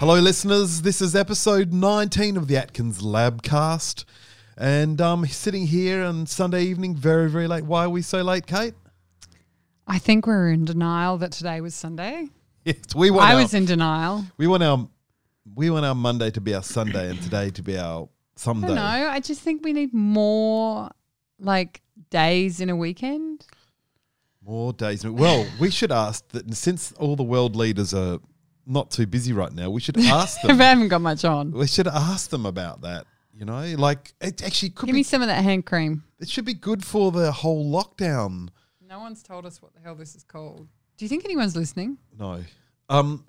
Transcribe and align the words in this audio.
Hello, 0.00 0.18
listeners. 0.18 0.80
This 0.80 1.02
is 1.02 1.14
episode 1.14 1.74
19 1.74 2.38
of 2.38 2.48
the 2.48 2.56
Atkins 2.56 3.02
Labcast. 3.02 4.06
And 4.56 4.98
um, 4.98 5.26
sitting 5.26 5.66
here 5.66 6.02
on 6.02 6.24
Sunday 6.24 6.62
evening, 6.62 6.96
very, 6.96 7.28
very 7.28 7.46
late. 7.46 7.64
Why 7.64 7.84
are 7.84 7.90
we 7.90 8.00
so 8.00 8.22
late, 8.22 8.46
Kate? 8.46 8.72
I 9.86 9.98
think 9.98 10.26
we 10.26 10.32
are 10.32 10.48
in 10.48 10.64
denial 10.64 11.18
that 11.18 11.32
today 11.32 11.60
was 11.60 11.74
Sunday. 11.74 12.28
Yes, 12.64 12.94
we 12.96 13.10
want 13.10 13.28
I 13.28 13.34
our, 13.34 13.42
was 13.42 13.52
in 13.52 13.66
denial. 13.66 14.24
we 14.38 14.46
want 14.46 14.62
our 14.62 14.88
we 15.54 15.68
want 15.68 15.84
our 15.84 15.94
Monday 15.94 16.30
to 16.30 16.40
be 16.40 16.54
our 16.54 16.62
Sunday 16.62 17.10
and 17.10 17.20
today 17.20 17.50
to 17.50 17.62
be 17.62 17.76
our 17.76 18.08
Sunday. 18.36 18.68
don't. 18.68 18.78
I 18.78 19.20
just 19.20 19.42
think 19.42 19.62
we 19.62 19.74
need 19.74 19.92
more 19.92 20.88
like 21.38 21.82
days 22.08 22.62
in 22.62 22.70
a 22.70 22.76
weekend. 22.76 23.44
More 24.42 24.72
days. 24.72 25.04
Well, 25.04 25.46
we 25.58 25.70
should 25.70 25.92
ask 25.92 26.26
that 26.28 26.54
since 26.54 26.92
all 26.92 27.16
the 27.16 27.22
world 27.22 27.54
leaders 27.54 27.92
are 27.92 28.18
not 28.70 28.90
too 28.90 29.06
busy 29.06 29.32
right 29.32 29.52
now, 29.52 29.68
we 29.70 29.80
should 29.80 29.98
ask 30.20 30.40
them. 30.42 30.52
If 30.52 30.60
I 30.60 30.64
haven't 30.64 30.88
got 30.88 31.00
much 31.00 31.24
on. 31.24 31.50
we 31.52 31.66
should 31.66 31.88
ask 31.88 32.30
them 32.30 32.46
about 32.46 32.82
that. 32.82 33.06
You 33.34 33.46
know, 33.46 33.74
like 33.78 34.12
it 34.20 34.42
actually 34.44 34.70
could 34.70 34.86
Give 34.86 34.92
be. 34.94 34.98
me 34.98 35.02
some 35.02 35.22
of 35.22 35.28
that 35.28 35.42
hand 35.42 35.64
cream. 35.64 36.04
it 36.18 36.28
should 36.28 36.44
be 36.44 36.52
good 36.54 36.84
for 36.84 37.10
the 37.10 37.32
whole 37.32 37.70
lockdown. 37.72 38.48
No 38.86 38.98
one's 39.00 39.22
told 39.22 39.46
us 39.46 39.62
what 39.62 39.72
the 39.72 39.80
hell 39.80 39.94
this 39.94 40.14
is 40.14 40.24
called. 40.24 40.68
Do 40.98 41.04
you 41.04 41.08
think 41.08 41.24
anyone's 41.24 41.56
listening? 41.56 41.96
No. 42.18 42.42
Um. 42.88 43.24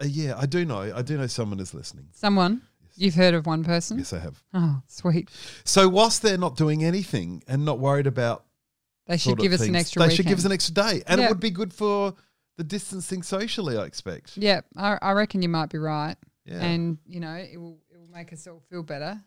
uh, 0.00 0.04
yeah, 0.06 0.34
I 0.38 0.46
do 0.46 0.64
know. 0.64 0.80
I 0.94 1.02
do 1.02 1.16
know 1.18 1.26
someone 1.26 1.58
is 1.58 1.74
listening. 1.74 2.06
Someone? 2.12 2.62
You've 2.96 3.14
heard 3.14 3.34
of 3.34 3.46
one 3.46 3.64
person? 3.64 3.98
Yes, 3.98 4.12
I 4.12 4.18
have. 4.18 4.42
Oh, 4.52 4.82
sweet. 4.86 5.30
So 5.64 5.88
whilst 5.88 6.22
they're 6.22 6.36
not 6.38 6.56
doing 6.56 6.84
anything 6.84 7.42
and 7.48 7.64
not 7.64 7.78
worried 7.78 8.06
about, 8.06 8.44
They 9.06 9.16
should 9.16 9.30
sort 9.30 9.38
of 9.38 9.42
give 9.42 9.52
us 9.52 9.60
an 9.62 9.66
things, 9.68 9.76
extra 9.78 10.00
They 10.00 10.04
weekend. 10.06 10.16
should 10.16 10.26
give 10.26 10.38
us 10.38 10.44
an 10.44 10.52
extra 10.52 10.74
day, 10.74 11.02
and 11.06 11.18
Yeah. 11.20 11.26
it 11.26 11.28
would 11.30 11.40
be 11.40 11.50
good 11.50 11.72
for 11.72 12.14
the 12.60 12.64
distancing 12.64 13.22
socially. 13.22 13.78
I 13.78 13.84
expect. 13.84 14.36
Yeah, 14.36 14.60
I, 14.76 14.98
I 15.00 15.12
reckon 15.12 15.40
you 15.40 15.48
might 15.48 15.70
be 15.70 15.78
right. 15.78 16.16
Yeah, 16.44 16.60
And, 16.62 16.98
you 17.06 17.20
know, 17.20 17.34
it 17.34 17.58
will, 17.58 17.78
it 17.90 17.98
will 17.98 18.10
make 18.12 18.32
us 18.34 18.46
all 18.46 18.62
feel 18.68 18.82
better. 18.82 19.18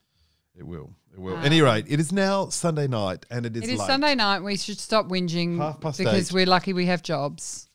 it 0.55 0.61
will. 0.63 0.91
It 1.11 1.19
will. 1.19 1.35
Um, 1.37 1.43
Any 1.43 1.61
rate, 1.61 1.85
it 1.87 1.99
is 1.99 2.11
now 2.11 2.49
Sunday 2.49 2.87
night, 2.87 3.25
and 3.31 3.45
it 3.47 3.55
is. 3.57 3.63
It 3.63 3.69
is 3.71 3.79
late. 3.79 3.87
Sunday 3.87 4.13
night. 4.15 4.41
We 4.43 4.55
should 4.57 4.79
stop 4.79 5.07
whinging 5.09 5.57
Half 5.57 5.81
past 5.81 5.97
because 5.97 6.29
eight. 6.29 6.33
we're 6.33 6.45
lucky 6.45 6.73
we 6.73 6.85
have 6.87 7.01
jobs, 7.01 7.69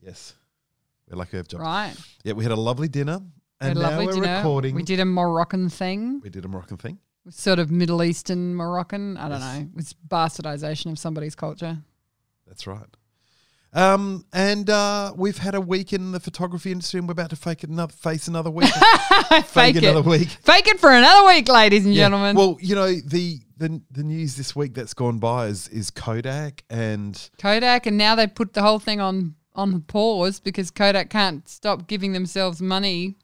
Yes, 0.00 0.34
we're 1.08 1.16
lucky 1.18 1.30
we 1.34 1.38
have 1.38 1.48
jobs. 1.48 1.62
right? 1.62 1.94
Yeah, 2.24 2.32
we 2.34 2.42
had 2.44 2.52
a 2.52 2.56
lovely 2.70 2.88
dinner, 2.88 3.18
We 3.60 3.68
and 3.68 3.78
now 3.78 3.98
we're 4.04 4.12
dinner. 4.12 4.36
recording. 4.38 4.74
We 4.74 4.82
did 4.82 5.00
a 5.00 5.04
Moroccan 5.04 5.68
thing, 5.68 6.20
We 6.22 6.30
did 6.30 6.44
a 6.44 6.48
Moroccan 6.48 6.76
thing. 6.78 6.98
sort 7.30 7.58
of 7.58 7.70
Middle 7.70 8.02
Eastern 8.02 8.54
Moroccan. 8.54 9.16
I 9.16 9.28
don't 9.28 9.40
Yes. 9.40 9.58
know. 9.60 9.68
It's 9.78 9.94
bastardization 10.08 10.90
of 10.92 10.98
somebody's 10.98 11.34
culture. 11.34 11.78
That's 12.46 12.66
right. 12.66 12.86
Um, 13.74 14.26
and 14.34 14.68
uh, 14.68 15.14
we've 15.16 15.38
had 15.38 15.54
a 15.54 15.60
week 15.60 15.92
in 15.94 16.12
the 16.12 16.20
photography 16.20 16.72
industry, 16.72 16.98
and 16.98 17.08
we're 17.08 17.12
about 17.12 17.30
to 17.30 17.36
fake 17.36 17.62
another 17.64 17.92
face 17.92 18.28
another 18.28 18.50
week. 18.50 18.68
Fake, 19.30 19.44
fake 19.46 19.76
it. 19.76 19.84
another 19.84 20.08
week. 20.08 20.28
Fake 20.28 20.66
it 20.68 20.78
for 20.78 20.90
another 20.90 21.26
week, 21.26 21.48
ladies 21.48 21.86
and 21.86 21.94
Yeah. 21.94 22.04
gentlemen. 22.04 22.36
Well, 22.36 22.58
you 22.60 22.74
know 22.74 22.92
the, 22.92 23.38
the 23.56 23.80
the 23.90 24.02
news 24.02 24.36
this 24.36 24.54
week 24.54 24.74
that's 24.74 24.92
gone 24.92 25.18
by 25.18 25.46
is 25.46 25.68
is 25.68 25.90
Kodak 25.90 26.64
and 26.68 27.30
Kodak, 27.38 27.86
and 27.86 27.96
now 27.96 28.14
they 28.14 28.26
put 28.26 28.52
the 28.52 28.60
whole 28.62 28.78
thing 28.78 29.00
on 29.00 29.36
on 29.54 29.80
pause 29.82 30.38
because 30.40 30.70
Kodak 30.70 31.08
can't 31.08 31.48
stop 31.48 31.86
giving 31.88 32.12
themselves 32.12 32.60
money 32.60 33.16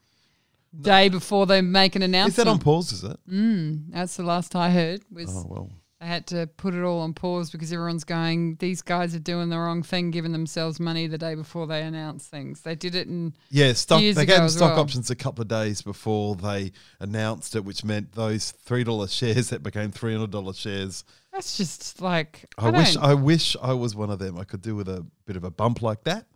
day 0.81 1.09
before 1.11 1.47
they 1.47 1.61
make 1.61 1.95
an 1.97 2.03
announcement. 2.03 2.39
is 2.39 2.45
that 2.45 2.49
on 2.51 2.59
pause? 2.59 2.93
Is 2.93 3.05
it? 3.05 3.19
Mm, 3.31 3.85
that's 3.91 4.17
the 4.17 4.23
last 4.23 4.57
I 4.57 4.71
heard. 4.71 5.03
Was 5.13 5.29
Oh 5.31 5.45
well, 5.47 5.71
they 6.01 6.07
had 6.07 6.29
to 6.29 6.47
put 6.57 6.75
it 6.75 6.85
all 6.85 7.01
on 7.01 7.13
pause 7.13 7.51
because 7.51 7.73
everyone's 7.73 8.05
going. 8.05 8.55
These 8.61 8.83
guys 8.83 9.17
are 9.17 9.21
doing 9.21 9.49
the 9.49 9.59
wrong 9.59 9.83
thing, 9.83 10.13
giving 10.13 10.31
themselves 10.31 10.79
money 10.79 11.09
the 11.09 11.19
day 11.19 11.35
before 11.35 11.67
they 11.67 11.83
announce 11.83 12.27
things. 12.27 12.61
They 12.61 12.77
did 12.77 12.95
it 12.95 13.09
in 13.09 13.35
yeah. 13.51 13.73
Stock 13.73 14.01
they 14.01 14.15
gave 14.15 14.29
them 14.29 14.49
stock 14.49 14.75
well. 14.75 14.81
options 14.81 15.11
a 15.11 15.17
couple 15.17 15.43
of 15.43 15.49
days 15.49 15.83
before 15.83 16.37
they 16.37 16.70
announced 17.01 17.57
it, 17.57 17.64
which 17.64 17.85
meant 17.85 18.13
those 18.13 18.53
three 18.53 18.85
dollar 18.85 19.08
shares 19.08 19.51
that 19.51 19.64
became 19.64 19.91
three 19.91 20.13
hundred 20.13 20.31
dollar 20.31 20.53
shares. 20.53 21.03
That's 21.33 21.57
just 21.57 22.01
like 22.01 22.47
I, 22.57 22.69
I, 22.69 22.70
wish 22.70 22.97
I 22.97 23.14
wish 23.14 23.57
I 23.61 23.73
was 23.73 23.97
one 23.97 24.11
of 24.11 24.20
them. 24.20 24.39
I 24.39 24.45
could 24.45 24.63
do 24.63 24.77
with 24.77 24.89
a 24.89 25.05
bit 25.27 25.37
of 25.37 25.42
a 25.42 25.51
bump 25.51 25.83
like 25.83 26.05
that. 26.05 26.27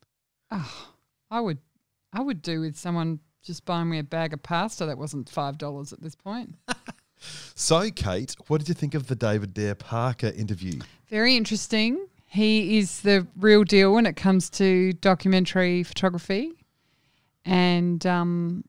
oh, 0.51 0.89
I 1.31 1.41
would, 1.41 1.59
I 2.13 2.21
would 2.21 2.43
do 2.43 2.61
with 2.61 2.77
someone 2.77 3.21
just 3.45 3.65
buying 3.65 3.89
me 3.89 4.01
a 4.01 4.05
bag 4.05 4.33
of 4.33 4.43
pasta 4.43 4.87
that 4.87 4.99
wasn't 4.99 5.29
five 5.29 5.57
dollars 5.57 5.93
at 5.93 6.03
this 6.03 6.17
point. 6.17 6.57
So, 7.55 7.91
Kate, 7.91 8.35
what 8.49 8.59
did 8.59 8.69
you 8.69 8.75
think 8.75 8.95
of 8.95 9.07
the 9.07 9.15
David 9.15 9.55
Dare 9.55 9.75
Parker 9.75 10.29
interview? 10.29 10.81
Very 11.09 11.37
interesting. 11.37 12.07
He 12.27 12.79
is 12.79 13.03
the 13.03 13.27
real 13.37 13.65
deal 13.65 13.93
when 13.93 14.07
it 14.07 14.17
comes 14.17 14.49
to 14.51 14.95
documentary 14.95 15.83
photography, 15.83 16.53
and 17.45 18.05
um, 18.07 18.65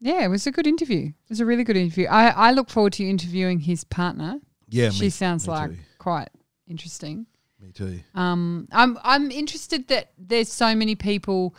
yeah, 0.00 0.24
it 0.24 0.28
was 0.28 0.46
a 0.46 0.50
good 0.50 0.66
interview. 0.66 1.06
It 1.06 1.28
was 1.28 1.40
a 1.40 1.46
really 1.46 1.62
good 1.62 1.76
interview. 1.76 2.06
I, 2.08 2.30
I 2.30 2.50
look 2.52 2.68
forward 2.68 2.94
to 2.94 3.08
interviewing 3.08 3.60
his 3.60 3.84
partner. 3.84 4.40
Yeah, 4.68 4.90
she 4.90 5.04
me, 5.04 5.10
sounds 5.10 5.46
me 5.46 5.52
like 5.52 5.70
too. 5.70 5.76
quite 5.98 6.30
interesting. 6.66 7.26
me 7.60 7.70
too. 7.72 8.00
Um, 8.14 8.66
I'm 8.72 8.98
I'm 9.04 9.30
interested 9.30 9.88
that 9.88 10.10
there's 10.18 10.48
so 10.50 10.74
many 10.74 10.96
people 10.96 11.54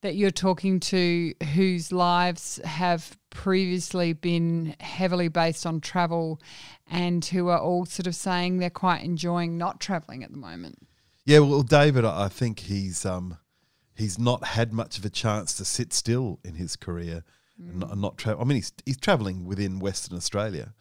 that 0.00 0.14
you're 0.14 0.30
talking 0.30 0.80
to 0.80 1.34
whose 1.54 1.92
lives 1.92 2.60
have 2.64 3.16
previously 3.32 4.12
been 4.12 4.76
heavily 4.78 5.28
based 5.28 5.66
on 5.66 5.80
travel, 5.80 6.40
and 6.88 7.24
who 7.24 7.48
are 7.48 7.58
all 7.58 7.84
sort 7.84 8.06
of 8.06 8.14
saying 8.14 8.58
they're 8.58 8.70
quite 8.70 9.02
enjoying 9.02 9.58
not 9.58 9.80
traveling 9.80 10.22
at 10.22 10.30
the 10.30 10.38
moment. 10.38 10.86
Yeah, 11.24 11.40
well, 11.40 11.62
David, 11.62 12.04
I 12.04 12.28
think 12.28 12.60
he's 12.60 13.04
um, 13.06 13.38
he's 13.96 14.18
not 14.18 14.44
had 14.44 14.72
much 14.72 14.98
of 14.98 15.04
a 15.04 15.10
chance 15.10 15.54
to 15.54 15.64
sit 15.64 15.92
still 15.92 16.38
in 16.44 16.54
his 16.54 16.76
career 16.76 17.24
and 17.58 17.80
not, 17.80 17.98
not 17.98 18.18
travel. 18.18 18.42
I 18.42 18.44
mean, 18.44 18.56
he's 18.56 18.72
he's 18.84 18.96
traveling 18.98 19.44
within 19.44 19.78
Western 19.78 20.16
Australia, 20.16 20.74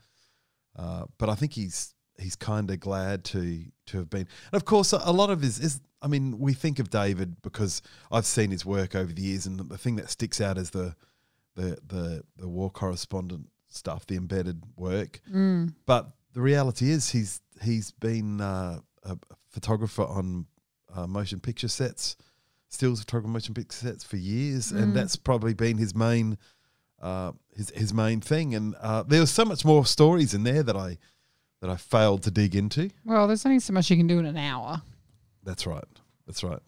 uh, 0.77 1.05
but 1.17 1.29
I 1.29 1.35
think 1.35 1.53
he's 1.53 1.93
he's 2.19 2.35
kind 2.35 2.69
of 2.69 2.79
glad 2.79 3.23
to 3.25 3.65
to 3.87 3.97
have 3.97 4.09
been. 4.09 4.27
And 4.51 4.61
of 4.61 4.65
course, 4.65 4.93
a, 4.93 5.01
a 5.03 5.13
lot 5.13 5.29
of 5.29 5.41
his 5.41 5.59
is. 5.59 5.81
I 6.03 6.07
mean, 6.07 6.39
we 6.39 6.53
think 6.53 6.79
of 6.79 6.89
David 6.89 7.43
because 7.43 7.83
I've 8.11 8.25
seen 8.25 8.49
his 8.49 8.65
work 8.65 8.95
over 8.95 9.13
the 9.13 9.21
years, 9.21 9.45
and 9.45 9.59
the 9.59 9.77
thing 9.77 9.97
that 9.97 10.09
sticks 10.09 10.41
out 10.41 10.57
is 10.57 10.71
the 10.71 10.95
the 11.55 11.77
the 11.87 12.23
the 12.37 12.47
war 12.47 12.69
correspondent 12.69 13.47
stuff, 13.69 14.05
the 14.05 14.15
embedded 14.15 14.63
work. 14.75 15.19
Mm. 15.31 15.73
But 15.85 16.11
the 16.33 16.41
reality 16.41 16.89
is, 16.91 17.09
he's 17.09 17.41
he's 17.63 17.91
been 17.91 18.41
uh, 18.41 18.79
a 19.03 19.17
photographer 19.49 20.03
on 20.03 20.45
uh, 20.95 21.07
motion 21.07 21.39
picture 21.39 21.67
sets, 21.67 22.15
stills 22.69 22.99
photographer 23.01 23.31
motion 23.31 23.53
picture 23.53 23.77
sets 23.77 24.03
for 24.03 24.17
years, 24.17 24.71
Mm. 24.71 24.81
and 24.83 24.93
that's 24.95 25.15
probably 25.15 25.53
been 25.53 25.77
his 25.77 25.93
main 25.95 26.37
uh, 27.01 27.31
his 27.55 27.69
his 27.71 27.93
main 27.93 28.21
thing. 28.21 28.55
And 28.55 28.75
uh, 28.81 29.03
there 29.03 29.19
was 29.21 29.31
so 29.31 29.45
much 29.45 29.65
more 29.65 29.85
stories 29.85 30.33
in 30.33 30.43
there 30.43 30.63
that 30.63 30.75
I 30.75 30.97
that 31.61 31.69
I 31.69 31.75
failed 31.75 32.23
to 32.23 32.31
dig 32.31 32.55
into. 32.55 32.89
Well, 33.05 33.27
there's 33.27 33.45
only 33.45 33.59
so 33.59 33.73
much 33.73 33.89
you 33.89 33.97
can 33.97 34.07
do 34.07 34.19
in 34.19 34.25
an 34.25 34.37
hour. 34.37 34.81
That's 35.43 35.65
right. 35.67 35.83
That's 36.25 36.43
right. 36.43 36.59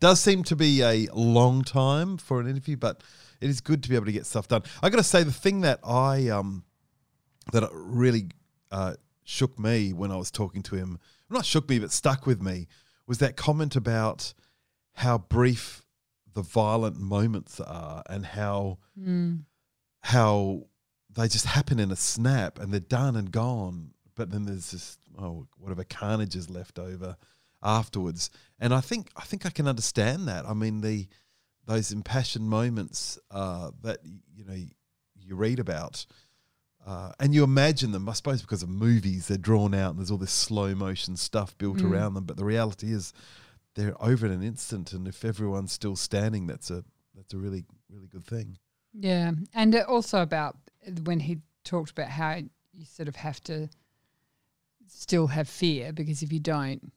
Does 0.00 0.20
seem 0.20 0.44
to 0.44 0.56
be 0.56 0.82
a 0.82 1.06
long 1.12 1.62
time 1.62 2.16
for 2.16 2.40
an 2.40 2.46
interview, 2.48 2.76
but 2.76 3.02
it 3.40 3.48
is 3.50 3.60
good 3.60 3.82
to 3.82 3.88
be 3.88 3.94
able 3.94 4.06
to 4.06 4.12
get 4.12 4.26
stuff 4.26 4.48
done. 4.48 4.62
I 4.82 4.90
got 4.90 4.98
to 4.98 5.04
say, 5.04 5.22
the 5.22 5.32
thing 5.32 5.62
that 5.62 5.80
I 5.84 6.28
um 6.28 6.64
that 7.52 7.68
really 7.72 8.28
uh, 8.70 8.94
shook 9.24 9.58
me 9.58 9.92
when 9.92 10.10
I 10.12 10.16
was 10.16 10.30
talking 10.30 10.62
to 10.64 10.76
him, 10.76 10.98
not 11.28 11.44
shook 11.44 11.68
me, 11.68 11.78
but 11.78 11.90
stuck 11.90 12.26
with 12.26 12.40
me, 12.40 12.68
was 13.06 13.18
that 13.18 13.36
comment 13.36 13.74
about 13.76 14.34
how 14.94 15.18
brief 15.18 15.82
the 16.34 16.42
violent 16.42 16.98
moments 17.00 17.60
are 17.60 18.02
and 18.08 18.24
how 18.26 18.78
Mm. 18.98 19.44
how 20.02 20.66
they 21.12 21.26
just 21.26 21.46
happen 21.46 21.78
in 21.80 21.90
a 21.90 21.96
snap 21.96 22.58
and 22.60 22.72
they're 22.72 22.80
done 22.80 23.16
and 23.16 23.30
gone. 23.32 23.92
But 24.14 24.30
then 24.30 24.44
there's 24.44 24.70
this 24.70 24.98
oh 25.18 25.46
whatever 25.56 25.82
carnage 25.84 26.36
is 26.36 26.48
left 26.50 26.78
over 26.78 27.16
afterwards. 27.62 28.30
And 28.58 28.72
I 28.74 28.80
think 28.80 29.10
I 29.16 29.22
think 29.22 29.44
I 29.46 29.50
can 29.50 29.66
understand 29.66 30.28
that. 30.28 30.46
I 30.46 30.54
mean 30.54 30.80
the 30.82 31.08
those 31.66 31.92
impassioned 31.92 32.48
moments 32.48 33.18
uh, 33.30 33.70
that 33.82 33.98
you 34.34 34.44
know 34.44 34.56
you 35.16 35.36
read 35.36 35.58
about. 35.58 36.06
Uh, 36.86 37.12
and 37.20 37.34
you 37.34 37.44
imagine 37.44 37.92
them, 37.92 38.08
I 38.08 38.14
suppose, 38.14 38.40
because 38.40 38.62
of 38.62 38.70
movies, 38.70 39.28
they're 39.28 39.36
drawn 39.36 39.74
out 39.74 39.90
and 39.90 39.98
there's 39.98 40.10
all 40.10 40.16
this 40.16 40.32
slow 40.32 40.74
motion 40.74 41.14
stuff 41.14 41.56
built 41.58 41.78
Mm. 41.78 41.90
around 41.92 42.14
them. 42.14 42.24
But 42.24 42.38
the 42.38 42.44
reality 42.44 42.90
is, 42.90 43.12
they're 43.74 43.94
over 44.02 44.24
in 44.26 44.32
an 44.32 44.42
instant. 44.42 44.94
And 44.94 45.06
if 45.06 45.22
everyone's 45.24 45.72
still 45.72 45.94
standing, 45.94 46.46
that's 46.46 46.70
a 46.70 46.82
that's 47.14 47.34
a 47.34 47.38
really 47.38 47.64
really 47.90 48.08
good 48.08 48.24
thing. 48.24 48.56
Yeah, 48.94 49.32
and 49.54 49.74
uh, 49.74 49.84
also 49.86 50.22
about 50.22 50.56
when 51.04 51.20
he 51.20 51.38
talked 51.64 51.90
about 51.90 52.08
how 52.08 52.36
you 52.72 52.84
sort 52.86 53.08
of 53.08 53.16
have 53.16 53.40
to 53.44 53.68
still 54.88 55.26
have 55.28 55.48
fear 55.48 55.92
because 55.92 56.22
if 56.22 56.32
you 56.32 56.40
don't, 56.40 56.92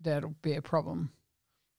that'll 0.00 0.34
be 0.42 0.54
a 0.54 0.62
problem. 0.62 1.12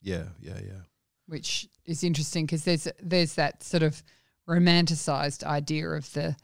Yeah, 0.01 0.29
yeah, 0.39 0.59
yeah. 0.65 0.81
Which 1.27 1.68
is 1.86 2.04
interesting 2.04 2.45
because 2.45 2.63
there's 2.66 2.88
there's 3.01 3.33
that 3.36 3.63
sort 3.63 3.83
of 3.83 4.04
romanticized 4.48 5.44
idea 5.44 5.89
of 5.89 6.12
the 6.13 6.36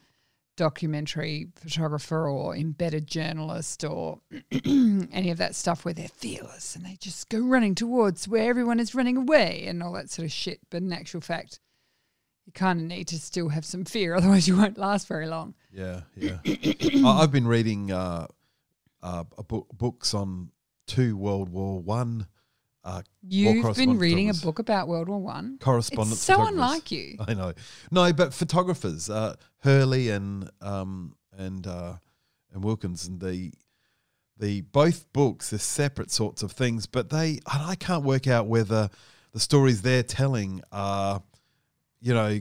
documentary 0.57 1.47
photographer 1.55 2.27
or 2.27 2.55
embedded 2.55 3.07
journalist 3.07 3.83
or 3.83 4.19
any 4.65 5.31
of 5.31 5.37
that 5.37 5.55
stuff 5.55 5.85
where 5.85 5.93
they're 5.93 6.07
fearless 6.07 6.75
and 6.75 6.85
they 6.85 6.95
just 6.99 7.29
go 7.29 7.39
running 7.39 7.73
towards 7.73 8.27
where 8.27 8.49
everyone 8.49 8.79
is 8.79 8.93
running 8.93 9.17
away 9.17 9.63
and 9.67 9.81
all 9.81 9.93
that 9.93 10.09
sort 10.09 10.25
of 10.25 10.31
shit. 10.31 10.59
But 10.69 10.81
in 10.83 10.91
actual 10.93 11.21
fact, 11.21 11.59
you 12.45 12.51
kind 12.53 12.79
of 12.79 12.85
need 12.85 13.07
to 13.09 13.19
still 13.19 13.49
have 13.49 13.65
some 13.65 13.85
fear, 13.85 14.13
otherwise 14.15 14.47
you 14.47 14.57
won't 14.57 14.77
last 14.77 15.07
very 15.07 15.27
long. 15.27 15.55
Yeah, 15.71 16.01
yeah. 16.15 16.37
I- 16.45 17.19
I've 17.21 17.31
been 17.31 17.47
reading 17.47 17.91
uh, 17.91 18.27
uh, 19.01 19.23
book, 19.47 19.67
books 19.73 20.13
on 20.13 20.49
two 20.85 21.15
World 21.17 21.49
War 21.49 21.79
One 21.81 22.27
uh, 22.83 23.01
You've 23.27 23.75
been 23.75 23.97
reading 23.97 24.29
a 24.29 24.33
book 24.33 24.59
about 24.59 24.87
World 24.87 25.07
War 25.09 25.19
One. 25.19 25.57
correspondence. 25.59 26.13
It's 26.13 26.21
so 26.21 26.45
unlike 26.45 26.91
you. 26.91 27.17
I 27.27 27.33
know. 27.33 27.53
No, 27.91 28.11
but 28.13 28.33
photographers, 28.33 29.09
uh, 29.09 29.35
Hurley 29.59 30.09
and 30.09 30.49
um, 30.61 31.15
and 31.37 31.65
uh, 31.67 31.93
and 32.53 32.63
Wilkinson, 32.63 33.19
the 33.19 33.51
the 34.37 34.61
both 34.61 35.11
books 35.13 35.53
are 35.53 35.59
separate 35.59 36.11
sorts 36.11 36.41
of 36.41 36.51
things, 36.51 36.87
but 36.87 37.09
they 37.09 37.39
and 37.51 37.63
I 37.63 37.75
can't 37.75 38.03
work 38.03 38.27
out 38.27 38.47
whether 38.47 38.89
the 39.31 39.39
stories 39.39 39.81
they're 39.81 40.03
telling 40.03 40.61
are, 40.71 41.21
you 42.01 42.13
know, 42.13 42.39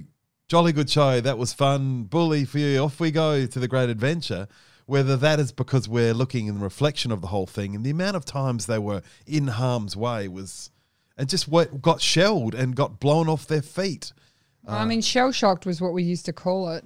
jolly 0.48 0.72
good 0.72 0.90
show, 0.90 1.20
that 1.20 1.38
was 1.38 1.52
fun, 1.52 2.04
bully 2.04 2.44
for 2.44 2.58
you, 2.58 2.78
off 2.78 2.98
we 2.98 3.10
go 3.10 3.46
to 3.46 3.58
the 3.58 3.69
great 3.69 3.88
adventure. 3.90 4.48
Whether 4.90 5.16
that 5.19 5.38
is 5.38 5.52
because 5.52 5.88
we're 5.88 6.12
looking 6.12 6.48
in 6.48 6.58
reflection 6.58 7.12
of 7.12 7.20
the 7.20 7.28
whole 7.28 7.46
thing, 7.46 7.76
and 7.76 7.84
the 7.84 7.90
amount 7.90 8.16
of 8.16 8.25
times 8.25 8.66
they 8.66 8.78
were 8.78 9.02
in 9.25 9.46
harm's 9.46 9.96
way 9.96 10.26
was, 10.26 10.70
and 11.16 11.28
just 11.28 11.46
what 11.46 11.81
got 11.81 12.00
shelled 12.00 12.56
and 12.56 12.75
got 12.75 12.98
blown 12.98 13.28
off 13.28 13.46
their 13.46 13.62
feet. 13.62 14.12
I 14.66 14.84
mean, 14.84 15.00
shell 15.00 15.31
shocked 15.31 15.64
was 15.64 15.81
what 15.81 15.92
we 15.92 16.02
used 16.02 16.26
to 16.26 16.32
call 16.32 16.70
it. 16.70 16.84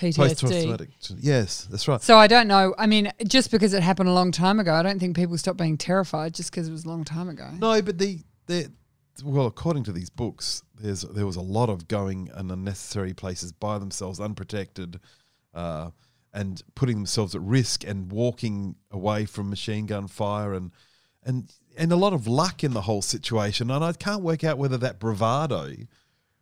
PTSD. 0.00 1.16
Yes, 1.20 1.68
that's 1.70 1.86
right. 1.86 2.02
So 2.02 2.16
I 2.16 2.26
don't 2.26 2.48
know. 2.48 2.74
I 2.76 2.86
mean, 2.86 3.12
just 3.24 3.52
because 3.52 3.72
it 3.72 3.84
happened 3.84 4.08
a 4.08 4.12
long 4.12 4.32
time 4.32 4.58
ago, 4.58 4.74
I 4.74 4.82
don't 4.82 4.98
think 4.98 5.14
people 5.14 5.38
stopped 5.38 5.58
being 5.58 5.78
terrified 5.78 6.34
just 6.34 6.50
because 6.50 6.68
it 6.68 6.72
was 6.72 6.84
a 6.84 6.88
long 6.88 7.04
time 7.04 7.28
ago. 7.28 7.50
No, 7.56 7.80
but 7.82 7.98
the 7.98 8.18
the 8.46 8.72
well, 9.24 9.46
according 9.46 9.84
to 9.84 9.92
these 9.92 10.10
books, 10.10 10.64
there's 10.80 11.02
there 11.02 11.26
was 11.26 11.36
a 11.36 11.40
lot 11.42 11.68
of 11.68 11.86
going 11.86 12.30
in 12.36 12.50
unnecessary 12.50 13.14
places 13.14 13.52
by 13.52 13.78
themselves, 13.78 14.18
unprotected, 14.18 14.98
uh, 15.54 15.90
and 16.32 16.62
putting 16.74 16.96
themselves 16.96 17.34
at 17.34 17.42
risk 17.42 17.84
and 17.84 18.10
walking 18.10 18.76
away 18.90 19.24
from 19.26 19.50
machine 19.50 19.86
gun 19.86 20.08
fire 20.08 20.54
and 20.54 20.70
and 21.24 21.52
and 21.76 21.92
a 21.92 21.96
lot 21.96 22.12
of 22.12 22.26
luck 22.26 22.64
in 22.64 22.72
the 22.72 22.82
whole 22.82 23.02
situation. 23.02 23.70
And 23.70 23.84
I 23.84 23.92
can't 23.92 24.22
work 24.22 24.44
out 24.44 24.58
whether 24.58 24.78
that 24.78 24.98
bravado 24.98 25.74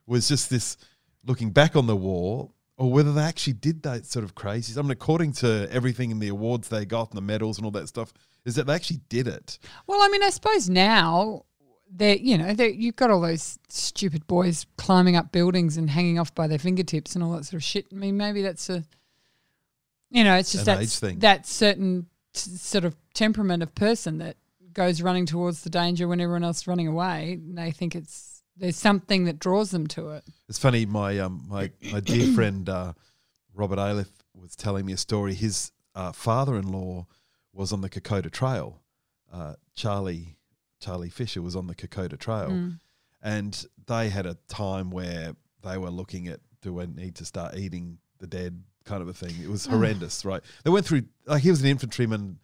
was 0.07 0.29
just 0.29 0.51
this 0.51 0.77
looking 1.25 1.51
back 1.51 1.77
on 1.77 1.87
the 1.87 1.97
war. 1.97 2.51
Or 2.77 2.91
whether 2.91 3.13
they 3.13 3.21
actually 3.21 3.53
did 3.53 3.83
that 3.83 4.07
sort 4.07 4.25
of 4.25 4.35
crazy. 4.35 4.79
I 4.79 4.81
mean, 4.81 4.91
according 4.91 5.35
to 5.35 5.69
everything 5.71 6.11
in 6.11 6.19
the 6.19 6.29
awards 6.29 6.69
they 6.69 6.87
got 6.87 7.11
and 7.11 7.19
the 7.19 7.21
medals 7.21 7.59
and 7.59 7.67
all 7.67 7.71
that 7.73 7.89
stuff, 7.89 8.11
is 8.47 8.55
that 8.55 8.67
they 8.67 8.73
actually 8.73 9.01
did 9.11 9.29
it. 9.29 9.59
Well, 9.87 10.01
I 10.01 10.09
mean, 10.09 10.23
I 10.23 10.31
suppose 10.31 10.71
now 10.71 11.45
that 11.97 12.21
you 12.23 12.39
know 12.39 12.55
that 12.55 12.77
you've 12.77 12.97
got 12.97 13.11
all 13.11 13.21
those 13.21 13.59
stupid 13.69 14.27
boys 14.27 14.65
climbing 14.79 15.15
up 15.15 15.31
buildings 15.31 15.77
and 15.77 15.91
hanging 15.91 16.19
off 16.19 16.35
by 16.35 16.47
their 16.47 16.59
fingertips 16.59 17.15
and 17.15 17.23
all 17.23 17.33
that 17.33 17.45
sort 17.45 17.61
of 17.61 17.65
shit. 17.65 17.87
I 17.93 17.97
mean, 17.97 18.17
maybe 18.17 18.41
that's 18.41 18.71
a 18.71 18.83
you 20.11 20.25
know, 20.25 20.37
it's 20.37 20.53
just 20.53 20.65
that 20.67 20.85
thing. 20.87 21.19
that 21.21 21.47
certain 21.47 22.07
t- 22.35 22.51
sort 22.51 22.85
of 22.85 22.95
temperament 23.15 23.63
of 23.63 23.75
person 23.75 24.19
that 24.19 24.37
goes 24.73 25.03
running 25.03 25.27
towards 25.27 25.63
the 25.63 25.71
danger 25.71 26.07
when 26.09 26.21
everyone 26.21 26.45
else 26.45 26.59
is 26.63 26.67
running 26.69 26.87
away. 26.89 27.35
And 27.35 27.57
they 27.57 27.71
think 27.71 27.95
it's 27.95 28.43
there's 28.57 28.77
something 28.77 29.25
that 29.25 29.39
draws 29.39 29.71
them 29.71 29.87
to 29.89 30.11
it. 30.11 30.25
It's 30.49 30.59
funny. 30.59 30.85
My 30.87 31.19
um 31.19 31.45
my 31.49 31.71
my 31.93 32.01
dear 32.01 32.33
friend 32.35 32.69
uh, 32.69 32.93
Robert 33.55 33.79
Aliff 33.79 34.11
was 34.35 34.55
telling 34.57 34.85
me 34.87 34.93
a 34.93 34.97
story. 34.97 35.35
His 35.35 35.73
uh, 35.95 36.13
father-in-law 36.13 37.07
was 37.53 37.73
on 37.73 37.81
the 37.81 37.89
Kokoda 37.91 38.31
Trail. 38.31 38.81
Uh, 39.33 39.55
Charlie 39.75 40.37
Charlie 40.81 41.11
Fisher 41.11 41.43
was 41.43 41.55
on 41.57 41.67
the 41.67 41.75
Kokoda 41.75 42.19
Trail, 42.19 42.49
Mm. 42.51 42.81
and 43.23 43.67
they 43.87 44.09
had 44.09 44.25
a 44.27 44.37
time 44.49 44.91
where 44.91 45.35
they 45.63 45.77
were 45.77 45.91
looking 45.91 46.27
at 46.29 46.41
do 46.63 46.73
we 46.75 46.87
need 46.87 47.17
to 47.17 47.25
start 47.25 47.57
eating 47.57 47.99
the 48.19 48.27
dead 48.27 48.63
kind 48.85 49.03
of 49.03 49.09
a 49.09 49.13
thing. 49.13 49.35
It 49.43 49.49
was 49.49 49.67
horrendous, 49.67 50.25
right? 50.25 50.43
They 50.65 50.71
went 50.71 50.87
through 50.87 51.03
like 51.27 51.43
he 51.43 51.51
was 51.51 51.61
an 51.61 51.69
infantryman, 51.69 52.39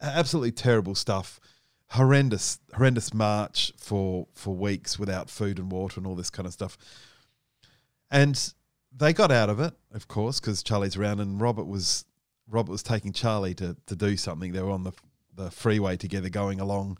absolutely 0.00 0.52
terrible 0.52 0.94
stuff. 0.94 1.40
Horrendous, 1.90 2.58
horrendous 2.74 3.12
march 3.12 3.72
for 3.76 4.26
for 4.34 4.54
weeks 4.54 4.98
without 4.98 5.28
food 5.28 5.58
and 5.58 5.70
water 5.70 6.00
and 6.00 6.06
all 6.06 6.14
this 6.14 6.30
kind 6.30 6.46
of 6.46 6.52
stuff. 6.52 6.78
And 8.10 8.52
they 8.94 9.12
got 9.12 9.30
out 9.30 9.50
of 9.50 9.60
it, 9.60 9.74
of 9.92 10.08
course, 10.08 10.40
because 10.40 10.62
Charlie's 10.62 10.96
around, 10.96 11.20
and 11.20 11.40
Robert 11.40 11.66
was 11.66 12.04
Robert 12.48 12.70
was 12.70 12.82
taking 12.82 13.12
Charlie 13.12 13.54
to 13.54 13.76
to 13.86 13.96
do 13.96 14.16
something. 14.16 14.52
They 14.52 14.62
were 14.62 14.70
on 14.70 14.84
the 14.84 14.92
the 15.34 15.50
freeway 15.50 15.96
together, 15.96 16.28
going 16.28 16.60
along, 16.60 16.98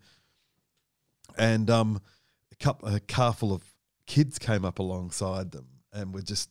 and 1.37 1.69
um, 1.71 2.01
a 2.51 2.57
couple 2.57 2.95
a 2.95 3.01
car 3.01 3.33
full 3.33 3.53
of 3.53 3.63
kids 4.07 4.39
came 4.39 4.65
up 4.65 4.79
alongside 4.79 5.53
them 5.53 5.67
and 5.93 6.13
were 6.15 6.23
just 6.23 6.51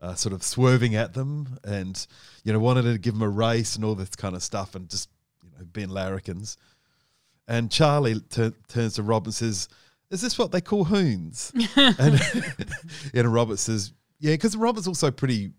uh, 0.00 0.14
sort 0.14 0.32
of 0.32 0.42
swerving 0.42 0.94
at 0.94 1.14
them, 1.14 1.58
and 1.64 2.06
you 2.44 2.52
know 2.52 2.58
wanted 2.58 2.82
to 2.82 2.98
give 2.98 3.14
them 3.14 3.22
a 3.22 3.28
race 3.28 3.76
and 3.76 3.84
all 3.84 3.94
this 3.94 4.14
kind 4.14 4.34
of 4.34 4.42
stuff, 4.42 4.74
and 4.74 4.88
just 4.88 5.08
you 5.42 5.50
know 5.58 5.64
being 5.72 5.88
larrikins. 5.88 6.56
And 7.48 7.70
Charlie 7.70 8.20
tur- 8.20 8.54
turns 8.68 8.94
to 8.94 9.02
Rob 9.02 9.24
and 9.24 9.34
says, 9.34 9.68
"Is 10.10 10.20
this 10.20 10.38
what 10.38 10.52
they 10.52 10.60
call 10.60 10.84
hoons?" 10.84 11.52
and, 11.76 12.20
and 13.14 13.32
Robert 13.32 13.58
says, 13.58 13.92
"Yeah," 14.18 14.34
because 14.34 14.56
Robert's 14.56 14.88
also 14.88 15.10
pretty 15.10 15.52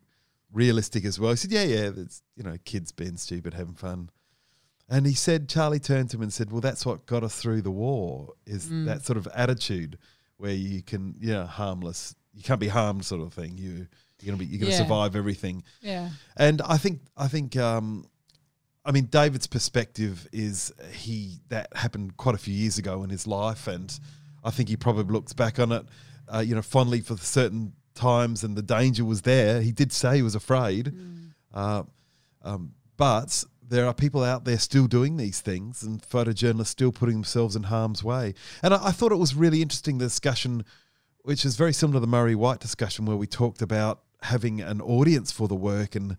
realistic 0.52 1.06
as 1.06 1.20
well. 1.20 1.32
He 1.32 1.38
said, 1.38 1.52
"Yeah, 1.52 1.64
yeah, 1.64 1.92
it's 1.96 2.22
you 2.36 2.44
know 2.44 2.58
kids 2.66 2.92
being 2.92 3.18
stupid, 3.18 3.54
having 3.54 3.76
fun." 3.76 4.10
And 4.90 5.06
he 5.06 5.14
said, 5.14 5.50
Charlie 5.50 5.80
turned 5.80 6.12
to 6.12 6.16
him 6.16 6.24
and 6.24 6.32
said, 6.32 6.50
"Well, 6.50 6.62
that's 6.62 6.86
what 6.86 7.06
got 7.06 7.22
us 7.22 7.36
through 7.36 7.62
the 7.62 7.72
war. 7.72 8.34
Is 8.46 8.70
that 8.86 9.04
sort 9.04 9.18
of 9.18 9.28
attitude 9.36 9.98
where 10.38 10.54
you 10.54 10.82
can, 10.82 11.16
you 11.20 11.34
know, 11.34 11.46
harmless. 11.46 12.16
You 12.34 12.44
can't 12.44 12.60
be 12.60 12.70
harmed, 12.70 13.06
sort 13.06 13.22
of 13.22 13.34
thing. 13.34 13.58
You 13.58 13.88
you're 14.22 14.28
gonna 14.34 14.38
be 14.38 14.46
you're 14.46 14.60
gonna 14.60 14.72
Yeah. 14.72 14.78
survive 14.78 15.16
everything." 15.16 15.64
Yeah. 15.82 16.10
And 16.36 16.62
I 16.64 16.78
think 16.78 17.02
I 17.16 17.28
think 17.28 17.56
um, 17.56 18.06
I 18.86 18.92
mean 18.92 19.06
David's 19.06 19.48
perspective 19.48 20.28
is 20.32 20.72
he 20.92 21.40
that 21.50 21.76
happened 21.76 22.18
quite 22.18 22.36
a 22.36 22.38
few 22.38 22.54
years 22.54 22.78
ago 22.78 23.04
in 23.04 23.10
his 23.10 23.28
life, 23.28 23.68
and 23.68 23.98
I 24.44 24.52
think 24.52 24.70
he 24.70 24.78
probably 24.78 25.14
looks 25.14 25.34
back 25.34 25.60
on 25.60 25.72
it, 25.72 25.86
uh, 26.34 26.40
you 26.40 26.56
know, 26.56 26.62
fondly 26.62 27.02
for 27.02 27.18
certain 27.18 27.74
times, 27.96 28.44
and 28.44 28.56
the 28.56 28.62
danger 28.62 29.04
was 29.04 29.24
there. 29.24 29.62
He 29.62 29.72
did 29.72 29.92
say 29.92 30.18
he 30.18 30.22
was 30.22 30.36
afraid, 30.36 30.94
uh, 31.54 31.84
um, 32.44 32.74
but 32.96 33.44
there 33.70 33.86
are 33.86 33.94
people 33.94 34.24
out 34.24 34.46
there 34.46 34.58
still 34.58 34.88
doing 34.88 35.18
these 35.18 35.42
things, 35.42 35.84
and 35.84 36.02
photojournalists 36.02 36.68
still 36.68 36.92
putting 36.94 37.16
themselves 37.16 37.56
in 37.56 37.64
harm's 37.64 38.04
way. 38.04 38.34
And 38.64 38.74
I, 38.74 38.88
I 38.88 38.92
thought 38.92 39.12
it 39.12 39.16
was 39.18 39.36
really 39.36 39.62
interesting 39.62 39.98
the 39.98 40.06
discussion 40.06 40.64
which 41.24 41.44
is 41.44 41.58
very 41.58 41.74
similar 41.74 41.98
to 41.98 42.00
the 42.00 42.08
Murray 42.08 42.36
White 42.36 42.62
discussion 42.62 43.04
where 43.06 43.18
we 43.18 43.28
talked 43.28 43.62
about 43.62 44.02
having 44.24 44.62
an 44.62 44.82
audience 44.82 45.32
for 45.32 45.48
the 45.48 45.56
work 45.56 45.96
and 45.96 46.18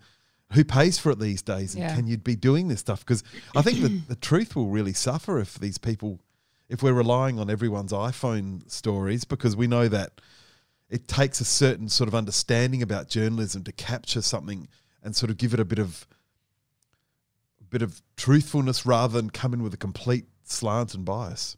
who 0.53 0.65
pays 0.65 0.99
for 0.99 1.11
it 1.11 1.19
these 1.19 1.43
days 1.43 1.75
and 1.75 1.83
Yeah. 1.83 1.95
can 1.95 2.07
you 2.07 2.17
be 2.17 2.37
doing 2.37 2.69
this 2.69 2.81
stuff 2.81 3.01
because 3.01 3.23
I 3.55 3.63
think 3.63 3.81
the, 3.81 3.89
the 4.09 4.17
truth 4.17 4.57
will 4.57 4.69
really 4.69 4.93
suffer 4.95 5.39
if 5.39 5.55
these 5.59 5.79
people 5.79 6.21
if 6.69 6.83
we're 6.83 6.93
relying 6.93 7.39
on 7.39 7.51
everyone's 7.51 7.93
iPhone 7.93 8.71
stories 8.71 9.25
because 9.25 9.57
we 9.57 9.67
know 9.67 9.89
that 9.89 10.21
it 10.89 11.07
takes 11.09 11.41
a 11.41 11.45
certain 11.45 11.89
sort 11.89 12.09
of 12.09 12.15
understanding 12.15 12.83
about 12.83 13.09
journalism 13.09 13.63
to 13.65 13.73
capture 13.73 14.23
something 14.23 14.69
and 15.03 15.15
sort 15.17 15.31
of 15.31 15.37
give 15.37 15.53
it 15.53 15.61
a 15.61 15.65
bit 15.65 15.79
of 15.79 16.07
a 17.61 17.65
bit 17.65 17.83
of 17.83 18.01
truthfulness 18.17 18.87
rather 18.87 19.21
than 19.21 19.31
come 19.31 19.53
in 19.53 19.63
with 19.63 19.75
a 19.75 19.79
complete 19.79 20.27
slant 20.45 20.95
and 20.95 21.05
bias. 21.05 21.57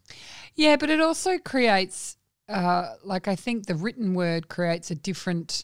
Yeah, 0.55 0.75
but 0.75 0.89
it 0.89 0.99
also 0.99 1.37
creates, 1.37 2.17
uh, 2.49 2.95
like, 3.05 3.27
I 3.29 3.35
think 3.37 3.67
the 3.67 3.75
written 3.75 4.13
word 4.13 4.49
creates 4.49 4.91
a 4.91 4.95
different 4.95 5.63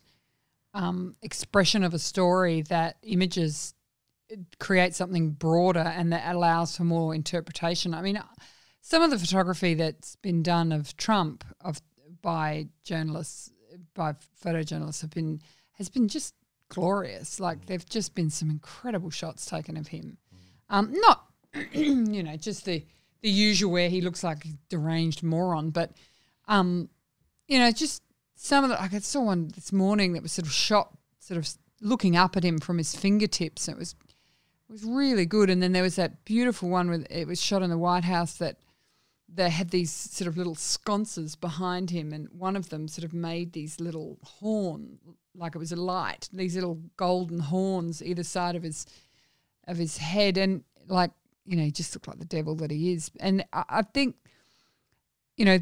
um, 0.78 1.16
expression 1.24 1.84
of 1.84 1.96
a 1.96 2.00
story 2.00 2.62
that 2.70 2.98
images 3.02 3.74
create 4.60 4.94
something 4.94 5.32
broader 5.32 5.80
and 5.80 6.14
that 6.14 6.34
allows 6.34 6.78
for 6.78 6.84
more 6.84 7.16
interpretation. 7.16 7.96
I 7.96 8.02
mean, 8.04 8.22
some 8.82 9.02
of 9.02 9.10
the 9.10 9.18
photography 9.18 9.74
that's 9.74 10.18
been 10.18 10.44
done 10.44 10.72
of 10.72 10.96
Trump 10.96 11.44
of 11.62 11.82
by 12.22 12.68
journalists, 12.84 13.52
by 13.96 14.14
photojournalists, 14.44 15.02
have 15.02 15.10
been 15.10 15.42
has 15.74 15.90
been 15.90 16.08
just 16.08 16.36
glorious. 16.70 17.40
Like, 17.40 17.66
there've 17.66 17.88
just 17.88 18.14
been 18.14 18.30
some 18.30 18.50
incredible 18.50 19.10
shots 19.10 19.46
taken 19.46 19.78
of 19.78 19.88
him. 19.88 20.18
Um, 20.70 20.94
not, 20.94 21.26
you 21.72 22.22
know, 22.22 22.38
just 22.38 22.66
the 22.66 22.86
the 23.22 23.30
usual 23.30 23.72
where 23.72 23.90
he 23.90 24.02
looks 24.02 24.24
like 24.24 24.46
a 24.46 24.50
deranged 24.70 25.24
moron, 25.24 25.72
but 25.72 25.92
um, 26.48 26.90
you 27.48 27.58
know, 27.58 27.72
just 27.72 28.04
some 28.38 28.64
of 28.64 28.70
the. 28.70 28.82
I 28.82 28.88
saw 29.00 29.22
one 29.22 29.50
this 29.54 29.74
morning 29.74 30.14
that 30.14 30.24
was 30.24 30.32
sort 30.32 30.46
of 30.46 30.54
shot, 30.54 30.96
sort 31.20 31.38
of 31.38 31.50
looking 31.82 32.16
up 32.16 32.38
at 32.38 32.46
him 32.46 32.60
from 32.60 32.78
his 32.78 32.96
fingertips. 32.96 33.68
And 33.68 33.76
it 33.76 33.80
was 33.80 33.96
it 34.70 34.72
was 34.72 34.84
really 34.84 35.26
good. 35.26 35.50
And 35.50 35.62
then 35.62 35.74
there 35.74 35.84
was 35.84 35.96
that 35.98 36.24
beautiful 36.24 36.70
one 36.70 36.90
with 36.90 37.08
it 37.10 37.28
was 37.28 37.42
shot 37.42 37.64
in 37.64 37.70
the 37.70 37.78
White 37.78 38.06
House 38.06 38.36
that 38.36 38.58
they 39.28 39.50
had 39.50 39.72
these 39.72 39.92
sort 39.92 40.28
of 40.28 40.38
little 40.38 40.56
sconces 40.56 41.36
behind 41.36 41.90
him, 41.90 42.14
and 42.14 42.30
one 42.32 42.56
of 42.56 42.70
them 42.70 42.88
sort 42.88 43.04
of 43.04 43.14
made 43.14 43.52
these 43.52 43.80
little 43.80 44.18
horn, 44.24 45.00
like 45.36 45.54
it 45.54 45.60
was 45.60 45.74
a 45.74 45.76
light, 45.76 46.30
these 46.32 46.56
little 46.56 46.80
golden 46.96 47.40
horns 47.40 48.02
either 48.02 48.24
side 48.24 48.56
of 48.56 48.64
his 48.64 48.86
of 49.68 49.78
his 49.78 49.98
head, 49.98 50.38
and 50.38 50.64
like 50.88 51.12
you 51.48 51.56
know, 51.56 51.64
he 51.64 51.72
just 51.72 51.96
looked 51.96 52.08
like 52.08 52.20
the 52.20 52.26
devil 52.26 52.56
that 52.56 52.72
he 52.72 52.94
is. 52.94 53.10
And 53.20 53.44
I, 53.54 53.64
I 53.70 53.82
think, 53.82 54.16
you 55.38 55.46
know, 55.46 55.60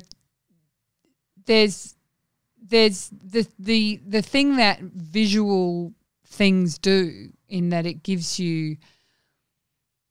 there's 1.46 1.95
there's 2.68 3.10
the 3.24 3.46
the 3.60 4.00
the 4.08 4.22
thing 4.22 4.58
that 4.58 4.80
visual 4.82 5.94
things 6.28 6.78
do 6.78 7.30
in 7.48 7.70
that 7.70 7.86
it 7.86 8.02
gives 8.04 8.40
you 8.40 8.78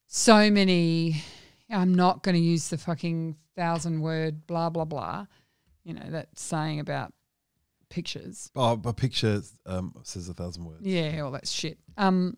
so 0.07 0.51
many 0.51 1.23
I'm 1.71 1.95
not 1.95 2.23
going 2.23 2.35
to 2.37 2.41
use 2.41 2.69
the 2.69 2.79
fucking 2.79 3.37
thousand 3.57 4.01
word 4.01 4.47
blah 4.47 4.71
blah 4.71 4.85
blah 4.85 5.27
you 5.85 5.95
know 5.95 6.09
that 6.11 6.29
saying 6.39 6.81
about 6.81 7.13
pictures 7.91 8.51
Oh, 8.57 8.81
a 8.85 8.93
picture 8.93 9.43
um, 9.67 9.95
says 10.03 10.29
a 10.29 10.35
thousand 10.35 10.65
words. 10.65 10.83
yeah 10.83 11.21
all 11.21 11.31
that 11.33 11.47
shit 11.47 11.79
um 11.97 12.37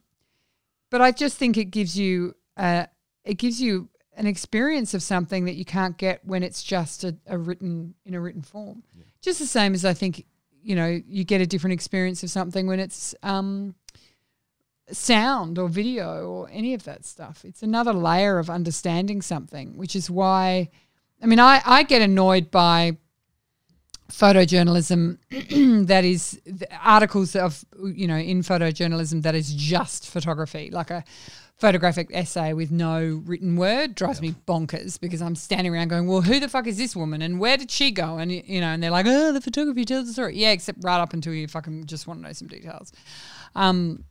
but 0.90 1.00
I 1.00 1.12
just 1.12 1.36
think 1.36 1.56
it 1.56 1.66
gives 1.66 1.98
you 1.98 2.34
uh 2.56 2.86
it 3.24 3.34
gives 3.34 3.60
you 3.60 3.88
an 4.16 4.26
experience 4.26 4.94
of 4.94 5.02
something 5.02 5.44
that 5.44 5.54
you 5.54 5.64
can't 5.64 5.96
get 5.96 6.24
when 6.24 6.42
it's 6.42 6.62
just 6.62 7.04
a, 7.04 7.16
a 7.26 7.38
written 7.38 7.94
in 8.04 8.14
a 8.14 8.20
written 8.20 8.42
form. 8.42 8.82
Just 9.20 9.38
the 9.38 9.46
same 9.46 9.74
as 9.74 9.84
I 9.84 9.94
think 9.94 10.24
you 10.62 10.74
know 10.74 11.00
you 11.06 11.24
get 11.24 11.40
a 11.40 11.46
different 11.46 11.74
experience 11.74 12.22
of 12.22 12.30
something 12.30 12.66
when 12.66 12.80
it's 12.80 13.14
um 13.22 13.74
sound 14.92 15.58
or 15.58 15.68
video 15.68 16.28
or 16.28 16.48
any 16.50 16.74
of 16.74 16.84
that 16.84 17.04
stuff. 17.04 17.44
It's 17.44 17.62
another 17.62 17.92
layer 17.92 18.38
of 18.38 18.48
understanding 18.50 19.22
something, 19.22 19.76
which 19.76 19.96
is 19.96 20.10
why, 20.10 20.70
I 21.22 21.26
mean, 21.26 21.40
I, 21.40 21.60
I 21.64 21.82
get 21.82 22.02
annoyed 22.02 22.50
by 22.50 22.96
photojournalism 24.10 25.18
that 25.88 26.04
is 26.04 26.40
the 26.44 26.68
articles 26.80 27.34
of, 27.34 27.64
you 27.82 28.06
know, 28.06 28.16
in 28.16 28.42
photojournalism 28.42 29.22
that 29.22 29.34
is 29.34 29.52
just 29.52 30.08
photography, 30.08 30.70
like 30.70 30.90
a 30.90 31.04
photographic 31.58 32.10
essay 32.12 32.52
with 32.52 32.70
no 32.70 33.22
written 33.24 33.56
word 33.56 33.94
drives 33.94 34.20
me 34.20 34.34
bonkers 34.46 35.00
because 35.00 35.22
I'm 35.22 35.34
standing 35.34 35.72
around 35.72 35.88
going, 35.88 36.06
well, 36.06 36.20
who 36.20 36.38
the 36.38 36.48
fuck 36.48 36.66
is 36.66 36.76
this 36.76 36.94
woman 36.94 37.22
and 37.22 37.40
where 37.40 37.56
did 37.56 37.70
she 37.70 37.90
go? 37.90 38.18
And, 38.18 38.30
you 38.30 38.60
know, 38.60 38.68
and 38.68 38.82
they're 38.82 38.90
like, 38.90 39.06
oh, 39.08 39.32
the 39.32 39.40
photography 39.40 39.86
tells 39.86 40.06
the 40.06 40.12
story. 40.12 40.36
Yeah, 40.36 40.50
except 40.50 40.84
right 40.84 41.00
up 41.00 41.14
until 41.14 41.32
you 41.32 41.48
fucking 41.48 41.86
just 41.86 42.06
want 42.06 42.20
to 42.20 42.26
know 42.26 42.32
some 42.32 42.48
details. 42.48 42.92
Um, 43.54 44.04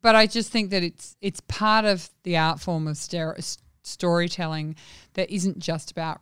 but 0.00 0.14
I 0.14 0.26
just 0.26 0.50
think 0.50 0.70
that 0.70 0.82
it's 0.82 1.16
it's 1.20 1.40
part 1.42 1.84
of 1.84 2.08
the 2.22 2.36
art 2.36 2.60
form 2.60 2.88
of 2.88 2.96
ster- 2.96 3.36
storytelling 3.82 4.76
that 5.14 5.30
isn't 5.30 5.58
just 5.58 5.90
about 5.90 6.20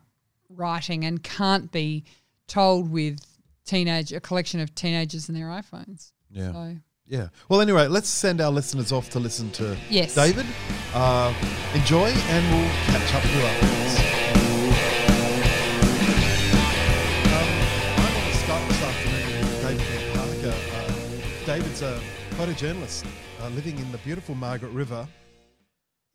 writing 0.49 1.03
and 1.05 1.23
can't 1.23 1.71
be 1.71 2.03
told 2.47 2.91
with 2.91 3.19
teenage 3.65 4.13
a 4.13 4.19
collection 4.19 4.59
of 4.59 4.75
teenagers 4.75 5.27
and 5.29 5.37
their 5.37 5.47
iPhones. 5.47 6.11
Yeah. 6.29 6.51
So 6.51 6.75
Yeah. 7.07 7.29
Well, 7.49 7.61
anyway, 7.61 7.87
let's 7.87 8.09
send 8.09 8.41
our 8.41 8.51
listeners 8.51 8.91
off 8.91 9.09
to 9.11 9.19
listen 9.19 9.51
to 9.51 9.77
Yes. 9.89 10.15
David. 10.15 10.45
Uh, 10.93 11.33
enjoy, 11.75 12.07
and 12.09 12.55
we'll 12.55 12.71
catch 12.85 13.13
up 13.13 13.23
with 13.23 13.35
you 13.35 13.41
afterwards. 13.41 13.95
Um, 17.31 17.49
I'm 18.01 18.15
on 18.17 18.31
Skype 18.33 18.67
this 18.67 18.83
afternoon 18.83 19.27
with 19.39 19.61
David 19.61 20.15
Parker. 20.15 20.55
Uh, 20.73 21.45
David's 21.45 21.81
a 21.83 22.01
photojournalist 22.31 23.05
uh, 23.41 23.49
living 23.49 23.77
in 23.77 23.91
the 23.91 23.99
beautiful 23.99 24.33
Margaret 24.33 24.71
River 24.71 25.07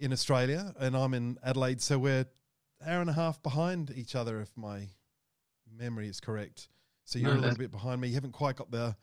in 0.00 0.12
Australia, 0.12 0.74
and 0.80 0.96
I'm 0.96 1.14
in 1.14 1.38
Adelaide, 1.44 1.80
so 1.80 1.98
we're 1.98 2.26
hour 2.84 3.00
and 3.00 3.10
a 3.10 3.12
half 3.12 3.40
behind 3.44 3.92
each 3.94 4.16
other, 4.16 4.40
if 4.40 4.50
my 4.56 4.88
memory 5.72 6.08
is 6.08 6.18
correct. 6.20 6.68
So 7.04 7.18
you're 7.20 7.34
No, 7.34 7.38
a 7.38 7.42
little 7.42 7.58
bit 7.58 7.70
behind 7.70 8.00
me. 8.00 8.08
You 8.08 8.14
haven't 8.14 8.32
quite 8.32 8.56
got 8.56 8.70
the 8.72 8.96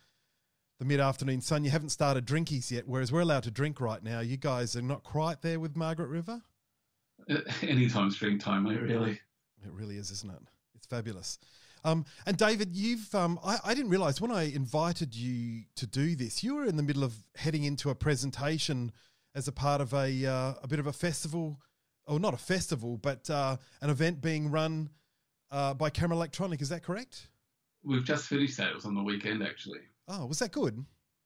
the 0.79 0.85
mid 0.85 0.99
afternoon 0.99 1.41
sun. 1.41 1.63
You 1.63 1.71
haven't 1.71 1.89
started 1.89 2.25
drinkies 2.25 2.71
yet, 2.71 2.87
whereas 2.87 3.11
we're 3.11 3.21
allowed 3.21 3.43
to 3.43 3.51
drink 3.51 3.81
right 3.81 4.03
now. 4.03 4.19
You 4.19 4.37
guys 4.37 4.75
are 4.75 4.81
not 4.81 5.03
quite 5.03 5.41
there 5.41 5.59
with 5.59 5.75
Margaret 5.75 6.07
River. 6.07 6.41
Anytime's 7.61 8.15
drink 8.15 8.41
time, 8.41 8.63
mate, 8.63 8.81
really. 8.81 9.11
It 9.11 9.71
really 9.71 9.97
is, 9.97 10.11
isn't 10.11 10.31
it? 10.31 10.39
It's 10.75 10.85
fabulous. 10.85 11.39
Um, 11.83 12.05
and 12.25 12.37
David, 12.37 12.75
you've 12.75 13.13
um, 13.15 13.39
I, 13.43 13.57
I 13.65 13.73
didn't 13.73 13.89
realize 13.89 14.19
when 14.19 14.31
I 14.31 14.43
invited 14.43 15.15
you 15.15 15.63
to 15.75 15.87
do 15.87 16.15
this, 16.15 16.43
you 16.43 16.55
were 16.55 16.65
in 16.65 16.77
the 16.77 16.83
middle 16.83 17.03
of 17.03 17.13
heading 17.35 17.63
into 17.63 17.89
a 17.89 17.95
presentation 17.95 18.91
as 19.35 19.47
a 19.47 19.51
part 19.51 19.81
of 19.81 19.93
a 19.93 20.25
uh, 20.25 20.53
a 20.61 20.67
bit 20.67 20.79
of 20.79 20.87
a 20.87 20.93
festival, 20.93 21.59
or 22.05 22.19
not 22.19 22.33
a 22.33 22.37
festival, 22.37 22.97
but 22.97 23.29
uh, 23.29 23.57
an 23.81 23.89
event 23.89 24.21
being 24.21 24.49
run 24.51 24.89
uh, 25.51 25.73
by 25.73 25.89
Camera 25.89 26.15
Electronic. 26.17 26.61
Is 26.61 26.69
that 26.69 26.83
correct? 26.83 27.29
We've 27.83 28.03
just 28.03 28.25
finished 28.25 28.57
that. 28.57 28.69
It 28.69 28.75
was 28.75 28.85
on 28.85 28.95
the 28.95 29.03
weekend, 29.03 29.43
actually. 29.43 29.79
Oh, 30.07 30.25
was 30.25 30.39
that 30.39 30.51
good? 30.51 30.83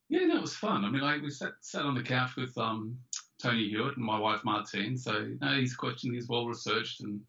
Yeah, 0.08 0.26
no, 0.26 0.36
it 0.36 0.40
was 0.42 0.54
fun. 0.56 0.84
I 0.84 0.90
mean, 0.90 1.02
I, 1.02 1.18
we 1.18 1.30
sat, 1.30 1.52
sat 1.60 1.82
on 1.84 1.94
the 1.94 2.02
couch 2.02 2.36
with 2.36 2.56
um, 2.58 2.98
Tony 3.40 3.68
Hewitt 3.68 3.96
and 3.96 4.04
my 4.04 4.18
wife 4.18 4.44
Martine. 4.44 4.96
So, 4.96 5.30
no, 5.40 5.48
his 5.54 5.74
question 5.74 6.14
is 6.14 6.28
well 6.28 6.46
researched. 6.46 7.00
And 7.00 7.20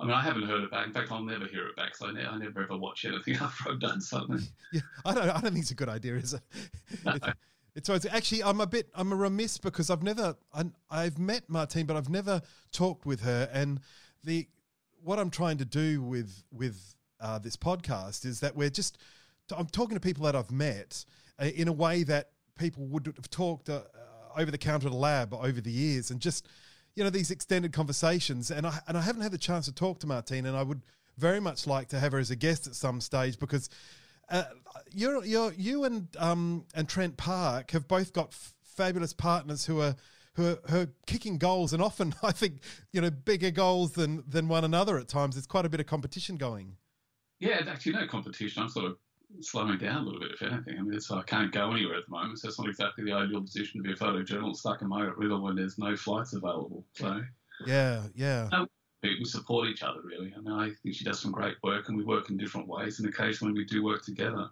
I 0.00 0.04
mean, 0.04 0.14
I 0.14 0.22
haven't 0.22 0.44
heard 0.48 0.62
it 0.64 0.70
back. 0.70 0.86
In 0.86 0.92
fact, 0.92 1.12
I'll 1.12 1.22
never 1.22 1.46
hear 1.46 1.66
it 1.66 1.76
back. 1.76 1.94
So 1.96 2.08
I, 2.08 2.12
ne- 2.12 2.26
I 2.26 2.36
never 2.38 2.62
ever 2.62 2.76
watch 2.76 3.04
anything 3.04 3.36
after 3.40 3.70
I've 3.70 3.80
done 3.80 4.00
something. 4.00 4.40
Yeah, 4.72 4.82
I 5.04 5.14
don't. 5.14 5.28
I 5.30 5.32
don't 5.40 5.52
think 5.52 5.58
it's 5.58 5.72
a 5.72 5.74
good 5.74 5.88
idea, 5.88 6.14
is 6.16 6.34
it? 6.34 6.42
It- 7.06 7.34
it's 7.76 7.88
always 7.88 8.04
actually. 8.06 8.42
I'm 8.42 8.60
a 8.60 8.66
bit. 8.66 8.88
I'm 8.94 9.12
a 9.12 9.16
remiss 9.16 9.58
because 9.58 9.90
I've 9.90 10.02
never. 10.02 10.34
I, 10.52 10.64
I've 10.90 11.18
met 11.18 11.48
Martine, 11.48 11.86
but 11.86 11.96
I've 11.96 12.08
never 12.08 12.40
talked 12.72 13.06
with 13.06 13.20
her. 13.20 13.48
And 13.52 13.80
the 14.24 14.48
what 15.02 15.18
I'm 15.20 15.30
trying 15.30 15.58
to 15.58 15.64
do 15.64 16.02
with 16.02 16.42
with 16.50 16.94
uh, 17.20 17.38
this 17.38 17.56
podcast 17.56 18.24
is 18.24 18.40
that 18.40 18.56
we're 18.56 18.70
just. 18.70 18.98
I'm 19.58 19.66
talking 19.66 19.96
to 19.96 20.00
people 20.00 20.24
that 20.24 20.36
I've 20.36 20.50
met 20.50 21.04
uh, 21.40 21.46
in 21.46 21.68
a 21.68 21.72
way 21.72 22.02
that 22.04 22.30
people 22.58 22.86
would 22.86 23.06
have 23.06 23.30
talked 23.30 23.68
uh, 23.68 23.82
uh, 23.94 24.40
over 24.40 24.50
the 24.50 24.58
counter 24.58 24.86
at 24.86 24.92
a 24.92 24.96
lab 24.96 25.34
over 25.34 25.60
the 25.60 25.70
years, 25.70 26.10
and 26.10 26.20
just 26.20 26.48
you 26.94 27.04
know 27.04 27.10
these 27.10 27.30
extended 27.30 27.72
conversations. 27.72 28.50
And 28.50 28.66
I 28.66 28.78
and 28.86 28.96
I 28.96 29.02
haven't 29.02 29.22
had 29.22 29.32
the 29.32 29.38
chance 29.38 29.66
to 29.66 29.72
talk 29.72 30.00
to 30.00 30.06
Martine, 30.06 30.46
and 30.46 30.56
I 30.56 30.62
would 30.62 30.82
very 31.16 31.40
much 31.40 31.66
like 31.66 31.88
to 31.88 32.00
have 32.00 32.12
her 32.12 32.18
as 32.18 32.30
a 32.30 32.36
guest 32.36 32.66
at 32.66 32.74
some 32.74 33.00
stage 33.00 33.38
because 33.38 33.68
uh, 34.30 34.44
you're, 34.92 35.24
you're, 35.24 35.52
you 35.52 35.84
and 35.84 36.08
um, 36.18 36.64
and 36.74 36.88
Trent 36.88 37.16
Parke 37.16 37.72
have 37.72 37.88
both 37.88 38.12
got 38.12 38.28
f- 38.28 38.54
fabulous 38.62 39.12
partners 39.12 39.66
who 39.66 39.80
are 39.80 39.96
who 40.34 40.56
are, 40.70 40.86
kicking 41.06 41.36
goals, 41.36 41.72
and 41.72 41.82
often 41.82 42.14
I 42.22 42.32
think 42.32 42.60
you 42.92 43.00
know 43.00 43.10
bigger 43.10 43.50
goals 43.50 43.92
than 43.92 44.24
than 44.26 44.48
one 44.48 44.64
another 44.64 44.98
at 44.98 45.08
times. 45.08 45.34
There's 45.34 45.46
quite 45.46 45.66
a 45.66 45.68
bit 45.68 45.80
of 45.80 45.86
competition 45.86 46.36
going. 46.36 46.76
Yeah, 47.38 47.62
actually 47.68 47.92
no 47.92 48.06
competition. 48.06 48.62
I'm 48.62 48.68
sort 48.68 48.86
of 48.86 48.96
slowing 49.40 49.78
down 49.78 50.02
a 50.02 50.04
little 50.04 50.20
bit, 50.20 50.32
if 50.32 50.42
anything. 50.42 50.78
I 50.78 50.82
mean, 50.82 50.94
it's, 50.94 51.10
I 51.10 51.22
can't 51.22 51.52
go 51.52 51.70
anywhere 51.70 51.96
at 51.96 52.06
the 52.06 52.10
moment, 52.10 52.38
so 52.38 52.48
it's 52.48 52.58
not 52.58 52.68
exactly 52.68 53.04
the 53.04 53.12
ideal 53.12 53.40
position 53.40 53.82
to 53.82 53.84
be 53.84 53.92
a 53.92 53.96
photojournalist 53.96 54.56
stuck 54.56 54.82
in 54.82 54.88
Margaret 54.88 55.16
River 55.16 55.38
when 55.38 55.56
there's 55.56 55.78
no 55.78 55.96
flights 55.96 56.32
available. 56.32 56.84
So 56.94 57.22
Yeah, 57.66 58.02
yeah, 58.14 58.48
we 59.02 59.18
we 59.18 59.24
support 59.24 59.68
each 59.68 59.82
other, 59.82 60.00
really. 60.02 60.34
I 60.36 60.40
mean, 60.40 60.52
I 60.52 60.70
think 60.82 60.94
she 60.94 61.04
does 61.04 61.20
some 61.20 61.32
great 61.32 61.56
work, 61.62 61.88
and 61.88 61.96
we 61.96 62.04
work 62.04 62.30
in 62.30 62.36
different 62.36 62.68
ways, 62.68 62.98
and 62.98 63.08
occasionally 63.08 63.54
we 63.54 63.64
do 63.64 63.82
work 63.82 64.04
together. 64.04 64.50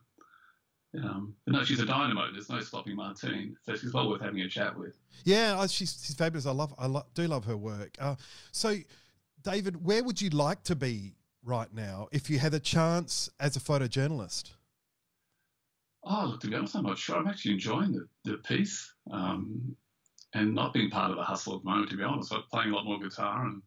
Um, 0.95 1.35
but 1.45 1.53
no, 1.53 1.65
she's 1.65 1.81
a 1.81 1.87
dynamo. 1.87 2.33
There's 2.33 2.49
no 2.49 2.61
stopping 2.61 2.97
Martine, 2.97 3.57
so 3.63 3.77
she's 3.77 3.93
well 3.93 4.09
worth 4.09 4.23
having 4.23 4.41
a 4.41 4.49
chat 4.49 4.79
with. 4.79 4.97
yeah. 5.25 5.67
She's 5.67 6.03
she's 6.03 6.15
fabulous. 6.15 6.47
I 6.47 6.53
love 6.53 6.75
I 6.79 6.87
lo- 6.87 7.07
do 7.15 7.27
love 7.27 7.45
her 7.45 7.57
work. 7.59 7.97
Uh, 8.01 8.15
so, 8.53 8.77
David, 9.43 9.85
where 9.85 10.03
would 10.03 10.23
you 10.23 10.31
like 10.31 10.63
to 10.65 10.75
be 10.75 11.15
right 11.45 11.73
now 11.75 12.09
if 12.11 12.31
you 12.31 12.39
had 12.39 12.55
a 12.55 12.61
chance 12.61 13.29
as 13.39 13.55
a 13.55 13.61
photojournalist? 13.61 14.53
Oh, 16.05 16.27
look, 16.31 16.41
to 16.41 16.49
be 16.49 16.57
honest, 16.57 16.77
I'm 16.77 16.85
not 16.85 16.99
sure. 16.99 17.17
I'm 17.17 17.27
actually 17.27 17.55
enjoying 17.55 17.93
the, 17.93 18.09
the 18.25 18.39
peace 18.39 18.93
um, 19.11 19.77
and 20.35 20.55
not 20.55 20.73
being 20.73 20.91
part 20.91 21.11
of 21.11 21.17
the 21.17 21.23
hustle 21.23 21.57
at 21.57 21.63
the 21.63 21.71
moment, 21.71 21.91
to 21.91 21.97
be 21.97 22.05
honest. 22.05 22.33
I'm 22.33 22.43
playing 22.51 22.71
a 22.71 22.75
lot 22.75 22.85
more 22.85 23.01
guitar 23.01 23.47
and 23.47 23.63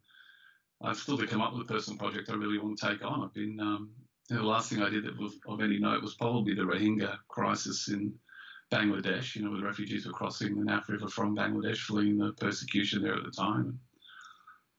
I've 0.83 0.97
still 0.97 1.17
to 1.17 1.27
come 1.27 1.41
up 1.41 1.53
with 1.53 1.69
a 1.69 1.73
personal 1.73 1.99
project 1.99 2.29
I 2.29 2.33
really 2.33 2.57
want 2.57 2.77
to 2.79 2.87
take 2.89 3.03
on. 3.03 3.23
I've 3.23 3.33
been, 3.33 3.59
um, 3.59 3.91
the 4.29 4.41
last 4.41 4.69
thing 4.69 4.81
I 4.81 4.89
did 4.89 5.05
that 5.05 5.19
was 5.19 5.37
of 5.47 5.61
any 5.61 5.77
note 5.77 6.01
was 6.01 6.15
probably 6.15 6.53
the 6.55 6.61
Rohingya 6.61 7.17
crisis 7.27 7.89
in 7.89 8.13
Bangladesh, 8.71 9.35
you 9.35 9.43
know, 9.43 9.51
where 9.51 9.59
the 9.59 9.65
refugees 9.65 10.05
were 10.05 10.13
crossing 10.13 10.55
the 10.55 10.71
Naf 10.71 10.87
River 10.87 11.09
from 11.09 11.35
Bangladesh, 11.35 11.79
fleeing 11.79 12.17
the 12.17 12.31
persecution 12.33 13.03
there 13.03 13.15
at 13.15 13.23
the 13.23 13.31
time. 13.31 13.79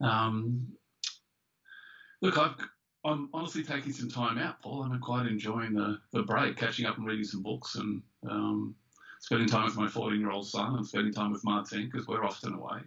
Um, 0.00 0.66
look, 2.22 2.38
I've, 2.38 2.54
I'm 3.04 3.28
honestly 3.34 3.64
taking 3.64 3.92
some 3.92 4.08
time 4.08 4.38
out, 4.38 4.62
Paul. 4.62 4.84
I'm 4.84 5.00
quite 5.00 5.26
enjoying 5.26 5.74
the, 5.74 5.98
the 6.12 6.22
break, 6.22 6.56
catching 6.56 6.86
up 6.86 6.98
and 6.98 7.06
reading 7.06 7.24
some 7.24 7.42
books 7.42 7.74
and 7.74 8.00
um, 8.28 8.76
spending 9.20 9.48
time 9.48 9.64
with 9.64 9.76
my 9.76 9.88
14 9.88 10.20
year 10.20 10.30
old 10.30 10.46
son 10.46 10.76
and 10.76 10.86
spending 10.86 11.12
time 11.12 11.32
with 11.32 11.44
Martine 11.44 11.90
because 11.90 12.06
we're 12.06 12.24
often 12.24 12.54
away. 12.54 12.80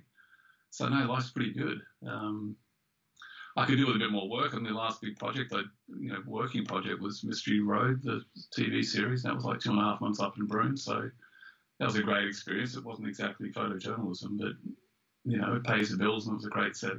So, 0.70 0.88
no, 0.88 1.06
life's 1.06 1.32
pretty 1.32 1.54
good. 1.54 1.82
Um, 2.08 2.56
I 3.58 3.66
could 3.66 3.78
do 3.78 3.88
with 3.88 3.98
a 3.98 4.00
bit 4.00 4.12
more 4.12 4.30
work. 4.30 4.54
I 4.54 4.58
mean, 4.58 4.66
the 4.66 4.80
last 4.80 5.02
big 5.02 5.18
project, 5.18 5.54
I, 5.54 5.62
you 5.88 6.10
know, 6.10 6.22
working 6.26 6.66
project 6.66 7.02
was 7.02 7.24
Mystery 7.24 7.62
Road, 7.62 8.02
the 8.04 8.22
TV 8.58 8.84
series. 8.84 9.24
That 9.24 9.36
was 9.36 9.46
like 9.46 9.60
two 9.60 9.72
and 9.72 9.80
a 9.80 9.84
half 9.84 10.02
months 10.02 10.20
up 10.20 10.38
in 10.38 10.46
Broome. 10.46 10.76
So 10.78 11.10
that 11.80 11.86
was 11.86 11.96
a 11.96 12.04
great 12.04 12.28
experience. 12.28 12.76
It 12.76 12.84
wasn't 12.84 13.08
exactly 13.08 13.52
photojournalism, 13.52 14.38
but, 14.38 14.54
you 15.24 15.38
know, 15.38 15.56
it 15.56 15.64
pays 15.64 15.90
the 15.90 15.98
bills 15.98 16.28
and 16.28 16.34
it 16.34 16.38
was 16.38 16.46
a 16.46 16.50
great 16.50 16.76
set 16.76 16.98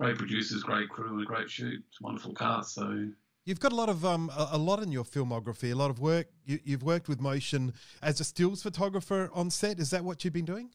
great 0.00 0.16
producers, 0.16 0.62
great 0.62 0.88
crew, 0.88 1.12
and 1.12 1.22
a 1.22 1.24
great 1.24 1.50
shoot. 1.50 1.82
Wonderful 2.00 2.34
cast. 2.34 2.74
So 2.74 3.08
You've 3.44 3.60
got 3.60 3.72
a 3.72 3.76
lot 3.76 3.88
of 3.88 4.04
um, 4.04 4.30
a, 4.36 4.58
lot 4.58 4.82
in 4.82 4.92
your 4.92 5.04
filmography, 5.04 5.72
a 5.72 5.74
lot 5.74 5.90
of 5.90 5.98
work. 5.98 6.26
You, 6.44 6.58
you've 6.64 6.82
worked 6.82 7.08
with 7.08 7.20
motion 7.20 7.72
as 8.02 8.20
a 8.20 8.24
stills 8.24 8.62
photographer 8.62 9.30
on 9.32 9.50
set. 9.50 9.78
Is 9.78 9.90
that 9.90 10.04
what 10.04 10.24
you've 10.24 10.34
been 10.34 10.44
doing? 10.44 10.70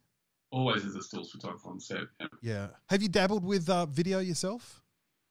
always 0.55 0.85
as 0.85 0.95
a 0.95 1.01
stills 1.01 1.31
photographer 1.31 1.69
on 1.69 1.79
set. 1.79 2.03
Yeah. 2.19 2.27
Yeah. 2.41 2.67
Have 2.87 3.01
you 3.01 3.09
dabbled 3.09 3.43
with 3.43 3.69
uh, 3.69 3.85
video 3.87 4.19
yourself? 4.19 4.81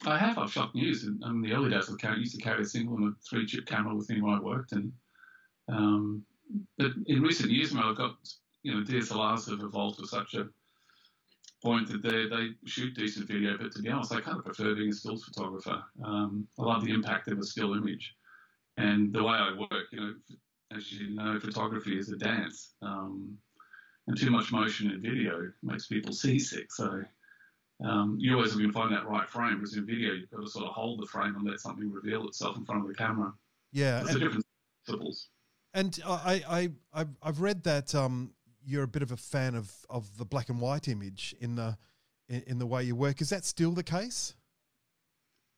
I 0.06 0.18
have. 0.18 0.36
I've 0.38 0.52
shot 0.52 0.74
news. 0.74 1.04
In, 1.04 1.18
in 1.24 1.40
the 1.40 1.52
early 1.52 1.70
days, 1.70 1.88
I 1.88 2.14
used 2.16 2.34
to 2.36 2.42
carry 2.42 2.62
a 2.62 2.66
single 2.66 2.96
and 2.96 3.08
a 3.08 3.12
three 3.28 3.46
chip 3.46 3.64
camera 3.64 3.94
with 3.94 4.10
me 4.10 4.20
where 4.20 4.36
I 4.36 4.40
worked. 4.40 4.72
And 4.72 4.92
um, 5.68 6.24
but 6.76 6.92
in 7.06 7.22
recent 7.22 7.50
years, 7.50 7.72
now 7.72 7.90
I've 7.90 7.96
got 7.96 8.16
you 8.62 8.74
know 8.74 8.84
DSLRs 8.84 9.48
have 9.48 9.60
evolved 9.60 9.98
to 10.00 10.06
such 10.06 10.34
a 10.34 10.48
point 11.64 11.88
that 11.88 12.02
they 12.02 12.28
they 12.28 12.50
shoot 12.66 12.94
decent 12.94 13.26
video. 13.26 13.56
But 13.59 13.73
to 13.73 13.83
be 13.83 13.88
honest, 13.88 14.12
I 14.12 14.21
kind 14.21 14.38
of 14.38 14.44
prefer 14.44 14.75
being 14.75 14.90
a 14.90 14.92
stills 14.92 15.25
photographer. 15.25 15.83
Um, 16.04 16.47
I 16.59 16.62
love 16.62 16.85
the 16.85 16.92
impact 16.92 17.28
of 17.28 17.38
a 17.38 17.44
still 17.44 17.75
image, 17.75 18.14
and 18.76 19.12
the 19.12 19.23
way 19.23 19.35
I 19.35 19.52
work. 19.59 19.87
You 19.90 20.00
know, 20.00 20.14
as 20.76 20.92
you 20.92 21.14
know, 21.14 21.40
photography 21.40 21.99
is 21.99 22.11
a 22.11 22.16
dance, 22.16 22.75
um, 22.83 23.37
and 24.06 24.16
too 24.16 24.30
much 24.30 24.52
motion 24.52 24.90
in 24.90 25.00
video 25.00 25.50
makes 25.62 25.87
people 25.87 26.12
seasick. 26.12 26.73
So 26.73 27.02
um, 27.85 28.16
you 28.21 28.35
always 28.35 28.52
have 28.52 28.61
to 28.61 28.73
find 28.73 28.92
that 28.92 29.09
right 29.09 29.28
frame. 29.28 29.56
Whereas 29.56 29.75
in 29.75 29.87
video, 29.87 30.12
you've 30.12 30.30
got 30.30 30.42
to 30.42 30.49
sort 30.49 30.66
of 30.66 30.73
hold 30.73 31.00
the 31.00 31.06
frame 31.06 31.35
and 31.37 31.44
let 31.49 31.61
something 31.61 31.90
reveal 31.90 32.26
itself 32.28 32.56
in 32.56 32.64
front 32.64 32.83
of 32.83 32.88
the 32.88 32.94
camera. 32.94 33.33
Yeah, 33.73 34.02
it's 34.02 34.14
a 34.14 34.18
different 34.18 34.44
principles. 34.87 35.28
And 35.73 35.99
I, 36.06 36.71
I, 36.94 37.06
I've 37.21 37.40
read 37.40 37.64
that 37.64 37.97
um, 37.97 38.30
you're 38.64 38.85
a 38.85 38.88
bit 38.88 39.02
of 39.02 39.12
a 39.12 39.16
fan 39.16 39.54
of, 39.54 39.73
of 39.90 40.16
the 40.16 40.25
black 40.25 40.49
and 40.49 40.61
white 40.61 40.88
image 40.88 41.35
in 41.40 41.56
the 41.56 41.76
in, 42.28 42.42
in 42.47 42.59
the 42.59 42.66
way 42.66 42.83
you 42.83 42.97
work. 42.97 43.21
Is 43.21 43.30
that 43.30 43.44
still 43.44 43.73
the 43.73 43.83
case? 43.83 44.35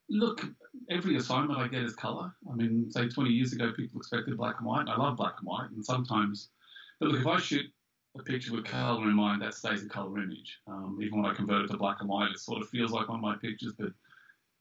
Look, 0.09 0.45
every 0.91 1.17
assignment 1.17 1.59
I 1.59 1.69
get 1.69 1.83
is 1.83 1.95
color. 1.95 2.33
I 2.51 2.55
mean, 2.55 2.91
say 2.91 3.09
20 3.09 3.31
years 3.31 3.53
ago, 3.53 3.73
people 3.77 3.99
expected 3.99 4.37
black 4.37 4.57
and 4.59 4.67
white. 4.67 4.89
I 4.89 4.97
love 4.97 5.17
black 5.17 5.35
and 5.39 5.47
white, 5.47 5.71
and 5.71 5.85
sometimes, 5.85 6.51
but 7.01 7.09
look, 7.09 7.21
if 7.21 7.27
I 7.27 7.39
shoot 7.39 7.67
a 8.19 8.23
picture 8.23 8.53
with 8.53 8.65
color 8.65 9.03
in 9.03 9.15
mind, 9.15 9.43
that 9.43 9.55
stays 9.55 9.85
a 9.85 9.89
color 9.89 10.19
image. 10.19 10.59
Um, 10.67 10.99
even 11.03 11.23
when 11.23 11.31
I 11.31 11.35
convert 11.35 11.65
it 11.65 11.71
to 11.73 11.77
black 11.77 11.99
and 12.01 12.09
white, 12.09 12.31
it 12.31 12.39
sort 12.39 12.63
of 12.63 12.69
feels 12.69 12.93
like 12.93 13.09
one 13.09 13.19
of 13.19 13.23
my 13.23 13.37
pictures. 13.37 13.75
But 13.79 13.93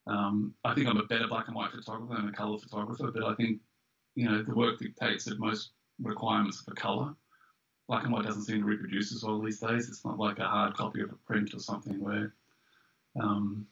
um, 0.08 0.54
I 0.64 0.74
think 0.74 0.88
I'm 0.88 0.98
a 0.98 1.06
better 1.06 1.28
black 1.28 1.48
and 1.48 1.56
white 1.56 1.72
photographer 1.72 2.16
than 2.16 2.30
a 2.30 2.34
color 2.34 2.58
photographer. 2.58 3.12
But 3.12 3.24
I 3.24 3.36
think 3.36 3.60
you 4.16 4.30
know 4.30 4.42
the 4.42 4.56
work 4.56 4.80
dictates 4.80 5.26
that 5.26 5.40
most 5.40 5.72
requirements 6.02 6.62
for 6.62 6.74
color. 6.74 7.14
Black 7.88 8.04
and 8.04 8.14
white 8.14 8.26
doesn't 8.26 8.44
seem 8.44 8.62
to 8.62 8.66
reproduce 8.66 9.14
as 9.14 9.24
well 9.24 9.40
these 9.40 9.60
days. 9.60 9.90
It's 9.90 10.04
not 10.04 10.18
like 10.18 10.40
a 10.40 10.48
hard 10.48 10.74
copy 10.74 11.02
of 11.02 11.12
a 11.12 11.16
print 11.28 11.54
or 11.54 11.60
something 11.60 12.00
where 12.00 12.34
um, 13.20 13.68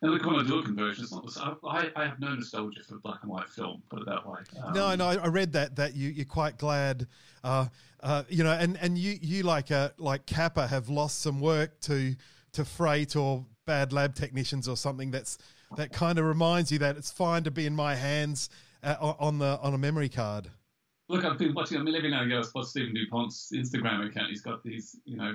and 0.00 0.12
look, 0.12 0.24
when 0.24 0.44
conversion, 0.62 1.04
it's 1.04 1.12
not. 1.36 1.58
I, 1.64 1.90
I 1.96 2.04
have 2.04 2.20
no 2.20 2.32
nostalgia 2.32 2.84
for 2.84 2.98
black 2.98 3.18
and 3.22 3.30
white 3.32 3.48
film. 3.48 3.82
Put 3.90 4.02
it 4.02 4.06
that 4.06 4.24
way. 4.24 4.38
Um, 4.62 4.72
no, 4.72 4.94
no, 4.94 5.06
I 5.06 5.26
read 5.26 5.52
that 5.54 5.74
that 5.74 5.96
you 5.96 6.10
you're 6.10 6.24
quite 6.24 6.56
glad, 6.56 7.08
uh, 7.42 7.66
uh, 8.00 8.22
you 8.28 8.44
know, 8.44 8.52
and, 8.52 8.78
and 8.80 8.96
you 8.96 9.18
you 9.20 9.42
like 9.42 9.72
uh, 9.72 9.90
like 9.98 10.24
Capa 10.26 10.68
have 10.68 10.88
lost 10.88 11.20
some 11.20 11.40
work 11.40 11.80
to 11.80 12.14
to 12.52 12.64
freight 12.64 13.16
or 13.16 13.44
bad 13.66 13.92
lab 13.92 14.14
technicians 14.14 14.68
or 14.68 14.76
something. 14.76 15.10
That's 15.10 15.36
that 15.76 15.92
kind 15.92 16.16
of 16.20 16.26
reminds 16.26 16.70
you 16.70 16.78
that 16.78 16.96
it's 16.96 17.10
fine 17.10 17.42
to 17.42 17.50
be 17.50 17.66
in 17.66 17.74
my 17.74 17.96
hands 17.96 18.50
uh, 18.84 18.94
on 19.00 19.38
the 19.38 19.58
on 19.60 19.74
a 19.74 19.78
memory 19.78 20.08
card. 20.08 20.48
Look, 21.08 21.24
I've 21.24 21.38
been 21.38 21.54
watching. 21.54 21.78
I 21.78 21.82
mean, 21.82 21.94
every 21.94 22.10
now 22.10 22.22
and 22.22 22.30
again, 22.30 22.42
I 22.42 22.46
spot 22.46 22.66
Stephen 22.66 22.94
Dupont's 22.94 23.50
Instagram 23.54 24.06
account. 24.06 24.28
He's 24.28 24.42
got 24.42 24.62
these, 24.62 24.96
you 25.04 25.16
know, 25.16 25.34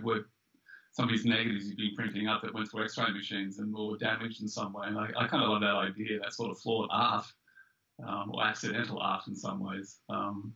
some 0.93 1.05
of 1.05 1.11
these 1.11 1.25
negatives 1.25 1.65
he's 1.65 1.75
been 1.75 1.95
printing 1.95 2.27
up 2.27 2.43
that 2.43 2.53
went 2.53 2.69
through 2.69 2.83
X-ray 2.83 3.11
machines 3.11 3.57
and 3.57 3.73
were 3.73 3.97
damaged 3.97 4.41
in 4.41 4.47
some 4.47 4.71
way. 4.73 4.85
And 4.87 4.97
I, 4.97 5.09
I 5.17 5.27
kind 5.27 5.43
of 5.43 5.49
love 5.49 5.61
that 5.61 5.73
idea, 5.73 6.19
that 6.19 6.33
sort 6.33 6.51
of 6.51 6.59
flawed 6.59 6.89
art 6.91 7.25
um, 8.07 8.31
or 8.31 8.43
accidental 8.43 8.99
art 8.99 9.27
in 9.27 9.35
some 9.35 9.59
ways. 9.59 9.97
Um, 10.09 10.53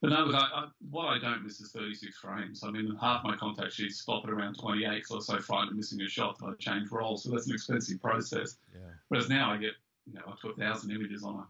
but 0.00 0.10
no, 0.10 0.24
look, 0.24 0.34
I, 0.34 0.38
I, 0.38 0.68
what 0.90 1.04
I 1.04 1.18
don't 1.18 1.44
miss 1.44 1.60
is 1.60 1.70
36 1.70 2.16
frames. 2.16 2.64
I 2.64 2.70
mean, 2.70 2.96
half 2.98 3.22
my 3.24 3.36
contact 3.36 3.74
sheets 3.74 4.00
stop 4.00 4.24
at 4.24 4.30
around 4.30 4.58
28 4.58 4.94
because 4.94 5.10
I'm 5.12 5.36
so 5.36 5.42
frightened 5.42 5.72
of 5.72 5.76
missing 5.76 6.00
a 6.00 6.08
shot 6.08 6.38
that 6.38 6.46
I 6.46 6.52
change 6.58 6.90
rolls. 6.90 7.22
So 7.22 7.30
that's 7.30 7.46
an 7.46 7.54
expensive 7.54 8.00
process. 8.00 8.56
Yeah. 8.74 8.80
Whereas 9.08 9.28
now 9.28 9.52
I 9.52 9.58
get, 9.58 9.72
you 10.06 10.14
know, 10.14 10.22
up 10.28 10.40
to 10.40 10.48
a 10.48 10.54
thousand 10.56 10.90
images 10.90 11.22
on 11.22 11.34
a, 11.36 11.46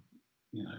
you 0.51 0.65
know, 0.65 0.79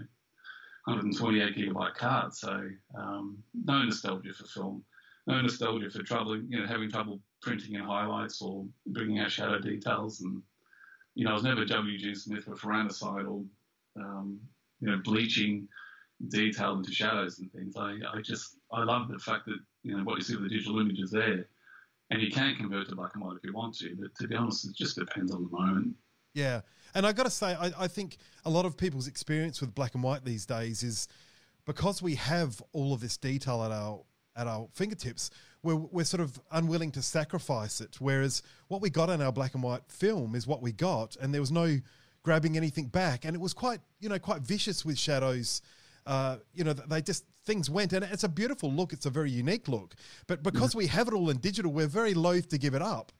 128 0.85 1.55
gigabyte 1.55 1.95
card. 1.95 2.33
So 2.33 2.69
um, 2.97 3.37
no 3.53 3.83
nostalgia 3.83 4.33
for 4.33 4.45
film 4.45 4.83
no 5.27 5.41
nostalgia 5.41 5.89
for 5.89 6.03
trouble, 6.03 6.37
you 6.37 6.59
know, 6.59 6.67
having 6.67 6.89
trouble 6.89 7.19
printing 7.41 7.75
in 7.75 7.81
highlights 7.81 8.41
or 8.41 8.65
bringing 8.87 9.19
out 9.19 9.31
shadow 9.31 9.59
details. 9.59 10.21
And, 10.21 10.41
you 11.15 11.25
know, 11.25 11.31
I 11.31 11.33
was 11.33 11.43
never 11.43 11.65
W. 11.65 11.91
Eugene 11.91 12.15
Smith 12.15 12.47
or 12.47 12.55
ferricyanide 12.55 13.29
or, 13.29 13.43
um, 14.01 14.39
you 14.81 14.89
know, 14.89 14.99
bleaching 15.03 15.67
detail 16.29 16.73
into 16.73 16.91
shadows 16.91 17.39
and 17.39 17.51
things. 17.51 17.75
I, 17.77 17.97
I 18.13 18.21
just, 18.21 18.57
I 18.71 18.83
love 18.83 19.07
the 19.07 19.19
fact 19.19 19.45
that, 19.45 19.59
you 19.83 19.97
know, 19.97 20.03
what 20.03 20.17
you 20.17 20.23
see 20.23 20.35
with 20.35 20.43
the 20.43 20.49
digital 20.49 20.79
image 20.79 20.99
is 20.99 21.11
there. 21.11 21.47
And 22.09 22.21
you 22.21 22.29
can 22.29 22.55
convert 22.55 22.89
to 22.89 22.95
black 22.95 23.11
and 23.15 23.23
white 23.23 23.37
if 23.37 23.43
you 23.43 23.53
want 23.53 23.75
to, 23.77 23.95
but 23.99 24.13
to 24.19 24.27
be 24.27 24.35
honest, 24.35 24.65
it 24.65 24.75
just 24.75 24.97
depends 24.97 25.31
on 25.31 25.43
the 25.43 25.57
moment. 25.57 25.95
Yeah. 26.33 26.61
And 26.95 27.05
I 27.05 27.11
got 27.11 27.23
to 27.23 27.31
say, 27.31 27.55
I, 27.59 27.71
I 27.77 27.87
think 27.87 28.17
a 28.45 28.49
lot 28.49 28.65
of 28.65 28.77
people's 28.77 29.07
experience 29.07 29.61
with 29.61 29.73
black 29.73 29.95
and 29.95 30.03
white 30.03 30.23
these 30.23 30.45
days 30.45 30.83
is 30.83 31.07
because 31.65 32.01
we 32.01 32.15
have 32.15 32.61
all 32.71 32.93
of 32.93 32.99
this 32.99 33.17
detail 33.17 33.63
at 33.63 33.71
our 33.71 33.99
at 34.35 34.47
our 34.47 34.67
fingertips, 34.73 35.29
we're, 35.61 35.75
we're 35.75 36.03
sort 36.03 36.21
of 36.21 36.39
unwilling 36.51 36.91
to 36.91 37.01
sacrifice 37.01 37.81
it. 37.81 37.97
Whereas 37.99 38.41
what 38.67 38.81
we 38.81 38.89
got 38.89 39.09
in 39.09 39.21
our 39.21 39.31
black 39.31 39.53
and 39.53 39.61
white 39.61 39.83
film 39.87 40.35
is 40.35 40.47
what 40.47 40.61
we 40.61 40.71
got, 40.71 41.15
and 41.17 41.33
there 41.33 41.41
was 41.41 41.51
no 41.51 41.79
grabbing 42.23 42.57
anything 42.57 42.87
back, 42.87 43.25
and 43.25 43.35
it 43.35 43.39
was 43.39 43.53
quite 43.53 43.79
you 43.99 44.09
know 44.09 44.19
quite 44.19 44.41
vicious 44.41 44.83
with 44.83 44.97
shadows. 44.97 45.61
Uh, 46.05 46.37
you 46.53 46.63
know, 46.63 46.73
they 46.73 47.01
just 47.01 47.25
things 47.45 47.69
went, 47.69 47.93
and 47.93 48.03
it's 48.05 48.23
a 48.23 48.29
beautiful 48.29 48.71
look. 48.71 48.91
It's 48.91 49.05
a 49.05 49.09
very 49.09 49.31
unique 49.31 49.67
look, 49.67 49.95
but 50.27 50.43
because 50.43 50.71
mm-hmm. 50.71 50.79
we 50.79 50.87
have 50.87 51.07
it 51.07 51.13
all 51.13 51.29
in 51.29 51.37
digital, 51.37 51.71
we're 51.71 51.87
very 51.87 52.13
loath 52.13 52.49
to 52.49 52.57
give 52.57 52.73
it 52.73 52.81
up, 52.81 53.11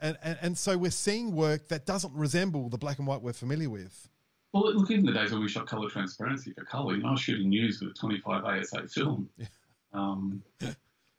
and, 0.00 0.18
and 0.22 0.38
and 0.42 0.58
so 0.58 0.76
we're 0.76 0.90
seeing 0.90 1.34
work 1.34 1.68
that 1.68 1.86
doesn't 1.86 2.12
resemble 2.14 2.68
the 2.68 2.78
black 2.78 2.98
and 2.98 3.06
white 3.06 3.22
we're 3.22 3.32
familiar 3.32 3.70
with. 3.70 4.08
Well, 4.52 4.74
look, 4.74 4.90
even 4.90 5.06
the 5.06 5.12
days 5.12 5.32
when 5.32 5.42
we 5.42 5.48
shot 5.48 5.66
color 5.66 5.88
transparency 5.88 6.52
for 6.52 6.64
color, 6.64 6.96
you 6.96 7.02
know, 7.02 7.10
I 7.10 7.12
was 7.12 7.20
shooting 7.20 7.50
news 7.50 7.80
with 7.80 7.92
a 7.92 7.94
25 7.94 8.44
ASA 8.44 8.88
film. 8.88 9.28
Yeah. 9.36 9.46
Um, 9.92 10.42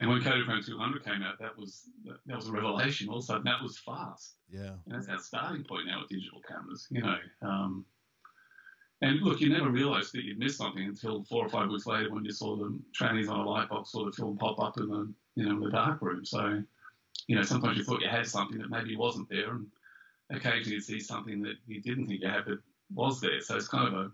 and 0.01 0.09
when 0.09 0.19
Kodachrome 0.19 0.65
200 0.65 1.05
came 1.05 1.21
out, 1.21 1.39
that 1.39 1.55
was 1.57 1.83
that 2.25 2.35
was 2.35 2.47
a 2.47 2.51
revelation. 2.51 3.07
All 3.07 3.17
of 3.17 3.23
a 3.23 3.25
sudden, 3.25 3.43
that 3.43 3.61
was 3.61 3.77
fast. 3.77 4.33
Yeah, 4.49 4.71
and 4.85 4.95
that's 4.95 5.07
our 5.07 5.19
starting 5.19 5.63
point 5.63 5.85
now 5.85 6.01
with 6.01 6.09
digital 6.09 6.41
cameras. 6.41 6.87
You 6.89 7.03
know, 7.03 7.17
um, 7.43 7.85
and 9.01 9.21
look, 9.21 9.41
you 9.41 9.49
never 9.49 9.69
realised 9.69 10.13
that 10.13 10.23
you'd 10.23 10.39
missed 10.39 10.57
something 10.57 10.83
until 10.83 11.23
four 11.23 11.45
or 11.45 11.49
five 11.49 11.69
weeks 11.69 11.85
later 11.85 12.11
when 12.11 12.25
you 12.25 12.31
saw 12.31 12.55
the 12.55 12.79
trannies 12.99 13.29
on 13.29 13.39
a 13.39 13.49
light 13.49 13.69
box 13.69 13.91
sort 13.91 14.07
of 14.07 14.15
film 14.15 14.37
pop 14.37 14.59
up 14.59 14.77
in 14.77 14.87
the 14.87 15.13
you 15.35 15.45
know 15.45 15.51
in 15.51 15.59
the 15.59 15.69
dark 15.69 16.01
room. 16.01 16.25
So, 16.25 16.63
you 17.27 17.35
know, 17.35 17.43
sometimes 17.43 17.77
you 17.77 17.83
thought 17.83 18.01
you 18.01 18.09
had 18.09 18.27
something 18.27 18.57
that 18.59 18.69
maybe 18.69 18.95
wasn't 18.95 19.29
there, 19.29 19.51
and 19.51 19.67
occasionally 20.29 20.75
you 20.75 20.81
see 20.81 20.99
something 20.99 21.41
that 21.43 21.55
you 21.67 21.81
didn't 21.81 22.07
think 22.07 22.21
you 22.21 22.27
had 22.27 22.45
but 22.45 22.59
was 22.93 23.21
there. 23.21 23.41
So 23.41 23.55
it's 23.55 23.67
kind 23.67 23.87
of 23.87 23.93
a 23.93 24.11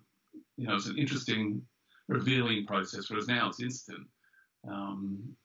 you 0.57 0.67
know 0.67 0.75
it's 0.75 0.87
an 0.87 0.97
interesting 0.97 1.61
revealing 2.07 2.65
process. 2.65 3.09
Whereas 3.09 3.27
now 3.27 3.49
it's 3.49 3.61
instant. 3.61 4.07
Um, 4.67 5.35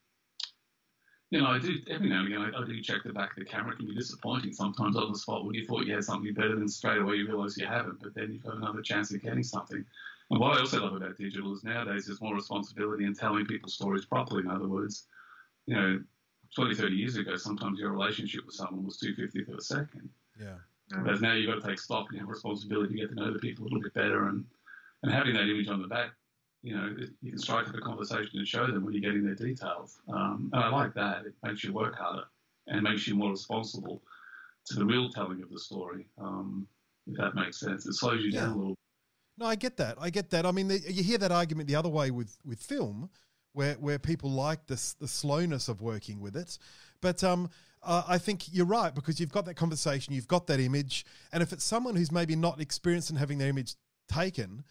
you 1.30 1.40
know, 1.40 1.46
I 1.46 1.58
do 1.58 1.74
every 1.88 2.10
now 2.10 2.18
and 2.20 2.28
again. 2.28 2.52
I, 2.54 2.60
I, 2.60 2.66
do 2.66 2.78
check 2.82 3.02
the 3.04 3.12
back 3.12 3.30
of 3.30 3.36
the 3.36 3.50
camera. 3.50 3.72
It 3.72 3.78
can 3.78 3.86
be 3.86 3.94
disappointing 3.94 4.52
sometimes 4.52 4.96
on 4.96 5.10
the 5.10 5.18
spot 5.18 5.46
when 5.46 5.54
you 5.54 5.64
thought 5.64 5.86
you 5.86 5.94
had 5.94 6.04
something 6.04 6.34
better, 6.34 6.56
than 6.56 6.68
straight 6.68 7.00
away 7.00 7.16
you 7.16 7.26
realise 7.26 7.56
you 7.56 7.66
haven't. 7.66 8.02
But 8.02 8.14
then 8.14 8.32
you've 8.32 8.44
got 8.44 8.56
another 8.56 8.82
chance 8.82 9.10
of 9.14 9.22
getting 9.22 9.42
something. 9.42 9.82
And 10.30 10.40
what 10.40 10.56
I 10.56 10.60
also 10.60 10.82
love 10.82 10.94
about 10.94 11.16
digital 11.16 11.54
is 11.54 11.64
nowadays 11.64 12.04
there's 12.04 12.20
more 12.20 12.34
responsibility 12.34 13.06
in 13.06 13.14
telling 13.14 13.46
people 13.46 13.70
stories 13.70 14.04
properly. 14.04 14.42
In 14.42 14.50
other 14.50 14.68
words, 14.68 15.06
you 15.64 15.74
know, 15.74 16.02
20, 16.54 16.74
30 16.74 16.94
years 16.94 17.16
ago, 17.16 17.36
sometimes 17.36 17.78
your 17.78 17.90
relationship 17.90 18.44
with 18.46 18.54
someone 18.54 18.84
was 18.84 18.98
two 18.98 19.14
fiftieth 19.14 19.48
of 19.48 19.58
a 19.58 19.62
second. 19.62 20.08
Yeah. 20.38 20.56
Whereas 20.90 21.22
now 21.22 21.32
you've 21.32 21.48
got 21.48 21.62
to 21.62 21.66
take 21.66 21.78
stock 21.78 22.08
and 22.10 22.20
have 22.20 22.28
responsibility 22.28 22.94
to 22.94 23.00
get 23.00 23.08
to 23.08 23.14
know 23.14 23.32
the 23.32 23.38
people 23.38 23.64
a 23.64 23.66
little 23.66 23.80
bit 23.80 23.94
better, 23.94 24.28
and 24.28 24.44
and 25.02 25.12
having 25.12 25.34
that 25.34 25.48
image 25.48 25.68
on 25.68 25.80
the 25.80 25.88
back 25.88 26.10
you 26.62 26.76
know, 26.76 26.94
you 27.20 27.30
can 27.30 27.38
strike 27.38 27.68
up 27.68 27.74
a 27.74 27.80
conversation 27.80 28.38
and 28.38 28.46
show 28.46 28.66
them 28.66 28.84
when 28.84 28.94
you're 28.94 29.02
getting 29.02 29.24
their 29.24 29.34
details. 29.34 29.98
Um, 30.08 30.48
and 30.52 30.62
I 30.62 30.68
like 30.68 30.94
that. 30.94 31.26
It 31.26 31.34
makes 31.42 31.64
you 31.64 31.72
work 31.72 31.96
harder 31.96 32.24
and 32.68 32.82
makes 32.82 33.06
you 33.06 33.16
more 33.16 33.30
responsible 33.30 34.00
to 34.66 34.76
the 34.76 34.84
real 34.84 35.10
telling 35.10 35.42
of 35.42 35.50
the 35.50 35.58
story. 35.58 36.06
Um, 36.18 36.68
if 37.08 37.16
that 37.18 37.34
makes 37.34 37.58
sense, 37.58 37.84
it 37.86 37.94
slows 37.94 38.22
you 38.22 38.30
yeah. 38.30 38.42
down 38.42 38.52
a 38.52 38.56
little. 38.56 38.74
No, 39.38 39.46
I 39.46 39.56
get 39.56 39.76
that. 39.78 39.96
I 40.00 40.10
get 40.10 40.30
that. 40.30 40.46
I 40.46 40.52
mean, 40.52 40.68
the, 40.68 40.78
you 40.78 41.02
hear 41.02 41.18
that 41.18 41.32
argument 41.32 41.66
the 41.66 41.74
other 41.74 41.88
way 41.88 42.12
with 42.12 42.36
with 42.44 42.60
film, 42.60 43.10
where 43.52 43.74
where 43.74 43.98
people 43.98 44.30
like 44.30 44.66
this 44.66 44.94
the 44.94 45.08
slowness 45.08 45.68
of 45.68 45.80
working 45.80 46.20
with 46.20 46.36
it, 46.36 46.58
but 47.00 47.22
um. 47.24 47.50
Uh, 47.84 48.04
I 48.06 48.16
think 48.16 48.44
you're 48.54 48.64
right 48.64 48.94
because 48.94 49.18
you've 49.18 49.32
got 49.32 49.44
that 49.46 49.54
conversation, 49.54 50.14
you've 50.14 50.28
got 50.28 50.46
that 50.46 50.60
image, 50.60 51.04
and 51.32 51.42
if 51.42 51.52
it's 51.52 51.64
someone 51.64 51.96
who's 51.96 52.12
maybe 52.12 52.36
not 52.36 52.60
experienced 52.60 53.10
in 53.10 53.16
having 53.16 53.38
their 53.38 53.48
image 53.48 53.74
taken, 54.08 54.62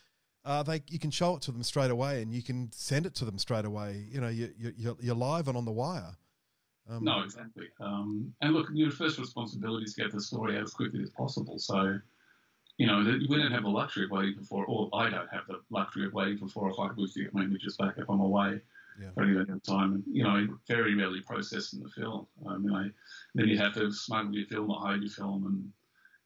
uh, 0.46 0.64
they 0.64 0.82
you 0.88 1.00
can 1.00 1.12
show 1.12 1.36
it 1.36 1.42
to 1.44 1.52
them 1.52 1.64
straight 1.64 1.92
away 1.92 2.22
and 2.22 2.34
you 2.34 2.42
can 2.42 2.72
send 2.72 3.06
it 3.06 3.14
to 3.16 3.26
them 3.26 3.38
straight 3.38 3.66
away. 3.66 4.06
You 4.10 4.22
know, 4.22 4.30
you, 4.30 4.52
you, 4.58 4.98
you're 5.00 5.16
live 5.16 5.48
and 5.48 5.58
on 5.58 5.66
the 5.66 5.72
wire. 5.72 6.16
Um, 6.90 7.04
no, 7.04 7.22
exactly. 7.22 7.68
Um, 7.80 8.34
and 8.42 8.54
look, 8.54 8.68
your 8.74 8.92
first 8.92 9.20
responsibility 9.20 9.86
is 9.86 9.94
to 9.94 10.02
get 10.02 10.12
the 10.12 10.22
story 10.22 10.58
out 10.58 10.64
as 10.64 10.74
quickly 10.74 11.04
as 11.04 11.12
possible. 11.12 11.60
So, 11.60 12.00
you 12.78 12.88
know, 12.88 13.04
we 13.30 13.38
don't 13.38 13.52
have 13.52 13.64
the 13.64 13.70
luxury 13.70 14.06
of 14.06 14.12
waiting 14.12 14.44
for 14.44 14.66
or 14.66 14.90
I 14.94 15.10
don't 15.10 15.30
have 15.32 15.46
the 15.48 15.60
luxury 15.70 16.08
of 16.08 16.14
waiting 16.14 16.38
for 16.38 16.48
four 16.48 16.70
or 16.70 16.74
five 16.74 16.98
weeks 16.98 17.14
to 17.14 17.24
get 17.24 17.34
my 17.34 17.44
images 17.44 17.78
back 17.78 17.96
if 17.98 18.10
I'm 18.10 18.20
away 18.20 18.62
yeah. 19.00 19.10
for 19.14 19.24
any 19.24 19.34
length 19.34 19.52
of 19.52 19.64
time. 19.64 19.94
And, 19.94 20.04
you 20.12 20.24
know, 20.24 20.48
very 20.68 20.96
rarely 20.96 21.22
processed 21.22 21.74
in 21.74 21.82
the 21.82 21.90
film. 21.90 22.28
Um, 22.46 22.64
you 22.64 22.72
know, 22.72 22.90
then 23.36 23.48
you 23.48 23.58
have 23.58 23.74
to 23.76 23.92
smuggle 23.92 24.34
your 24.34 24.48
film 24.48 24.72
or 24.72 24.80
hide 24.80 25.02
your 25.02 25.12
film 25.12 25.46
and 25.46 25.72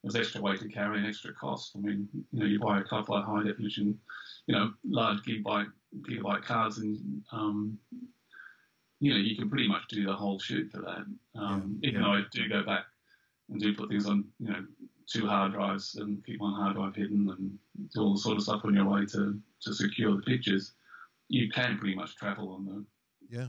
was 0.05 0.15
extra 0.15 0.39
weight 0.39 0.59
to 0.59 0.69
carry 0.69 0.99
and 0.99 1.07
extra 1.07 1.33
cost. 1.33 1.75
I 1.75 1.79
mean, 1.79 2.07
you 2.31 2.39
know, 2.39 2.45
you 2.45 2.59
buy 2.59 2.79
a 2.79 2.83
couple 2.83 3.15
of 3.15 3.25
high 3.25 3.43
definition, 3.43 3.99
you 4.45 4.55
know, 4.55 4.71
large 4.87 5.19
gigabyte 5.23 5.71
gigabyte 6.01 6.43
cards, 6.43 6.77
and 6.77 7.23
um, 7.31 7.77
you 8.99 9.11
know, 9.11 9.19
you 9.19 9.35
can 9.35 9.49
pretty 9.49 9.67
much 9.67 9.87
do 9.89 10.05
the 10.05 10.13
whole 10.13 10.39
shoot 10.39 10.71
for 10.71 10.81
that. 10.81 11.05
Um, 11.39 11.79
yeah, 11.81 11.89
even 11.89 12.01
yeah. 12.01 12.07
though 12.07 12.13
I 12.13 12.21
do 12.31 12.47
go 12.47 12.63
back 12.63 12.85
and 13.49 13.59
do 13.59 13.73
put 13.73 13.89
things 13.89 14.05
on, 14.05 14.25
you 14.39 14.49
know, 14.49 14.65
two 15.07 15.25
hard 15.25 15.53
drives 15.53 15.95
and 15.95 16.23
keep 16.23 16.39
one 16.39 16.53
hard 16.53 16.75
drive 16.75 16.95
hidden 16.95 17.27
and 17.29 17.57
do 17.93 18.01
all 18.01 18.13
the 18.13 18.19
sort 18.19 18.37
of 18.37 18.43
stuff 18.43 18.61
on 18.63 18.75
your 18.75 18.85
way 18.85 19.05
to 19.07 19.39
to 19.61 19.73
secure 19.73 20.15
the 20.15 20.21
pictures, 20.21 20.73
you 21.27 21.49
can 21.49 21.77
pretty 21.77 21.95
much 21.95 22.15
travel 22.15 22.51
on 22.51 22.65
them. 22.65 22.87
yeah 23.29 23.47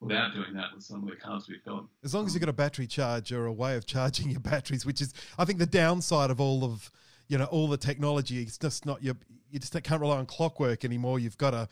without 0.00 0.34
doing 0.34 0.54
that 0.54 0.66
with 0.74 0.82
some 0.82 1.02
of 1.02 1.08
the 1.08 1.16
cars 1.16 1.46
we've 1.48 1.64
got. 1.64 1.84
As 2.02 2.14
long 2.14 2.26
as 2.26 2.34
you've 2.34 2.40
got 2.40 2.48
a 2.48 2.54
battery 2.54 2.86
charge 2.86 3.32
or 3.32 3.46
a 3.46 3.52
way 3.52 3.76
of 3.76 3.86
charging 3.86 4.30
your 4.30 4.40
batteries, 4.40 4.84
which 4.84 5.00
is, 5.00 5.12
I 5.38 5.44
think, 5.44 5.58
the 5.58 5.66
downside 5.66 6.30
of 6.30 6.40
all 6.40 6.64
of, 6.64 6.90
you 7.28 7.38
know, 7.38 7.44
all 7.44 7.68
the 7.68 7.76
technology. 7.76 8.42
It's 8.42 8.58
just 8.58 8.86
not 8.86 9.02
your, 9.02 9.14
you 9.50 9.58
just 9.58 9.80
can't 9.82 10.00
rely 10.00 10.16
on 10.16 10.26
clockwork 10.26 10.84
anymore. 10.84 11.18
You've 11.18 11.38
got 11.38 11.50
to, 11.50 11.68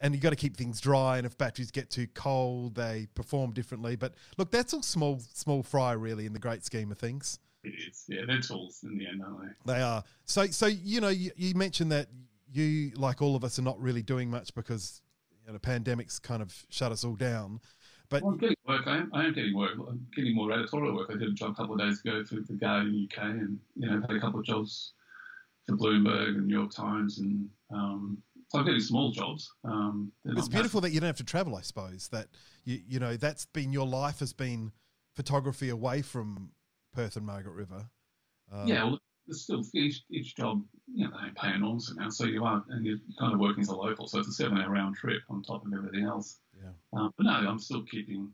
and 0.00 0.14
you've 0.14 0.22
got 0.22 0.30
to 0.30 0.36
keep 0.36 0.56
things 0.56 0.80
dry. 0.80 1.16
And 1.16 1.26
if 1.26 1.36
batteries 1.36 1.70
get 1.70 1.90
too 1.90 2.06
cold, 2.14 2.74
they 2.74 3.08
perform 3.14 3.52
differently. 3.52 3.96
But 3.96 4.14
look, 4.36 4.50
that's 4.50 4.74
all 4.74 4.82
small, 4.82 5.20
small 5.32 5.62
fry, 5.62 5.92
really, 5.92 6.26
in 6.26 6.32
the 6.32 6.38
great 6.38 6.64
scheme 6.64 6.92
of 6.92 6.98
things. 6.98 7.38
It 7.62 7.74
is, 7.88 8.04
yeah. 8.08 8.22
They're 8.26 8.40
tools 8.40 8.80
in 8.84 8.96
the 8.96 9.06
end, 9.06 9.22
aren't 9.22 9.40
they? 9.66 9.74
They 9.74 9.82
are. 9.82 10.02
So, 10.24 10.46
so 10.46 10.66
you 10.66 11.00
know, 11.00 11.08
you, 11.08 11.30
you 11.36 11.54
mentioned 11.54 11.92
that 11.92 12.08
you, 12.52 12.92
like 12.96 13.22
all 13.22 13.36
of 13.36 13.44
us, 13.44 13.58
are 13.58 13.62
not 13.62 13.80
really 13.80 14.02
doing 14.02 14.30
much 14.30 14.54
because 14.54 15.02
you 15.46 15.52
know, 15.52 15.58
pandemic's 15.58 16.18
kind 16.18 16.42
of 16.42 16.64
shut 16.68 16.92
us 16.92 17.04
all 17.04 17.16
down. 17.16 17.60
But 18.08 18.22
well, 18.22 18.32
I'm 18.32 18.38
getting 18.38 18.56
work. 18.66 18.86
I 18.86 18.96
am, 18.98 19.10
I 19.14 19.24
am 19.24 19.34
getting 19.34 19.56
work. 19.56 19.72
I'm 19.76 20.06
getting 20.14 20.34
more 20.34 20.52
editorial 20.52 20.96
work. 20.96 21.10
I 21.10 21.16
did 21.16 21.28
a 21.28 21.32
job 21.32 21.50
a 21.50 21.54
couple 21.54 21.74
of 21.74 21.80
days 21.80 22.00
ago 22.00 22.24
for 22.24 22.36
the 22.36 22.54
Guardian 22.54 23.08
UK, 23.10 23.22
and 23.24 23.58
you 23.76 23.88
know, 23.88 24.00
had 24.00 24.16
a 24.16 24.20
couple 24.20 24.40
of 24.40 24.46
jobs 24.46 24.92
for 25.66 25.76
Bloomberg 25.76 26.28
and 26.28 26.46
New 26.46 26.58
York 26.58 26.72
Times, 26.72 27.20
and 27.20 27.48
um, 27.72 28.18
so 28.48 28.58
I'm 28.58 28.64
getting 28.64 28.80
small 28.80 29.12
jobs. 29.12 29.52
Um, 29.64 30.10
it's 30.24 30.48
beautiful 30.48 30.80
that 30.80 30.90
you 30.90 30.98
don't 30.98 31.06
have 31.06 31.16
to 31.18 31.24
travel. 31.24 31.54
I 31.54 31.60
suppose 31.60 32.08
that 32.08 32.26
you 32.64 32.80
you 32.86 32.98
know 32.98 33.16
that's 33.16 33.46
been 33.46 33.72
your 33.72 33.86
life 33.86 34.18
has 34.18 34.32
been 34.32 34.72
photography 35.14 35.68
away 35.68 36.02
from 36.02 36.50
Perth 36.92 37.16
and 37.16 37.24
Margaret 37.24 37.54
River. 37.54 37.90
Um, 38.52 38.66
yeah, 38.66 38.84
well, 38.84 38.98
there's 39.30 39.42
still 39.42 39.64
each, 39.74 40.02
each 40.10 40.34
job, 40.34 40.62
you 40.92 41.06
know, 41.06 41.14
they 41.22 41.30
pay 41.40 41.54
enormous 41.54 41.90
amounts. 41.90 42.18
So 42.18 42.24
you 42.24 42.44
are, 42.44 42.64
and 42.70 42.84
you're 42.84 42.98
kind 43.18 43.32
of 43.32 43.38
working 43.38 43.62
as 43.62 43.68
a 43.68 43.76
local. 43.76 44.08
So 44.08 44.18
it's 44.18 44.28
a 44.28 44.32
seven 44.32 44.58
hour 44.58 44.70
round 44.70 44.96
trip 44.96 45.22
on 45.30 45.42
top 45.42 45.64
of 45.64 45.72
everything 45.72 46.04
else. 46.04 46.40
Yeah. 46.60 46.70
Um, 46.92 47.14
but 47.16 47.26
no, 47.26 47.32
I'm 47.32 47.60
still 47.60 47.84
keeping, 47.84 48.32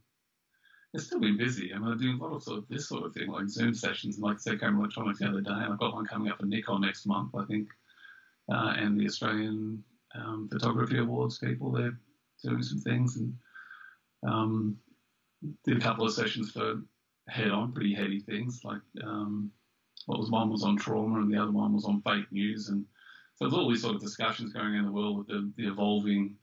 it's 0.95 1.05
still 1.05 1.21
been 1.21 1.37
busy. 1.37 1.75
I 1.75 1.79
mean, 1.79 1.89
I'm 1.93 1.99
doing 1.99 2.19
a 2.19 2.25
lot 2.25 2.35
of 2.35 2.43
sort 2.43 2.59
of 2.59 2.69
this 2.69 2.89
sort 2.89 3.05
of 3.05 3.13
thing, 3.13 3.31
like 3.31 3.47
Zoom 3.49 3.75
sessions. 3.75 4.17
And 4.17 4.25
like 4.25 4.37
I 4.37 4.39
said, 4.39 4.61
Camera 4.61 4.81
Electronics 4.81 5.19
the 5.19 5.29
other 5.29 5.43
day, 5.43 5.51
and 5.51 5.73
I've 5.73 5.79
got 5.79 5.93
one 5.93 6.07
coming 6.07 6.31
up 6.33 6.39
for 6.39 6.47
Nikon 6.47 6.81
next 6.81 7.05
month, 7.05 7.35
I 7.35 7.45
think. 7.45 7.69
Uh, 8.51 8.75
and 8.79 8.99
the 8.99 9.05
Australian 9.05 9.85
um, 10.15 10.49
Photography 10.51 10.99
Awards 10.99 11.39
people, 11.39 11.71
they're 11.71 11.99
doing 12.43 12.63
some 12.63 12.81
things. 12.81 13.17
And 13.19 13.35
um, 14.27 14.79
did 15.67 15.77
a 15.77 15.81
couple 15.81 16.07
of 16.07 16.15
sessions 16.15 16.53
for 16.53 16.81
head 17.29 17.51
on, 17.51 17.73
pretty 17.73 17.93
heady 17.93 18.21
things 18.21 18.63
like, 18.65 18.81
um, 19.05 19.51
was 20.07 20.31
one 20.31 20.51
was 20.51 20.63
on 20.63 20.77
trauma 20.77 21.21
and 21.21 21.33
the 21.33 21.41
other 21.41 21.53
one 21.53 21.73
was 21.73 21.85
on 21.85 22.03
fake 22.03 22.31
news. 22.31 22.69
And 22.69 22.85
so 23.35 23.45
there's 23.45 23.55
all 23.55 23.69
these 23.69 23.83
sort 23.83 23.97
of 23.97 24.01
discussions 24.01 24.53
going 24.53 24.67
on 24.67 24.75
in 24.77 24.85
the 24.85 24.93
world 24.93 25.19
with 25.19 25.27
the, 25.29 25.53
the 25.57 25.69
evolving 25.69 26.37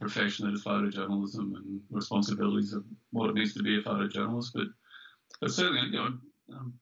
profession 0.00 0.46
that 0.46 0.54
is 0.54 0.64
photojournalism 0.64 1.54
and 1.56 1.80
responsibilities 1.90 2.72
of 2.72 2.84
what 3.10 3.30
it 3.30 3.34
means 3.34 3.54
to 3.54 3.62
be 3.62 3.78
a 3.78 3.82
photojournalist. 3.82 4.50
But, 4.54 4.66
but 5.40 5.50
certainly, 5.50 5.82
you 5.86 5.92
know, 5.92 6.18
um, 6.52 6.74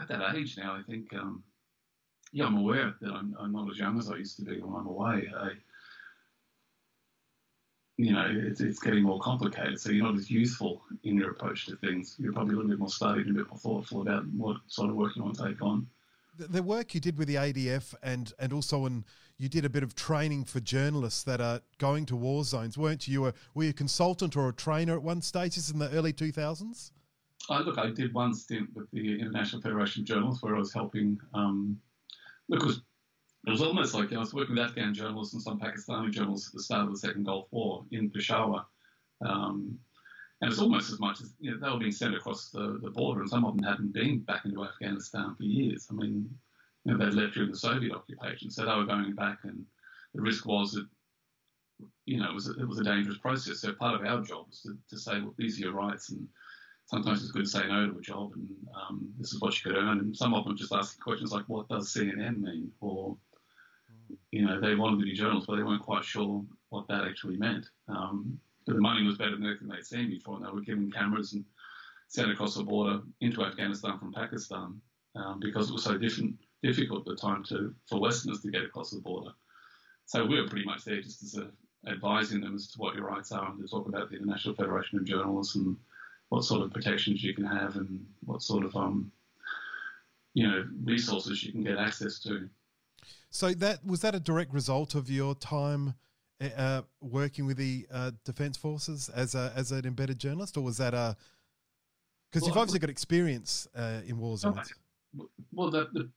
at 0.00 0.08
that 0.08 0.36
age 0.36 0.56
now, 0.56 0.74
I 0.74 0.82
think, 0.82 1.12
um, 1.14 1.42
yeah, 2.32 2.46
I'm 2.46 2.56
aware 2.56 2.94
that 3.00 3.10
I'm, 3.12 3.34
I'm, 3.38 3.52
not 3.52 3.70
as 3.70 3.78
young 3.78 3.98
as 3.98 4.10
I 4.10 4.16
used 4.16 4.36
to 4.38 4.44
be 4.44 4.60
when 4.60 4.80
I'm 4.80 4.86
away. 4.86 5.30
I, 5.36 5.50
you 7.96 8.12
know, 8.12 8.26
it's, 8.28 8.60
it's 8.60 8.80
getting 8.80 9.04
more 9.04 9.20
complicated. 9.20 9.80
So 9.80 9.90
you're 9.90 10.04
not 10.04 10.16
as 10.16 10.30
useful 10.30 10.82
in 11.04 11.16
your 11.16 11.30
approach 11.30 11.66
to 11.66 11.76
things. 11.76 12.16
You're 12.18 12.32
probably 12.32 12.54
a 12.54 12.56
little 12.56 12.70
bit 12.70 12.78
more 12.78 12.88
studied 12.88 13.26
and 13.26 13.36
a 13.36 13.40
bit 13.40 13.48
more 13.48 13.58
thoughtful 13.58 14.02
about 14.02 14.26
what 14.28 14.56
sort 14.66 14.90
of 14.90 14.96
work 14.96 15.14
you 15.14 15.22
want 15.22 15.36
to 15.36 15.48
take 15.48 15.62
on. 15.62 15.86
The, 16.36 16.48
the 16.48 16.62
work 16.62 16.94
you 16.94 17.00
did 17.00 17.16
with 17.16 17.28
the 17.28 17.36
ADF 17.36 17.94
and, 18.02 18.32
and 18.40 18.52
also 18.52 18.86
in, 18.86 19.04
you 19.38 19.48
did 19.48 19.64
a 19.64 19.68
bit 19.68 19.84
of 19.84 19.94
training 19.94 20.44
for 20.44 20.58
journalists 20.58 21.22
that 21.24 21.40
are 21.40 21.60
going 21.78 22.06
to 22.06 22.16
war 22.16 22.42
zones, 22.42 22.76
weren't 22.76 23.06
you? 23.06 23.22
Were, 23.22 23.34
were 23.54 23.64
you 23.64 23.70
a 23.70 23.74
consultant 23.74 24.36
or 24.36 24.48
a 24.48 24.52
trainer 24.52 24.94
at 24.94 25.02
one 25.02 25.22
stage? 25.22 25.54
This 25.54 25.70
in 25.70 25.78
the 25.78 25.90
early 25.90 26.12
2000s? 26.12 26.90
Uh, 27.48 27.60
look, 27.60 27.78
I 27.78 27.90
did 27.90 28.12
one 28.12 28.34
stint 28.34 28.70
with 28.74 28.90
the 28.90 29.20
International 29.20 29.62
Federation 29.62 30.02
of 30.02 30.08
Journalists 30.08 30.42
where 30.42 30.56
I 30.56 30.58
was 30.58 30.72
helping. 30.72 31.20
Um, 31.34 31.78
look, 32.48 32.62
it 32.62 32.66
was 32.66 32.82
it 33.46 33.50
was 33.50 33.62
almost 33.62 33.94
like 33.94 34.12
I 34.12 34.18
was 34.18 34.32
working 34.32 34.56
with 34.56 34.64
Afghan 34.64 34.94
journalists 34.94 35.34
and 35.34 35.42
some 35.42 35.60
Pakistani 35.60 36.10
journalists 36.10 36.48
at 36.48 36.54
the 36.54 36.62
start 36.62 36.86
of 36.86 36.92
the 36.92 36.98
Second 36.98 37.24
Gulf 37.24 37.46
War 37.50 37.84
in 37.90 38.10
Peshawar. 38.10 38.66
Um, 39.24 39.78
and 40.40 40.50
it's 40.50 40.60
almost 40.60 40.90
as 40.90 40.98
much 40.98 41.20
as 41.20 41.32
you 41.40 41.50
know, 41.52 41.58
they 41.58 41.72
were 41.72 41.78
being 41.78 41.92
sent 41.92 42.14
across 42.14 42.50
the, 42.50 42.78
the 42.82 42.90
border, 42.90 43.20
and 43.20 43.30
some 43.30 43.44
of 43.44 43.56
them 43.56 43.64
hadn't 43.64 43.92
been 43.92 44.20
back 44.20 44.44
into 44.44 44.64
Afghanistan 44.64 45.34
for 45.36 45.42
years. 45.42 45.86
I 45.90 45.94
mean, 45.94 46.28
you 46.84 46.92
know, 46.92 46.98
they'd 46.98 47.14
left 47.14 47.34
during 47.34 47.50
the 47.50 47.56
Soviet 47.56 47.94
occupation, 47.94 48.50
so 48.50 48.64
they 48.64 48.74
were 48.74 48.84
going 48.84 49.14
back, 49.14 49.38
and 49.44 49.64
the 50.14 50.22
risk 50.22 50.46
was 50.46 50.72
that 50.72 50.86
you 52.06 52.18
know 52.18 52.28
it 52.28 52.34
was 52.34 52.48
a, 52.48 52.52
it 52.60 52.68
was 52.68 52.78
a 52.78 52.84
dangerous 52.84 53.18
process. 53.18 53.60
So 53.60 53.72
part 53.72 53.94
of 53.94 54.06
our 54.06 54.22
job 54.22 54.46
was 54.48 54.60
to, 54.62 54.76
to 54.90 54.98
say, 54.98 55.20
well, 55.20 55.34
these 55.38 55.58
are 55.58 55.64
your 55.64 55.72
rights, 55.72 56.10
and 56.10 56.26
sometimes 56.86 57.22
it's 57.22 57.32
good 57.32 57.44
to 57.44 57.50
say 57.50 57.66
no 57.66 57.88
to 57.88 57.98
a 57.98 58.02
job, 58.02 58.32
and 58.34 58.48
um, 58.74 59.12
this 59.18 59.32
is 59.32 59.40
what 59.40 59.54
you 59.56 59.70
could 59.70 59.78
earn. 59.78 60.00
And 60.00 60.16
some 60.16 60.34
of 60.34 60.44
them 60.44 60.56
just 60.56 60.74
asking 60.74 61.02
questions 61.02 61.32
like, 61.32 61.44
what 61.46 61.68
does 61.68 61.92
CNN 61.92 62.40
mean, 62.40 62.70
or 62.80 63.16
you 64.30 64.46
know, 64.46 64.60
they 64.60 64.74
wanted 64.74 64.98
to 64.98 65.04
be 65.04 65.12
journalists, 65.12 65.46
but 65.46 65.56
they 65.56 65.62
weren't 65.62 65.82
quite 65.82 66.04
sure 66.04 66.44
what 66.70 66.88
that 66.88 67.04
actually 67.04 67.36
meant. 67.36 67.66
Um, 67.88 68.38
the 68.66 68.74
money 68.74 69.04
was 69.04 69.18
better 69.18 69.36
than 69.36 69.46
anything 69.46 69.68
they'd 69.68 69.84
seen 69.84 70.08
before, 70.10 70.36
and 70.36 70.44
they 70.44 70.50
were 70.50 70.60
given 70.60 70.90
cameras 70.90 71.32
and 71.32 71.44
sent 72.08 72.30
across 72.30 72.54
the 72.54 72.62
border 72.62 73.00
into 73.20 73.44
Afghanistan 73.44 73.98
from 73.98 74.12
Pakistan 74.12 74.80
um, 75.16 75.40
because 75.40 75.68
it 75.68 75.72
was 75.72 75.84
so 75.84 75.98
different, 75.98 76.36
difficult 76.62 77.00
at 77.00 77.06
the 77.06 77.16
time 77.16 77.44
to 77.44 77.74
for 77.88 78.00
Westerners 78.00 78.40
to 78.42 78.50
get 78.50 78.64
across 78.64 78.90
the 78.90 79.00
border. 79.00 79.30
So 80.06 80.24
we 80.24 80.40
were 80.40 80.48
pretty 80.48 80.66
much 80.66 80.84
there 80.84 81.00
just 81.00 81.22
as 81.22 81.36
a, 81.36 81.50
advising 81.90 82.40
them 82.40 82.54
as 82.54 82.68
to 82.68 82.78
what 82.78 82.94
your 82.94 83.06
rights 83.06 83.32
are 83.32 83.50
and 83.50 83.60
to 83.60 83.68
talk 83.68 83.88
about 83.88 84.10
the 84.10 84.16
International 84.16 84.54
Federation 84.54 84.98
of 84.98 85.04
Journalists 85.04 85.54
and 85.54 85.76
what 86.28 86.44
sort 86.44 86.62
of 86.62 86.72
protections 86.72 87.22
you 87.22 87.34
can 87.34 87.44
have 87.44 87.76
and 87.76 88.04
what 88.24 88.42
sort 88.42 88.64
of 88.64 88.74
um, 88.76 89.12
you 90.34 90.46
know 90.46 90.66
resources 90.82 91.42
you 91.42 91.52
can 91.52 91.62
get 91.62 91.78
access 91.78 92.18
to. 92.20 92.48
So 93.34 93.50
that 93.52 93.84
was 93.84 94.00
that 94.02 94.14
a 94.14 94.20
direct 94.20 94.54
result 94.54 94.94
of 94.94 95.10
your 95.10 95.34
time 95.34 95.94
eh, 96.40 96.50
uh, 96.56 96.82
working 97.00 97.46
with 97.46 97.56
the 97.56 97.84
uh, 97.92 98.12
Defence 98.24 98.56
Forces 98.56 99.08
as 99.08 99.34
a 99.34 99.52
as 99.56 99.72
an 99.72 99.84
embedded 99.84 100.20
journalist, 100.20 100.56
or 100.56 100.60
was 100.60 100.76
that 100.76 100.94
a 100.94 101.16
because 102.30 102.42
well, 102.42 102.50
you've 102.50 102.58
obviously 102.58 102.78
got 102.78 102.90
experience 102.90 103.66
uh, 103.74 104.02
in 104.06 104.18
war 104.18 104.36
zones. 104.36 104.72
Well, 105.52 105.68
that 105.72 105.92
the, 105.92 106.08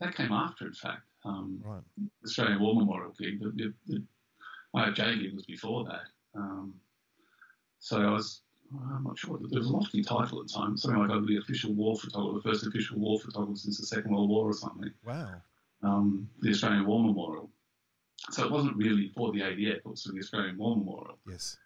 that 0.00 0.16
came 0.16 0.32
after, 0.32 0.66
in 0.66 0.72
fact. 0.72 1.02
Um, 1.26 1.60
right. 1.62 1.82
Australian 2.24 2.60
War 2.60 2.74
Memorial 2.74 3.14
gig. 3.18 3.40
The, 3.40 3.50
the, 3.50 3.74
the 3.86 4.02
IFJ 4.74 5.20
gig 5.20 5.34
was 5.34 5.44
before 5.44 5.84
that. 5.84 6.04
Um, 6.34 6.74
so 7.78 8.00
I 8.00 8.10
was, 8.10 8.40
I'm 8.72 9.04
not 9.04 9.18
sure, 9.18 9.38
there 9.38 9.60
was 9.60 9.68
a 9.68 9.72
lofty 9.72 10.02
title 10.02 10.40
at 10.40 10.48
the 10.48 10.54
time, 10.54 10.76
something 10.76 11.00
like 11.00 11.10
I 11.10 11.16
was 11.16 11.26
the 11.26 11.38
official 11.38 11.72
war 11.72 11.96
photographer, 11.96 12.40
the 12.42 12.50
first 12.50 12.66
official 12.66 12.98
war 12.98 13.18
photographer 13.18 13.56
since 13.56 13.78
the 13.78 13.86
Second 13.86 14.12
World 14.12 14.28
War 14.28 14.48
or 14.48 14.52
something. 14.54 14.90
Wow 15.04 15.42
um, 15.84 16.28
the 16.40 16.50
Australian 16.50 16.86
War 16.86 17.02
Memorial. 17.02 17.50
So 18.30 18.44
it 18.44 18.50
wasn't 18.50 18.76
really 18.76 19.08
for 19.14 19.32
the 19.32 19.40
ADF, 19.40 19.76
it 19.76 19.86
was 19.86 20.02
for 20.02 20.12
the 20.12 20.20
Australian 20.20 20.56
War 20.56 20.76
Memorial. 20.76 21.18
Yes. 21.28 21.56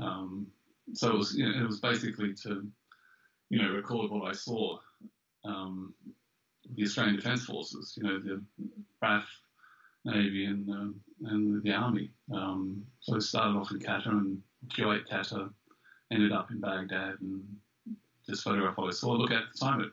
Um, 0.00 0.46
so 0.92 1.10
it 1.10 1.18
was, 1.18 1.34
you 1.36 1.48
know, 1.48 1.64
it 1.64 1.66
was 1.66 1.80
basically 1.80 2.32
to, 2.42 2.66
you 3.50 3.62
know, 3.62 3.70
record 3.70 4.10
what 4.10 4.28
I 4.28 4.32
saw. 4.32 4.78
Um, 5.44 5.94
the 6.74 6.82
Australian 6.82 7.16
Defence 7.16 7.44
Forces, 7.44 7.94
you 7.96 8.02
know, 8.02 8.18
the 8.18 8.42
RAF, 9.00 9.24
Navy, 10.04 10.46
and 10.46 10.68
uh, 10.68 11.28
and 11.30 11.62
the 11.62 11.72
Army. 11.72 12.10
Um, 12.32 12.84
so 13.00 13.16
I 13.16 13.18
started 13.20 13.58
off 13.58 13.70
in 13.70 13.78
Qatar 13.78 14.08
and 14.08 14.42
Kuwait, 14.68 15.08
Qatar, 15.08 15.50
ended 16.12 16.32
up 16.32 16.50
in 16.50 16.60
Baghdad, 16.60 17.16
and 17.20 17.44
just 18.28 18.42
photograph 18.42 18.76
what 18.76 18.88
I 18.88 18.92
saw. 18.92 19.12
Look, 19.12 19.30
at 19.30 19.44
the 19.52 19.58
time, 19.58 19.80
it 19.80 19.90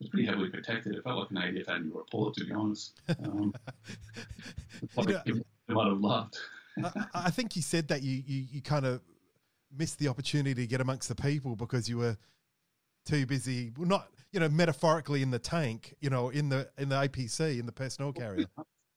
was 0.00 0.08
pretty 0.08 0.26
heavily 0.26 0.48
protected. 0.48 0.94
It 0.94 1.04
felt 1.04 1.18
like 1.18 1.30
an 1.30 1.36
ADF 1.36 1.68
annual 1.68 1.98
report, 1.98 2.34
to 2.34 2.44
be 2.44 2.52
honest. 2.52 3.00
Um, 3.24 3.54
you 4.98 5.06
know, 5.06 5.42
might 5.68 5.88
have 5.88 6.00
loved. 6.00 6.38
I, 6.82 7.06
I, 7.14 7.30
think 7.30 7.54
you 7.54 7.62
said 7.62 7.88
that 7.88 8.02
you, 8.02 8.22
you, 8.26 8.46
you 8.50 8.62
kind 8.62 8.86
of 8.86 9.00
missed 9.76 9.98
the 9.98 10.08
opportunity 10.08 10.62
to 10.62 10.66
get 10.66 10.80
amongst 10.80 11.08
the 11.08 11.14
people 11.14 11.54
because 11.54 11.88
you 11.88 11.98
were 11.98 12.16
too 13.04 13.26
busy. 13.26 13.72
Well, 13.76 13.88
not 13.88 14.08
you 14.32 14.40
know 14.40 14.48
metaphorically 14.48 15.22
in 15.22 15.30
the 15.30 15.38
tank, 15.38 15.94
you 16.00 16.10
know, 16.10 16.30
in 16.30 16.48
the 16.48 16.68
in 16.78 16.88
the 16.88 16.96
APC 16.96 17.58
in 17.58 17.66
the 17.66 17.72
personnel 17.72 18.12
carrier. 18.12 18.46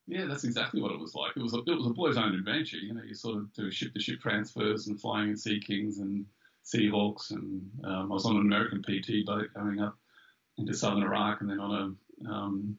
Yeah, 0.06 0.26
that's 0.26 0.44
exactly 0.44 0.82
what 0.82 0.92
it 0.92 1.00
was 1.00 1.14
like. 1.14 1.32
It 1.34 1.42
was 1.42 1.54
a, 1.54 1.58
it 1.66 1.74
was 1.74 1.86
a 1.86 1.90
boy's 1.90 2.18
own 2.18 2.34
adventure. 2.34 2.76
You 2.76 2.94
know, 2.94 3.02
you 3.02 3.14
sort 3.14 3.38
of 3.38 3.52
do 3.54 3.70
ship 3.70 3.94
to 3.94 4.00
ship 4.00 4.20
transfers 4.20 4.86
and 4.86 5.00
flying 5.00 5.30
in 5.30 5.36
Sea 5.36 5.60
Kings 5.60 5.98
and 5.98 6.26
Seahawks, 6.64 7.30
and 7.30 7.62
um, 7.84 8.12
I 8.12 8.14
was 8.14 8.26
on 8.26 8.36
an 8.36 8.42
American 8.42 8.82
PT 8.82 9.26
boat 9.26 9.48
going 9.54 9.80
up 9.80 9.96
into 10.58 10.74
southern 10.74 11.02
Iraq 11.02 11.40
and 11.40 11.50
then 11.50 11.60
on 11.60 11.98
a 12.24 12.30
Um, 12.30 12.78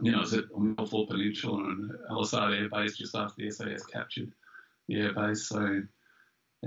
you 0.00 0.12
know, 0.12 0.18
I 0.18 0.20
was 0.20 0.34
at 0.34 0.44
on 0.54 0.74
Milford 0.76 1.08
Peninsula 1.08 1.64
and 1.64 1.90
Al-Assad 2.10 2.52
Air 2.52 2.68
Base 2.68 2.96
just 2.96 3.16
after 3.16 3.42
the 3.42 3.50
SAS 3.50 3.84
captured 3.86 4.32
the 4.86 4.94
airbase. 4.94 5.38
So 5.38 5.82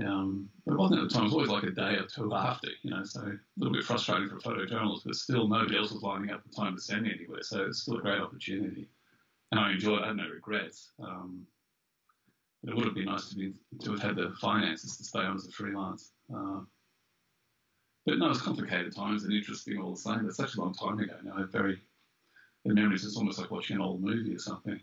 um, 0.02 0.48
but 0.66 0.72
it 0.72 0.78
wasn't 0.78 1.02
at 1.02 1.08
the 1.08 1.14
time. 1.14 1.22
It 1.22 1.26
was 1.26 1.34
always 1.34 1.50
like 1.50 1.62
a 1.62 1.70
day 1.70 1.96
or 1.96 2.06
two 2.06 2.34
after, 2.34 2.68
you 2.82 2.90
know. 2.90 3.04
So 3.04 3.20
a 3.20 3.38
little 3.56 3.72
bit 3.72 3.84
frustrating 3.84 4.28
for 4.28 4.36
a 4.36 4.40
photojournalist, 4.40 5.04
but 5.04 5.14
still 5.14 5.46
nobody 5.46 5.76
else 5.76 5.92
was 5.92 6.02
lining 6.02 6.30
up 6.30 6.42
the 6.42 6.54
time 6.54 6.74
to 6.74 6.80
send 6.82 7.02
me 7.02 7.12
anywhere. 7.14 7.42
So 7.42 7.64
it's 7.64 7.82
still 7.82 7.98
a 7.98 8.02
great 8.02 8.20
opportunity, 8.20 8.88
and 9.52 9.60
I 9.60 9.72
enjoyed. 9.72 10.00
it. 10.00 10.04
I 10.04 10.08
had 10.08 10.16
no 10.16 10.28
regrets. 10.28 10.90
Um, 11.00 11.46
but 12.62 12.72
it 12.72 12.76
would 12.76 12.86
have 12.86 12.94
been 12.94 13.04
nice 13.04 13.28
to 13.28 13.36
be 13.36 13.52
to 13.82 13.92
have 13.92 14.02
had 14.02 14.16
the 14.16 14.34
finances 14.40 14.96
to 14.96 15.04
stay 15.04 15.20
on 15.20 15.36
as 15.36 15.46
a 15.46 15.52
freelance. 15.52 16.12
Uh, 16.34 16.60
but 18.06 18.18
no, 18.18 18.30
it's 18.30 18.42
complicated 18.42 18.94
times 18.94 19.24
and 19.24 19.32
interesting 19.32 19.80
all 19.80 19.92
the 19.92 20.00
same. 20.00 20.26
It's 20.26 20.36
such 20.36 20.56
a 20.56 20.60
long 20.60 20.74
time 20.74 20.98
ago 20.98 21.14
now. 21.22 21.34
I 21.36 21.40
have 21.40 21.52
very 21.52 21.80
the 22.64 22.74
memories. 22.74 23.04
It's 23.04 23.16
almost 23.16 23.38
like 23.38 23.50
watching 23.50 23.76
an 23.76 23.82
old 23.82 24.02
movie 24.02 24.34
or 24.34 24.38
something. 24.38 24.80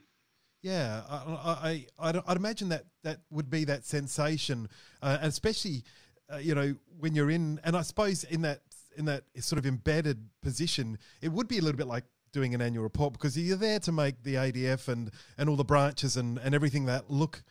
Yeah, 0.62 1.02
I, 1.10 1.16
I, 1.18 1.86
I'd, 2.10 2.22
I'd, 2.28 2.38
imagine 2.38 2.70
that 2.70 2.86
that 3.04 3.22
would 3.32 3.50
be 3.50 3.64
that 3.66 3.84
sensation, 3.84 4.70
uh, 5.02 5.18
especially, 5.22 5.84
uh, 6.32 6.38
you 6.38 6.54
know, 6.54 6.76
when 7.00 7.16
you're 7.16 7.32
in, 7.32 7.60
and 7.64 7.76
I 7.76 7.82
suppose 7.82 8.24
in 8.24 8.42
that 8.42 8.62
in 8.96 9.06
that 9.06 9.24
sort 9.40 9.58
of 9.58 9.66
embedded 9.66 10.30
position, 10.44 11.00
it 11.22 11.32
would 11.32 11.48
be 11.48 11.58
a 11.58 11.62
little 11.62 11.78
bit 11.78 11.88
like 11.88 12.04
doing 12.32 12.54
an 12.54 12.62
annual 12.62 12.84
report 12.84 13.14
because 13.14 13.38
you're 13.38 13.58
there 13.58 13.80
to 13.80 13.92
make 13.92 14.22
the 14.24 14.36
ADF 14.36 14.88
and 14.88 15.10
and 15.38 15.50
all 15.50 15.56
the 15.56 15.64
branches 15.64 16.16
and 16.16 16.38
and 16.38 16.54
everything 16.54 16.86
that 16.86 17.10
look 17.10 17.44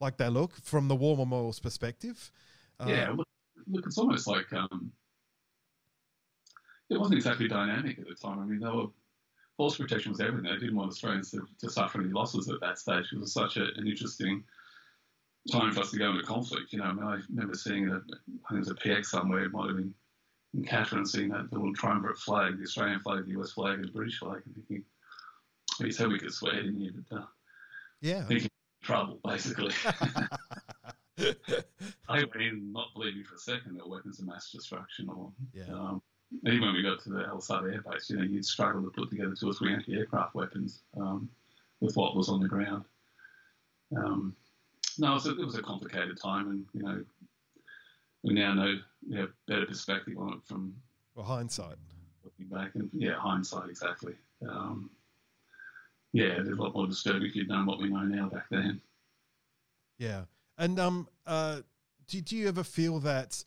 like 0.00 0.16
they 0.16 0.28
look 0.28 0.54
from 0.62 0.88
the 0.88 0.96
war 0.96 1.16
memorial's 1.16 1.60
perspective. 1.60 2.32
Uh, 2.80 2.86
yeah, 2.88 3.10
look, 3.10 3.28
look, 3.68 3.86
it's 3.86 3.98
almost 3.98 4.26
like 4.26 4.52
um, 4.52 4.90
it 6.90 6.98
wasn't 6.98 7.16
exactly 7.16 7.48
dynamic 7.48 7.98
at 7.98 8.08
the 8.08 8.14
time. 8.14 8.38
I 8.38 8.44
mean, 8.44 8.60
they 8.60 8.68
were 8.68 8.86
force 9.58 9.76
protection 9.76 10.12
was 10.12 10.20
everything. 10.20 10.50
They 10.50 10.58
didn't 10.58 10.76
want 10.76 10.90
Australians 10.90 11.32
to, 11.32 11.46
to 11.60 11.68
suffer 11.68 12.00
any 12.00 12.10
losses 12.10 12.48
at 12.48 12.60
that 12.60 12.78
stage. 12.78 13.12
It 13.12 13.18
was 13.18 13.32
such 13.32 13.56
a, 13.56 13.64
an 13.76 13.86
interesting 13.86 14.44
time 15.50 15.72
for 15.72 15.80
us 15.80 15.90
to 15.90 15.98
go 15.98 16.10
into 16.10 16.22
conflict. 16.22 16.72
You 16.72 16.78
know, 16.78 16.84
I, 16.84 16.92
mean, 16.92 17.04
I 17.04 17.18
remember 17.28 17.54
seeing 17.54 17.88
a, 17.88 17.96
I 17.96 17.98
think 17.98 18.52
it 18.52 18.58
was 18.58 18.70
a 18.70 18.74
PX 18.74 19.06
somewhere, 19.06 19.44
it 19.44 19.52
might 19.52 19.66
have 19.68 19.76
been 19.76 19.92
in 20.54 20.64
Katherine, 20.64 21.04
seeing 21.04 21.28
that 21.30 21.52
little 21.52 21.74
triumvirate 21.74 22.18
flag, 22.18 22.56
the 22.56 22.62
Australian 22.62 23.00
flag, 23.00 23.26
the 23.26 23.40
US 23.40 23.52
flag, 23.52 23.80
and 23.80 23.88
the 23.88 23.92
British 23.92 24.18
flag, 24.18 24.42
and 24.46 24.54
thinking, 24.54 24.84
he 25.78 25.90
said 25.90 26.08
we 26.08 26.18
could 26.18 26.32
swear, 26.32 26.54
didn't 26.54 26.80
you? 26.80 26.92
But, 27.10 27.16
uh, 27.18 27.24
yeah. 28.00 28.24
Thinking 28.24 28.48
trouble, 28.82 29.18
basically. 29.24 29.74
I 32.08 32.24
mean, 32.36 32.72
not 32.72 32.94
believing 32.94 33.24
for 33.24 33.34
a 33.34 33.38
second 33.38 33.76
that 33.76 33.88
weapons 33.88 34.20
of 34.20 34.26
mass 34.26 34.52
destruction 34.52 35.08
or 35.08 35.32
yeah. 35.52 35.64
um, 35.72 36.00
even 36.44 36.60
when 36.60 36.74
we 36.74 36.82
got 36.82 37.00
to 37.02 37.10
the 37.10 37.24
Al-Assad 37.24 37.64
Air 37.64 37.82
Base, 37.90 38.10
you 38.10 38.16
know, 38.16 38.22
you'd 38.22 38.44
struggle 38.44 38.82
to 38.82 38.90
put 38.90 39.10
together 39.10 39.34
two 39.34 39.48
or 39.48 39.54
three 39.54 39.72
anti-aircraft 39.72 40.34
weapons 40.34 40.82
um, 40.98 41.28
with 41.80 41.96
what 41.96 42.16
was 42.16 42.28
on 42.28 42.40
the 42.40 42.48
ground. 42.48 42.84
Um, 43.96 44.36
no, 44.98 45.12
it 45.12 45.14
was, 45.14 45.26
a, 45.26 45.30
it 45.30 45.44
was, 45.44 45.54
a, 45.54 45.62
complicated 45.62 46.20
time, 46.20 46.50
and 46.50 46.66
you 46.74 46.82
know, 46.82 47.04
we 48.22 48.34
now 48.34 48.52
know 48.52 48.74
we 49.08 49.16
have 49.16 49.30
better 49.46 49.64
perspective 49.64 50.14
on 50.18 50.34
it 50.34 50.40
from 50.44 50.74
well 51.14 51.24
hindsight. 51.24 51.76
Looking 52.22 52.46
back, 52.46 52.74
and 52.74 52.90
yeah, 52.92 53.14
hindsight 53.14 53.70
exactly. 53.70 54.14
Um, 54.46 54.90
yeah, 56.12 56.34
there's 56.34 56.48
a 56.48 56.62
lot 56.62 56.74
more 56.74 56.86
disturbing 56.86 57.28
if 57.28 57.36
you'd 57.36 57.48
known 57.48 57.64
what 57.64 57.80
we 57.80 57.88
know 57.88 58.02
now 58.02 58.28
back 58.28 58.46
then. 58.50 58.80
Yeah, 59.98 60.22
and 60.58 60.78
um, 60.78 61.08
uh, 61.26 61.60
did 62.08 62.30
you 62.30 62.48
ever 62.48 62.64
feel 62.64 62.98
that, 63.00 63.42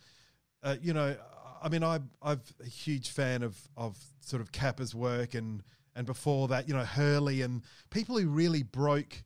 uh, 0.63 0.77
you 0.81 0.93
know, 0.93 1.15
I 1.61 1.69
mean, 1.69 1.83
I, 1.83 1.99
I'm 2.21 2.41
a 2.59 2.67
huge 2.67 3.09
fan 3.09 3.43
of, 3.43 3.57
of 3.77 3.97
sort 4.21 4.41
of 4.41 4.51
Capa's 4.51 4.95
work 4.95 5.35
and, 5.35 5.61
and 5.95 6.07
before 6.07 6.47
that, 6.47 6.67
you 6.67 6.73
know, 6.73 6.83
Hurley 6.83 7.41
and 7.41 7.61
people 7.89 8.17
who 8.17 8.29
really 8.29 8.63
broke. 8.63 9.23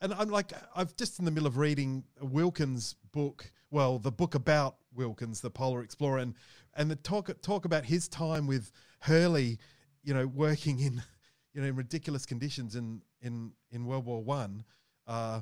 And 0.00 0.12
I'm 0.12 0.28
like, 0.28 0.52
I've 0.76 0.94
just 0.96 1.18
in 1.18 1.24
the 1.24 1.30
middle 1.30 1.46
of 1.46 1.56
reading 1.56 2.04
Wilkins' 2.20 2.94
book, 3.12 3.50
well, 3.70 3.98
the 3.98 4.12
book 4.12 4.34
about 4.34 4.76
Wilkins, 4.94 5.40
the 5.40 5.50
polar 5.50 5.82
explorer, 5.82 6.18
and, 6.18 6.34
and 6.76 6.90
the 6.90 6.96
talk, 6.96 7.30
talk 7.40 7.64
about 7.64 7.84
his 7.86 8.06
time 8.08 8.46
with 8.46 8.70
Hurley, 9.00 9.58
you 10.02 10.12
know, 10.12 10.26
working 10.26 10.80
in, 10.80 11.02
you 11.54 11.62
know, 11.62 11.68
in 11.68 11.76
ridiculous 11.76 12.26
conditions 12.26 12.76
in, 12.76 13.00
in, 13.22 13.52
in 13.70 13.86
World 13.86 14.04
War 14.04 14.22
One. 14.22 14.64
Uh, 15.06 15.40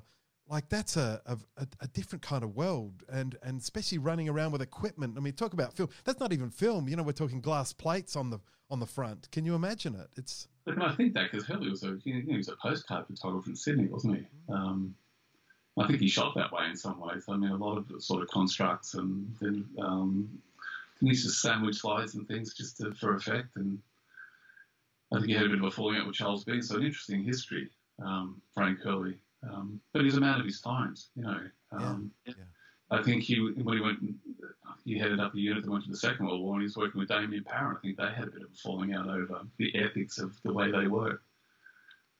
like 0.48 0.68
that's 0.68 0.96
a, 0.96 1.20
a, 1.26 1.66
a 1.80 1.88
different 1.88 2.22
kind 2.22 2.42
of 2.44 2.54
world 2.54 3.02
and 3.11 3.37
and 3.42 3.61
especially 3.61 3.98
running 3.98 4.28
around 4.28 4.52
with 4.52 4.62
equipment 4.62 5.14
i 5.16 5.20
mean 5.20 5.32
talk 5.32 5.52
about 5.52 5.74
film 5.74 5.88
that's 6.04 6.20
not 6.20 6.32
even 6.32 6.50
film 6.50 6.88
you 6.88 6.96
know 6.96 7.02
we're 7.02 7.12
talking 7.12 7.40
glass 7.40 7.72
plates 7.72 8.16
on 8.16 8.30
the 8.30 8.38
on 8.70 8.80
the 8.80 8.87
front 8.87 9.30
can 9.30 9.44
you 9.44 9.54
imagine 9.54 9.94
it 9.94 10.09
it's 10.16 10.48
but 10.66 10.82
I 10.82 10.92
think 10.92 11.14
that 11.14 11.30
because 11.30 11.46
Hurley 11.46 11.70
was 11.70 11.85
a 11.85 11.96
you 12.02 12.14
know, 12.14 12.20
he 12.26 12.37
was 12.37 12.48
a 12.48 12.56
postcard 12.56 13.06
photographer 13.06 13.50
in 13.50 13.56
Sydney, 13.56 13.87
wasn't 13.87 14.16
he? 14.16 14.22
Mm-hmm. 14.22 14.52
Um, 14.52 14.94
I 15.78 15.87
think 15.87 16.00
he 16.00 16.09
shot 16.09 16.35
that 16.35 16.52
way 16.52 16.66
in 16.68 16.76
some 16.76 16.98
ways. 16.98 17.24
I 17.28 17.37
mean, 17.37 17.50
a 17.50 17.56
lot 17.56 17.78
of 17.78 18.02
sort 18.02 18.22
of 18.22 18.28
constructs 18.28 18.94
and 18.94 19.32
then 19.40 19.64
um, 19.78 20.28
he 21.00 21.09
used 21.09 21.24
to 21.24 21.30
sandwich 21.30 21.76
slides 21.76 22.14
and 22.14 22.26
things 22.26 22.54
just 22.54 22.78
to, 22.78 22.92
for 22.94 23.14
effect. 23.14 23.56
And 23.56 23.78
I 25.12 25.16
think 25.16 25.28
he 25.28 25.35
had 25.35 25.46
a 25.46 25.50
bit 25.50 25.59
of 25.59 25.64
a 25.64 25.70
falling 25.70 25.98
out 25.98 26.06
with 26.06 26.16
Charles 26.16 26.44
Bean. 26.44 26.62
So 26.62 26.76
an 26.76 26.82
interesting 26.82 27.22
history, 27.22 27.68
um, 28.02 28.40
Frank 28.54 28.80
Hurley. 28.80 29.18
Um, 29.48 29.80
but 29.92 30.02
he's 30.02 30.16
a 30.16 30.20
man 30.20 30.40
of 30.40 30.46
his 30.46 30.61
times, 30.61 31.11
you 31.14 31.22
know. 31.22 31.40
Um, 31.72 32.11
yeah. 32.24 32.35
Yeah. 32.38 32.44
I 32.98 33.02
think 33.02 33.22
he 33.22 33.40
when 33.40 33.76
he 33.76 33.82
went, 33.82 33.98
he 34.85 34.98
headed 34.98 35.18
up 35.18 35.32
the 35.32 35.40
unit 35.40 35.64
that 35.64 35.70
went 35.70 35.85
to 35.85 35.90
the 35.90 35.96
Second 35.96 36.26
World 36.26 36.42
War, 36.42 36.54
and 36.54 36.62
he 36.62 36.66
was 36.66 36.76
working 36.76 37.00
with 37.00 37.09
Damien 37.09 37.44
Parer. 37.44 37.76
I 37.76 37.80
think 37.80 37.96
they 37.96 38.04
had 38.04 38.28
a 38.28 38.30
bit 38.30 38.42
of 38.42 38.50
a 38.52 38.56
falling 38.62 38.94
out 38.94 39.09
over 39.09 39.40
the 39.59 39.74
ethics 39.76 40.18
of 40.18 40.37
the 40.44 40.52
way 40.52 40.70
they 40.70 40.87
work. 40.87 41.22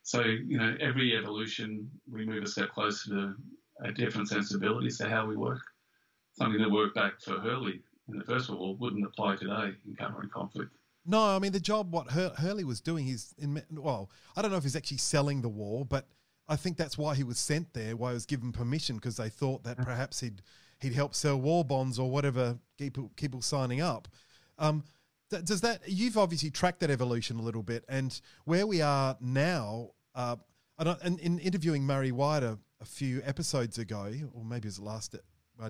So 0.03 0.23
you 0.23 0.59
know, 0.59 0.77
every 0.81 1.17
evolution 1.17 1.91
we 2.11 2.27
move 2.27 2.43
a 2.43 2.49
step 2.49 2.71
closer 2.71 3.11
to 3.11 3.35
a 3.85 3.93
different 3.93 4.29
sensibilities 4.29 4.99
to 4.99 5.09
how 5.09 5.27
we 5.27 5.37
work. 5.37 5.63
Something 6.33 6.61
that 6.61 6.71
worked 6.71 6.95
back 6.95 7.21
for 7.21 7.39
Hurley 7.39 7.83
in 8.09 8.19
the 8.19 8.25
First 8.25 8.49
World 8.49 8.61
War 8.61 8.77
wouldn't 8.77 9.07
apply 9.07 9.37
today 9.37 9.73
in 9.87 9.97
covering 9.97 10.29
conflict. 10.29 10.71
No, 11.05 11.23
I 11.23 11.39
mean 11.39 11.53
the 11.53 11.61
job 11.61 11.93
what 11.93 12.11
Hur- 12.11 12.35
Hurley 12.39 12.65
was 12.65 12.81
doing. 12.81 13.07
He's 13.07 13.35
in 13.39 13.63
well, 13.73 14.11
I 14.37 14.43
don't 14.43 14.51
know 14.51 14.57
if 14.57 14.65
he's 14.65 14.77
actually 14.77 14.99
selling 14.99 15.43
the 15.43 15.49
war, 15.49 15.85
but 15.85 16.09
I 16.49 16.57
think 16.57 16.77
that's 16.77 16.97
why 16.97 17.15
he 17.15 17.25
was 17.25 17.39
sent 17.39 17.73
there, 17.73 17.97
why 17.97 18.11
he 18.11 18.15
was 18.15 18.27
given 18.27 18.53
permission, 18.53 18.97
because 18.97 19.17
they 19.17 19.29
thought 19.29 19.65
that 19.65 19.77
perhaps 19.79 20.21
he'd 20.21 20.43
he'd 20.81 20.93
help 20.93 21.15
sell 21.15 21.41
war 21.41 21.65
bonds 21.65 21.99
or 21.99 22.11
whatever, 22.11 22.59
keep 22.79 22.99
people 23.17 23.41
signing 23.41 23.81
up. 23.81 24.09
Um, 24.59 24.85
does 25.29 25.61
that 25.63 25.83
you've 25.87 26.17
obviously 26.17 26.51
tracked 26.51 26.81
that 26.81 26.91
evolution 26.91 27.39
a 27.39 27.43
little 27.43 27.63
bit, 27.63 27.85
and 27.89 28.19
where 28.45 28.67
we 28.67 28.81
are 28.81 29.17
now, 29.21 29.91
uh, 30.15 30.37
and 30.79 31.19
in 31.21 31.39
interviewing 31.41 31.83
Murray 31.83 32.13
White 32.13 32.45
a, 32.45 32.59
a, 32.81 32.85
few 32.85 33.23
episodes 33.25 33.79
ago, 33.79 34.13
or 34.33 34.45
maybe 34.45 34.67
it 34.67 34.69
was 34.69 34.77
the 34.77 34.85
last, 34.85 35.17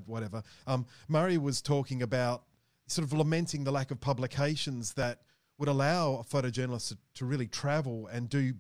whatever, 0.05 0.43
um, 0.67 0.85
Murray 1.09 1.39
was 1.39 1.63
talking 1.63 2.03
about 2.03 2.43
sort 2.87 3.07
of 3.07 3.15
lamenting 3.15 3.65
the 3.65 3.73
lack 3.73 3.91
of 3.91 4.01
publications 4.01 4.93
that 4.95 5.23
would 5.59 5.69
allow 5.69 6.17
a 6.17 6.25
photojournalist 6.25 6.89
to, 6.89 6.99
to 7.15 7.25
really 7.25 7.47
travel 7.47 8.09
and 8.09 8.29
do 8.29 8.53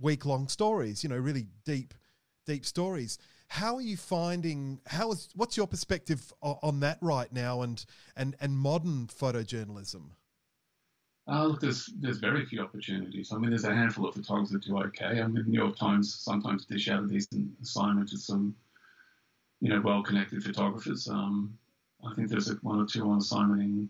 week 0.00 0.24
long 0.24 0.48
stories, 0.48 1.02
you 1.02 1.08
know, 1.08 1.16
really 1.16 1.46
deep, 1.64 1.94
deep 2.46 2.64
stories. 2.64 3.18
How 3.48 3.76
are 3.76 3.80
you 3.80 3.96
finding? 3.96 4.80
How 4.86 5.10
is 5.12 5.28
what's 5.34 5.56
your 5.56 5.66
perspective 5.66 6.32
on 6.42 6.80
that 6.80 6.98
right 7.00 7.32
now, 7.32 7.62
and 7.62 7.84
and 8.16 8.36
and 8.40 8.56
modern 8.58 9.06
photojournalism? 9.06 10.02
Uh, 11.26 11.46
look, 11.46 11.60
there's 11.60 11.90
there's 11.98 12.18
very 12.18 12.44
few 12.44 12.60
opportunities. 12.60 13.32
I 13.32 13.38
mean, 13.38 13.50
there's 13.50 13.64
a 13.64 13.74
handful 13.74 14.06
of 14.06 14.14
photographers 14.14 14.50
that 14.50 14.64
do 14.64 14.78
okay. 14.78 15.20
I 15.20 15.26
mean, 15.26 15.34
the 15.34 15.42
New 15.42 15.58
York 15.58 15.76
Times 15.76 16.14
sometimes 16.14 16.64
dish 16.64 16.88
out 16.88 17.04
a 17.04 17.06
decent 17.06 17.50
assignment 17.62 18.08
to 18.10 18.18
some, 18.18 18.54
you 19.60 19.68
know, 19.68 19.80
well-connected 19.80 20.42
photographers. 20.42 21.08
Um, 21.08 21.58
I 22.06 22.14
think 22.14 22.28
there's 22.28 22.50
one 22.62 22.80
or 22.80 22.86
two 22.86 23.08
on 23.10 23.18
assignment 23.18 23.62
in 23.62 23.88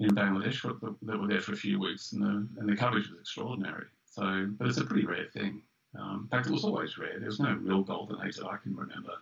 in 0.00 0.10
Bangladesh 0.10 0.60
that 1.02 1.20
were 1.20 1.28
there 1.28 1.40
for 1.40 1.52
a 1.52 1.56
few 1.56 1.78
weeks, 1.78 2.12
and 2.12 2.22
the 2.22 2.60
and 2.60 2.68
the 2.68 2.76
coverage 2.76 3.08
was 3.08 3.20
extraordinary. 3.20 3.86
So, 4.14 4.46
but 4.58 4.68
it's 4.68 4.78
a 4.78 4.84
pretty 4.84 5.06
rare 5.06 5.26
thing. 5.32 5.60
Um, 5.98 6.20
in 6.22 6.28
fact, 6.28 6.46
it 6.46 6.52
was 6.52 6.62
always 6.62 6.96
rare. 6.98 7.18
There's 7.18 7.40
no 7.40 7.52
real 7.54 7.82
golden 7.82 8.24
age 8.24 8.36
that 8.36 8.46
I 8.46 8.58
can 8.58 8.76
remember 8.76 9.14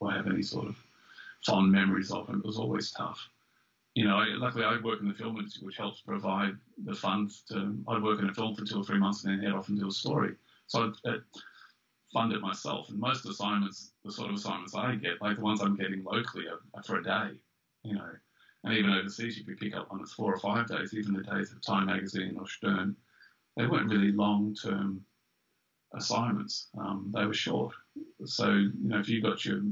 or 0.00 0.10
have 0.10 0.26
any 0.26 0.42
sort 0.42 0.68
of 0.68 0.76
fond 1.46 1.72
memories 1.72 2.10
of. 2.10 2.28
It 2.28 2.44
was 2.44 2.58
always 2.58 2.90
tough. 2.90 3.26
You 3.94 4.06
know, 4.06 4.22
luckily 4.36 4.64
I 4.64 4.78
work 4.82 5.00
in 5.00 5.08
the 5.08 5.14
film 5.14 5.38
industry, 5.38 5.64
which 5.64 5.78
helps 5.78 6.02
provide 6.02 6.56
the 6.84 6.94
funds 6.94 7.42
to. 7.48 7.74
I'd 7.88 8.02
work 8.02 8.20
in 8.20 8.28
a 8.28 8.34
film 8.34 8.54
for 8.54 8.66
two 8.66 8.80
or 8.80 8.84
three 8.84 8.98
months 8.98 9.24
and 9.24 9.32
then 9.32 9.42
head 9.42 9.54
off 9.54 9.68
and 9.68 9.78
do 9.78 9.88
a 9.88 9.92
story. 9.92 10.34
So 10.66 10.92
I'd, 11.06 11.10
I'd 11.10 11.22
fund 12.12 12.34
it 12.34 12.42
myself. 12.42 12.90
And 12.90 12.98
most 12.98 13.24
assignments, 13.24 13.92
the 14.04 14.12
sort 14.12 14.28
of 14.28 14.36
assignments 14.36 14.74
I 14.74 14.96
get, 14.96 15.22
like 15.22 15.36
the 15.36 15.42
ones 15.42 15.62
I'm 15.62 15.76
getting 15.76 16.04
locally, 16.04 16.48
are, 16.48 16.60
are 16.74 16.82
for 16.82 16.98
a 16.98 17.02
day. 17.02 17.30
You 17.82 17.94
know, 17.94 18.10
and 18.64 18.74
even 18.74 18.90
overseas, 18.90 19.38
you 19.38 19.44
could 19.44 19.58
pick 19.58 19.74
up 19.74 19.90
one 19.90 20.00
that's 20.00 20.12
four 20.12 20.34
or 20.34 20.38
five 20.38 20.68
days. 20.68 20.92
Even 20.92 21.14
the 21.14 21.22
days 21.22 21.50
of 21.50 21.62
Time 21.62 21.86
Magazine 21.86 22.36
or 22.38 22.46
Stern 22.46 22.94
they 23.56 23.66
weren't 23.66 23.90
really 23.90 24.12
long 24.12 24.54
term 24.54 25.04
assignments. 25.94 26.68
Um, 26.78 27.12
they 27.14 27.24
were 27.24 27.34
short. 27.34 27.74
So, 28.24 28.50
you 28.50 28.72
know, 28.88 28.98
if 28.98 29.08
you 29.08 29.22
got 29.22 29.44
your 29.44 29.62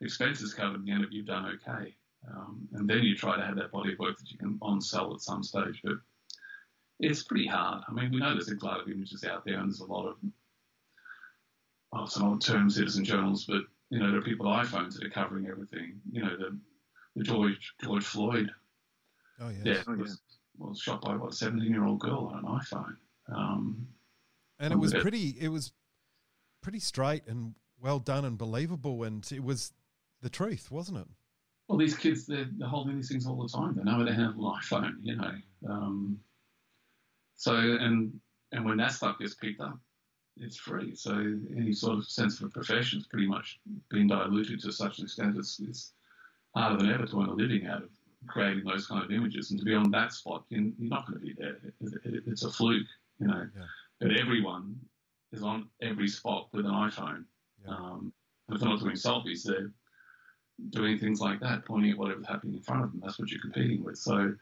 expenses 0.00 0.54
covered 0.54 0.80
in 0.80 0.84
the 0.84 0.92
end 0.92 1.04
of 1.04 1.12
you've 1.12 1.26
done 1.26 1.46
okay. 1.46 1.94
Um, 2.30 2.68
and 2.74 2.88
then 2.88 3.02
you 3.02 3.16
try 3.16 3.36
to 3.36 3.44
have 3.44 3.56
that 3.56 3.72
body 3.72 3.94
of 3.94 3.98
work 3.98 4.18
that 4.18 4.30
you 4.30 4.36
can 4.36 4.58
on 4.60 4.80
sell 4.80 5.14
at 5.14 5.22
some 5.22 5.42
stage. 5.42 5.80
But 5.82 5.94
it's 6.98 7.22
pretty 7.22 7.46
hard. 7.46 7.82
I 7.88 7.92
mean, 7.92 8.10
we 8.10 8.18
know 8.18 8.32
there's 8.32 8.48
a 8.48 8.54
glut 8.54 8.80
of 8.80 8.88
images 8.88 9.24
out 9.24 9.44
there, 9.44 9.58
and 9.58 9.70
there's 9.70 9.80
a 9.80 9.86
lot 9.86 10.06
of 10.06 10.16
well, 11.92 12.06
some 12.06 12.24
old 12.24 12.42
term 12.42 12.70
citizen 12.70 13.04
journals, 13.04 13.46
but 13.46 13.62
you 13.90 13.98
know, 13.98 14.10
there 14.10 14.20
are 14.20 14.24
people 14.24 14.48
with 14.48 14.66
iPhones 14.66 14.94
that 14.94 15.06
are 15.06 15.10
covering 15.10 15.46
everything. 15.46 16.00
You 16.12 16.22
know, 16.22 16.36
the, 16.36 16.58
the 17.16 17.24
George 17.24 17.74
George 17.82 18.04
Floyd. 18.04 18.50
Oh 19.40 19.48
yeah. 19.48 19.72
Yeah, 19.72 19.82
oh, 19.88 19.94
was, 19.94 20.20
was 20.68 20.80
shot 20.80 21.02
by 21.02 21.16
what, 21.16 21.32
a 21.32 21.36
17 21.36 21.70
year 21.70 21.84
old 21.84 22.00
girl 22.00 22.32
on 22.32 22.44
an 22.44 22.44
iPhone. 22.44 22.96
Um, 23.28 23.88
and 24.58 24.72
it 24.72 24.78
was 24.78 24.92
pretty. 24.92 25.36
It 25.40 25.48
was 25.48 25.72
pretty 26.62 26.80
straight 26.80 27.22
and 27.26 27.54
well 27.80 27.98
done 27.98 28.24
and 28.24 28.36
believable, 28.36 29.04
and 29.04 29.26
it 29.32 29.42
was 29.42 29.72
the 30.20 30.28
truth, 30.28 30.70
wasn't 30.70 30.98
it? 30.98 31.06
Well, 31.68 31.78
these 31.78 31.96
kids, 31.96 32.26
they're, 32.26 32.48
they're 32.58 32.68
holding 32.68 32.96
these 32.96 33.08
things 33.08 33.26
all 33.26 33.40
the 33.40 33.48
time. 33.48 33.74
They 33.74 33.84
know 33.84 33.98
how 33.98 34.04
to 34.04 34.12
handle 34.12 34.52
an 34.52 34.60
iPhone, 34.60 34.94
you 35.02 35.16
know. 35.16 35.32
Um, 35.68 36.18
so, 37.36 37.54
and 37.54 38.20
and 38.52 38.64
when 38.64 38.76
that 38.78 38.92
stuff 38.92 39.18
gets 39.18 39.34
picked 39.34 39.60
up, 39.60 39.78
it's 40.38 40.56
free. 40.56 40.94
So 40.94 41.12
any 41.56 41.72
sort 41.72 41.98
of 41.98 42.08
sense 42.08 42.40
of 42.40 42.46
a 42.46 42.50
profession 42.50 42.98
has 42.98 43.06
pretty 43.06 43.26
much 43.26 43.60
been 43.88 44.08
diluted 44.08 44.60
to 44.62 44.72
such 44.72 44.98
an 44.98 45.04
extent 45.04 45.36
it's, 45.36 45.60
it's 45.60 45.92
harder 46.54 46.78
than 46.78 46.92
ever 46.92 47.06
to 47.06 47.20
earn 47.20 47.28
a 47.28 47.34
living 47.34 47.66
out 47.66 47.82
of 47.82 47.90
creating 48.26 48.64
those 48.64 48.86
kind 48.86 49.04
of 49.04 49.10
images. 49.10 49.50
And 49.50 49.58
to 49.58 49.64
be 49.64 49.74
on 49.74 49.90
that 49.90 50.12
spot, 50.12 50.44
you're, 50.48 50.72
not 50.78 51.06
going 51.06 51.20
to 51.20 51.26
be 51.26 51.34
there. 51.38 51.58
it's 51.80 52.44
a 52.44 52.50
fluke, 52.50 52.86
you 53.18 53.26
know. 53.26 53.48
Yeah. 53.56 53.64
But 54.00 54.16
everyone 54.18 54.76
is 55.32 55.42
on 55.42 55.68
every 55.82 56.08
spot 56.08 56.48
with 56.52 56.66
an 56.66 56.72
iPhone. 56.72 57.24
Yeah. 57.64 57.74
Um, 57.74 58.12
if 58.50 58.60
they're 58.60 58.68
not 58.68 58.80
doing 58.80 58.96
selfies, 58.96 59.44
they're 59.44 59.70
doing 60.70 60.98
things 60.98 61.20
like 61.20 61.40
that, 61.40 61.64
pointing 61.64 61.92
at 61.92 61.98
whatever's 61.98 62.26
happening 62.26 62.56
in 62.56 62.62
front 62.62 62.84
of 62.84 62.92
them. 62.92 63.00
That's 63.02 63.18
what 63.18 63.30
you're 63.30 63.40
competing 63.40 63.84
with. 63.84 63.96
So 63.98 64.34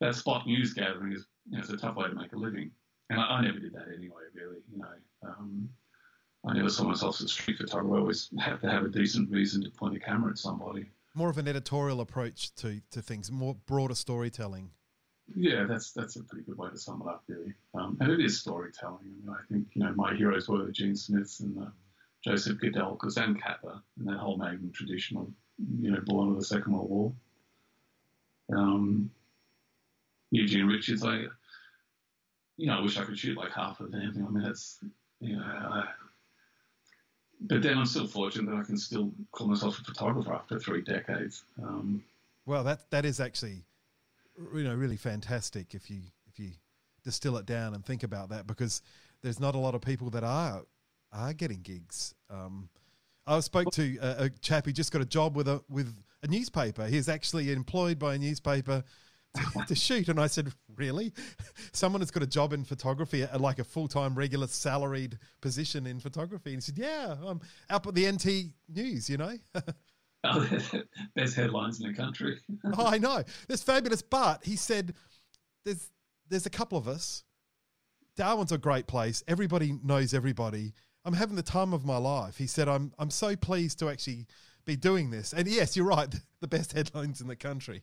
that 0.00 0.14
spot 0.14 0.46
news 0.46 0.74
gathering 0.74 1.12
is 1.12 1.26
you 1.48 1.56
know, 1.56 1.60
it's 1.60 1.70
a 1.70 1.76
tough 1.76 1.96
way 1.96 2.08
to 2.08 2.14
make 2.14 2.32
a 2.32 2.36
living. 2.36 2.70
And 3.10 3.20
I, 3.20 3.24
I 3.24 3.42
never 3.42 3.58
did 3.58 3.74
that 3.74 3.88
anyway, 3.94 4.22
really. 4.34 4.58
You 4.72 4.78
know, 4.78 5.28
um, 5.28 5.68
I 6.46 6.54
never 6.54 6.68
saw 6.68 6.84
myself 6.84 7.16
as 7.16 7.26
a 7.26 7.28
street 7.28 7.58
photographer. 7.58 7.96
I 7.96 8.00
always 8.00 8.30
have 8.38 8.60
to 8.62 8.70
have 8.70 8.84
a 8.84 8.88
decent 8.88 9.30
reason 9.30 9.62
to 9.64 9.70
point 9.70 9.96
a 9.96 10.00
camera 10.00 10.30
at 10.30 10.38
somebody. 10.38 10.86
More 11.14 11.30
of 11.30 11.38
an 11.38 11.46
editorial 11.46 12.00
approach 12.00 12.54
to, 12.56 12.80
to 12.90 13.00
things, 13.00 13.30
more 13.30 13.54
broader 13.66 13.94
storytelling. 13.94 14.70
Yeah, 15.34 15.64
that's 15.64 15.92
that's 15.92 16.16
a 16.16 16.22
pretty 16.22 16.44
good 16.44 16.58
way 16.58 16.68
to 16.68 16.76
sum 16.76 17.02
it 17.02 17.08
up, 17.08 17.22
really. 17.28 17.54
Um, 17.74 17.96
and 18.00 18.10
it 18.10 18.20
is 18.20 18.38
storytelling. 18.40 18.98
I 19.00 19.26
mean, 19.26 19.30
I 19.30 19.40
think 19.50 19.68
you 19.72 19.82
know 19.82 19.92
my 19.94 20.14
heroes 20.14 20.48
were 20.48 20.64
the 20.66 20.72
Gene 20.72 20.96
Smiths 20.96 21.40
and 21.40 21.56
the 21.56 21.72
Josef 22.22 22.58
Koudelkas 22.58 23.16
and 23.16 23.40
Capa 23.40 23.82
and 23.98 24.08
that 24.08 24.18
whole 24.18 24.36
Magnum 24.36 24.70
tradition 24.72 25.16
of 25.16 25.28
you 25.80 25.92
know 25.92 26.00
born 26.04 26.30
of 26.30 26.36
the 26.36 26.44
Second 26.44 26.74
World 26.74 26.90
War. 26.90 27.12
Um, 28.52 29.10
Eugene 30.30 30.66
Richards, 30.66 31.04
I 31.04 31.24
you 32.58 32.66
know 32.66 32.78
I 32.78 32.82
wish 32.82 32.98
I 32.98 33.04
could 33.04 33.18
shoot 33.18 33.38
like 33.38 33.52
half 33.52 33.80
of 33.80 33.92
them. 33.92 34.12
I 34.14 34.30
mean, 34.30 34.44
it's 34.44 34.78
you 35.20 35.36
know. 35.36 35.42
I, 35.42 35.84
but 37.46 37.62
then 37.62 37.78
I'm 37.78 37.86
still 37.86 38.06
fortunate 38.06 38.50
that 38.50 38.58
I 38.58 38.64
can 38.64 38.78
still 38.78 39.12
call 39.32 39.46
myself 39.46 39.78
a 39.78 39.84
photographer 39.84 40.32
after 40.32 40.58
three 40.58 40.82
decades. 40.82 41.44
Um, 41.62 42.02
well, 42.46 42.64
that 42.64 42.90
that 42.90 43.04
is 43.04 43.20
actually, 43.20 43.64
you 44.54 44.64
know, 44.64 44.74
really 44.74 44.96
fantastic 44.96 45.74
if 45.74 45.90
you 45.90 46.00
if 46.26 46.38
you 46.38 46.50
distill 47.04 47.36
it 47.36 47.46
down 47.46 47.74
and 47.74 47.84
think 47.84 48.02
about 48.02 48.30
that 48.30 48.46
because 48.46 48.82
there's 49.22 49.38
not 49.38 49.54
a 49.54 49.58
lot 49.58 49.74
of 49.74 49.82
people 49.82 50.10
that 50.10 50.24
are 50.24 50.62
are 51.12 51.32
getting 51.32 51.60
gigs. 51.60 52.14
Um, 52.30 52.68
I 53.26 53.40
spoke 53.40 53.70
to 53.72 53.96
a, 53.98 54.24
a, 54.24 54.30
chap 54.30 54.66
who 54.66 54.72
just 54.72 54.92
got 54.92 55.00
a 55.00 55.06
job 55.06 55.36
with 55.36 55.48
a 55.48 55.62
with 55.68 55.94
a 56.22 56.26
newspaper. 56.26 56.86
He's 56.86 57.08
actually 57.08 57.52
employed 57.52 57.98
by 57.98 58.14
a 58.14 58.18
newspaper 58.18 58.82
to, 59.52 59.64
to 59.66 59.74
shoot, 59.74 60.08
and 60.08 60.20
I 60.20 60.26
said, 60.26 60.52
"Really? 60.76 61.12
Someone 61.72 62.00
has 62.00 62.10
got 62.10 62.22
a 62.22 62.26
job 62.26 62.52
in 62.52 62.64
photography, 62.64 63.24
uh, 63.24 63.38
like 63.38 63.58
a 63.58 63.64
full 63.64 63.88
time, 63.88 64.14
regular, 64.14 64.46
salaried 64.46 65.18
position 65.40 65.86
in 65.86 66.00
photography?" 66.00 66.50
And 66.50 66.58
he 66.58 66.60
said, 66.60 66.78
"Yeah, 66.78 67.16
I'm 67.24 67.40
up 67.70 67.86
at 67.86 67.94
the 67.94 68.10
NT 68.10 68.52
News, 68.68 69.10
you 69.10 69.16
know." 69.16 69.36
oh, 70.24 70.48
best 71.16 71.36
headlines 71.36 71.80
in 71.80 71.88
the 71.88 71.96
country. 71.96 72.40
oh, 72.76 72.86
I 72.86 72.98
know. 72.98 73.22
That's 73.48 73.62
fabulous. 73.62 74.02
But 74.02 74.44
he 74.44 74.56
said, 74.56 74.94
"There's 75.64 75.90
there's 76.28 76.46
a 76.46 76.50
couple 76.50 76.78
of 76.78 76.86
us. 76.86 77.24
Darwin's 78.16 78.52
a 78.52 78.58
great 78.58 78.86
place. 78.86 79.22
Everybody 79.26 79.78
knows 79.82 80.14
everybody." 80.14 80.74
I'm 81.06 81.12
having 81.12 81.36
the 81.36 81.42
time 81.42 81.74
of 81.74 81.84
my 81.84 81.98
life. 81.98 82.38
He 82.38 82.46
said, 82.46 82.66
I'm, 82.66 82.90
I'm 82.98 83.10
so 83.10 83.36
pleased 83.36 83.78
to 83.80 83.90
actually 83.90 84.26
be 84.64 84.76
doing 84.76 85.10
this. 85.10 85.32
And 85.32 85.46
yes, 85.46 85.76
you're 85.76 85.86
right, 85.86 86.12
the 86.40 86.48
best 86.48 86.72
headlines 86.72 87.20
in 87.20 87.28
the 87.28 87.36
country. 87.36 87.82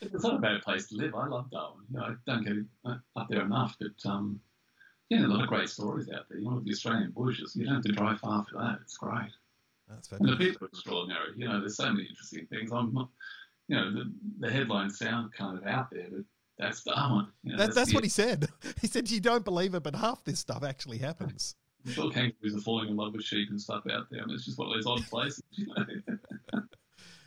It's 0.00 0.24
not 0.24 0.36
a 0.36 0.38
bad 0.38 0.62
place 0.62 0.88
to 0.88 0.96
live. 0.96 1.14
I 1.14 1.26
love 1.26 1.50
Darwin. 1.50 1.84
You 1.90 1.98
know, 1.98 2.04
I 2.04 2.14
don't 2.26 2.44
get 2.44 2.96
up 3.16 3.28
there 3.28 3.42
enough, 3.42 3.76
but 3.78 4.10
um, 4.10 4.40
yeah, 5.08 5.26
a 5.26 5.28
lot 5.28 5.42
of 5.42 5.48
great 5.48 5.68
stories 5.68 6.08
out 6.14 6.26
there. 6.28 6.38
You 6.38 6.50
know, 6.50 6.60
the 6.60 6.70
Australian 6.70 7.10
bushes, 7.10 7.54
you 7.54 7.66
don't 7.66 7.74
have 7.74 7.84
to 7.84 7.92
drive 7.92 8.20
far 8.20 8.44
for 8.44 8.58
that. 8.58 8.78
It's 8.82 8.96
great. 8.96 9.30
That's 9.88 10.10
and 10.12 10.28
the 10.28 10.36
people 10.36 10.66
are 10.66 10.68
extraordinary. 10.68 11.32
You 11.36 11.48
know, 11.48 11.60
there's 11.60 11.76
so 11.76 11.90
many 11.90 12.04
interesting 12.04 12.46
things. 12.46 12.72
I'm 12.72 12.94
not, 12.94 13.10
you 13.68 13.76
know, 13.76 13.92
the, 13.92 14.12
the 14.40 14.50
headlines 14.50 14.98
sound 14.98 15.32
kind 15.34 15.58
of 15.58 15.66
out 15.66 15.90
there, 15.90 16.06
but 16.10 16.24
that's 16.58 16.82
Darwin. 16.82 17.26
You 17.42 17.52
know, 17.52 17.58
that, 17.58 17.66
that's, 17.66 17.76
that's 17.76 17.94
what 17.94 18.04
he 18.04 18.10
said. 18.10 18.48
He 18.80 18.86
said, 18.86 19.10
you 19.10 19.20
don't 19.20 19.44
believe 19.44 19.74
it, 19.74 19.82
but 19.82 19.94
half 19.94 20.24
this 20.24 20.40
stuff 20.40 20.64
actually 20.64 20.98
happens. 20.98 21.56
I'm 21.84 21.92
sure 21.92 22.10
kangaroos 22.10 22.56
are 22.56 22.60
falling 22.60 22.88
in 22.88 22.96
love 22.96 23.12
with 23.12 23.24
sheep 23.24 23.50
and 23.50 23.60
stuff 23.60 23.84
out 23.90 24.06
there. 24.10 24.24
Mean, 24.26 24.34
it's 24.34 24.44
just 24.44 24.58
one 24.58 24.68
of 24.68 24.74
those 24.74 24.86
odd 24.86 25.04
places. 25.08 25.42
You 25.52 25.66
know? 25.66 25.84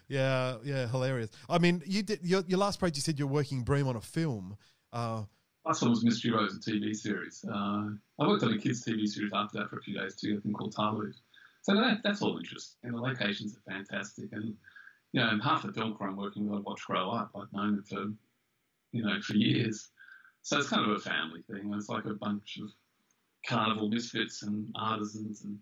yeah, 0.07 0.57
yeah, 0.63 0.87
hilarious. 0.87 1.29
I 1.49 1.57
mean, 1.57 1.81
you 1.85 2.03
did 2.03 2.19
your, 2.23 2.43
your 2.47 2.59
last 2.59 2.79
project. 2.79 2.97
You 2.97 3.01
said 3.01 3.19
you're 3.19 3.27
working 3.27 3.63
Bream 3.63 3.87
on 3.87 3.95
a 3.95 4.01
film. 4.01 4.57
Uh, 4.93 5.23
last 5.65 5.81
one 5.81 5.91
was 5.91 6.03
Mystery 6.03 6.31
Road, 6.31 6.49
a 6.51 6.53
TV 6.59 6.95
series. 6.95 7.43
Uh, 7.49 7.89
I 8.19 8.27
worked 8.27 8.43
on 8.43 8.53
a 8.53 8.57
kids' 8.57 8.85
TV 8.85 9.07
series 9.07 9.31
after 9.33 9.59
that 9.59 9.69
for 9.69 9.77
a 9.77 9.81
few 9.81 9.97
days 9.97 10.15
too. 10.15 10.37
I 10.37 10.41
think 10.41 10.57
called 10.57 10.75
Tarloos. 10.75 11.15
So 11.61 11.73
that, 11.75 12.01
that's 12.03 12.21
all 12.21 12.37
interesting. 12.37 12.77
And 12.83 12.93
the 12.93 13.01
locations 13.01 13.55
are 13.55 13.71
fantastic. 13.71 14.29
And 14.31 14.55
you 15.11 15.21
know, 15.21 15.29
and 15.29 15.41
half 15.41 15.63
the 15.63 15.71
film 15.71 15.95
crew 15.95 16.07
I'm 16.07 16.17
working 16.17 16.47
with, 16.47 16.59
I 16.59 16.61
watch 16.61 16.81
grow 16.85 17.09
up. 17.09 17.31
I've 17.35 17.51
known 17.53 17.77
them 17.77 17.83
for 17.83 18.05
you 18.91 19.03
know 19.03 19.19
for 19.21 19.33
years. 19.33 19.89
So 20.41 20.59
it's 20.59 20.69
kind 20.69 20.89
of 20.89 20.95
a 20.95 20.99
family 20.99 21.41
thing. 21.49 21.73
It's 21.73 21.89
like 21.89 22.05
a 22.05 22.13
bunch 22.13 22.59
of 22.61 22.69
carnival 23.47 23.89
misfits 23.89 24.43
and 24.43 24.69
artisans 24.75 25.43
and 25.43 25.57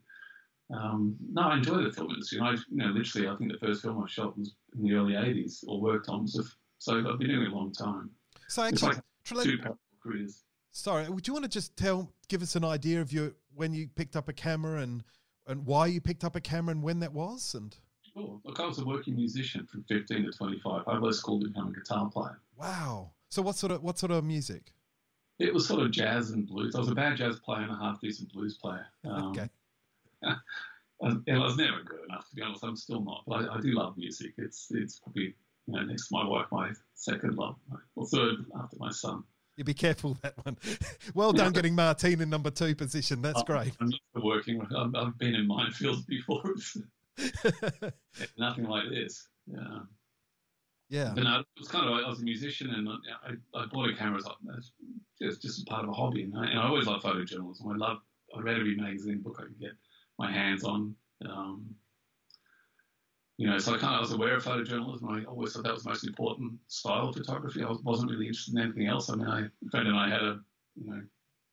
um, 0.72 1.16
no, 1.32 1.44
I 1.44 1.58
enjoy 1.58 1.84
the 1.84 1.92
film 1.92 2.12
industry. 2.12 2.40
I, 2.40 2.52
you 2.52 2.60
know, 2.72 2.88
literally, 2.88 3.28
I 3.28 3.36
think 3.36 3.52
the 3.52 3.66
first 3.66 3.82
film 3.82 4.04
I 4.04 4.08
shot 4.08 4.38
was 4.38 4.54
in 4.76 4.84
the 4.84 4.94
early 4.94 5.14
'80s 5.14 5.64
or 5.68 5.82
worked 5.82 6.10
on. 6.10 6.28
So, 6.28 6.44
so 6.80 6.98
I've 6.98 7.20
been 7.20 7.30
doing 7.30 7.44
it 7.44 7.52
a 7.52 7.56
long 7.56 7.72
time. 7.72 8.12
So 8.48 8.64
actually, 8.64 8.96
like 8.96 9.44
two 9.44 9.58
parallel 9.58 9.80
careers. 10.02 10.44
Sorry, 10.72 11.08
would 11.08 11.28
you 11.28 11.34
want 11.34 11.44
to 11.44 11.50
just 11.50 11.78
tell, 11.78 12.12
give 12.30 12.42
us 12.42 12.56
an 12.56 12.66
idea 12.66 13.02
of 13.02 13.14
your 13.14 13.34
when 13.54 13.74
you 13.74 13.88
picked 13.88 14.16
up 14.16 14.28
a 14.28 14.34
camera 14.34 14.82
and 14.82 15.04
and 15.48 15.66
why 15.66 15.88
you 15.88 16.02
picked 16.02 16.24
up 16.24 16.36
a 16.36 16.42
camera 16.42 16.72
and 16.72 16.84
when 16.84 17.00
that 17.00 17.14
was 17.14 17.54
and. 17.56 17.76
Sure. 18.16 18.40
Look, 18.44 18.60
I 18.60 18.68
was 18.68 18.78
a 18.78 18.86
working 18.86 19.16
musician 19.16 19.66
from 19.66 19.84
15 19.86 20.26
to 20.26 20.32
25. 20.32 20.84
I 20.86 20.98
left 21.00 21.16
school 21.16 21.40
to 21.40 21.48
become 21.48 21.70
a 21.70 21.74
guitar 21.74 22.12
player. 22.12 22.40
Wow. 22.56 23.10
So 23.30 23.42
what 23.42 23.56
sort 23.56 23.72
of 23.72 23.82
what 23.82 23.98
sort 23.98 24.12
of 24.12 24.24
music? 24.24 24.72
it 25.40 25.54
was 25.54 25.68
sort 25.68 25.82
of 25.82 25.92
jazz 25.92 26.32
and 26.32 26.48
blues. 26.48 26.76
I 26.76 26.80
was 26.80 26.90
a 26.90 26.96
bad 26.96 27.18
jazz 27.18 27.40
player 27.40 27.64
and 27.64 27.72
a 27.72 27.76
half 27.76 28.00
decent 28.00 28.32
blues 28.32 28.58
player. 28.58 28.86
Um, 29.06 29.32
okay. 29.32 29.50
And 31.02 31.24
I 31.28 31.38
was 31.38 31.58
never 31.58 31.84
good 31.84 32.00
enough 32.10 32.30
to 32.30 32.36
be 32.36 32.42
honest. 32.42 32.64
I'm 32.64 32.76
still 32.76 33.04
not, 33.04 33.24
but 33.28 33.50
I, 33.50 33.56
I, 33.56 33.62
do 33.62 33.72
love 33.72 33.98
music. 33.98 34.34
It's 34.38 34.68
it's 34.72 35.00
probably 35.00 35.36
you 35.68 35.74
know 35.74 35.82
next 35.82 36.08
to 36.08 36.16
my 36.16 36.26
wife 36.26 36.48
my 36.52 36.72
second 36.96 37.36
love, 37.36 37.56
or 37.96 38.08
third 38.08 38.46
after 38.60 38.78
my 38.80 38.92
son. 38.92 39.24
You 39.58 39.64
be 39.64 39.74
careful 39.74 40.18
that 40.24 40.34
one. 40.46 40.58
well 41.14 41.32
done 41.32 41.54
getting 41.54 41.76
Martine 41.76 42.22
in 42.22 42.30
number 42.30 42.50
two 42.50 42.74
position. 42.76 43.22
That's 43.22 43.40
I'm, 43.40 43.46
great. 43.46 43.74
I'm 43.80 43.92
working. 44.24 44.66
i 44.76 45.00
have 45.00 45.18
been 45.20 45.36
in 45.36 45.48
minefields 45.48 46.08
before. 46.08 46.56
nothing 48.38 48.66
like 48.66 48.90
this. 48.90 49.28
Yeah. 49.46 49.80
Yeah. 50.90 51.14
No, 51.14 51.40
it 51.40 51.46
was 51.58 51.68
kind 51.68 51.88
of 51.88 52.04
I 52.04 52.10
was 52.10 52.22
a 52.22 52.24
musician 52.24 52.70
and 52.72 52.90
I, 52.90 53.60
I 53.60 53.66
bought 53.66 53.90
a 53.90 53.96
camera 53.96 54.20
as 54.58 54.72
just 55.22 55.42
just 55.42 55.68
part 55.68 55.84
of 55.84 55.90
a 55.90 55.94
hobby, 55.94 56.24
and 56.24 56.38
I, 56.38 56.46
and 56.46 56.60
I 56.60 56.68
always 56.68 56.88
loved 56.88 57.04
photojournalism. 57.04 57.66
I 57.66 57.78
love 57.78 57.98
I 58.36 58.42
read 58.42 58.60
every 58.60 58.76
magazine 58.76 59.22
book 59.22 59.38
I 59.40 59.44
could 59.44 59.60
get 59.60 59.74
my 60.24 60.32
hands 60.32 60.64
on. 60.64 60.96
Um, 61.26 61.76
you 63.38 63.48
know, 63.48 63.58
so 63.58 63.74
I 63.74 63.78
kind 63.78 63.96
of 63.96 64.02
was 64.02 64.14
aware 64.14 64.36
of 64.36 64.44
photojournalism. 64.44 65.10
I 65.10 65.26
always 65.26 65.54
thought 65.54 65.64
that 65.64 65.74
was 65.74 65.84
the 65.84 65.90
most 65.90 66.08
important 66.08 66.54
style 66.68 67.10
of 67.10 67.16
photography. 67.16 67.64
I 67.64 67.72
wasn't 67.84 68.12
really 68.12 68.28
interested 68.28 68.56
in 68.56 68.62
anything 68.62 68.88
else. 68.88 69.10
I 69.10 69.16
mean, 69.16 69.28
I, 69.28 69.42
a 69.42 69.70
friend 69.72 69.88
and 69.88 69.98
I 69.98 70.10
had 70.10 70.22
a 70.22 70.40
you 70.76 70.90
know 70.90 71.02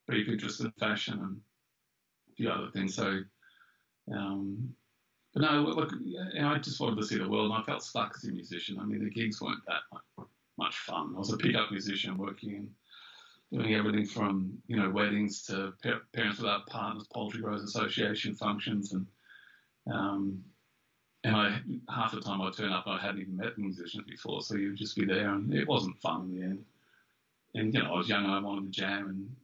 brief 0.06 0.28
interest 0.28 0.60
in 0.60 0.70
fashion 0.72 1.14
and 1.14 1.36
a 2.30 2.34
few 2.36 2.50
other 2.50 2.70
things. 2.70 2.94
So 2.94 3.20
um, 4.12 4.74
but 5.32 5.42
no, 5.42 5.62
look, 5.62 5.92
I 6.40 6.58
just 6.58 6.80
wanted 6.80 6.96
to 6.96 7.06
see 7.06 7.18
the 7.18 7.28
world, 7.28 7.50
and 7.50 7.62
I 7.62 7.64
felt 7.64 7.82
stuck 7.82 8.14
as 8.16 8.24
a 8.24 8.32
musician. 8.32 8.78
I 8.80 8.84
mean, 8.84 9.02
the 9.02 9.10
gigs 9.10 9.40
weren't 9.40 9.62
that 9.66 9.82
much 10.58 10.76
fun. 10.76 11.12
I 11.14 11.18
was 11.18 11.32
a 11.32 11.36
pickup 11.36 11.70
musician 11.70 12.18
working 12.18 12.56
and 12.56 12.70
doing 13.52 13.74
everything 13.74 14.06
from 14.06 14.58
you 14.66 14.76
know 14.76 14.90
weddings 14.90 15.42
to 15.46 15.72
Parents 16.12 16.38
Without 16.38 16.66
Partners, 16.66 17.06
Poultry 17.12 17.40
Growers 17.40 17.62
Association 17.62 18.34
functions, 18.34 18.92
and 18.92 19.06
um, 19.92 20.44
and 21.24 21.36
I 21.36 21.60
half 21.88 22.12
the 22.12 22.20
time 22.20 22.40
I 22.40 22.50
turn 22.50 22.72
up, 22.72 22.86
and 22.86 22.94
I 22.94 23.00
hadn't 23.00 23.20
even 23.20 23.36
met 23.36 23.56
the 23.56 23.62
musicians 23.62 24.04
before, 24.08 24.42
so 24.42 24.56
you'd 24.56 24.76
just 24.76 24.96
be 24.96 25.04
there, 25.04 25.30
and 25.30 25.52
it 25.52 25.68
wasn't 25.68 26.00
fun 26.00 26.22
in 26.22 26.36
the 26.36 26.42
end. 26.44 26.64
and 27.54 27.74
you 27.74 27.82
know, 27.82 27.94
I 27.94 27.98
was 27.98 28.08
young 28.08 28.24
and 28.24 28.34
I 28.34 28.40
wanted 28.40 28.72
to 28.72 28.80
jam, 28.80 29.08
and 29.08 29.36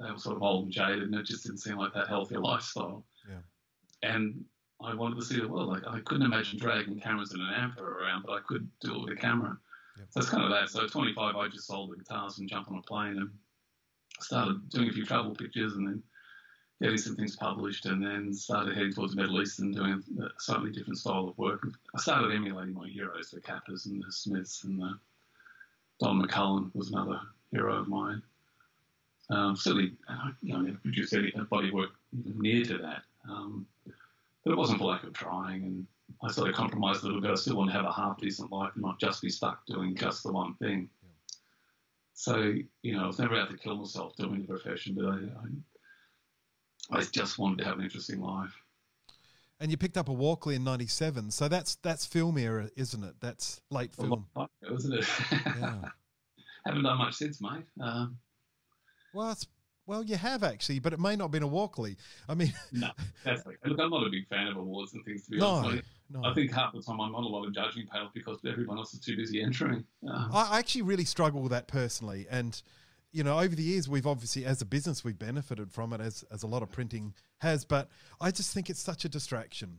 they 0.00 0.10
were 0.10 0.18
sort 0.18 0.36
of 0.36 0.42
old 0.42 0.64
and 0.64 0.72
jaded, 0.72 1.02
and 1.02 1.14
it 1.14 1.26
just 1.26 1.44
didn't 1.44 1.58
seem 1.58 1.76
like 1.76 1.92
that 1.94 2.08
healthy 2.08 2.36
lifestyle. 2.36 3.04
Yeah. 3.28 4.08
And 4.10 4.44
I 4.82 4.94
wanted 4.94 5.16
to 5.16 5.24
see 5.24 5.40
the 5.40 5.48
world. 5.48 5.68
Like 5.68 5.86
I 5.86 6.00
couldn't 6.00 6.26
imagine 6.26 6.58
dragging 6.58 7.00
cameras 7.00 7.32
and 7.32 7.42
an 7.42 7.54
amp 7.54 7.80
around, 7.80 8.24
but 8.26 8.32
I 8.32 8.40
could 8.40 8.68
do 8.80 8.94
it 8.94 9.02
with 9.02 9.18
a 9.18 9.20
camera. 9.20 9.56
Yep. 9.98 10.06
So 10.10 10.20
it's 10.20 10.30
kind 10.30 10.44
of 10.44 10.50
that. 10.50 10.68
So 10.68 10.84
at 10.84 10.90
25, 10.90 11.36
I 11.36 11.48
just 11.48 11.66
sold 11.66 11.92
the 11.92 11.96
guitars 11.96 12.38
and 12.38 12.48
jumped 12.48 12.70
on 12.70 12.78
a 12.78 12.82
plane 12.82 13.16
and 13.16 13.30
started 14.20 14.68
doing 14.70 14.88
a 14.88 14.92
few 14.92 15.04
travel 15.04 15.34
pictures 15.34 15.74
and 15.74 15.86
then 15.86 16.02
getting 16.82 16.98
some 16.98 17.16
things 17.16 17.36
published 17.36 17.86
and 17.86 18.04
then 18.04 18.32
started 18.32 18.74
heading 18.74 18.92
towards 18.92 19.14
the 19.14 19.20
Middle 19.20 19.40
East 19.40 19.60
and 19.60 19.74
doing 19.74 20.02
a 20.20 20.28
slightly 20.38 20.70
different 20.70 20.98
style 20.98 21.28
of 21.28 21.38
work. 21.38 21.66
I 21.94 22.00
started 22.00 22.34
emulating 22.34 22.74
my 22.74 22.88
heroes, 22.88 23.30
the 23.30 23.40
Capas 23.40 23.86
and 23.86 24.02
the 24.02 24.12
Smiths 24.12 24.64
and 24.64 24.80
the 24.80 24.98
Don 26.00 26.20
McCullin 26.20 26.74
was 26.74 26.90
another 26.90 27.20
hero 27.52 27.76
of 27.76 27.88
mine. 27.88 28.22
Um, 29.30 29.56
certainly, 29.56 29.92
you 30.42 30.52
know, 30.52 30.58
I 30.58 30.62
never 30.62 30.78
produced 30.78 31.14
any 31.14 31.32
body 31.50 31.70
work 31.70 31.90
near 32.12 32.64
to 32.64 32.78
that. 32.78 33.02
Um, 33.28 33.66
but 34.44 34.52
it 34.52 34.58
wasn't 34.58 34.78
for 34.78 34.86
lack 34.86 35.04
of 35.04 35.14
trying, 35.14 35.62
and 35.62 35.86
I 36.22 36.30
sort 36.30 36.48
of 36.48 36.54
compromised 36.54 37.02
a 37.02 37.06
little 37.06 37.20
bit. 37.20 37.30
I 37.30 37.34
still 37.34 37.56
want 37.56 37.70
to 37.70 37.76
have 37.76 37.84
a 37.84 37.92
half 37.92 38.18
decent 38.18 38.50
life 38.52 38.72
and 38.74 38.82
not 38.82 39.00
just 39.00 39.22
be 39.22 39.30
stuck 39.30 39.66
doing 39.66 39.94
just 39.94 40.22
the 40.22 40.32
one 40.32 40.54
thing. 40.54 40.88
Yeah. 41.02 41.08
So, 42.14 42.54
you 42.82 42.96
know, 42.96 43.04
I 43.04 43.06
was 43.06 43.18
never 43.18 43.36
out 43.36 43.50
to 43.50 43.56
kill 43.56 43.76
myself 43.76 44.16
doing 44.16 44.42
the 44.42 44.48
profession, 44.48 44.94
but 44.94 45.06
I, 45.06 46.96
I, 46.96 46.98
I 46.98 47.02
just 47.02 47.38
wanted 47.38 47.58
to 47.58 47.64
have 47.64 47.78
an 47.78 47.84
interesting 47.84 48.20
life. 48.20 48.54
And 49.60 49.70
you 49.70 49.76
picked 49.76 49.96
up 49.96 50.08
a 50.08 50.12
Walkley 50.12 50.56
in 50.56 50.64
'97, 50.64 51.30
so 51.30 51.48
that's 51.48 51.76
that's 51.76 52.04
film 52.04 52.36
era, 52.38 52.68
isn't 52.76 53.04
it? 53.04 53.14
That's 53.20 53.60
late 53.70 53.94
film, 53.94 54.26
well, 54.34 54.50
isn't 54.70 54.92
it? 54.92 55.06
yeah. 55.30 55.76
Haven't 56.66 56.82
done 56.82 56.98
much 56.98 57.14
since, 57.14 57.40
mate. 57.40 57.64
Um, 57.80 58.18
well, 59.12 59.30
it's 59.30 59.46
well, 59.86 60.02
you 60.02 60.16
have 60.16 60.42
actually, 60.42 60.78
but 60.78 60.92
it 60.92 61.00
may 61.00 61.14
not 61.14 61.24
have 61.24 61.30
been 61.30 61.42
a 61.42 61.48
Walkley. 61.48 61.96
I 62.28 62.34
mean, 62.34 62.52
no, 62.72 62.88
that's 63.24 63.44
look, 63.46 63.56
I'm 63.78 63.90
not 63.90 64.06
a 64.06 64.10
big 64.10 64.26
fan 64.28 64.48
of 64.48 64.56
awards 64.56 64.94
and 64.94 65.04
things 65.04 65.24
to 65.26 65.30
be 65.30 65.38
no, 65.38 65.46
honest. 65.46 65.84
No. 66.10 66.22
I 66.22 66.34
think 66.34 66.52
half 66.52 66.72
the 66.72 66.82
time 66.82 67.00
I'm 67.00 67.14
on 67.14 67.24
a 67.24 67.28
lot 67.28 67.46
of 67.46 67.54
judging 67.54 67.86
panels 67.86 68.10
because 68.14 68.38
everyone 68.46 68.78
else 68.78 68.92
is 68.92 69.00
too 69.00 69.16
busy 69.16 69.42
entering. 69.42 69.84
I 70.06 70.58
actually 70.58 70.82
really 70.82 71.04
struggle 71.04 71.40
with 71.40 71.50
that 71.52 71.66
personally, 71.66 72.26
and 72.30 72.60
you 73.10 73.22
know, 73.22 73.38
over 73.38 73.54
the 73.54 73.62
years 73.62 73.88
we've 73.88 74.06
obviously, 74.06 74.44
as 74.44 74.60
a 74.60 74.64
business, 74.64 75.04
we've 75.04 75.18
benefited 75.18 75.72
from 75.72 75.92
it, 75.92 76.00
as 76.00 76.24
as 76.30 76.42
a 76.42 76.46
lot 76.46 76.62
of 76.62 76.70
printing 76.70 77.14
has. 77.38 77.64
But 77.64 77.88
I 78.20 78.30
just 78.30 78.52
think 78.52 78.68
it's 78.68 78.80
such 78.80 79.04
a 79.04 79.08
distraction. 79.08 79.78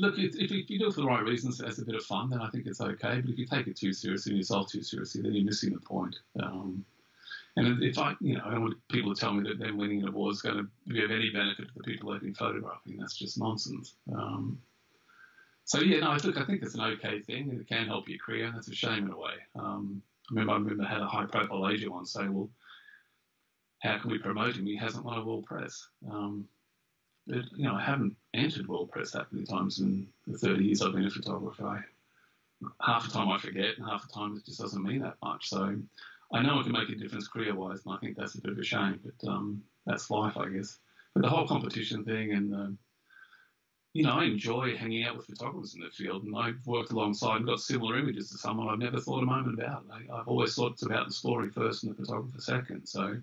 Look, 0.00 0.14
if, 0.16 0.36
if 0.36 0.50
you 0.50 0.78
do 0.78 0.88
it 0.88 0.94
for 0.94 1.00
the 1.00 1.06
right 1.06 1.24
reasons 1.24 1.60
as 1.60 1.78
a 1.80 1.84
bit 1.84 1.96
of 1.96 2.04
fun, 2.04 2.30
then 2.30 2.40
I 2.40 2.48
think 2.48 2.66
it's 2.66 2.80
okay. 2.80 3.20
But 3.20 3.30
if 3.30 3.38
you 3.38 3.46
take 3.46 3.66
it 3.66 3.76
too 3.76 3.92
seriously 3.92 4.30
and 4.30 4.38
yourself 4.38 4.70
too 4.70 4.82
seriously, 4.82 5.22
then 5.22 5.34
you're 5.34 5.44
missing 5.44 5.72
the 5.72 5.80
point. 5.80 6.16
Um, 6.40 6.84
and 7.56 7.82
if 7.82 7.98
I, 7.98 8.14
you 8.20 8.36
know, 8.36 8.42
I 8.46 8.52
don't 8.52 8.62
want 8.62 8.76
people 8.88 9.12
to 9.12 9.20
tell 9.20 9.32
me 9.32 9.48
that 9.48 9.58
them 9.58 9.76
winning 9.76 10.02
an 10.02 10.08
award 10.08 10.34
is 10.34 10.42
going 10.42 10.56
to 10.56 10.92
be 10.92 11.02
of 11.02 11.10
any 11.10 11.30
benefit 11.30 11.66
to 11.66 11.74
the 11.74 11.82
people 11.82 12.12
they've 12.12 12.20
been 12.20 12.34
photographing. 12.34 12.96
That's 12.98 13.16
just 13.16 13.38
nonsense. 13.38 13.94
Um, 14.14 14.58
so 15.68 15.80
yeah, 15.80 16.00
no, 16.00 16.16
look, 16.24 16.38
I 16.38 16.44
think 16.44 16.62
it's 16.62 16.74
an 16.74 16.80
okay 16.80 17.20
thing. 17.20 17.52
It 17.52 17.68
can 17.68 17.86
help 17.86 18.08
your 18.08 18.18
career. 18.18 18.50
That's 18.54 18.68
a 18.68 18.74
shame 18.74 19.04
in 19.04 19.12
a 19.12 19.18
way. 19.18 19.34
Um, 19.54 20.00
I 20.30 20.32
remember, 20.32 20.52
I 20.52 20.56
remember 20.56 20.84
I 20.84 20.88
had 20.88 21.02
a 21.02 21.06
high-profile 21.06 21.68
agent 21.68 21.92
once 21.92 22.12
say, 22.12 22.26
"Well, 22.26 22.48
how 23.80 23.98
can 23.98 24.10
we 24.10 24.16
promote 24.16 24.56
him? 24.56 24.64
He 24.64 24.76
hasn't 24.76 25.04
won 25.04 25.18
a 25.18 25.24
world 25.24 25.44
press." 25.44 25.86
Um, 26.10 26.48
but 27.26 27.44
you 27.54 27.64
know, 27.64 27.74
I 27.74 27.82
haven't 27.82 28.16
entered 28.32 28.66
world 28.66 28.90
press 28.90 29.10
that 29.10 29.30
many 29.30 29.44
times 29.44 29.78
in 29.80 30.08
the 30.26 30.38
30 30.38 30.64
years 30.64 30.80
I've 30.80 30.94
been 30.94 31.04
a 31.04 31.10
photographer. 31.10 31.66
I, 31.66 31.82
half 32.80 33.04
the 33.04 33.12
time 33.12 33.28
I 33.28 33.36
forget, 33.36 33.76
and 33.76 33.86
half 33.86 34.08
the 34.08 34.14
time 34.14 34.38
it 34.38 34.46
just 34.46 34.60
doesn't 34.60 34.82
mean 34.82 35.02
that 35.02 35.16
much. 35.22 35.50
So 35.50 35.76
I 36.32 36.40
know 36.40 36.60
it 36.60 36.62
can 36.62 36.72
make 36.72 36.88
a 36.88 36.94
difference 36.94 37.28
career 37.28 37.54
wise, 37.54 37.82
and 37.84 37.94
I 37.94 37.98
think 37.98 38.16
that's 38.16 38.36
a 38.36 38.40
bit 38.40 38.52
of 38.52 38.58
a 38.58 38.64
shame, 38.64 39.00
but 39.04 39.28
um, 39.28 39.62
that's 39.84 40.10
life, 40.10 40.38
I 40.38 40.48
guess. 40.48 40.78
But 41.12 41.24
the 41.24 41.28
whole 41.28 41.46
competition 41.46 42.06
thing, 42.06 42.32
and 42.32 42.54
uh, 42.54 42.68
you 43.94 44.02
know, 44.02 44.12
I 44.12 44.24
enjoy 44.24 44.76
hanging 44.76 45.04
out 45.04 45.16
with 45.16 45.26
photographers 45.26 45.74
in 45.74 45.80
the 45.80 45.90
field, 45.90 46.24
and 46.24 46.36
I've 46.36 46.64
worked 46.66 46.92
alongside 46.92 47.36
and 47.36 47.46
got 47.46 47.60
similar 47.60 47.98
images 47.98 48.30
to 48.30 48.38
someone 48.38 48.68
I've 48.68 48.78
never 48.78 49.00
thought 49.00 49.22
a 49.22 49.26
moment 49.26 49.58
about. 49.58 49.84
I, 49.90 50.16
have 50.16 50.28
always 50.28 50.54
thought 50.54 50.72
it's 50.72 50.84
about 50.84 51.06
the 51.06 51.12
story 51.12 51.50
first 51.50 51.84
and 51.84 51.92
the 51.92 51.96
photographer 51.96 52.40
second. 52.40 52.86
So 52.86 53.16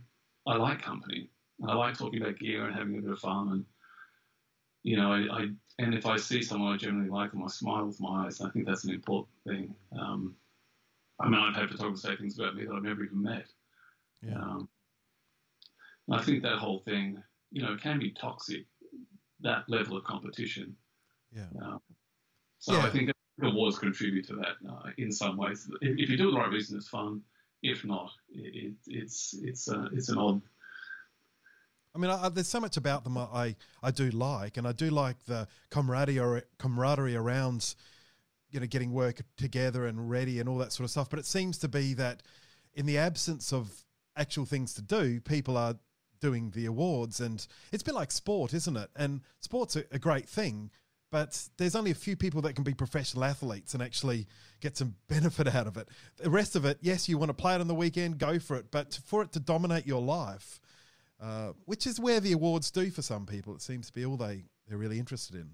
I 0.47 0.55
like 0.55 0.82
company. 0.82 1.30
I 1.66 1.74
like 1.76 1.97
talking 1.97 2.22
about 2.22 2.39
gear 2.39 2.66
and 2.66 2.76
having 2.76 2.97
a 2.97 3.01
bit 3.01 3.11
of 3.11 3.20
fun, 3.20 3.49
and 3.51 3.66
you 4.84 4.97
know, 4.97 5.11
I, 5.13 5.43
I 5.43 5.47
and 5.80 5.93
if 5.93 6.05
I 6.05 6.18
see 6.18 6.41
someone 6.41 6.74
I 6.74 6.78
generally 6.78 7.09
like 7.09 7.32
them, 7.32 7.43
I 7.43 7.47
smile 7.47 7.86
with 7.86 7.99
my 7.99 8.26
eyes. 8.26 8.41
I 8.41 8.49
think 8.49 8.66
that's 8.66 8.86
an 8.86 8.93
important 8.93 9.30
thing. 9.47 9.76
Um, 9.97 10.36
I 11.20 11.30
mean, 11.30 11.39
I've 11.39 11.55
had 11.55 11.70
photographers 11.70 12.01
say 12.01 12.16
things 12.16 12.38
about 12.38 12.55
me 12.55 12.66
that 12.66 12.74
I've 12.74 12.84
never 12.84 13.03
even 13.03 13.22
met. 13.22 13.47
Yeah. 14.22 14.39
Um, 14.39 14.70
I 16.11 16.22
think 16.22 16.43
that 16.43 16.57
whole 16.57 16.80
thing, 16.80 17.22
you 17.51 17.61
know, 17.63 17.78
can 17.82 17.99
be 17.99 18.11
toxic, 18.11 18.66
that 19.41 19.63
level 19.67 19.97
of 19.97 20.03
competition. 20.03 20.75
Yeah. 21.31 21.43
Um, 21.61 21.79
so 22.59 22.73
yeah. 22.73 22.86
I 22.86 22.89
think 22.89 23.11
the 23.38 23.47
awards 23.47 23.77
contribute 23.77 24.27
to 24.27 24.36
that 24.36 24.69
uh, 24.69 24.89
in 24.97 25.11
some 25.11 25.38
ways. 25.38 25.69
If, 25.81 25.99
if, 25.99 26.09
you 26.09 26.17
do 26.17 26.29
it 26.29 26.31
the 26.31 26.38
right 26.38 26.49
reason, 26.49 26.77
it's 26.77 26.88
fun. 26.88 27.21
If 27.61 27.83
not, 27.83 28.11
it, 28.29 28.73
it's 28.88 29.36
it's 29.41 29.67
uh, 29.67 29.89
it's 29.93 30.09
an 30.09 30.17
odd. 30.17 30.41
I 31.93 31.97
mean, 31.97 32.11
I, 32.11 32.29
there's 32.29 32.47
so 32.47 32.59
much 32.59 32.75
about 32.77 33.03
them 33.03 33.17
I, 33.17 33.55
I 33.81 33.91
do 33.91 34.09
like, 34.09 34.57
and 34.57 34.67
I 34.67 34.73
do 34.73 34.89
like 34.89 35.23
the 35.25 35.47
camaraderie 35.69 36.19
or 36.19 36.43
camaraderie 36.59 37.15
around 37.15 37.75
you 38.51 38.59
know 38.59 38.67
getting 38.67 38.91
work 38.91 39.21
together 39.38 39.86
and 39.88 40.09
ready 40.09 40.39
and 40.39 40.47
all 40.47 40.57
that 40.59 40.71
sort 40.71 40.86
of 40.86 40.91
stuff. 40.91 41.09
But 41.09 41.19
it 41.19 41.25
seems 41.25 41.57
to 41.59 41.67
be 41.67 41.93
that 41.95 42.21
in 42.73 42.86
the 42.86 42.97
absence 42.97 43.53
of 43.53 43.83
actual 44.17 44.45
things 44.45 44.73
to 44.75 44.81
do, 44.81 45.19
people 45.21 45.57
are 45.57 45.75
doing 46.26 46.49
the 46.55 46.65
awards, 46.65 47.19
and 47.19 47.45
it's 47.71 47.84
a 47.84 47.86
bit 47.86 47.93
like 47.93 48.11
sport, 48.11 48.51
isn't 48.55 48.76
it? 48.76 48.89
And 48.95 49.21
sport's 49.41 49.76
a, 49.76 49.84
a 49.91 49.99
great 49.99 50.28
thing, 50.28 50.71
but 51.11 51.39
there's 51.57 51.76
only 51.76 51.91
a 51.91 51.95
few 51.95 52.15
people 52.15 52.41
that 52.41 52.53
can 52.53 52.63
be 52.63 52.73
professional 52.73 53.23
athletes 53.23 53.76
and 53.76 53.84
actually 53.84 54.26
get 54.59 54.76
some 54.76 54.95
benefit 55.07 55.53
out 55.53 55.67
of 55.67 55.78
it. 55.78 55.88
The 56.17 56.32
rest 56.32 56.55
of 56.55 56.65
it, 56.65 56.80
yes, 56.82 57.07
you 57.07 57.19
want 57.19 57.30
to 57.30 57.36
play 57.36 57.53
it 57.53 57.61
on 57.61 57.67
the 57.67 57.76
weekend, 57.76 58.17
go 58.17 58.39
for 58.39 58.57
it, 58.57 58.71
but 58.71 58.99
for 59.05 59.21
it 59.21 59.32
to 59.34 59.39
dominate 59.39 59.86
your 59.86 60.01
life, 60.01 60.59
uh, 61.21 61.51
which 61.65 61.86
is 61.86 61.99
where 61.99 62.19
the 62.19 62.32
awards 62.32 62.71
do 62.71 62.89
for 62.89 63.03
some 63.03 63.28
people, 63.28 63.53
it 63.53 63.61
seems 63.61 63.86
to 63.88 63.93
be 63.93 64.03
all 64.03 64.17
they 64.17 64.45
they're 64.67 64.80
really 64.80 64.97
interested 64.97 65.36
in. 65.36 65.51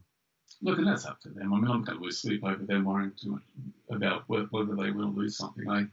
Look, 0.62 0.78
and 0.78 0.88
that's 0.88 1.06
up 1.06 1.20
to 1.22 1.30
them. 1.30 1.54
I 1.54 1.58
mean, 1.58 1.70
I'm 1.70 1.84
going 1.84 1.98
to 1.98 2.04
lose 2.04 2.20
sleep 2.20 2.46
over 2.46 2.64
them 2.64 2.86
worrying 2.86 3.12
too 3.22 3.32
much 3.32 3.42
about 3.90 4.24
whether 4.28 4.76
they 4.76 4.92
will 4.92 5.12
lose 5.12 5.36
something. 5.36 5.70
I, 5.70 5.86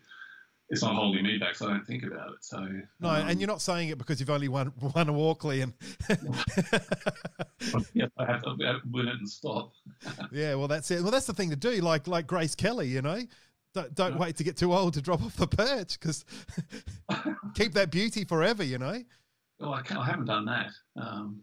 it's 0.71 0.83
not 0.83 0.95
holding 0.95 1.25
me 1.25 1.39
back, 1.39 1.55
so 1.55 1.66
I 1.66 1.71
don't 1.71 1.87
think 1.87 2.05
about 2.05 2.31
it. 2.31 2.43
So 2.45 2.59
no, 3.01 3.09
um, 3.09 3.29
and 3.29 3.41
you're 3.41 3.49
not 3.49 3.62
saying 3.62 3.89
it 3.89 3.99
because 3.99 4.21
you've 4.21 4.31
only 4.31 4.49
won 4.49 4.73
a 4.95 5.12
Walkley 5.12 5.62
and 5.62 5.73
yeah, 7.95 8.07
I 8.19 8.27
have 8.27 8.43
to 8.43 8.81
win 8.91 9.09
it 9.09 9.14
and 9.14 9.29
stop. 9.29 9.73
yeah, 10.33 10.55
well, 10.55 10.69
that's 10.69 10.91
it. 10.91 11.03
Well, 11.03 11.11
that's 11.11 11.27
the 11.27 11.33
thing 11.33 11.51
to 11.51 11.57
do. 11.57 11.71
Like 11.81 12.07
like 12.07 12.27
Grace 12.27 12.55
Kelly, 12.55 12.89
you 12.89 13.01
know, 13.01 13.21
don't, 13.75 13.95
don't 13.95 14.12
yeah. 14.12 14.19
wait 14.19 14.37
to 14.37 14.45
get 14.45 14.57
too 14.57 14.75
old 14.75 14.95
to 14.95 15.03
drop 15.03 15.23
off 15.23 15.37
the 15.37 15.47
perch 15.47 15.99
because 15.99 16.25
keep 17.55 17.73
that 17.75 17.91
beauty 17.91 18.25
forever. 18.25 18.62
You 18.62 18.79
know. 18.79 19.03
Well, 19.59 19.75
I, 19.75 19.83
I 19.97 20.05
haven't 20.05 20.27
done 20.27 20.45
that. 20.45 20.71
Um, 20.97 21.43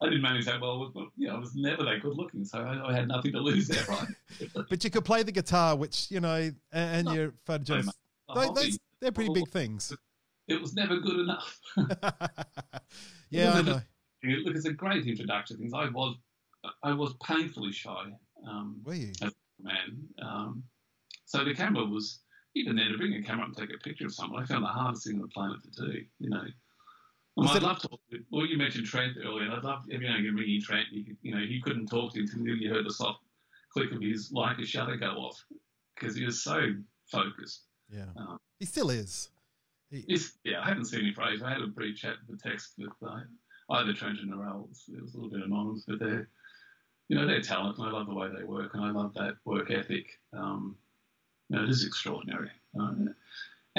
I 0.00 0.06
didn't 0.06 0.22
manage 0.22 0.46
that 0.46 0.60
well. 0.60 0.90
But, 0.94 1.06
you 1.16 1.28
know, 1.28 1.36
I 1.36 1.38
was 1.38 1.54
never 1.54 1.84
that 1.84 2.02
good 2.02 2.16
looking, 2.16 2.44
so 2.44 2.58
I, 2.58 2.90
I 2.90 2.94
had 2.94 3.08
nothing 3.08 3.32
to 3.32 3.40
lose 3.40 3.68
there, 3.68 3.84
right? 3.88 4.08
but 4.68 4.84
you 4.84 4.90
could 4.90 5.04
play 5.04 5.22
the 5.22 5.32
guitar, 5.32 5.76
which 5.76 6.10
you 6.10 6.20
know, 6.20 6.50
and, 6.72 7.06
no, 7.06 7.12
your 7.12 7.34
photograph. 7.44 7.86
No, 8.34 8.52
they, 8.52 8.70
they're 9.00 9.12
pretty 9.12 9.32
big 9.32 9.48
things. 9.48 9.92
It 10.48 10.60
was 10.60 10.74
never 10.74 10.98
good 10.98 11.20
enough. 11.20 11.60
yeah, 13.30 13.52
I 13.52 13.62
know. 13.62 13.80
Look, 14.22 14.56
it's 14.56 14.66
a 14.66 14.72
great 14.72 15.06
introduction. 15.06 15.58
Things 15.58 15.72
I 15.74 15.88
was, 15.88 16.16
I 16.82 16.92
was 16.92 17.14
painfully 17.24 17.72
shy. 17.72 18.12
Um, 18.46 18.80
Were 18.84 18.94
you? 18.94 19.12
As 19.22 19.32
a 19.32 19.62
man. 19.62 20.08
Um, 20.22 20.62
so 21.24 21.44
the 21.44 21.54
camera 21.54 21.84
was 21.84 22.20
even 22.54 22.76
there 22.76 22.90
to 22.90 22.98
bring 22.98 23.14
a 23.14 23.22
camera 23.22 23.44
up 23.44 23.48
and 23.48 23.56
take 23.56 23.74
a 23.74 23.78
picture 23.78 24.06
of 24.06 24.14
someone. 24.14 24.42
I 24.42 24.46
found 24.46 24.64
the 24.64 24.68
hardest 24.68 25.06
thing 25.06 25.16
on 25.16 25.22
the 25.22 25.28
planet 25.28 25.58
to 25.62 25.86
do. 25.86 25.98
You 26.18 26.30
know, 26.30 26.44
well, 27.46 27.56
I'd 27.56 27.62
love 27.62 27.78
to. 27.80 27.88
Well, 28.30 28.46
you 28.46 28.56
mentioned 28.58 28.86
Trent 28.86 29.16
earlier. 29.24 29.44
and 29.44 29.54
I'd 29.54 29.64
love 29.64 29.82
every 29.92 30.06
now 30.06 30.16
and 30.16 30.24
again 30.24 30.36
ringing 30.36 30.60
Trent. 30.62 30.86
You, 30.90 31.16
you 31.22 31.34
know, 31.34 31.40
he 31.40 31.60
couldn't 31.60 31.86
talk 31.86 32.12
to 32.14 32.20
him 32.20 32.28
until 32.32 32.56
you 32.56 32.70
heard 32.72 32.86
the 32.86 32.92
soft 32.92 33.20
click 33.72 33.92
of 33.92 34.02
his 34.02 34.32
Leica 34.32 34.64
shutter 34.64 34.96
go 34.96 35.12
off 35.12 35.42
because 35.94 36.16
he 36.16 36.24
was 36.24 36.42
so 36.42 36.74
focused. 37.10 37.62
Yeah, 37.88 38.06
um, 38.16 38.38
he 38.58 38.66
still 38.66 38.90
is. 38.90 39.30
He, 39.90 40.04
yeah, 40.44 40.60
I 40.60 40.68
haven't 40.68 40.84
seen 40.84 41.04
him 41.04 41.14
for. 41.14 41.22
I 41.22 41.36
had 41.36 41.62
a 41.62 41.66
brief 41.66 41.96
chat 41.96 42.16
with 42.28 42.40
the 42.40 42.48
text 42.48 42.74
with 42.78 42.90
uh, 43.04 43.20
either 43.70 43.92
Trent 43.92 44.20
and 44.20 44.32
Narelle. 44.32 44.64
It 44.64 44.68
was, 44.68 44.84
it 44.88 45.02
was 45.02 45.14
a 45.14 45.16
little 45.16 45.30
bit 45.30 45.44
anonymous, 45.44 45.84
but 45.86 45.98
they're, 45.98 46.28
you 47.08 47.16
know, 47.16 47.26
they're 47.26 47.40
talent, 47.40 47.78
and 47.78 47.88
I 47.88 47.90
love 47.90 48.06
the 48.06 48.14
way 48.14 48.28
they 48.36 48.44
work, 48.44 48.74
and 48.74 48.84
I 48.84 48.90
love 48.90 49.14
that 49.14 49.34
work 49.44 49.70
ethic. 49.70 50.06
Um, 50.32 50.76
you 51.48 51.56
know, 51.56 51.64
it 51.64 51.70
is 51.70 51.84
extraordinary. 51.84 52.50
Uh, 52.80 52.92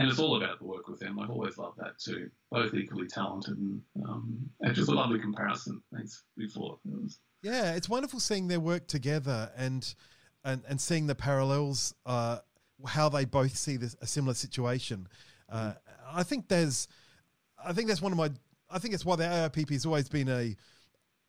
and 0.02 0.10
it's 0.10 0.20
all 0.20 0.36
about 0.36 0.60
the 0.60 0.66
work 0.66 0.88
with 0.88 1.00
them. 1.00 1.20
I've 1.20 1.30
always 1.30 1.58
loved 1.58 1.78
that 1.78 2.00
too. 2.00 2.30
Both 2.50 2.74
equally 2.74 3.08
talented, 3.08 3.58
and, 3.58 3.82
um, 4.08 4.50
and 4.62 4.76
just 4.76 4.90
a 4.90 4.94
lovely 4.94 5.20
comparison. 5.20 5.82
Thanks 5.94 6.24
before. 6.36 6.80
It 6.86 7.04
was, 7.04 7.20
yeah, 7.44 7.74
it's 7.74 7.88
wonderful 7.88 8.20
seeing 8.20 8.48
their 8.48 8.60
work 8.60 8.88
together 8.88 9.52
and 9.56 9.94
and 10.44 10.64
and 10.68 10.82
seeing 10.82 11.08
the 11.08 11.16
parallels 11.16 11.94
uh, 12.06 12.40
how 12.86 13.10
they 13.10 13.26
both 13.26 13.56
see 13.56 13.78
this 13.78 13.96
a 14.02 14.08
similar 14.08 14.34
situation. 14.34 15.08
Uh, 15.50 15.74
I 16.12 16.24
think 16.24 16.48
there's, 16.48 16.88
I 17.64 17.74
think 17.74 17.88
that's 17.88 18.02
one 18.02 18.12
of 18.12 18.18
my, 18.18 18.32
I 18.70 18.80
think 18.80 18.94
it's 18.94 19.06
why 19.06 19.18
the 19.18 19.24
AIPP 19.26 19.70
has 19.72 19.86
always 19.86 20.10
been 20.10 20.30
a, 20.30 20.56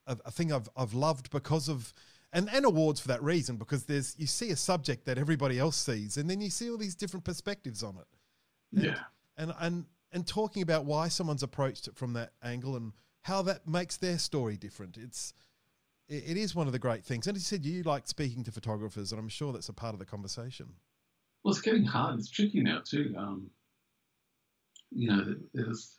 a, 0.06 0.16
a 0.26 0.30
thing 0.30 0.52
I've 0.52 0.68
I've 0.76 0.94
loved 0.94 1.30
because 1.30 1.68
of. 1.68 1.92
And, 2.34 2.48
and 2.50 2.64
awards 2.64 2.98
for 2.98 3.08
that 3.08 3.22
reason 3.22 3.58
because 3.58 3.84
there's 3.84 4.14
you 4.18 4.26
see 4.26 4.48
a 4.52 4.56
subject 4.56 5.04
that 5.04 5.18
everybody 5.18 5.58
else 5.58 5.76
sees 5.76 6.16
and 6.16 6.30
then 6.30 6.40
you 6.40 6.48
see 6.48 6.70
all 6.70 6.78
these 6.78 6.94
different 6.94 7.26
perspectives 7.26 7.82
on 7.82 7.96
it 7.96 8.06
and, 8.72 8.84
Yeah. 8.84 8.98
and 9.36 9.52
and 9.60 9.86
and 10.12 10.26
talking 10.26 10.62
about 10.62 10.84
why 10.84 11.08
someone's 11.08 11.42
approached 11.42 11.88
it 11.88 11.96
from 11.96 12.12
that 12.14 12.32
angle 12.42 12.76
and 12.76 12.92
how 13.22 13.42
that 13.42 13.66
makes 13.66 13.96
their 13.96 14.18
story 14.18 14.56
different. 14.56 14.96
It's 14.98 15.32
it, 16.08 16.24
it 16.26 16.36
is 16.36 16.54
one 16.54 16.66
of 16.66 16.72
the 16.72 16.78
great 16.78 17.04
things. 17.04 17.26
And 17.26 17.36
as 17.36 17.42
you 17.42 17.56
said, 17.56 17.64
you 17.64 17.82
like 17.82 18.06
speaking 18.06 18.44
to 18.44 18.52
photographers, 18.52 19.12
and 19.12 19.18
I'm 19.18 19.28
sure 19.28 19.52
that's 19.52 19.68
a 19.68 19.72
part 19.72 19.94
of 19.94 19.98
the 19.98 20.06
conversation. 20.06 20.74
Well, 21.42 21.52
it's 21.52 21.60
getting 21.60 21.84
hard. 21.84 22.18
It's 22.18 22.30
tricky 22.30 22.60
now 22.60 22.82
too. 22.84 23.14
Um, 23.18 23.50
you 24.90 25.08
know, 25.08 25.34
there's 25.54 25.98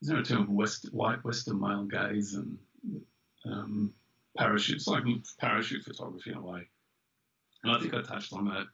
there's 0.00 0.16
no 0.16 0.22
term 0.22 0.46
for 0.46 0.52
West, 0.52 0.88
white 0.92 1.24
Western 1.24 1.60
male 1.60 1.84
gaze 1.84 2.34
and 2.34 2.58
um, 3.46 3.94
parachute. 4.36 4.76
It's 4.76 4.88
like 4.88 5.04
parachute 5.38 5.84
photography 5.84 6.30
in 6.32 6.38
a 6.38 6.42
way. 6.42 6.68
And 7.62 7.72
I 7.72 7.78
think 7.78 7.94
I 7.94 8.02
touched 8.02 8.32
on 8.32 8.46
that 8.46 8.66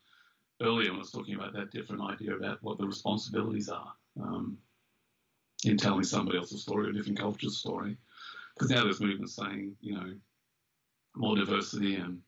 earlier 0.61 0.90
when 0.90 0.96
I 0.96 0.98
was 1.00 1.11
talking 1.11 1.34
about 1.34 1.52
that 1.54 1.70
different 1.70 2.02
idea 2.02 2.34
about 2.34 2.62
what 2.62 2.78
the 2.78 2.86
responsibilities 2.86 3.68
are 3.68 3.92
um, 4.20 4.59
in 5.64 5.76
telling 5.76 6.04
somebody 6.04 6.38
else's 6.38 6.62
story 6.62 6.86
or 6.86 6.90
a 6.90 6.92
different 6.92 7.18
culture's 7.18 7.59
story. 7.59 7.96
Because 8.54 8.70
now 8.70 8.84
there's 8.84 9.00
movements 9.00 9.36
saying, 9.36 9.76
you 9.80 9.94
know, 9.94 10.12
more 11.14 11.36
diversity 11.36 11.96
and 11.96 12.20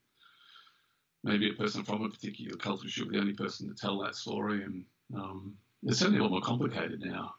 maybe 1.25 1.51
a 1.51 1.55
person 1.55 1.85
from 1.85 2.03
a 2.03 2.09
particular 2.09 2.57
culture 2.57 2.89
should 2.89 3.09
be 3.09 3.17
the 3.17 3.21
only 3.21 3.35
person 3.35 3.69
to 3.69 3.75
tell 3.75 3.99
that 4.01 4.15
story. 4.15 4.63
And 4.63 4.85
um, 5.15 5.57
it's 5.83 5.99
certainly 5.99 6.21
a 6.21 6.23
lot 6.23 6.31
more 6.31 6.41
complicated 6.41 7.01
now 7.01 7.35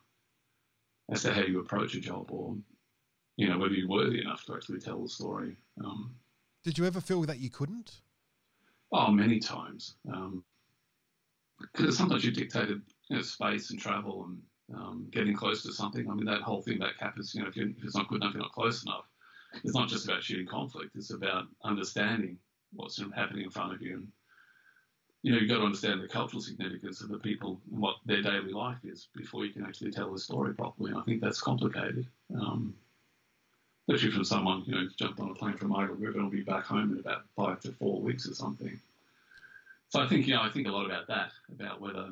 as 1.10 1.24
to 1.24 1.34
how 1.34 1.42
you 1.42 1.60
approach 1.60 1.96
a 1.96 2.00
job 2.02 2.32
or, 2.32 2.56
you 3.38 3.48
know, 3.48 3.58
whether 3.58 3.74
you're 3.74 3.88
worthy 3.88 4.22
enough 4.22 4.46
to 4.46 4.56
actually 4.56 4.80
tell 4.80 5.02
the 5.02 5.10
story. 5.10 5.56
Um, 5.84 6.16
Did 6.64 6.78
you 6.78 6.86
ever 6.86 7.02
feel 7.02 7.22
that 7.24 7.40
you 7.40 7.50
couldn't? 7.50 8.02
oh, 8.92 9.12
many 9.12 9.40
times. 9.40 9.96
Because 10.04 10.44
sometimes 11.90 12.24
you're 12.24 12.34
dictated 12.34 12.82
you 13.10 13.18
know, 13.18 13.22
space 13.22 13.72
and 13.72 13.80
travel 13.80 14.26
and 14.26 14.42
um, 14.78 15.08
getting 15.12 15.36
close 15.36 15.64
to 15.64 15.74
something. 15.74 16.10
I 16.10 16.14
mean, 16.14 16.26
that 16.26 16.42
whole 16.42 16.62
thing 16.62 16.78
about 16.78 16.98
Capa's, 16.98 17.36
you 17.36 17.42
know, 17.42 17.50
if, 17.50 17.58
if 17.58 17.84
it's 17.84 17.96
not 17.96 18.08
good 18.08 18.22
enough, 18.22 18.34
you're 18.34 18.44
not 18.44 18.54
close 18.54 18.84
enough. 18.84 19.06
It's 19.64 19.76
not 19.76 19.90
just 19.90 20.06
about 20.06 20.24
shooting 20.24 20.48
conflict. 20.48 20.96
It's 20.96 21.12
about 21.12 21.46
understanding 21.64 22.38
what's 22.74 23.02
happening 23.14 23.44
in 23.44 23.52
front 23.52 23.74
of 23.74 23.82
you. 23.82 23.96
And, 23.96 24.08
you 25.24 25.32
know, 25.32 25.40
you've 25.40 25.50
got 25.50 25.58
to 25.58 25.66
understand 25.66 26.02
the 26.02 26.08
cultural 26.08 26.42
significance 26.42 27.02
of 27.02 27.10
the 27.10 27.20
people 27.20 27.62
and 27.72 27.82
what 27.82 27.98
their 28.06 28.22
daily 28.22 28.54
life 28.54 28.80
is 28.84 29.10
before 29.16 29.46
you 29.46 29.52
can 29.52 29.66
actually 29.66 29.92
tell 29.92 30.12
the 30.12 30.20
story 30.20 30.54
properly. 30.54 30.92
And 30.92 31.00
I 31.00 31.04
think 31.04 31.22
that's 31.22 31.42
complicated. 31.42 32.08
Um, 32.34 32.74
especially 33.88 34.12
from 34.12 34.24
someone, 34.24 34.64
you 34.66 34.74
know, 34.74 34.82
who's 34.82 34.96
jumped 34.96 35.20
on 35.20 35.32
a 35.32 35.34
plane 35.34 35.58
from 35.58 35.70
Margaret 35.70 36.00
River 36.00 36.20
and 36.20 36.24
will 36.24 36.32
be 36.32 36.42
back 36.42 36.66
home 36.66 36.94
in 36.94 37.00
about 37.00 37.24
five 37.36 37.60
to 37.62 37.74
four 37.74 38.02
weeks 38.02 38.28
or 38.28 38.34
something. 38.34 38.80
So 39.92 40.00
I 40.00 40.08
think, 40.08 40.26
you 40.26 40.34
know, 40.34 40.42
I 40.42 40.50
think 40.50 40.68
a 40.68 40.72
lot 40.72 40.86
about 40.86 41.06
that, 41.10 41.32
about 41.52 41.82
whether 41.82 42.12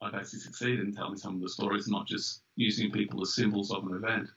I've 0.00 0.14
actually 0.14 0.38
succeeded 0.38 0.80
in 0.80 0.94
telling 0.94 1.18
some 1.18 1.34
of 1.34 1.42
the 1.42 1.48
stories, 1.48 1.86
not 1.86 2.06
just 2.06 2.40
using 2.56 2.90
people 2.90 3.20
as 3.20 3.34
symbols 3.34 3.70
of 3.70 3.84
an 3.86 3.94
event. 3.94 4.28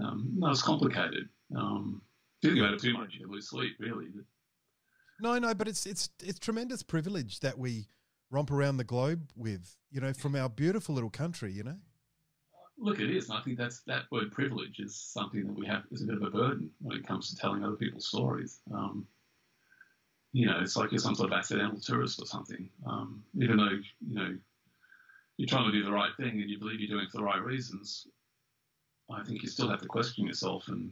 Um, 0.00 0.30
no, 0.36 0.50
it's 0.50 0.62
complicated. 0.62 1.28
Um, 1.56 2.02
thinking 2.40 2.62
about 2.62 2.74
it 2.74 2.80
too 2.80 2.92
much, 2.92 3.16
you 3.18 3.28
lose 3.28 3.50
sleep, 3.50 3.72
really. 3.80 4.06
No, 5.20 5.36
no, 5.40 5.54
but 5.54 5.66
it's 5.66 5.86
it's 5.86 6.08
it's 6.22 6.38
tremendous 6.38 6.84
privilege 6.84 7.40
that 7.40 7.58
we 7.58 7.88
romp 8.30 8.52
around 8.52 8.76
the 8.76 8.84
globe 8.84 9.32
with, 9.34 9.76
you 9.90 10.00
know, 10.00 10.12
from 10.12 10.36
our 10.36 10.48
beautiful 10.48 10.94
little 10.94 11.10
country, 11.10 11.50
you 11.50 11.64
know. 11.64 11.78
Look, 12.78 13.00
it 13.00 13.10
is, 13.10 13.28
and 13.28 13.38
I 13.38 13.40
think 13.40 13.58
that's 13.58 13.80
that 13.88 14.02
word 14.12 14.30
privilege 14.30 14.78
is 14.78 14.94
something 14.94 15.48
that 15.48 15.58
we 15.58 15.66
have 15.66 15.82
is 15.90 16.02
a 16.02 16.06
bit 16.06 16.16
of 16.16 16.22
a 16.22 16.30
burden 16.30 16.70
when 16.80 16.96
it 16.96 17.04
comes 17.04 17.30
to 17.30 17.36
telling 17.36 17.64
other 17.64 17.74
people's 17.74 18.06
stories. 18.06 18.60
Um, 18.72 19.06
you 20.36 20.44
know, 20.44 20.58
it's 20.60 20.76
like 20.76 20.92
you're 20.92 20.98
some 20.98 21.14
sort 21.14 21.32
of 21.32 21.38
accidental 21.38 21.80
tourist 21.80 22.20
or 22.20 22.26
something. 22.26 22.68
Um, 22.86 23.22
even 23.40 23.56
though 23.56 23.70
you 24.06 24.14
know 24.18 24.36
you're 25.38 25.48
trying 25.48 25.64
to 25.70 25.72
do 25.72 25.82
the 25.82 25.90
right 26.00 26.10
thing 26.18 26.40
and 26.42 26.50
you 26.50 26.58
believe 26.58 26.78
you're 26.78 26.90
doing 26.94 27.06
it 27.06 27.10
for 27.10 27.18
the 27.18 27.24
right 27.24 27.42
reasons, 27.42 28.06
I 29.10 29.22
think 29.24 29.42
you 29.42 29.48
still 29.48 29.70
have 29.70 29.80
to 29.80 29.88
question 29.88 30.26
yourself, 30.26 30.68
and 30.68 30.90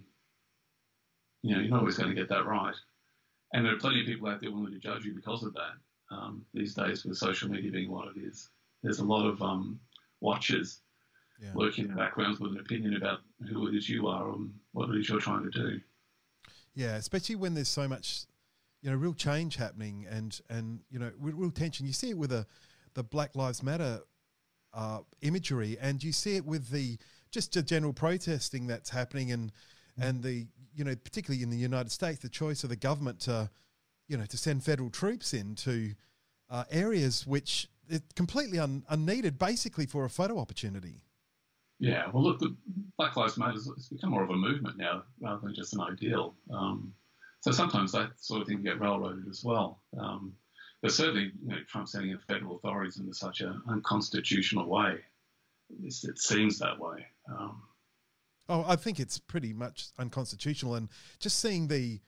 you 1.43 1.55
know, 1.55 1.61
you're 1.61 1.71
not 1.71 1.81
always 1.81 1.99
going 1.99 2.09
to 2.09 2.15
get 2.15 2.31
that 2.31 2.47
right. 2.47 2.75
And 3.53 3.67
there 3.67 3.75
are 3.75 3.79
plenty 3.79 4.01
of 4.01 4.07
people 4.07 4.29
out 4.29 4.41
there 4.41 4.51
willing 4.51 4.73
to 4.73 4.79
judge 4.79 5.05
you 5.05 5.15
because 5.15 5.43
of 5.43 5.53
that. 5.55 5.75
Um, 6.11 6.47
these 6.55 6.75
days, 6.75 7.05
with 7.05 7.19
social 7.19 7.51
media 7.51 7.71
being 7.71 7.91
what 7.91 8.09
it 8.17 8.21
is, 8.21 8.49
there's 8.83 9.01
a 9.01 9.05
lot 9.05 9.27
of 9.27 9.43
um, 9.43 9.79
watchers 10.21 10.81
Yeah. 11.43 11.53
lurking 11.55 11.85
in 11.85 11.91
the 11.91 11.97
background 11.97 12.39
with 12.39 12.53
an 12.53 12.61
opinion 12.61 12.97
about 12.97 13.19
who 13.51 13.69
it 13.69 13.75
is 13.75 13.91
you 13.91 14.07
are 14.09 14.33
and 14.33 14.55
what 14.73 14.89
it 14.89 14.97
is 14.99 15.09
you're 15.11 15.21
trying 15.21 15.45
to 15.45 15.51
do. 15.51 15.81
Yeah, 16.75 16.97
especially 16.97 17.37
when 17.37 17.53
there's 17.55 17.69
so 17.69 17.87
much, 17.89 18.25
you 18.85 18.91
know, 18.91 18.97
real 18.97 19.15
change 19.15 19.57
happening 19.57 20.07
and 20.11 20.39
and 20.51 20.81
you 20.91 20.99
know, 20.99 21.11
real, 21.19 21.51
tension. 21.51 21.87
You 21.87 21.95
see 21.95 22.11
it 22.11 22.19
with 22.19 22.31
the 22.31 22.47
the 22.93 23.03
Black 23.03 23.35
Lives 23.35 23.63
Matter 23.63 24.01
uh, 24.75 24.99
imagery, 25.23 25.79
and 25.81 26.05
you 26.05 26.13
see 26.13 26.37
it 26.37 26.45
with 26.45 26.69
the 26.69 26.99
just 27.31 27.55
the 27.55 27.63
general 27.63 27.95
protesting 27.95 28.67
that's 28.67 28.91
happening, 28.91 29.33
and 29.33 29.51
and 29.99 30.23
the 30.23 30.47
you 30.77 30.85
know, 30.85 30.95
particularly 30.97 31.43
in 31.43 31.49
the 31.49 31.57
United 31.57 31.91
States, 31.91 32.19
the 32.19 32.29
choice 32.29 32.63
of 32.63 32.69
the 32.69 32.77
government 32.77 33.21
to, 33.21 33.49
you 34.07 34.19
know, 34.19 34.27
to 34.27 34.37
send 34.37 34.63
federal 34.63 34.91
troops 34.91 35.33
into 35.33 35.95
uh, 36.51 36.65
areas 36.71 37.27
which 37.27 37.69
are 37.93 38.01
completely 38.17 38.59
un, 38.59 38.85
unneeded, 38.91 39.39
basically 39.39 39.87
for 39.87 40.05
a 40.05 40.11
photo 40.11 40.39
opportunity. 40.39 41.01
Yeah, 41.79 42.11
well, 42.13 42.25
look, 42.25 42.39
the 42.39 42.55
Black 42.99 43.17
Lives 43.17 43.39
Matter 43.39 43.53
has 43.53 43.89
become 43.91 44.11
more 44.11 44.25
of 44.25 44.31
a 44.31 44.37
movement 44.37 44.77
now 44.77 45.05
rather 45.21 45.41
than 45.43 45.55
just 45.55 45.75
an 45.75 45.81
ideal. 45.81 46.35
Um, 46.53 46.93
so 47.45 47.51
sometimes 47.51 47.93
that 47.93 48.13
sort 48.17 48.41
of 48.41 48.49
thing 48.49 48.57
can 48.57 48.65
get 48.65 48.81
railroaded 48.81 49.29
as 49.29 49.45
well. 49.45 49.83
Um, 50.01 50.33
but 50.81 50.93
certainly, 50.93 51.31
you 51.43 51.49
know, 51.51 51.59
Trump 51.69 51.89
sending 51.89 52.11
in 52.11 52.19
federal 52.19 52.57
authorities 52.57 52.99
into 52.99 53.13
such 53.13 53.43
an 53.43 53.61
unconstitutional 53.69 54.67
way, 54.67 54.95
it's, 55.83 56.05
it 56.05 56.19
seems 56.19 56.59
that 56.61 56.79
way. 56.81 57.05
Um, 57.29 57.61
Oh, 58.49 58.65
I 58.67 58.77
think 58.77 59.01
it's 59.01 59.19
pretty 59.19 59.55
much 59.55 59.89
unconstitutional, 59.99 60.75
and 60.75 60.89
just 61.19 61.39
seeing 61.39 61.67
the 61.69 62.01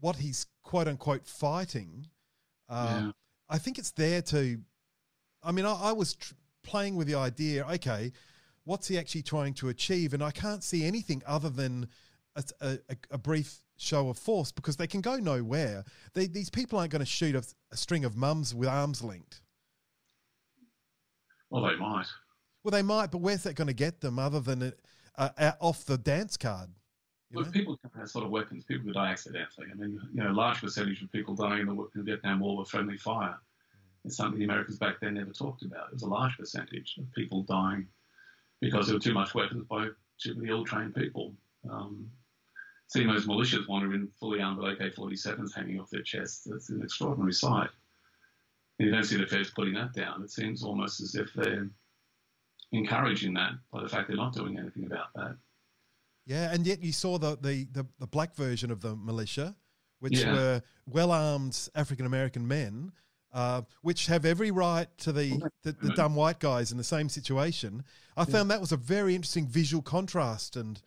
what 0.00 0.16
he's 0.16 0.46
quote 0.64 0.88
unquote 0.88 1.24
fighting, 1.24 2.06
uh, 2.68 3.02
Yeah. 3.02 3.12
I 3.48 3.58
think 3.58 3.78
it's 3.78 3.92
there 3.92 4.20
to. 4.22 4.60
I 5.40 5.52
mean, 5.52 5.64
I, 5.64 5.72
I 5.74 5.92
was 5.92 6.14
tr- 6.14 6.34
playing 6.64 6.96
with 6.96 7.06
the 7.06 7.14
idea. 7.14 7.64
Okay, 7.64 8.10
what's 8.64 8.88
he 8.88 8.98
actually 8.98 9.22
trying 9.22 9.54
to 9.54 9.68
achieve? 9.68 10.14
And 10.14 10.22
I 10.22 10.32
can't 10.32 10.64
see 10.64 10.84
anything 10.84 11.22
other 11.24 11.48
than 11.48 11.88
a, 12.34 12.42
a, 12.60 12.78
a 13.12 13.18
brief 13.18 13.60
show 13.78 14.08
of 14.10 14.18
force 14.18 14.52
because 14.52 14.76
they 14.76 14.86
can 14.86 15.00
go 15.00 15.16
nowhere. 15.16 15.84
They, 16.12 16.26
these 16.26 16.50
people 16.50 16.78
aren't 16.78 16.92
going 16.92 17.00
to 17.00 17.06
shoot 17.06 17.34
a, 17.34 17.42
a 17.72 17.76
string 17.76 18.04
of 18.04 18.16
mums 18.16 18.54
with 18.54 18.68
arms 18.68 19.02
linked. 19.02 19.40
well, 21.48 21.62
they 21.62 21.76
might. 21.76 22.06
Well, 22.62 22.72
they 22.72 22.82
might, 22.82 23.10
but 23.10 23.18
where's 23.18 23.44
that 23.44 23.54
going 23.54 23.68
to 23.68 23.74
get 23.74 24.00
them 24.00 24.18
other 24.18 24.40
than 24.40 24.72
uh, 25.16 25.52
off 25.60 25.84
the 25.86 25.96
dance 25.96 26.36
card? 26.36 26.68
Look, 27.32 27.46
know? 27.46 27.52
people 27.52 27.76
can 27.76 27.90
have 27.98 28.08
sort 28.08 28.24
of 28.24 28.30
weapons. 28.30 28.64
People 28.64 28.86
who 28.86 28.92
die 28.92 29.10
accidentally. 29.10 29.68
I 29.70 29.74
mean, 29.74 30.00
you 30.12 30.22
know, 30.22 30.30
a 30.30 30.32
large 30.32 30.60
percentage 30.60 31.02
of 31.02 31.12
people 31.12 31.34
dying 31.34 31.60
in 31.60 31.66
the, 31.66 31.72
in 31.72 31.88
the 31.96 32.02
Vietnam 32.02 32.40
War 32.40 32.56
were 32.56 32.64
friendly 32.64 32.96
fire. 32.96 33.36
It's 34.04 34.16
something 34.16 34.38
the 34.38 34.44
Americans 34.44 34.78
back 34.78 35.00
then 35.00 35.14
never 35.14 35.32
talked 35.32 35.62
about. 35.62 35.88
It 35.88 35.94
was 35.94 36.02
a 36.02 36.08
large 36.08 36.36
percentage 36.36 36.96
of 36.98 37.12
people 37.12 37.42
dying 37.42 37.86
because 38.60 38.86
there 38.86 38.96
were 38.96 39.00
too 39.00 39.14
much 39.14 39.34
weapons 39.34 39.64
by 39.68 39.88
too 40.18 40.34
many 40.34 40.50
ill-trained 40.50 40.94
people. 40.94 41.34
Um, 41.70 42.10
seeing 42.88 43.06
those 43.06 43.26
militias 43.26 43.68
wandering 43.68 44.08
fully 44.18 44.40
armed 44.40 44.58
with 44.58 44.80
AK-47s 44.80 45.54
hanging 45.54 45.78
off 45.78 45.90
their 45.90 46.02
chests, 46.02 46.44
that's 46.44 46.70
an 46.70 46.82
extraordinary 46.82 47.32
sight. 47.32 47.68
And 48.78 48.88
you 48.88 48.94
don't 48.94 49.04
see 49.04 49.16
the 49.16 49.26
feds 49.26 49.50
putting 49.50 49.74
that 49.74 49.92
down. 49.92 50.22
It 50.22 50.30
seems 50.30 50.64
almost 50.64 51.00
as 51.00 51.14
if 51.14 51.32
they're 51.34 51.68
encouraging 52.72 53.34
that 53.34 53.52
by 53.72 53.82
the 53.82 53.88
fact 53.88 54.08
they're 54.08 54.16
not 54.16 54.34
doing 54.34 54.58
anything 54.58 54.86
about 54.86 55.12
that. 55.14 55.36
Yeah, 56.26 56.52
and 56.52 56.66
yet 56.66 56.82
you 56.82 56.92
saw 56.92 57.18
the, 57.18 57.36
the, 57.40 57.66
the, 57.72 57.86
the 57.98 58.06
black 58.06 58.34
version 58.34 58.70
of 58.70 58.80
the 58.80 58.94
militia, 58.96 59.54
which 60.00 60.20
Yeah. 60.20 60.32
were 60.32 60.62
well 60.86 61.10
armed 61.10 61.68
African 61.74 62.06
American 62.06 62.46
men, 62.46 62.92
uh, 63.32 63.62
which 63.82 64.06
have 64.06 64.24
every 64.24 64.50
right 64.50 64.88
to 64.98 65.12
the, 65.12 65.42
the, 65.62 65.72
the 65.72 65.90
dumb 65.90 66.14
white 66.14 66.38
guys 66.40 66.70
in 66.70 66.78
the 66.78 66.84
same 66.84 67.08
situation. 67.08 67.84
I 68.16 68.24
found 68.24 68.50
that 68.50 68.60
was 68.60 68.72
a 68.72 68.76
very 68.76 69.14
interesting 69.14 69.46
visual 69.46 69.82
contrast, 69.82 70.56
and 70.56 70.80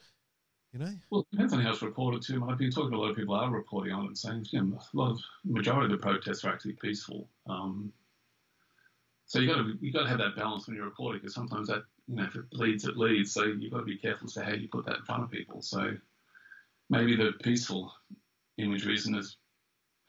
you 0.74 0.80
know, 0.80 0.93
Well, 1.09 1.22
it 1.22 1.32
depends 1.32 1.53
on 1.53 1.65
reported 1.82 2.22
too. 2.22 2.47
I've 2.49 2.57
been 2.57 2.72
talking 2.72 2.91
to 2.91 2.97
a 2.97 2.99
lot 2.99 3.09
of 3.09 3.17
people 3.17 3.36
are 3.36 3.51
reporting 3.51 3.93
on 3.93 4.05
it 4.05 4.07
and 4.07 4.17
saying, 4.17 4.45
you 4.51 4.61
know, 4.61 4.80
a 4.80 4.97
lot 4.97 5.11
of 5.11 5.19
majority 5.43 5.93
of 5.93 5.99
the 5.99 6.05
protests 6.05 6.45
are 6.45 6.53
actually 6.53 6.74
peaceful. 6.74 7.28
Um, 7.47 7.91
so 9.26 9.39
you 9.39 9.47
got 9.47 9.57
to 9.57 9.78
you 9.82 9.91
got 9.91 10.03
to 10.03 10.09
have 10.09 10.19
that 10.19 10.36
balance 10.36 10.67
when 10.67 10.76
you're 10.76 10.86
reporting 10.86 11.22
because 11.22 11.36
sometimes 11.36 11.67
that 11.67 11.84
you 12.07 12.15
know 12.15 12.24
if 12.24 12.36
it 12.36 12.49
bleeds, 12.51 12.86
it 12.86 12.97
leads. 12.97 13.34
So 13.34 13.43
you've 13.43 13.72
got 13.72 13.80
to 13.80 13.86
be 13.86 13.97
careful 13.97 14.28
as 14.28 14.34
to 14.34 14.43
how 14.43 14.53
you 14.53 14.67
put 14.69 14.86
that 14.86 14.97
in 14.97 15.03
front 15.03 15.24
of 15.24 15.32
people. 15.32 15.61
So 15.61 15.91
maybe 16.89 17.15
the 17.15 17.34
peaceful 17.43 17.93
imagery 18.57 18.95
isn't 18.95 19.15
as 19.15 19.36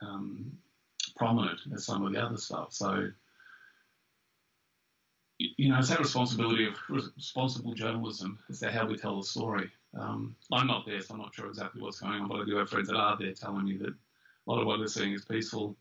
um, 0.01 0.53
prominent 1.17 1.61
as 1.75 1.87
some 1.87 2.05
of 2.05 2.13
the 2.13 2.21
other 2.21 2.37
stuff. 2.37 2.73
So 2.73 3.09
you 5.39 5.71
know, 5.71 5.79
it's 5.79 5.89
that 5.89 5.99
responsibility 5.99 6.67
of 6.67 6.75
responsible 6.89 7.75
journalism 7.75 8.39
as 8.49 8.61
to 8.61 8.71
how 8.71 8.87
we 8.87 8.97
tell 8.97 9.21
the 9.21 9.27
story. 9.27 9.71
Um, 9.99 10.35
I'm 10.51 10.67
not 10.67 10.87
there, 10.87 11.01
so 11.01 11.15
I'm 11.15 11.21
not 11.21 11.35
sure 11.35 11.47
exactly 11.47 11.83
what's 11.83 12.01
going 12.01 12.21
on, 12.21 12.29
but 12.29 12.41
I 12.41 12.45
do 12.45 12.57
have 12.57 12.71
friends 12.71 12.89
that 12.89 12.97
are 12.97 13.17
there 13.19 13.33
telling 13.33 13.65
me 13.65 13.77
that 13.79 13.91
a 13.91 14.51
lot 14.51 14.61
of 14.61 14.67
what 14.67 14.79
they're 14.79 14.89
seeing 14.89 15.13
is 15.13 15.25
peaceful. 15.25 15.77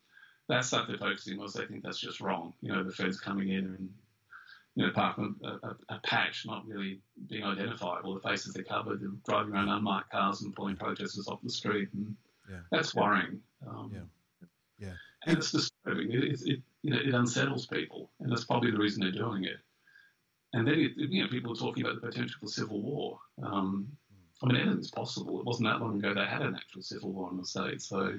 That 0.49 0.66
stuff 0.66 0.88
they're 0.88 0.97
focusing 0.97 1.39
on, 1.39 1.47
they 1.55 1.66
think 1.66 1.84
that's 1.84 1.99
just 1.99 2.20
wrong. 2.20 2.53
You 2.62 2.74
know, 2.74 2.84
the 2.84 2.91
feds 2.91 3.20
coming 3.20 3.49
in 3.49 3.66
and, 3.66 3.89
you 4.76 4.86
know, 4.86 4.91
parking 4.91 5.36
a, 5.43 5.47
a, 5.47 5.76
a 5.89 5.99
patch 6.03 6.45
not 6.45 6.68
really 6.68 6.99
being 7.30 7.43
identifiable, 7.43 8.16
the 8.16 8.20
faces 8.20 8.53
they're 8.53 8.64
covered, 8.64 9.01
they're 9.01 9.09
driving 9.26 9.53
around 9.53 9.70
unmarked 9.70 10.12
cars 10.12 10.41
and 10.41 10.53
pulling 10.53 10.76
protesters 10.76 11.28
off 11.28 11.41
the 11.41 11.49
street. 11.49 11.89
And 11.93 12.16
yeah. 12.49 12.57
that's 12.70 12.93
worrying. 12.93 13.39
Um, 13.66 13.91
yeah. 13.93 14.88
Yeah. 14.88 14.93
And 15.26 15.38
it's 15.38 15.51
disturbing. 15.51 16.12
It, 16.12 16.24
it, 16.24 16.41
it, 16.45 16.62
you 16.82 16.91
know, 16.91 16.97
it 16.97 17.14
unsettles 17.14 17.68
people, 17.68 18.09
and 18.20 18.32
that's 18.32 18.43
probably 18.43 18.72
the 18.72 18.80
reason 18.80 19.01
they're 19.01 19.12
doing 19.12 19.45
it. 19.45 19.57
And 20.53 20.68
then, 20.68 20.80
it, 20.80 20.91
you 20.97 21.22
know, 21.22 21.30
people 21.30 21.53
are 21.53 21.55
talking 21.55 21.86
about 21.86 22.01
the 22.01 22.07
potential 22.07 22.39
for 22.41 22.47
civil 22.47 22.82
war. 22.82 23.20
Um, 23.41 23.88
I 24.43 24.47
mean, 24.47 24.57
anything's 24.57 24.91
possible. 24.91 25.39
It 25.39 25.45
wasn't 25.45 25.69
that 25.69 25.81
long 25.81 25.97
ago 25.97 26.13
they 26.13 26.25
had 26.25 26.41
an 26.41 26.55
actual 26.55 26.81
civil 26.81 27.11
war 27.11 27.29
in 27.31 27.37
the 27.37 27.45
States. 27.45 27.87
So 27.87 28.13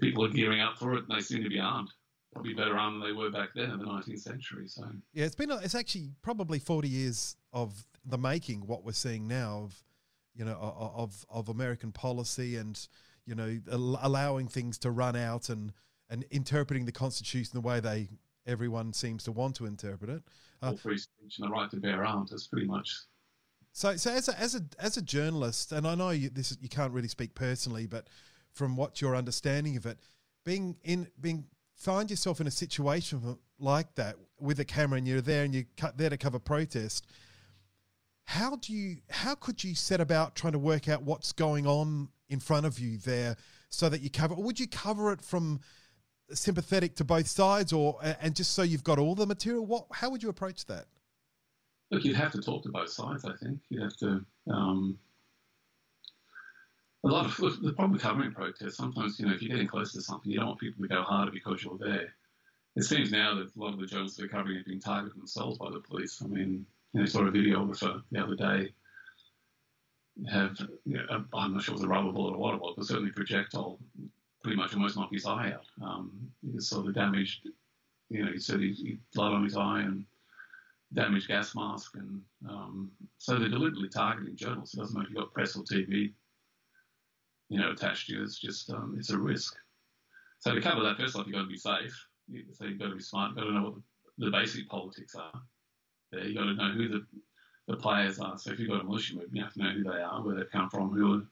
people 0.00 0.24
are 0.24 0.30
gearing 0.30 0.60
up 0.60 0.78
for 0.78 0.94
it, 0.94 1.04
and 1.08 1.16
they 1.16 1.22
seem 1.22 1.42
to 1.42 1.48
be 1.48 1.60
armed. 1.60 1.90
Probably 2.32 2.54
better 2.54 2.76
armed 2.76 3.02
than 3.02 3.08
they 3.08 3.16
were 3.16 3.30
back 3.30 3.50
then 3.54 3.70
in 3.70 3.78
the 3.78 3.84
19th 3.84 4.20
century. 4.20 4.66
So 4.66 4.84
yeah, 5.12 5.24
it's 5.24 5.36
been 5.36 5.50
it's 5.50 5.74
actually 5.74 6.10
probably 6.22 6.58
40 6.58 6.88
years 6.88 7.36
of 7.52 7.86
the 8.04 8.18
making. 8.18 8.66
What 8.66 8.84
we're 8.84 8.92
seeing 8.92 9.28
now 9.28 9.64
of 9.64 9.82
you 10.34 10.44
know 10.44 10.56
of 10.60 11.24
of 11.30 11.48
American 11.48 11.92
policy 11.92 12.56
and 12.56 12.88
you 13.24 13.34
know 13.34 13.60
allowing 13.68 14.48
things 14.48 14.78
to 14.78 14.90
run 14.90 15.14
out 15.14 15.48
and 15.48 15.72
and 16.10 16.24
interpreting 16.30 16.86
the 16.86 16.92
Constitution 16.92 17.52
the 17.54 17.60
way 17.60 17.78
they 17.78 18.08
everyone 18.46 18.92
seems 18.92 19.24
to 19.24 19.32
want 19.32 19.56
to 19.56 19.66
interpret 19.66 20.10
it. 20.10 20.22
Uh, 20.62 20.74
free 20.74 20.98
speech 20.98 21.38
and 21.38 21.48
the 21.48 21.52
right 21.52 21.70
to 21.70 21.76
bear 21.76 22.04
arms 22.04 22.32
is 22.32 22.46
pretty 22.46 22.66
much. 22.66 22.96
So, 23.76 23.96
so 23.96 24.12
as 24.12 24.28
a 24.28 24.40
as 24.40 24.54
a 24.54 24.62
as 24.78 24.96
a 24.96 25.02
journalist, 25.02 25.72
and 25.72 25.84
I 25.84 25.96
know 25.96 26.10
you, 26.10 26.30
this 26.30 26.56
you 26.60 26.68
can't 26.68 26.92
really 26.92 27.08
speak 27.08 27.34
personally, 27.34 27.86
but 27.88 28.06
from 28.52 28.76
what 28.76 29.00
your 29.00 29.16
understanding 29.16 29.76
of 29.76 29.84
it, 29.84 29.98
being 30.44 30.76
in 30.84 31.08
being 31.20 31.46
find 31.74 32.08
yourself 32.08 32.40
in 32.40 32.46
a 32.46 32.52
situation 32.52 33.36
like 33.58 33.92
that 33.96 34.14
with 34.38 34.60
a 34.60 34.64
camera 34.64 34.98
and 34.98 35.08
you're 35.08 35.20
there 35.20 35.42
and 35.42 35.52
you're 35.52 35.64
there 35.96 36.08
to 36.08 36.16
cover 36.16 36.38
protest. 36.38 37.04
How 38.26 38.54
do 38.54 38.72
you 38.72 38.98
how 39.10 39.34
could 39.34 39.64
you 39.64 39.74
set 39.74 40.00
about 40.00 40.36
trying 40.36 40.52
to 40.52 40.58
work 40.60 40.88
out 40.88 41.02
what's 41.02 41.32
going 41.32 41.66
on 41.66 42.10
in 42.28 42.38
front 42.38 42.66
of 42.66 42.78
you 42.78 42.98
there 42.98 43.36
so 43.70 43.88
that 43.88 44.02
you 44.02 44.08
cover? 44.08 44.34
Or 44.34 44.44
would 44.44 44.60
you 44.60 44.68
cover 44.68 45.10
it 45.10 45.20
from 45.20 45.58
sympathetic 46.32 46.94
to 46.96 47.04
both 47.04 47.26
sides, 47.26 47.72
or 47.72 47.98
and 48.20 48.36
just 48.36 48.52
so 48.52 48.62
you've 48.62 48.84
got 48.84 49.00
all 49.00 49.16
the 49.16 49.26
material? 49.26 49.66
What 49.66 49.86
how 49.90 50.10
would 50.10 50.22
you 50.22 50.28
approach 50.28 50.64
that? 50.66 50.86
Look, 51.94 52.04
you'd 52.04 52.16
have 52.16 52.32
to 52.32 52.40
talk 52.40 52.64
to 52.64 52.70
both 52.70 52.90
sides. 52.90 53.24
I 53.24 53.36
think 53.36 53.60
you'd 53.68 53.82
have 53.82 53.96
to. 53.98 54.24
Um, 54.50 54.98
a 57.04 57.08
lot 57.08 57.26
of 57.26 57.36
the 57.62 57.72
problem 57.72 57.92
with 57.92 58.02
covering 58.02 58.32
protests. 58.32 58.76
Sometimes, 58.76 59.20
you 59.20 59.26
know, 59.26 59.34
if 59.34 59.42
you're 59.42 59.50
getting 59.50 59.68
close 59.68 59.92
to 59.92 60.00
something, 60.00 60.32
you 60.32 60.38
don't 60.38 60.48
want 60.48 60.58
people 60.58 60.82
to 60.82 60.88
go 60.88 61.02
harder 61.02 61.30
because 61.30 61.62
you're 61.62 61.78
there. 61.78 62.14
It 62.74 62.82
seems 62.82 63.12
now 63.12 63.36
that 63.36 63.54
a 63.54 63.60
lot 63.60 63.74
of 63.74 63.78
the 63.78 63.86
journalists 63.86 64.16
that 64.16 64.24
are 64.24 64.28
covering 64.28 64.56
it 64.56 64.66
being 64.66 64.80
targeted 64.80 65.16
themselves 65.16 65.58
by 65.58 65.70
the 65.70 65.78
police. 65.78 66.20
I 66.24 66.26
mean, 66.26 66.66
you 66.92 67.00
know, 67.00 67.06
saw 67.06 67.20
a 67.20 67.30
videographer 67.30 68.02
the 68.10 68.22
other 68.22 68.34
day 68.34 68.72
have, 70.28 70.58
you 70.84 70.96
know, 70.96 71.24
I'm 71.32 71.54
not 71.54 71.62
sure 71.62 71.74
it 71.74 71.78
was 71.78 71.84
a 71.84 71.88
rubber 71.88 72.10
bullet 72.10 72.34
or 72.34 72.38
what 72.38 72.54
it 72.54 72.60
was, 72.60 72.74
but 72.76 72.86
certainly 72.86 73.12
projectile 73.12 73.78
pretty 74.42 74.56
much 74.56 74.74
almost 74.74 74.96
knocked 74.96 75.14
his 75.14 75.26
eye 75.26 75.52
out. 75.52 75.66
Um, 75.80 76.10
he 76.42 76.58
saw 76.58 76.82
the 76.82 76.92
damaged, 76.92 77.48
you 78.08 78.24
know, 78.24 78.32
he 78.32 78.38
said 78.40 78.60
he, 78.60 78.72
he 78.72 78.98
blood 79.14 79.32
on 79.32 79.44
his 79.44 79.56
eye 79.56 79.82
and 79.82 80.04
damaged 80.94 81.28
gas 81.28 81.54
mask. 81.54 81.94
And 81.96 82.20
um, 82.48 82.90
so 83.18 83.38
they're 83.38 83.48
deliberately 83.48 83.88
targeting 83.88 84.36
journalists. 84.36 84.74
It 84.74 84.78
doesn't 84.78 84.94
matter 84.94 85.08
if 85.08 85.14
you've 85.14 85.22
got 85.22 85.34
press 85.34 85.56
or 85.56 85.62
TV, 85.62 86.12
you 87.48 87.58
know, 87.60 87.70
attached 87.70 88.06
to 88.06 88.14
you. 88.14 88.22
It's 88.22 88.38
just, 88.38 88.70
um, 88.70 88.96
it's 88.98 89.10
a 89.10 89.18
risk. 89.18 89.54
So 90.40 90.54
to 90.54 90.60
cover 90.60 90.82
that, 90.82 90.96
first 90.96 91.16
off, 91.16 91.26
you've 91.26 91.34
got 91.34 91.42
to 91.42 91.48
be 91.48 91.56
safe. 91.56 92.06
So 92.52 92.64
you've 92.64 92.78
got 92.78 92.88
to 92.88 92.96
be 92.96 93.02
smart. 93.02 93.30
You've 93.30 93.38
got 93.38 93.44
to 93.44 93.52
know 93.52 93.62
what 93.64 93.74
the, 93.74 94.26
the 94.26 94.30
basic 94.30 94.68
politics 94.68 95.14
are. 95.14 95.40
There, 96.12 96.24
you've 96.24 96.36
got 96.36 96.44
to 96.44 96.54
know 96.54 96.72
who 96.72 96.88
the, 96.88 97.06
the 97.68 97.76
players 97.76 98.18
are. 98.18 98.38
So 98.38 98.52
if 98.52 98.58
you've 98.58 98.70
got 98.70 98.80
a 98.80 98.84
militia 98.84 99.14
movement, 99.14 99.36
you 99.36 99.42
have 99.42 99.52
to 99.54 99.62
know 99.62 99.70
who 99.70 99.84
they 99.84 100.02
are, 100.02 100.22
where 100.22 100.34
they've 100.34 100.50
come 100.50 100.70
from, 100.70 100.90
who 100.90 101.14
are 101.14 101.22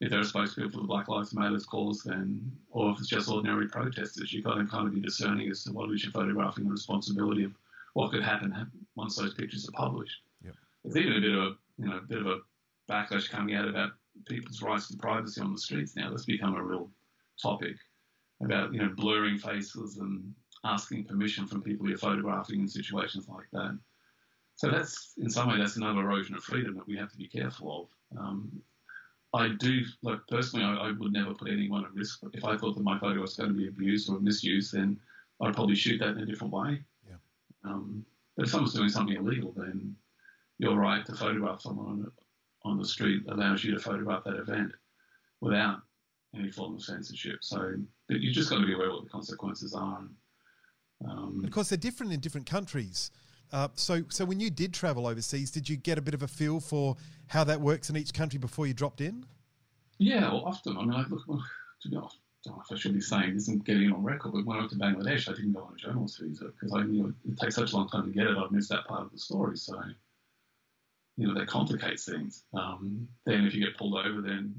if 0.00 0.10
they're 0.10 0.22
to 0.22 0.56
be 0.56 0.68
for 0.70 0.78
the 0.78 0.86
Black 0.86 1.08
Lives 1.08 1.34
Matter 1.34 1.58
cause, 1.58 2.02
then, 2.02 2.50
or 2.70 2.90
if 2.90 2.98
it's 2.98 3.08
just 3.08 3.28
ordinary 3.28 3.68
protesters, 3.68 4.32
you've 4.32 4.44
got 4.44 4.54
to 4.54 4.64
kind 4.64 4.88
of 4.88 4.94
be 4.94 5.00
discerning 5.00 5.50
as 5.50 5.62
to 5.64 5.72
what 5.72 5.90
is 5.90 6.02
you're 6.02 6.12
photographing 6.12 6.64
the 6.64 6.70
responsibility 6.70 7.44
of 7.44 7.52
what 7.94 8.10
could 8.10 8.22
happen 8.22 8.54
once 8.94 9.16
those 9.16 9.34
pictures 9.34 9.68
are 9.68 9.72
published. 9.72 10.22
Yep. 10.44 10.54
There's 10.84 10.96
even 10.96 11.16
a 11.16 11.20
bit 11.20 11.32
of 11.32 11.42
a, 11.42 11.56
you 11.78 11.88
know, 11.88 11.96
a 11.96 12.02
bit 12.02 12.18
of 12.18 12.26
a 12.26 12.38
backlash 12.90 13.30
coming 13.30 13.54
out 13.54 13.68
about 13.68 13.92
people's 14.26 14.62
rights 14.62 14.88
to 14.88 14.96
privacy 14.96 15.40
on 15.40 15.52
the 15.52 15.58
streets 15.58 15.96
now. 15.96 16.10
That's 16.10 16.24
become 16.24 16.54
a 16.54 16.62
real 16.62 16.90
topic 17.42 17.76
about, 18.42 18.72
you 18.72 18.80
know, 18.80 18.92
blurring 18.96 19.38
faces 19.38 19.98
and 19.98 20.34
asking 20.64 21.04
permission 21.04 21.46
from 21.46 21.62
people 21.62 21.88
you're 21.88 21.98
photographing 21.98 22.60
in 22.60 22.68
situations 22.68 23.28
like 23.28 23.46
that. 23.52 23.78
So 24.56 24.70
that's, 24.70 25.14
in 25.16 25.30
some 25.30 25.48
way, 25.48 25.58
that's 25.58 25.76
another 25.76 26.00
erosion 26.00 26.34
of 26.34 26.44
freedom 26.44 26.74
that 26.76 26.86
we 26.86 26.96
have 26.96 27.10
to 27.10 27.16
be 27.16 27.28
careful 27.28 27.88
of. 28.12 28.18
Um, 28.18 28.60
I 29.32 29.48
do, 29.58 29.82
like 30.02 30.18
personally, 30.28 30.64
I, 30.64 30.88
I, 30.88 30.90
would 30.90 31.12
never 31.12 31.32
put 31.34 31.50
anyone 31.50 31.84
at 31.84 31.94
risk. 31.94 32.20
If 32.32 32.44
I 32.44 32.56
thought 32.56 32.74
that 32.74 32.82
my 32.82 32.98
photo 32.98 33.20
was 33.20 33.36
going 33.36 33.50
to 33.50 33.56
be 33.56 33.68
abused 33.68 34.10
or 34.10 34.18
misused, 34.18 34.74
then 34.74 34.98
I'd 35.40 35.54
probably 35.54 35.76
shoot 35.76 35.98
that 35.98 36.10
in 36.10 36.18
a 36.18 36.26
different 36.26 36.52
way. 36.52 36.82
Um, 37.64 38.04
but 38.36 38.46
if 38.46 38.50
someone's 38.50 38.74
doing 38.74 38.88
something 38.88 39.16
illegal, 39.16 39.52
then 39.56 39.94
your 40.58 40.76
right 40.76 41.04
to 41.06 41.14
photograph 41.14 41.60
someone 41.60 42.10
on, 42.64 42.78
the 42.78 42.84
street 42.84 43.22
allows 43.28 43.64
you 43.64 43.72
to 43.72 43.80
photograph 43.80 44.24
that 44.24 44.36
event 44.36 44.72
without 45.40 45.80
any 46.34 46.50
form 46.50 46.74
of 46.74 46.82
censorship. 46.82 47.38
So, 47.42 47.74
but 48.08 48.20
you 48.20 48.32
just 48.32 48.50
got 48.50 48.60
to 48.60 48.66
be 48.66 48.74
aware 48.74 48.90
what 48.90 49.04
the 49.04 49.10
consequences 49.10 49.74
are. 49.74 50.04
Um, 51.06 51.42
of 51.44 51.50
course, 51.50 51.70
they're 51.70 51.78
different 51.78 52.12
in 52.12 52.20
different 52.20 52.46
countries. 52.46 53.10
Uh, 53.52 53.68
so, 53.74 54.02
so 54.08 54.24
when 54.24 54.38
you 54.38 54.50
did 54.50 54.72
travel 54.72 55.06
overseas, 55.06 55.50
did 55.50 55.68
you 55.68 55.76
get 55.76 55.98
a 55.98 56.02
bit 56.02 56.14
of 56.14 56.22
a 56.22 56.28
feel 56.28 56.60
for 56.60 56.96
how 57.28 57.42
that 57.44 57.60
works 57.60 57.90
in 57.90 57.96
each 57.96 58.12
country 58.12 58.38
before 58.38 58.66
you 58.66 58.74
dropped 58.74 59.00
in? 59.00 59.24
Yeah, 59.98 60.32
well, 60.32 60.44
often. 60.44 60.76
I 60.76 60.80
mean, 60.82 60.92
I 60.92 61.04
look, 61.08 61.22
well, 61.26 61.44
to 61.82 61.88
be 61.88 61.96
honest, 61.96 62.18
don't 62.44 62.56
know 62.56 62.62
if 62.64 62.72
I 62.72 62.78
should 62.78 62.94
be 62.94 63.00
saying 63.00 63.34
this 63.34 63.48
and 63.48 63.64
getting 63.64 63.90
it 63.90 63.92
on 63.92 64.02
record, 64.02 64.32
but 64.32 64.46
when 64.46 64.56
I 64.56 64.60
went 64.60 64.70
to 64.70 64.78
Bangladesh, 64.78 65.28
I 65.28 65.32
didn't 65.32 65.52
go 65.52 65.60
on 65.60 65.74
a 65.74 65.76
journalist 65.76 66.20
visa 66.20 66.46
because 66.46 66.72
I 66.72 66.82
knew 66.84 67.14
it 67.28 67.38
takes 67.38 67.56
such 67.56 67.72
a 67.72 67.76
long 67.76 67.88
time 67.88 68.06
to 68.06 68.12
get 68.12 68.26
it. 68.26 68.36
I'd 68.36 68.50
missed 68.50 68.70
that 68.70 68.86
part 68.86 69.02
of 69.02 69.12
the 69.12 69.18
story. 69.18 69.58
So, 69.58 69.80
you 71.16 71.26
know, 71.26 71.38
that 71.38 71.48
complicates 71.48 72.06
things. 72.06 72.44
Um, 72.54 73.08
then 73.26 73.44
if 73.44 73.54
you 73.54 73.64
get 73.64 73.76
pulled 73.76 73.94
over, 73.94 74.22
then 74.22 74.54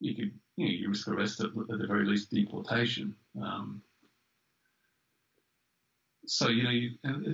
you 0.00 0.14
could, 0.14 0.32
you 0.56 0.66
know, 0.66 0.72
you 0.72 0.88
risk 0.88 1.08
arrest 1.08 1.40
at, 1.40 1.46
at 1.46 1.78
the 1.78 1.86
very 1.86 2.06
least 2.06 2.30
deportation. 2.30 3.16
Um, 3.40 3.82
so 6.26 6.48
you 6.48 6.62
know, 6.64 6.70
you, 6.70 6.90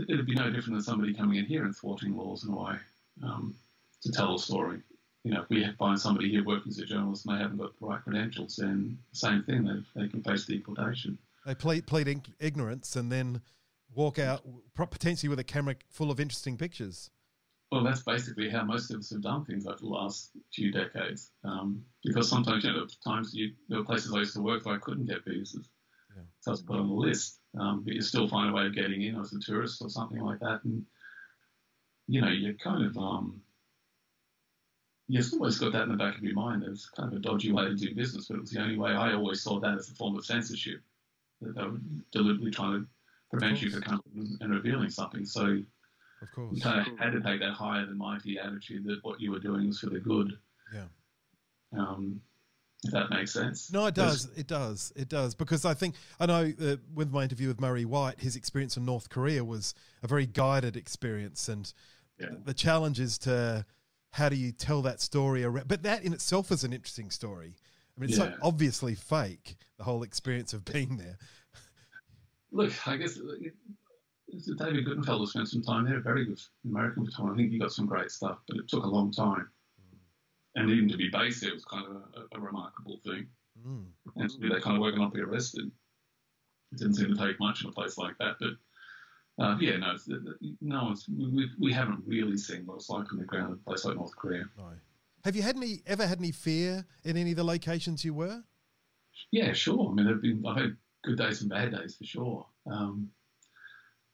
it'd 0.09 0.27
be 0.27 0.35
no 0.35 0.51
different 0.51 0.75
than 0.75 0.83
somebody 0.83 1.15
coming 1.15 1.39
in 1.39 1.47
here 1.47 1.65
and 1.65 1.75
thwarting 1.75 2.17
laws 2.17 2.45
in 2.45 2.53
a 2.53 2.57
way 2.57 2.77
um, 3.23 3.55
to 4.03 4.13
tell 4.13 4.35
a 4.35 4.39
story. 4.39 4.81
You 5.25 5.33
know, 5.33 5.43
if 5.43 5.49
we 5.49 5.65
find 5.79 5.99
somebody 5.99 6.31
here 6.31 6.45
working 6.45 6.71
as 6.71 6.79
a 6.79 6.85
journalist 6.85 7.27
and 7.27 7.37
they 7.37 7.43
haven't 7.43 7.59
got 7.59 7.79
the 7.79 7.87
right 7.87 8.03
credentials, 8.03 8.57
then 8.57 8.99
same 9.13 9.45
thing, 9.45 9.65
they, 9.65 10.01
they 10.01 10.09
can 10.09 10.23
face 10.23 10.47
deportation. 10.47 11.17
They 11.47 11.55
plead, 11.55 11.87
plead 11.87 12.23
ignorance 12.41 12.97
and 12.97 13.11
then 13.11 13.41
walk 13.95 14.19
out 14.19 14.45
potentially 14.75 15.29
with 15.29 15.39
a 15.39 15.45
camera 15.45 15.77
full 15.91 16.11
of 16.11 16.19
interesting 16.19 16.57
pictures. 16.57 17.11
Well, 17.71 17.85
that's 17.85 18.03
basically 18.03 18.51
how 18.51 18.65
most 18.65 18.91
of 18.91 18.99
us 18.99 19.11
have 19.11 19.23
done 19.23 19.45
things 19.45 19.67
over 19.67 19.79
the 19.79 19.87
last 19.87 20.31
few 20.53 20.73
decades. 20.73 21.31
Um, 21.45 21.85
because 22.05 22.29
sometimes, 22.29 22.65
you 22.65 22.73
know, 22.73 22.87
times 23.05 23.33
you, 23.33 23.53
there 23.69 23.79
were 23.79 23.85
places 23.85 24.13
I 24.13 24.19
used 24.19 24.35
to 24.35 24.43
work 24.43 24.67
where 24.67 24.75
I 24.75 24.79
couldn't 24.79 25.07
get 25.07 25.25
visas. 25.25 25.69
Yeah. 26.15 26.23
So 26.41 26.51
I 26.51 26.53
was 26.53 26.63
put 26.63 26.79
on 26.79 26.89
the 26.89 26.95
list 26.95 27.39
um, 27.59 27.83
but 27.85 27.95
you 27.95 28.01
still 28.01 28.29
find 28.29 28.51
a 28.51 28.53
way 28.53 28.67
of 28.67 28.75
getting 28.75 29.03
in 29.03 29.19
as 29.19 29.33
a 29.33 29.41
tourist 29.41 29.83
or 29.83 29.91
something 29.91 30.21
like 30.21 30.41
that. 30.41 30.61
And, 30.65 30.85
you 32.09 32.21
know, 32.21 32.29
you're 32.29 32.55
kind 32.55 32.85
of, 32.85 32.97
um, 32.97 33.43
you've 35.13 35.33
always 35.35 35.59
got 35.59 35.73
that 35.73 35.83
in 35.83 35.91
the 35.91 35.97
back 35.97 36.17
of 36.17 36.25
your 36.25 36.35
mind. 36.35 36.65
It's 36.67 36.89
kind 36.89 37.13
of 37.13 37.19
a 37.19 37.21
dodgy 37.21 37.53
way 37.53 37.67
to 37.67 37.75
do 37.75 37.95
business, 37.95 38.29
but 38.29 38.39
it 38.39 38.41
was 38.41 38.51
the 38.51 38.63
only 38.63 38.79
way. 38.79 38.93
I 38.93 39.13
always 39.13 39.43
saw 39.43 39.61
that 39.61 39.77
as 39.77 39.91
a 39.91 39.95
form 39.95 40.17
of 40.17 40.25
censorship. 40.25 40.81
That 41.43 41.55
they 41.55 41.63
were 41.63 41.81
deliberately 42.13 42.51
trying 42.51 42.81
to 42.81 42.87
prevent 43.31 43.61
you 43.61 43.71
from 43.71 43.83
coming 43.83 44.39
and 44.41 44.55
revealing 44.55 44.89
something. 44.89 45.27
So 45.27 45.59
of 46.23 46.33
course. 46.35 46.57
you 46.57 46.63
kind 46.63 46.87
of 46.87 46.99
had 46.99 47.13
to 47.13 47.21
take 47.21 47.41
that 47.41 47.53
higher 47.53 47.85
than 47.85 47.99
mighty 47.99 48.39
attitude 48.39 48.85
that 48.85 49.01
what 49.03 49.21
you 49.21 49.33
were 49.33 49.39
doing 49.39 49.67
was 49.67 49.81
for 49.81 49.91
the 49.91 50.01
good. 50.01 50.33
Yeah. 50.73 50.87
Um, 51.79 52.23
if 52.85 52.93
that 52.93 53.11
makes 53.11 53.33
sense. 53.33 53.71
No, 53.71 53.87
it 53.87 53.95
does. 53.95 54.31
It 54.35 54.47
does. 54.47 54.95
It 54.97 55.11
does. 55.11 55.35
Because 55.35 55.67
I 55.67 55.75
think, 55.75 55.97
I 56.19 56.27
know 56.27 56.53
uh, 56.61 56.77
with 56.95 57.13
my 57.13 57.25
interview 57.25 57.49
with 57.49 57.61
Murray 57.61 57.85
White, 57.85 58.19
his 58.19 58.35
experience 58.35 58.79
in 58.79 58.87
North 58.87 59.11
Korea 59.11 59.45
was 59.45 59.75
a 60.03 60.09
very 60.09 60.27
guided 60.27 60.77
experience. 60.77 61.49
And 61.49 61.71
yeah. 62.19 62.29
the 62.45 62.55
challenge 62.55 62.99
is 62.99 63.19
to 63.19 63.67
how 64.13 64.29
do 64.29 64.37
you 64.37 64.53
tell 64.53 64.83
that 64.83 65.01
story? 65.01 65.43
Around, 65.45 65.69
but 65.69 65.83
that 65.83 66.05
in 66.05 66.13
itself 66.13 66.51
is 66.53 66.65
an 66.65 66.73
interesting 66.73 67.11
story. 67.11 67.55
I 67.97 68.01
mean, 68.01 68.11
it's 68.11 68.19
yeah. 68.19 68.33
so 68.33 68.39
obviously 68.43 68.95
fake, 68.95 69.57
the 69.79 69.85
whole 69.85 70.03
experience 70.03 70.53
of 70.53 70.65
being 70.65 70.97
there. 70.97 71.19
Look, 72.53 72.73
I 72.87 72.97
guess 72.97 73.19
David 74.59 74.87
Guttenfelder 74.87 75.27
spent 75.27 75.49
some 75.49 75.63
time 75.63 75.87
there, 75.87 76.01
very 76.01 76.25
good 76.25 76.41
American 76.65 77.05
photographer. 77.05 77.35
I 77.35 77.37
think 77.37 77.53
he 77.53 77.59
got 77.59 77.73
some 77.73 77.87
great 77.87 78.11
stuff, 78.11 78.39
but 78.49 78.59
it 78.59 78.69
took 78.69 78.85
a 78.85 78.89
long 78.89 79.11
time. 79.11 79.49
And 80.55 80.71
even 80.71 80.89
to 80.91 80.99
be 80.99 81.09
based 81.11 81.41
there 81.41 81.55
was 81.55 81.65
kind 81.65 81.87
of 81.87 81.97
a, 81.97 82.37
a 82.37 82.41
remarkable 82.41 82.99
thing. 83.05 83.27
Mm. 83.67 83.87
And 84.17 84.31
to 84.31 84.39
do 84.39 84.49
that 84.51 84.63
kind 84.63 84.77
of 84.77 84.83
work 84.83 84.93
and 84.93 85.03
not 85.03 85.15
be 85.15 85.21
arrested, 85.21 85.71
it 86.73 86.79
didn't 86.79 86.95
seem 86.95 87.15
to 87.15 87.27
take 87.27 87.41
much 87.41 87.63
in 87.63 87.71
a 87.71 87.73
place 87.73 87.97
like 87.97 88.19
that. 88.19 88.37
But 88.39 88.51
uh, 89.39 89.57
yeah, 89.61 89.77
no, 89.77 89.97
no 90.61 90.85
one's, 90.85 91.09
we, 91.09 91.49
we 91.59 91.73
haven't 91.73 92.03
really 92.07 92.37
seen 92.37 92.67
what 92.67 92.77
it's 92.77 92.91
like 92.91 93.11
on 93.13 93.19
the 93.19 93.25
ground 93.25 93.49
in 93.49 93.55
a 93.55 93.57
place 93.69 93.85
like 93.85 93.97
North 93.97 94.15
Korea. 94.17 94.45
No. 94.57 94.71
Have 95.25 95.37
you 95.37 95.43
had 95.43 95.57
any 95.57 95.83
ever 95.87 96.07
had 96.07 96.19
any 96.19 96.33
fear 96.33 96.85
in 97.05 97.17
any 97.17 97.31
of 97.31 97.37
the 97.37 97.45
locations 97.45 98.05
you 98.05 98.13
were? 98.13 98.43
Yeah, 99.31 99.53
sure. 99.53 99.91
I 99.91 99.95
mean, 99.95 100.09
I've 100.09 100.21
been 100.21 100.45
I've 100.47 100.57
had 100.57 100.77
good 101.05 101.19
days 101.19 101.41
and 101.41 101.51
bad 101.51 101.73
days 101.73 101.97
for 101.97 102.05
sure. 102.05 102.47
Um, 102.71 103.11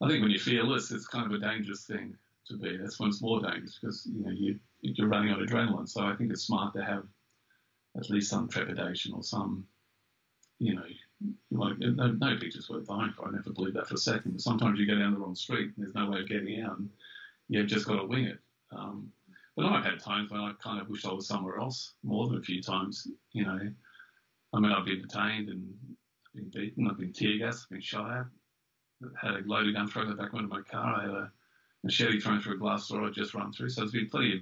I 0.03 0.09
think 0.09 0.23
when 0.23 0.31
you're 0.31 0.41
fearless, 0.41 0.91
it's 0.93 1.07
kind 1.07 1.27
of 1.27 1.33
a 1.33 1.45
dangerous 1.45 1.85
thing 1.85 2.15
to 2.49 2.59
be. 2.59 2.77
That's 2.77 3.01
when 3.01 3.09
it's 3.09 3.23
more 3.23 3.41
dangerous 3.41 3.79
because 3.81 4.07
you 4.07 4.23
know 4.23 4.31
you 4.31 4.59
you're 4.83 5.09
running 5.09 5.33
on 5.33 5.45
adrenaline. 5.45 5.89
So 5.89 6.03
I 6.03 6.15
think 6.15 6.31
it's 6.31 6.43
smart 6.43 6.75
to 6.75 6.85
have 6.85 7.05
at 7.97 8.11
least 8.11 8.31
some 8.31 8.49
trepidation 8.49 9.13
or 9.13 9.23
some, 9.23 9.67
you 10.59 10.75
know, 10.75 10.85
like 11.51 11.79
no, 11.79 12.13
no 12.13 12.37
picture's 12.39 12.69
worth 12.69 12.87
dying 12.87 13.13
for. 13.17 13.29
I 13.29 13.33
never 13.33 13.51
believed 13.51 13.77
that 13.77 13.89
for 13.89 13.95
a 13.95 13.99
second. 13.99 14.33
But 14.33 14.41
sometimes 14.41 14.79
you 14.79 14.87
go 14.87 14.99
down 14.99 15.15
the 15.15 15.21
wrong 15.21 15.35
street 15.35 15.73
and 15.75 15.75
there's 15.79 15.95
no 15.95 16.11
way 16.11 16.21
of 16.21 16.29
getting 16.29 16.61
out, 16.63 16.79
you've 17.49 17.67
just 17.67 17.87
got 17.87 17.97
to 17.97 18.07
wing 18.07 18.27
it. 18.27 18.39
Um, 18.71 19.11
but 19.57 19.67
I've 19.67 19.85
had 19.85 19.99
times 19.99 20.31
when 20.31 20.41
I 20.41 20.53
kind 20.63 20.81
of 20.81 20.89
wish 20.89 21.05
I 21.05 21.13
was 21.13 21.27
somewhere 21.27 21.59
else 21.59 21.95
more 22.05 22.29
than 22.29 22.39
a 22.39 22.43
few 22.43 22.63
times. 22.63 23.09
You 23.33 23.45
know, 23.45 23.59
I 24.53 24.61
mean, 24.61 24.73
I've 24.73 24.85
been 24.85 25.03
detained 25.03 25.49
and 25.49 25.75
been 26.35 26.51
beaten, 26.51 26.89
I've 26.89 26.99
been 26.99 27.13
tear 27.13 27.39
gassed, 27.39 27.65
I've 27.65 27.71
been 27.71 27.81
shot 27.81 28.11
at, 28.11 28.27
had 29.21 29.35
a 29.35 29.43
loaded 29.47 29.75
gun 29.75 29.89
thrown 29.89 30.05
in 30.05 30.17
the 30.17 30.23
back 30.23 30.33
window 30.33 30.47
of 30.47 30.53
my 30.53 30.63
car, 30.63 30.95
I 30.95 31.03
had 31.03 31.11
a 31.11 31.33
machete 31.83 32.21
thrown 32.21 32.41
through 32.41 32.55
a 32.55 32.59
glass 32.59 32.89
door 32.89 33.05
I'd 33.05 33.15
just 33.15 33.35
run 33.35 33.53
through. 33.53 33.71
So 33.71 33.81
there's 33.81 33.93
been 33.93 34.09
plenty 34.09 34.37
of. 34.37 34.41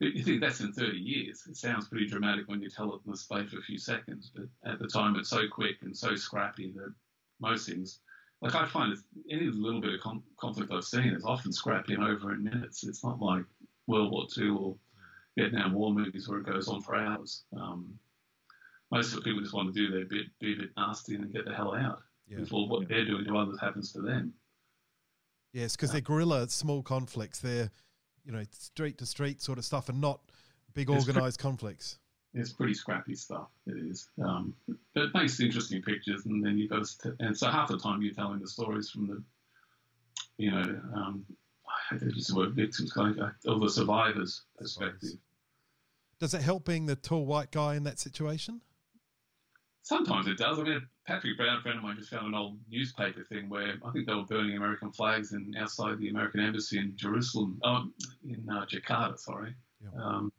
You 0.00 0.22
think 0.22 0.40
that's 0.40 0.60
in 0.60 0.72
30 0.72 0.96
years. 0.96 1.44
It 1.48 1.56
sounds 1.56 1.88
pretty 1.88 2.06
dramatic 2.06 2.46
when 2.46 2.62
you 2.62 2.70
tell 2.70 2.94
it 2.94 3.00
in 3.04 3.10
the 3.10 3.16
space 3.16 3.52
of 3.52 3.58
a 3.58 3.62
few 3.62 3.78
seconds, 3.78 4.30
but 4.34 4.44
at 4.64 4.78
the 4.78 4.86
time 4.86 5.16
it's 5.16 5.28
so 5.28 5.48
quick 5.50 5.76
and 5.82 5.96
so 5.96 6.14
scrappy 6.14 6.72
that 6.76 6.94
most 7.40 7.68
things, 7.68 7.98
like 8.40 8.54
I 8.54 8.64
find 8.66 8.96
any 9.28 9.46
little 9.46 9.80
bit 9.80 9.94
of 9.94 10.00
com- 10.00 10.22
conflict 10.38 10.70
I've 10.70 10.84
seen 10.84 11.08
is 11.08 11.24
often 11.24 11.52
scrappy 11.52 11.94
and 11.94 12.04
over 12.04 12.32
in 12.32 12.44
minutes. 12.44 12.84
It's 12.84 13.02
not 13.02 13.20
like 13.20 13.44
World 13.88 14.12
War 14.12 14.26
II 14.36 14.50
or 14.50 14.76
Vietnam 15.36 15.72
War 15.72 15.92
movies 15.92 16.28
where 16.28 16.38
it 16.38 16.46
goes 16.46 16.68
on 16.68 16.80
for 16.80 16.94
hours. 16.94 17.42
Um, 17.56 17.98
most 18.92 19.08
of 19.08 19.16
the 19.16 19.22
people 19.22 19.40
just 19.40 19.54
want 19.54 19.74
to 19.74 19.80
do 19.80 19.90
their 19.90 20.04
bit, 20.04 20.26
be 20.38 20.52
a 20.52 20.56
bit 20.56 20.70
nasty 20.76 21.16
and 21.16 21.32
get 21.32 21.44
the 21.44 21.54
hell 21.54 21.74
out 21.74 22.02
yeah. 22.28 22.38
before 22.38 22.68
what 22.68 22.82
yeah. 22.82 22.86
they're 22.88 23.04
doing 23.04 23.24
to 23.24 23.36
others 23.36 23.58
happens 23.60 23.92
to 23.92 24.00
them. 24.00 24.32
Yes, 25.52 25.76
because 25.76 25.92
they're 25.92 26.00
guerrilla 26.00 26.48
small 26.48 26.82
conflicts. 26.82 27.40
They're, 27.40 27.70
you 28.28 28.34
know, 28.34 28.44
street 28.52 28.98
to 28.98 29.06
street 29.06 29.40
sort 29.40 29.56
of 29.58 29.64
stuff, 29.64 29.88
and 29.88 30.00
not 30.00 30.20
big 30.74 30.90
organized 30.90 31.40
conflicts. 31.40 31.98
It's 32.34 32.52
pretty 32.52 32.74
scrappy 32.74 33.14
stuff. 33.14 33.48
It 33.66 33.78
is, 33.90 34.06
um, 34.22 34.54
but 34.94 35.04
it 35.04 35.14
makes 35.14 35.40
interesting 35.40 35.80
pictures, 35.80 36.26
and 36.26 36.44
then 36.44 36.58
you've 36.58 36.70
got 36.70 36.84
to, 37.00 37.16
and 37.20 37.36
so 37.36 37.48
half 37.48 37.68
the 37.68 37.78
time 37.78 38.02
you're 38.02 38.12
telling 38.12 38.38
the 38.38 38.46
stories 38.46 38.90
from 38.90 39.06
the, 39.06 39.22
you 40.36 40.50
know, 40.50 40.80
um, 40.94 41.24
I 41.90 41.96
use 42.04 42.26
the 42.26 42.36
word 42.36 42.54
victims, 42.54 42.92
kind 42.92 43.18
of, 43.18 43.30
or 43.46 43.58
the 43.58 43.70
survivors' 43.70 44.42
perspective. 44.58 45.18
Does 46.20 46.34
it 46.34 46.42
help 46.42 46.66
being 46.66 46.84
the 46.84 46.96
tall 46.96 47.24
white 47.24 47.50
guy 47.50 47.76
in 47.76 47.84
that 47.84 47.98
situation? 47.98 48.60
Sometimes 49.88 50.26
it 50.26 50.36
does. 50.36 50.58
I 50.58 50.64
mean, 50.64 50.86
Patrick 51.06 51.38
Brown, 51.38 51.56
a 51.56 51.62
friend 51.62 51.78
of 51.78 51.82
mine, 51.82 51.96
just 51.96 52.10
found 52.10 52.26
an 52.26 52.34
old 52.34 52.58
newspaper 52.70 53.24
thing 53.24 53.48
where 53.48 53.72
I 53.82 53.90
think 53.90 54.06
they 54.06 54.12
were 54.12 54.26
burning 54.26 54.54
American 54.54 54.92
flags 54.92 55.32
in 55.32 55.54
outside 55.58 55.98
the 55.98 56.10
American 56.10 56.40
embassy 56.40 56.76
in 56.76 56.92
Jerusalem, 56.94 57.58
oh, 57.64 57.84
in 58.22 58.46
uh, 58.50 58.66
Jakarta, 58.66 59.18
sorry. 59.18 59.54
Yeah. 59.82 59.88
Um, 59.98 60.30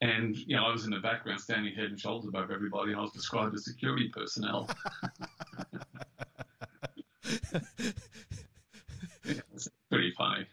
and 0.00 0.34
you 0.34 0.56
know, 0.56 0.64
I 0.64 0.72
was 0.72 0.86
in 0.86 0.92
the 0.92 1.00
background, 1.00 1.42
standing 1.42 1.74
head 1.74 1.90
and 1.90 2.00
shoulders 2.00 2.26
above 2.26 2.50
everybody, 2.50 2.92
and 2.92 3.00
I 3.00 3.02
was 3.02 3.12
described 3.12 3.54
as 3.54 3.66
security 3.66 4.08
personnel. 4.14 4.70
yeah, 7.22 7.50
it's 9.52 9.68
pretty 9.90 10.14
funny. 10.16 10.46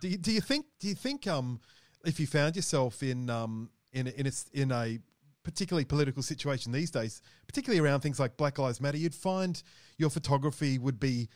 do 0.00 0.08
you, 0.08 0.18
do 0.18 0.30
you 0.30 0.40
think 0.40 0.66
do 0.78 0.86
you 0.86 0.94
think 0.94 1.26
um 1.26 1.58
if 2.04 2.20
you 2.20 2.28
found 2.28 2.54
yourself 2.54 3.02
in 3.02 3.28
um 3.28 3.70
in 3.92 4.06
in 4.06 4.28
a, 4.28 4.32
in 4.52 4.70
a 4.70 5.00
particularly 5.50 5.84
political 5.84 6.22
situation 6.22 6.72
these 6.72 6.90
days, 6.90 7.22
particularly 7.46 7.80
around 7.80 8.00
things 8.00 8.20
like 8.20 8.36
Black 8.36 8.58
Lives 8.58 8.80
Matter, 8.80 8.98
you'd 8.98 9.14
find 9.14 9.62
your 9.98 10.10
photography 10.10 10.78
would 10.78 10.98
be 10.98 11.28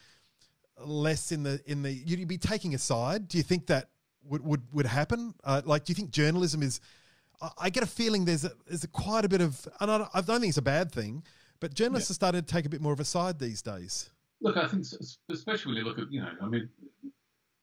less 0.78 1.32
in 1.32 1.42
the 1.42 1.60
in 1.66 1.82
the 1.82 1.92
you'd 1.92 2.26
be 2.28 2.38
taking 2.38 2.74
a 2.74 2.78
side. 2.78 3.28
Do 3.28 3.36
you 3.38 3.44
think 3.44 3.66
that 3.66 3.90
would 4.24 4.44
would 4.44 4.62
would 4.72 4.86
happen? 4.86 5.34
Uh, 5.42 5.62
like, 5.64 5.84
do 5.84 5.90
you 5.90 5.94
think 5.94 6.10
journalism 6.10 6.62
is? 6.62 6.80
I 7.58 7.68
get 7.68 7.82
a 7.82 7.86
feeling 7.86 8.24
there's 8.24 8.44
a, 8.44 8.52
there's 8.66 8.84
a 8.84 8.88
quite 8.88 9.24
a 9.24 9.28
bit 9.28 9.40
of, 9.40 9.68
and 9.80 9.90
I 9.90 9.98
don't, 9.98 10.10
I 10.14 10.20
don't 10.20 10.40
think 10.40 10.50
it's 10.50 10.56
a 10.56 10.62
bad 10.62 10.92
thing, 10.92 11.24
but 11.60 11.74
journalists 11.74 12.08
yeah. 12.08 12.12
are 12.12 12.14
starting 12.14 12.40
to 12.40 12.46
take 12.46 12.64
a 12.64 12.68
bit 12.68 12.80
more 12.80 12.92
of 12.92 13.00
a 13.00 13.04
side 13.04 13.38
these 13.38 13.60
days. 13.60 14.10
Look, 14.40 14.56
I 14.56 14.68
think, 14.68 14.86
especially 15.30 15.72
when 15.72 15.76
you 15.76 15.84
look 15.84 15.98
at, 15.98 16.12
you 16.12 16.22
know, 16.22 16.30
I 16.40 16.46
mean, 16.46 16.68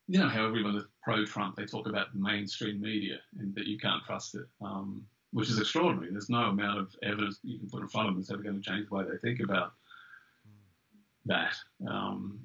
you 0.08 0.20
know 0.20 0.28
how 0.28 0.46
everyone 0.46 0.76
is 0.76 0.84
pro-Trump, 1.02 1.56
they 1.56 1.66
talk 1.66 1.88
about 1.88 2.14
mainstream 2.14 2.82
media 2.82 3.18
and 3.40 3.56
that 3.56 3.66
you 3.66 3.78
can't 3.80 4.04
trust 4.06 4.36
it. 4.36 4.46
Um, 4.62 5.04
which 5.32 5.50
is 5.50 5.60
extraordinary. 5.60 6.12
There's 6.12 6.30
no 6.30 6.44
amount 6.44 6.80
of 6.80 6.96
evidence 7.04 7.40
you 7.44 7.60
can 7.60 7.70
put 7.70 7.82
in 7.82 7.88
front 7.88 8.08
of 8.08 8.14
them 8.14 8.22
that's 8.22 8.32
ever 8.32 8.44
going 8.44 8.62
to 8.62 8.70
change 8.70 8.90
the 8.90 8.96
way 8.96 9.04
they 9.04 9.18
think 9.18 9.40
about 9.40 9.74
that. 11.26 11.56
Um, 11.88 12.40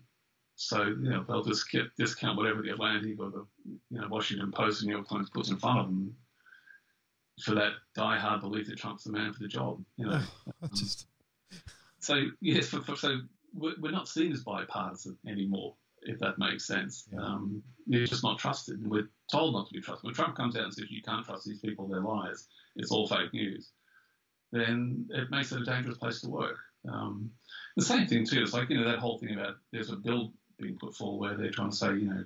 so 0.54 0.84
you 0.84 1.10
know 1.10 1.24
they'll 1.28 1.44
just 1.44 1.66
discount 1.98 2.36
whatever 2.36 2.62
the 2.62 2.70
Atlantic 2.70 3.20
or 3.20 3.30
the 3.30 3.46
you 3.90 4.00
know 4.00 4.08
Washington 4.08 4.52
Post 4.52 4.80
and 4.80 4.88
New 4.88 4.96
York 4.96 5.08
Times 5.08 5.30
puts 5.30 5.50
in 5.50 5.58
front 5.58 5.80
of 5.80 5.86
them 5.86 6.16
for 7.42 7.54
that 7.54 7.72
die-hard 7.94 8.40
belief 8.40 8.66
that 8.66 8.78
Trump's 8.78 9.04
the 9.04 9.12
man 9.12 9.32
for 9.32 9.40
the 9.40 9.48
job. 9.48 9.84
You 9.96 10.06
know, 10.06 10.20
um, 10.62 10.70
just 10.74 11.06
so 11.98 12.26
yes, 12.40 12.68
for, 12.68 12.80
for, 12.82 12.96
so 12.96 13.18
we're 13.54 13.90
not 13.90 14.08
seen 14.08 14.32
as 14.32 14.44
bipartisan 14.44 15.18
anymore 15.26 15.74
if 16.06 16.18
that 16.20 16.38
makes 16.38 16.66
sense. 16.66 17.08
Yeah. 17.12 17.20
Um, 17.20 17.62
you're 17.86 18.06
just 18.06 18.24
not 18.24 18.38
trusted, 18.38 18.80
and 18.80 18.90
we're 18.90 19.08
told 19.30 19.54
not 19.54 19.68
to 19.68 19.74
be 19.74 19.80
trusted. 19.80 20.04
When 20.04 20.14
Trump 20.14 20.36
comes 20.36 20.56
out 20.56 20.64
and 20.64 20.74
says 20.74 20.86
you 20.88 21.02
can't 21.02 21.24
trust 21.24 21.46
these 21.46 21.60
people, 21.60 21.86
they're 21.86 22.00
liars, 22.00 22.48
it's 22.76 22.90
all 22.90 23.08
fake 23.08 23.32
news, 23.32 23.70
then 24.52 25.08
it 25.10 25.30
makes 25.30 25.52
it 25.52 25.62
a 25.62 25.64
dangerous 25.64 25.98
place 25.98 26.20
to 26.20 26.28
work. 26.28 26.58
Um, 26.88 27.30
the 27.76 27.84
same 27.84 28.06
thing 28.06 28.26
too. 28.26 28.42
It's 28.42 28.52
like 28.52 28.70
you 28.70 28.78
know 28.78 28.88
that 28.88 28.98
whole 28.98 29.18
thing 29.18 29.34
about 29.34 29.56
there's 29.72 29.90
a 29.90 29.96
bill 29.96 30.32
being 30.58 30.78
put 30.78 30.94
forward 30.94 31.20
where 31.20 31.36
they're 31.36 31.50
trying 31.50 31.70
to 31.70 31.76
say 31.76 31.88
you 31.94 32.08
know 32.08 32.24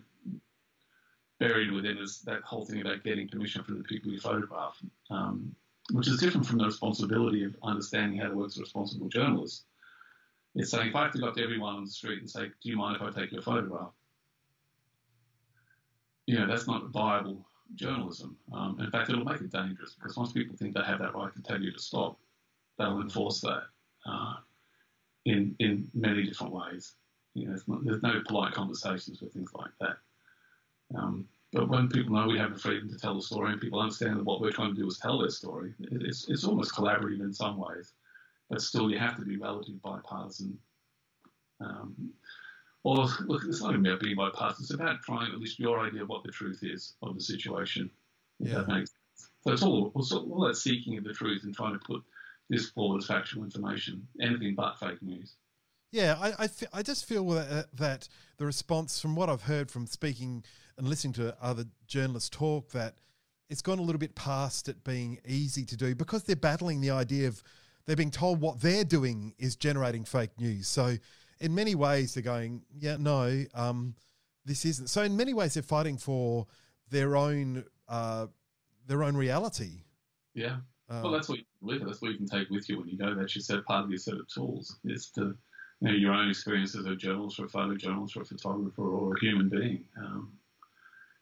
buried 1.39 1.73
within 1.73 1.99
is 1.99 2.21
that 2.21 2.43
whole 2.43 2.67
thing 2.67 2.81
about 2.83 3.03
getting 3.03 3.27
permission 3.27 3.65
from 3.65 3.79
the 3.79 3.85
people 3.85 4.13
you 4.13 4.21
photograph, 4.21 4.77
um, 5.11 5.55
which 5.93 6.07
is 6.07 6.21
different 6.21 6.47
from 6.47 6.59
the 6.59 6.67
responsibility 6.67 7.45
of 7.45 7.57
understanding 7.63 8.19
how 8.19 8.29
to 8.29 8.35
work 8.35 8.49
as 8.49 8.59
a 8.59 8.61
responsible 8.61 9.09
journalist. 9.09 9.65
It's 10.55 10.71
saying 10.71 10.89
if 10.89 10.97
I 10.97 11.05
have 11.05 11.13
to 11.13 11.19
go 11.19 11.29
up 11.29 11.37
to 11.37 11.43
everyone 11.43 11.77
on 11.77 11.85
the 11.85 11.91
street 11.91 12.19
and 12.19 12.29
say, 12.29 12.49
"Do 12.49 12.69
you 12.69 12.77
mind 12.77 12.97
if 12.97 13.03
I 13.03 13.11
take 13.11 13.33
your 13.33 13.43
photograph?" 13.43 13.93
You 16.27 16.39
know, 16.39 16.47
that's 16.47 16.67
not 16.67 16.91
viable 16.91 17.47
journalism. 17.75 18.37
Um, 18.53 18.79
in 18.81 18.91
fact, 18.91 19.11
it'll 19.11 19.25
make 19.25 19.41
it 19.41 19.53
dangerous 19.53 19.95
because 19.95 20.17
once 20.17 20.33
people 20.33 20.57
think 20.57 20.75
they 20.75 20.83
have 20.83 20.99
that 21.01 21.15
right 21.15 21.33
to 21.33 21.43
tell 21.43 21.61
you 21.61 21.73
to 21.73 21.79
stop, 21.79 22.19
they'll 22.79 23.01
enforce 23.01 23.41
that 23.41 23.65
uh, 24.07 24.35
in 25.25 25.55
in 25.59 25.89
many 25.95 26.25
different 26.25 26.53
ways. 26.53 26.95
You 27.35 27.49
know, 27.49 27.57
not, 27.67 27.85
there's 27.85 28.03
no 28.03 28.21
polite 28.27 28.53
conversations 28.53 29.21
with 29.21 29.33
things 29.33 29.51
like 29.55 29.71
that. 29.81 29.97
Um, 30.97 31.29
but 31.53 31.69
when 31.69 31.89
people 31.89 32.15
know 32.15 32.27
we 32.27 32.39
have 32.39 32.53
the 32.53 32.59
freedom 32.59 32.89
to 32.91 32.99
tell 32.99 33.15
the 33.15 33.23
story 33.23 33.53
and 33.53 33.61
people 33.61 33.81
understand 33.81 34.17
that 34.17 34.25
what 34.25 34.41
we're 34.41 34.53
trying 34.53 34.75
to 34.75 34.81
do 34.81 34.87
is 34.87 34.99
tell 34.99 35.19
their 35.19 35.31
story, 35.31 35.75
it's, 35.81 36.29
it's 36.29 36.45
almost 36.45 36.75
collaborative 36.75 37.21
in 37.21 37.33
some 37.33 37.57
ways. 37.57 37.93
But 38.49 38.61
still, 38.61 38.91
you 38.91 38.99
have 38.99 39.17
to 39.17 39.25
be 39.25 39.37
relatively 39.37 39.81
bipartisan. 39.83 40.59
Um, 41.61 42.13
or 42.83 43.07
look, 43.27 43.43
it's 43.47 43.63
not 43.63 43.75
about 43.75 44.01
being 44.01 44.17
bipartisan. 44.17 44.65
It's 44.65 44.75
about 44.75 45.03
trying 45.03 45.33
at 45.33 45.39
least 45.39 45.59
your 45.59 45.81
idea 45.81 46.03
of 46.03 46.09
what 46.09 46.25
the 46.25 46.33
truth 46.33 46.61
is 46.63 46.95
of 47.03 47.15
the 47.15 47.23
situation. 47.23 47.91
Yeah. 48.39 48.55
that 48.55 48.69
makes 48.69 48.91
sense. 48.91 49.31
So 49.43 49.53
it's 49.53 49.63
all, 49.63 49.93
all, 49.95 50.33
all 50.33 50.47
that 50.47 50.57
seeking 50.57 50.97
of 50.97 51.05
the 51.05 51.13
truth 51.13 51.45
and 51.45 51.55
trying 51.55 51.75
to 51.75 51.79
put 51.79 52.03
this 52.49 52.71
forward 52.71 52.99
as 52.99 53.07
factual 53.07 53.45
information, 53.45 54.07
anything 54.21 54.55
but 54.55 54.79
fake 54.79 55.03
news. 55.03 55.37
Yeah, 55.93 56.17
I, 56.21 56.45
I, 56.45 56.49
I 56.73 56.83
just 56.83 57.05
feel 57.05 57.27
that, 57.31 57.51
uh, 57.51 57.63
that 57.75 58.09
the 58.39 58.47
response 58.47 59.01
from 59.01 59.17
what 59.17 59.29
I've 59.29 59.43
heard 59.43 59.71
from 59.71 59.87
speaking 59.87 60.45
and 60.79 60.89
listening 60.89 61.13
to 61.15 61.37
other 61.43 61.65
journalists 61.87 62.31
talk 62.31 62.71
that 62.71 62.95
it's 63.49 63.63
gone 63.63 63.79
a 63.79 63.83
little 63.83 63.99
bit 63.99 64.15
past 64.15 64.69
it 64.69 64.85
being 64.85 65.19
easy 65.27 65.65
to 65.65 65.77
do 65.77 65.95
because 65.95 66.23
they're 66.23 66.37
battling 66.37 66.81
the 66.81 66.91
idea 66.91 67.27
of 67.27 67.43
they're 67.87 67.97
being 67.97 68.13
told 68.13 68.41
what 68.41 68.61
they're 68.61 68.85
doing 68.85 69.35
is 69.39 69.57
generating 69.57 70.05
fake 70.05 70.31
news. 70.39 70.69
So 70.69 70.97
in 71.41 71.55
many 71.55 71.75
ways 71.75 72.15
they're 72.15 72.23
going, 72.23 72.63
yeah, 72.79 72.97
no, 72.99 73.45
um, 73.55 73.95
this 74.45 74.65
isn't. 74.65 74.89
So 74.89 75.03
in 75.03 75.17
many 75.17 75.35
ways 75.35 75.55
they're 75.55 75.63
fighting 75.63 75.97
for 75.97 76.47
their 76.91 77.17
own 77.17 77.65
uh, 77.89 78.27
their 78.87 79.03
own 79.03 79.17
reality. 79.17 79.85
Yeah. 80.35 80.57
Um, 80.89 81.03
well, 81.03 81.13
that's 81.13 81.29
what 81.29 81.39
you 81.39 81.45
live. 81.63 81.85
That's 81.85 82.03
what 82.03 82.11
you 82.11 82.17
can 82.17 82.27
take 82.27 82.51
with 82.51 82.69
you 82.69 82.79
when 82.79 82.89
you 82.89 82.99
go. 82.99 83.15
That's 83.15 83.35
your 83.35 83.43
set 83.43 83.65
part 83.65 83.85
of 83.85 83.91
your 83.91 83.99
set 83.99 84.15
of 84.15 84.29
tools 84.29 84.79
is 84.85 85.11
to 85.13 85.37
you 85.81 85.89
know, 85.89 85.93
your 85.93 86.13
own 86.13 86.29
experience 86.29 86.77
as 86.77 86.85
a 86.87 86.97
journalist 86.97 87.39
or 87.39 87.45
a 87.45 87.49
photojournalist 87.49 88.17
or 88.17 88.23
a 88.23 88.25
photographer 88.25 88.83
or 88.83 89.15
a 89.15 89.21
human 89.21 89.49
being. 89.49 89.85
Um, 89.99 90.33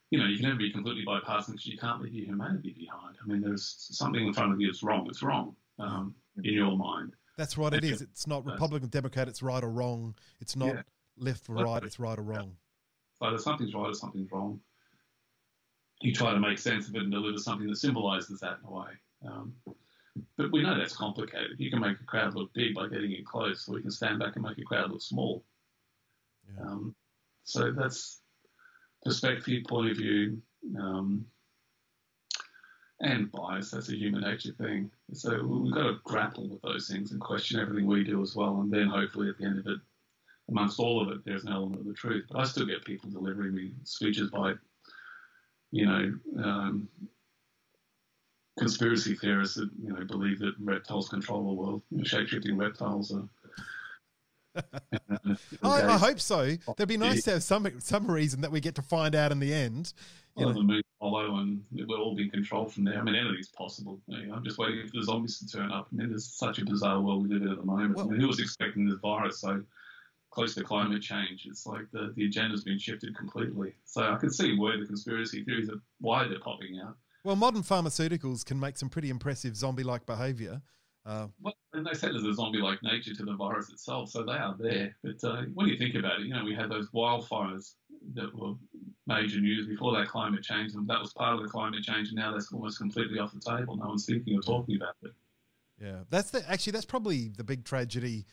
you 0.09 0.17
know, 0.17 0.25
you 0.25 0.37
can 0.37 0.47
never 0.47 0.57
be 0.57 0.71
completely 0.71 1.05
bypassing 1.05 1.51
because 1.51 1.67
you 1.67 1.77
can't 1.77 2.01
leave 2.01 2.13
your 2.13 2.25
humanity 2.25 2.75
behind. 2.77 3.15
I 3.23 3.27
mean, 3.27 3.41
there's 3.41 3.75
something 3.91 4.25
in 4.25 4.33
front 4.33 4.51
of 4.51 4.59
you 4.59 4.67
that's 4.67 4.81
wrong. 4.81 5.05
It's 5.07 5.21
wrong 5.21 5.55
um, 5.77 6.15
in 6.43 6.53
your 6.53 6.75
mind. 6.75 7.13
That's 7.39 7.57
what 7.57 7.73
it 7.73 7.85
is. 7.85 8.01
It's 8.01 8.27
not 8.27 8.45
Republican, 8.45 8.89
Democrat. 8.89 9.29
It's 9.29 9.41
right 9.41 9.63
or 9.63 9.69
wrong. 9.69 10.13
It's 10.41 10.57
not 10.57 10.75
yeah. 10.75 10.81
left 11.17 11.49
or 11.49 11.55
right. 11.55 11.81
It's 11.85 11.97
right 11.97 12.19
or 12.19 12.21
wrong. 12.21 12.57
So 13.17 13.27
either 13.27 13.37
something's 13.37 13.73
right 13.73 13.87
or 13.87 13.93
something's 13.93 14.29
wrong. 14.29 14.59
You 16.01 16.13
try 16.13 16.33
to 16.33 16.39
make 16.39 16.59
sense 16.59 16.89
of 16.89 16.95
it 16.95 17.03
and 17.03 17.11
deliver 17.13 17.37
something 17.37 17.65
that 17.67 17.77
symbolises 17.77 18.41
that 18.41 18.57
in 18.61 18.67
a 18.67 18.71
way. 18.73 18.89
Um, 19.25 19.53
but 20.35 20.51
we 20.51 20.63
know 20.63 20.77
that's 20.77 20.97
complicated. 20.97 21.51
You 21.59 21.69
can 21.69 21.79
make 21.79 22.01
a 22.01 22.03
crowd 22.03 22.35
look 22.35 22.53
big 22.53 22.75
by 22.75 22.89
getting 22.89 23.13
it 23.13 23.25
close, 23.25 23.69
or 23.69 23.77
you 23.77 23.83
can 23.83 23.91
stand 23.91 24.19
back 24.19 24.35
and 24.35 24.43
make 24.43 24.57
a 24.57 24.63
crowd 24.63 24.91
look 24.91 25.01
small. 25.01 25.45
Yeah. 26.53 26.65
Um, 26.65 26.93
so 27.45 27.71
that's 27.71 28.19
perspective, 29.05 29.63
point 29.65 29.91
of 29.91 29.97
view, 29.97 30.41
um, 30.77 31.25
and 33.01 33.31
bias. 33.31 33.71
That's 33.71 33.89
a 33.89 33.95
human 33.97 34.21
nature 34.21 34.53
thing. 34.53 34.91
So 35.13 35.43
we've 35.43 35.73
got 35.73 35.83
to 35.83 35.97
grapple 36.03 36.49
with 36.49 36.61
those 36.61 36.87
things 36.87 37.11
and 37.11 37.21
question 37.21 37.59
everything 37.59 37.87
we 37.87 38.03
do 38.03 38.21
as 38.21 38.35
well. 38.35 38.61
And 38.61 38.71
then 38.71 38.87
hopefully 38.87 39.29
at 39.29 39.37
the 39.37 39.45
end 39.45 39.59
of 39.59 39.67
it, 39.67 39.79
amongst 40.49 40.79
all 40.79 41.01
of 41.01 41.09
it, 41.09 41.23
there's 41.25 41.43
an 41.43 41.53
element 41.53 41.81
of 41.81 41.87
the 41.87 41.93
truth. 41.93 42.25
But 42.29 42.39
I 42.39 42.43
still 42.43 42.65
get 42.65 42.83
people 42.85 43.09
delivering 43.09 43.53
me 43.53 43.73
speeches 43.83 44.29
by, 44.29 44.53
you 45.71 45.85
know, 45.85 46.13
um, 46.43 46.89
conspiracy 48.57 49.15
theorists 49.15 49.55
that 49.55 49.69
you 49.81 49.93
know 49.93 50.03
believe 50.03 50.39
that 50.39 50.53
reptiles 50.59 51.07
control 51.07 51.47
the 51.47 51.53
world. 51.53 51.81
You 51.91 51.99
know, 51.99 52.03
shape-shifting 52.03 52.57
reptiles 52.57 53.13
are 53.13 53.29
I, 55.63 55.83
I, 55.93 55.97
hope 55.97 56.19
so. 56.19 56.55
That'd 56.67 56.87
be 56.87 56.97
nice 56.97 57.23
to 57.23 57.31
have 57.31 57.43
some 57.43 57.79
some 57.79 58.09
reason 58.09 58.41
that 58.41 58.51
we 58.51 58.59
get 58.59 58.75
to 58.75 58.81
find 58.81 59.15
out 59.15 59.31
in 59.31 59.39
the 59.39 59.53
end. 59.53 59.93
Well, 60.39 60.49
know. 60.49 60.61
the 60.61 60.63
moon 60.63 60.81
follow, 60.99 61.35
and 61.37 61.63
we'll 61.71 62.01
all 62.01 62.15
be 62.15 62.29
controlled 62.29 62.73
from 62.73 62.83
there. 62.83 62.99
I 62.99 63.03
mean, 63.03 63.15
anything's 63.15 63.49
possible. 63.49 64.01
You 64.07 64.27
know, 64.27 64.35
I'm 64.35 64.43
just 64.43 64.57
waiting 64.57 64.85
for 64.85 64.97
the 64.97 65.03
zombies 65.03 65.39
to 65.39 65.47
turn 65.47 65.71
up. 65.71 65.87
I 65.91 65.95
mean, 65.95 66.09
there's 66.09 66.37
such 66.37 66.59
a 66.59 66.65
bizarre 66.65 67.01
world 67.01 67.23
we 67.23 67.33
live 67.33 67.43
in 67.43 67.49
at 67.49 67.57
the 67.57 67.65
moment. 67.65 67.95
Well, 67.95 68.07
I 68.07 68.09
mean, 68.09 68.19
who 68.19 68.27
was 68.27 68.39
expecting 68.39 68.87
this 68.87 68.99
virus 68.99 69.41
so 69.41 69.63
close 70.31 70.55
to 70.55 70.63
climate 70.63 71.01
change? 71.01 71.45
It's 71.45 71.65
like 71.65 71.89
the 71.91 72.13
the 72.15 72.25
agenda's 72.25 72.63
been 72.63 72.79
shifted 72.79 73.15
completely. 73.15 73.73
So 73.85 74.03
I 74.03 74.17
can 74.17 74.31
see 74.31 74.57
where 74.57 74.77
the 74.79 74.85
conspiracy 74.85 75.43
theories 75.43 75.69
are 75.69 75.81
why 75.99 76.27
they're 76.27 76.39
popping 76.39 76.79
out. 76.79 76.95
Well, 77.23 77.35
modern 77.35 77.63
pharmaceuticals 77.63 78.45
can 78.45 78.59
make 78.59 78.77
some 78.77 78.89
pretty 78.89 79.09
impressive 79.09 79.55
zombie-like 79.55 80.05
behaviour. 80.05 80.61
Uh, 81.05 81.27
well, 81.41 81.53
and 81.73 81.85
they 81.85 81.93
said 81.93 82.13
there's 82.13 82.23
a 82.23 82.33
zombie-like 82.33 82.81
nature 82.83 83.13
to 83.13 83.23
the 83.23 83.33
virus 83.33 83.69
itself, 83.69 84.09
so 84.09 84.23
they 84.23 84.33
are 84.33 84.55
there. 84.59 84.95
But 85.03 85.23
uh, 85.23 85.43
when 85.53 85.67
you 85.67 85.77
think 85.77 85.95
about 85.95 86.19
it, 86.19 86.27
you 86.27 86.33
know, 86.33 86.43
we 86.43 86.55
had 86.55 86.69
those 86.69 86.89
wildfires 86.91 87.73
that 88.13 88.33
were 88.35 88.53
major 89.07 89.39
news 89.39 89.67
before 89.67 89.97
that 89.97 90.07
climate 90.07 90.43
change, 90.43 90.73
and 90.73 90.87
that 90.87 90.99
was 90.99 91.13
part 91.13 91.35
of 91.35 91.41
the 91.41 91.49
climate 91.49 91.83
change, 91.83 92.09
and 92.09 92.17
now 92.17 92.31
that's 92.31 92.51
almost 92.51 92.77
completely 92.77 93.19
off 93.19 93.33
the 93.33 93.39
table. 93.39 93.75
No 93.77 93.87
one's 93.87 94.05
thinking 94.05 94.37
or 94.37 94.41
talking 94.41 94.75
about 94.75 94.95
it. 95.03 95.11
Yeah, 95.81 95.99
that's 96.09 96.31
the 96.31 96.47
actually 96.49 96.71
that's 96.71 96.85
probably 96.85 97.29
the 97.29 97.43
big 97.43 97.63
tragedy 97.63 98.25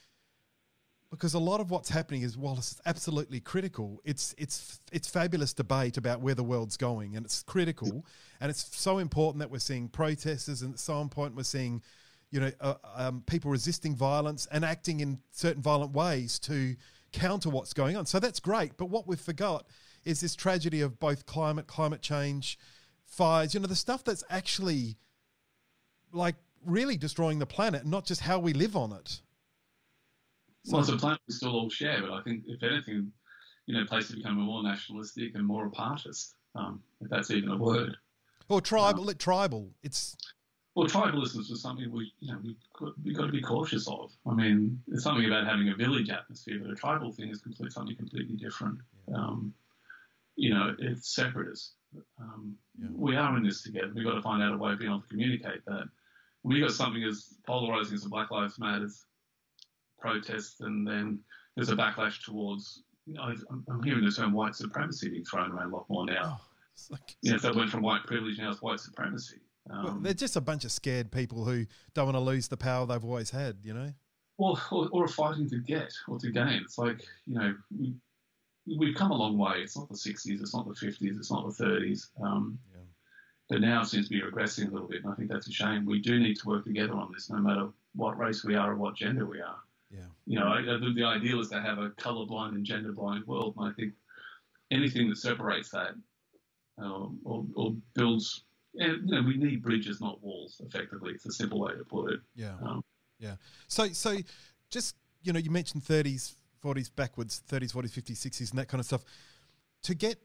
because 1.10 1.34
a 1.34 1.38
lot 1.38 1.60
of 1.60 1.70
what's 1.70 1.88
happening 1.88 2.22
is 2.22 2.36
while 2.36 2.58
it's 2.58 2.80
absolutely 2.84 3.40
critical, 3.40 4.00
it's 4.04 4.34
it's 4.38 4.80
it's 4.92 5.08
fabulous 5.08 5.52
debate 5.52 5.96
about 5.96 6.20
where 6.20 6.34
the 6.34 6.44
world's 6.44 6.76
going, 6.76 7.16
and 7.16 7.24
it's 7.24 7.42
critical, 7.42 8.04
and 8.40 8.50
it's 8.50 8.76
so 8.76 8.98
important 8.98 9.40
that 9.40 9.50
we're 9.50 9.58
seeing 9.58 9.88
protesters, 9.88 10.62
and 10.62 10.74
it's 10.74 10.82
so 10.82 11.00
important 11.00 11.36
we're 11.36 11.44
seeing 11.44 11.82
you 12.30 12.40
know, 12.40 12.50
uh, 12.60 12.74
um, 12.94 13.22
people 13.26 13.50
resisting 13.50 13.94
violence 13.94 14.46
and 14.50 14.64
acting 14.64 15.00
in 15.00 15.18
certain 15.30 15.62
violent 15.62 15.92
ways 15.92 16.38
to 16.40 16.76
counter 17.16 17.50
what's 17.50 17.72
going 17.72 17.96
on. 17.96 18.06
So 18.06 18.20
that's 18.20 18.38
great. 18.38 18.76
But 18.76 18.86
what 18.86 19.08
we've 19.08 19.20
forgot 19.20 19.66
is 20.04 20.20
this 20.20 20.36
tragedy 20.36 20.80
of 20.82 21.00
both 21.00 21.26
climate, 21.26 21.66
climate 21.66 22.02
change, 22.02 22.58
fires, 23.04 23.54
you 23.54 23.60
know, 23.60 23.66
the 23.66 23.74
stuff 23.74 24.04
that's 24.04 24.22
actually 24.30 24.96
like 26.12 26.36
really 26.64 26.96
destroying 26.96 27.38
the 27.38 27.46
planet, 27.46 27.86
not 27.86 28.04
just 28.04 28.20
how 28.20 28.38
we 28.38 28.52
live 28.52 28.76
on 28.76 28.92
it. 28.92 29.20
So, 30.64 30.72
well, 30.72 30.80
it's 30.80 30.90
a 30.90 30.96
planet 30.96 31.20
we 31.26 31.34
still 31.34 31.54
all 31.54 31.70
share, 31.70 32.00
but 32.02 32.12
I 32.12 32.22
think 32.22 32.42
if 32.46 32.62
anything, 32.62 33.12
you 33.66 33.74
know, 33.74 33.84
places 33.86 34.16
become 34.16 34.34
more 34.34 34.62
nationalistic 34.62 35.34
and 35.34 35.44
more 35.44 35.70
apartist, 35.70 36.34
um, 36.54 36.82
if 37.00 37.08
that's 37.08 37.30
even 37.30 37.50
a 37.50 37.56
word. 37.56 37.96
Or 38.48 38.60
tribal, 38.60 39.08
um, 39.08 39.16
tribal. 39.16 39.70
It's 39.82 40.16
well, 40.76 40.86
tribalism 40.86 41.38
is 41.38 41.62
something 41.62 41.90
we, 41.90 42.12
you 42.20 42.30
know, 42.30 42.38
we 42.44 42.54
we 43.02 43.14
got 43.14 43.24
to 43.24 43.32
be 43.32 43.40
cautious 43.40 43.88
of. 43.88 44.12
I 44.26 44.34
mean, 44.34 44.78
there's 44.86 45.02
something 45.02 45.24
about 45.24 45.46
having 45.46 45.70
a 45.70 45.74
village 45.74 46.10
atmosphere, 46.10 46.60
but 46.62 46.70
a 46.70 46.74
tribal 46.74 47.12
thing 47.12 47.30
is 47.30 47.40
complete, 47.40 47.72
something 47.72 47.96
completely 47.96 48.36
different. 48.36 48.78
Yeah. 49.08 49.16
Um, 49.16 49.54
you 50.36 50.52
know, 50.52 50.76
it's 50.78 51.14
separatist. 51.14 51.72
Um, 52.20 52.56
yeah. 52.78 52.88
We 52.92 53.16
are 53.16 53.34
in 53.38 53.42
this 53.42 53.62
together. 53.62 53.90
We've 53.94 54.04
got 54.04 54.16
to 54.16 54.22
find 54.22 54.42
out 54.42 54.52
a 54.52 54.58
way 54.58 54.72
of 54.72 54.78
being 54.78 54.90
able 54.90 55.00
to 55.00 55.08
communicate 55.08 55.64
that. 55.64 55.88
You 56.44 56.60
got 56.60 56.72
something 56.72 57.02
as 57.04 57.34
polarizing 57.46 57.94
as 57.94 58.02
the 58.02 58.10
Black 58.10 58.30
Lives 58.30 58.58
Matters 58.58 59.06
protests, 59.98 60.60
and 60.60 60.86
then 60.86 61.20
there's 61.54 61.70
a 61.70 61.74
backlash 61.74 62.22
towards, 62.22 62.82
you 63.06 63.14
know, 63.14 63.32
I'm 63.70 63.82
hearing 63.82 64.04
the 64.04 64.10
term 64.10 64.34
white 64.34 64.54
supremacy 64.54 65.08
being 65.08 65.24
thrown 65.24 65.52
around 65.52 65.72
a 65.72 65.74
lot 65.74 65.86
more 65.88 66.04
now. 66.04 66.38
Oh, 66.38 66.46
like, 66.90 67.16
you 67.22 67.32
know, 67.32 67.38
so 67.38 67.48
it 67.48 67.56
went 67.56 67.70
from 67.70 67.80
white 67.80 68.04
privilege 68.04 68.38
now 68.38 68.50
it's 68.50 68.60
white 68.60 68.78
supremacy. 68.78 69.38
Um, 69.70 69.84
well, 69.84 69.98
they're 70.00 70.14
just 70.14 70.36
a 70.36 70.40
bunch 70.40 70.64
of 70.64 70.72
scared 70.72 71.10
people 71.10 71.44
who 71.44 71.66
don't 71.94 72.06
want 72.06 72.16
to 72.16 72.20
lose 72.20 72.48
the 72.48 72.56
power 72.56 72.86
they've 72.86 73.04
always 73.04 73.30
had, 73.30 73.58
you 73.62 73.74
know? 73.74 73.92
Or, 74.38 74.58
or, 74.70 74.88
or 74.92 75.08
fighting 75.08 75.48
to 75.50 75.58
get 75.58 75.92
or 76.08 76.18
to 76.18 76.30
gain. 76.30 76.62
It's 76.64 76.78
like, 76.78 77.02
you 77.26 77.34
know, 77.34 77.54
we, 77.76 77.94
we've 78.78 78.94
come 78.94 79.10
a 79.10 79.16
long 79.16 79.38
way. 79.38 79.58
It's 79.58 79.76
not 79.76 79.88
the 79.88 79.94
60s, 79.94 80.40
it's 80.40 80.54
not 80.54 80.66
the 80.66 80.74
50s, 80.74 81.18
it's 81.18 81.30
not 81.30 81.56
the 81.56 81.64
30s. 81.64 82.08
Um, 82.22 82.58
yeah. 82.72 82.82
But 83.48 83.60
now 83.60 83.82
it 83.82 83.86
seems 83.86 84.08
to 84.08 84.14
be 84.14 84.20
regressing 84.20 84.68
a 84.68 84.72
little 84.72 84.88
bit, 84.88 85.04
and 85.04 85.12
I 85.12 85.16
think 85.16 85.30
that's 85.30 85.48
a 85.48 85.52
shame. 85.52 85.86
We 85.86 86.00
do 86.00 86.18
need 86.18 86.34
to 86.36 86.48
work 86.48 86.64
together 86.64 86.94
on 86.94 87.12
this, 87.12 87.30
no 87.30 87.38
matter 87.38 87.68
what 87.94 88.18
race 88.18 88.44
we 88.44 88.56
are 88.56 88.72
or 88.72 88.76
what 88.76 88.96
gender 88.96 89.24
we 89.24 89.40
are. 89.40 89.58
Yeah. 89.90 90.06
You 90.26 90.40
know, 90.40 90.48
I, 90.48 90.62
the, 90.62 90.92
the 90.94 91.04
ideal 91.04 91.40
is 91.40 91.48
to 91.50 91.60
have 91.60 91.78
a 91.78 91.90
colorblind 91.90 92.50
and 92.50 92.64
gender-blind 92.64 93.24
world, 93.26 93.54
and 93.56 93.68
I 93.68 93.72
think 93.72 93.94
anything 94.72 95.08
that 95.08 95.18
separates 95.18 95.70
that 95.70 95.92
um, 96.78 97.20
or, 97.24 97.46
or 97.54 97.74
builds 97.94 98.44
and, 98.78 99.08
you 99.08 99.14
know, 99.14 99.22
we 99.22 99.36
need 99.36 99.62
bridges, 99.62 100.00
not 100.00 100.22
walls. 100.22 100.60
Effectively, 100.64 101.12
it's 101.12 101.26
a 101.26 101.32
simple 101.32 101.60
way 101.60 101.72
to 101.72 101.84
put 101.84 102.12
it. 102.12 102.20
Yeah, 102.34 102.54
um, 102.62 102.84
yeah. 103.18 103.36
So, 103.68 103.88
so 103.88 104.16
just 104.70 104.96
you 105.22 105.32
know, 105.32 105.38
you 105.38 105.50
mentioned 105.50 105.84
thirties, 105.84 106.36
forties, 106.60 106.88
backwards, 106.88 107.42
thirties, 107.46 107.72
forties, 107.72 107.92
fifties, 107.92 108.18
sixties, 108.18 108.50
and 108.50 108.58
that 108.58 108.68
kind 108.68 108.80
of 108.80 108.86
stuff. 108.86 109.04
To 109.84 109.94
get 109.94 110.18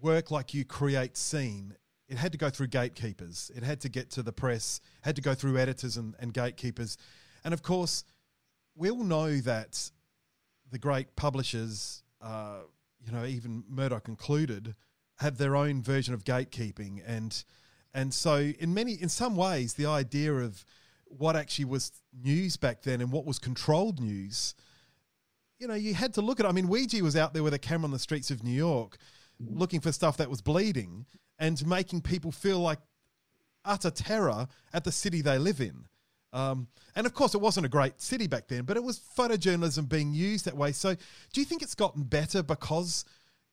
work 0.00 0.30
like 0.30 0.54
you 0.54 0.64
create 0.64 1.16
seen, 1.16 1.76
it 2.08 2.16
had 2.18 2.32
to 2.32 2.38
go 2.38 2.50
through 2.50 2.68
gatekeepers. 2.68 3.50
It 3.54 3.62
had 3.62 3.80
to 3.80 3.88
get 3.88 4.10
to 4.10 4.22
the 4.22 4.32
press. 4.32 4.80
Had 5.02 5.16
to 5.16 5.22
go 5.22 5.34
through 5.34 5.58
editors 5.58 5.96
and, 5.96 6.14
and 6.18 6.32
gatekeepers, 6.32 6.98
and 7.44 7.54
of 7.54 7.62
course, 7.62 8.04
we 8.74 8.90
all 8.90 9.04
know 9.04 9.36
that 9.38 9.90
the 10.70 10.78
great 10.78 11.14
publishers, 11.14 12.02
uh, 12.20 12.60
you 13.04 13.12
know, 13.12 13.24
even 13.24 13.62
Murdoch 13.68 14.08
included, 14.08 14.74
have 15.18 15.38
their 15.38 15.54
own 15.54 15.82
version 15.82 16.14
of 16.14 16.24
gatekeeping 16.24 17.00
and 17.06 17.44
and 17.94 18.12
so, 18.12 18.52
in 18.58 18.74
many, 18.74 18.94
in 18.94 19.08
some 19.08 19.36
ways, 19.36 19.74
the 19.74 19.86
idea 19.86 20.32
of 20.34 20.64
what 21.06 21.36
actually 21.36 21.66
was 21.66 21.92
news 22.24 22.56
back 22.56 22.82
then 22.82 23.00
and 23.00 23.12
what 23.12 23.24
was 23.24 23.38
controlled 23.38 24.00
news, 24.00 24.54
you 25.60 25.68
know, 25.68 25.74
you 25.74 25.94
had 25.94 26.12
to 26.14 26.20
look 26.20 26.40
at. 26.40 26.46
I 26.46 26.50
mean, 26.50 26.66
Weegee 26.66 27.02
was 27.02 27.16
out 27.16 27.32
there 27.32 27.44
with 27.44 27.54
a 27.54 27.58
camera 27.58 27.84
on 27.84 27.92
the 27.92 27.98
streets 28.00 28.32
of 28.32 28.42
New 28.42 28.52
York, 28.52 28.98
looking 29.38 29.80
for 29.80 29.92
stuff 29.92 30.16
that 30.16 30.28
was 30.28 30.42
bleeding 30.42 31.06
and 31.38 31.64
making 31.66 32.00
people 32.00 32.32
feel 32.32 32.58
like 32.58 32.80
utter 33.64 33.90
terror 33.90 34.48
at 34.72 34.82
the 34.82 34.92
city 34.92 35.22
they 35.22 35.38
live 35.38 35.60
in. 35.60 35.84
Um, 36.32 36.66
and 36.96 37.06
of 37.06 37.14
course, 37.14 37.34
it 37.34 37.40
wasn't 37.40 37.66
a 37.66 37.68
great 37.68 38.00
city 38.00 38.26
back 38.26 38.48
then, 38.48 38.64
but 38.64 38.76
it 38.76 38.82
was 38.82 39.00
photojournalism 39.16 39.88
being 39.88 40.12
used 40.12 40.46
that 40.46 40.56
way. 40.56 40.72
So, 40.72 40.96
do 41.32 41.40
you 41.40 41.44
think 41.44 41.62
it's 41.62 41.76
gotten 41.76 42.02
better 42.02 42.42
because 42.42 43.04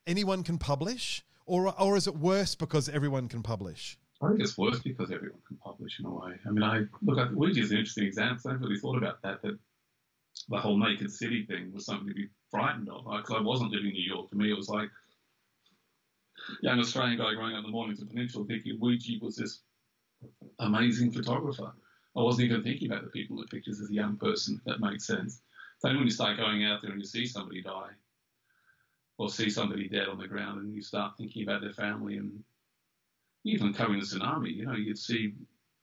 anyone 0.04 0.42
can 0.42 0.58
publish, 0.58 1.24
or 1.46 1.72
or 1.80 1.96
is 1.96 2.08
it 2.08 2.16
worse 2.16 2.56
because 2.56 2.88
everyone 2.88 3.28
can 3.28 3.44
publish? 3.44 3.96
I 4.22 4.28
think 4.28 4.40
it's 4.40 4.56
worse 4.56 4.78
because 4.78 5.10
everyone 5.10 5.40
can 5.46 5.56
publish 5.56 5.98
in 5.98 6.06
a 6.06 6.10
way. 6.10 6.32
I 6.46 6.50
mean, 6.50 6.62
I 6.62 6.82
look, 7.02 7.18
at 7.18 7.32
Weegee 7.32 7.58
is 7.58 7.72
an 7.72 7.78
interesting 7.78 8.04
example. 8.04 8.50
I 8.50 8.52
haven't 8.52 8.68
really 8.68 8.78
thought 8.78 8.96
about 8.96 9.20
that. 9.22 9.42
That 9.42 9.58
the 10.48 10.58
whole 10.58 10.78
naked 10.78 11.10
city 11.10 11.44
thing 11.44 11.72
was 11.72 11.86
something 11.86 12.06
to 12.08 12.14
be 12.14 12.28
frightened 12.50 12.88
of. 12.88 13.04
Because 13.04 13.34
I, 13.34 13.38
I 13.38 13.42
wasn't 13.42 13.72
living 13.72 13.88
in 13.88 13.94
New 13.94 14.14
York. 14.14 14.30
For 14.30 14.36
me, 14.36 14.50
it 14.50 14.56
was 14.56 14.68
like 14.68 14.90
young 16.62 16.78
Australian 16.78 17.18
guy 17.18 17.34
growing 17.34 17.54
up 17.54 17.58
in 17.58 17.64
the 17.64 17.70
morning 17.70 17.96
Mornington 17.96 18.08
Peninsula 18.08 18.46
thinking 18.46 18.78
Weegee 18.78 19.20
was 19.20 19.36
this 19.36 19.60
amazing 20.60 21.10
photographer. 21.10 21.72
I 22.16 22.20
wasn't 22.20 22.50
even 22.50 22.62
thinking 22.62 22.90
about 22.90 23.04
the 23.04 23.10
people 23.10 23.36
in 23.36 23.42
the 23.42 23.48
pictures 23.48 23.80
as 23.80 23.90
a 23.90 23.94
young 23.94 24.16
person, 24.16 24.60
that 24.66 24.80
makes 24.80 25.06
sense. 25.06 25.40
Then 25.82 25.96
when 25.96 26.04
you 26.04 26.10
start 26.10 26.36
going 26.36 26.64
out 26.64 26.82
there 26.82 26.92
and 26.92 27.00
you 27.00 27.06
see 27.06 27.26
somebody 27.26 27.62
die, 27.62 27.90
or 29.18 29.28
see 29.28 29.50
somebody 29.50 29.88
dead 29.88 30.08
on 30.08 30.18
the 30.18 30.28
ground, 30.28 30.60
and 30.60 30.74
you 30.74 30.82
start 30.82 31.16
thinking 31.16 31.42
about 31.42 31.60
their 31.60 31.72
family 31.72 32.18
and 32.18 32.44
even 33.44 33.72
covering 33.72 34.00
the 34.00 34.06
tsunami, 34.06 34.54
you 34.54 34.66
know, 34.66 34.74
you'd 34.74 34.98
see 34.98 35.34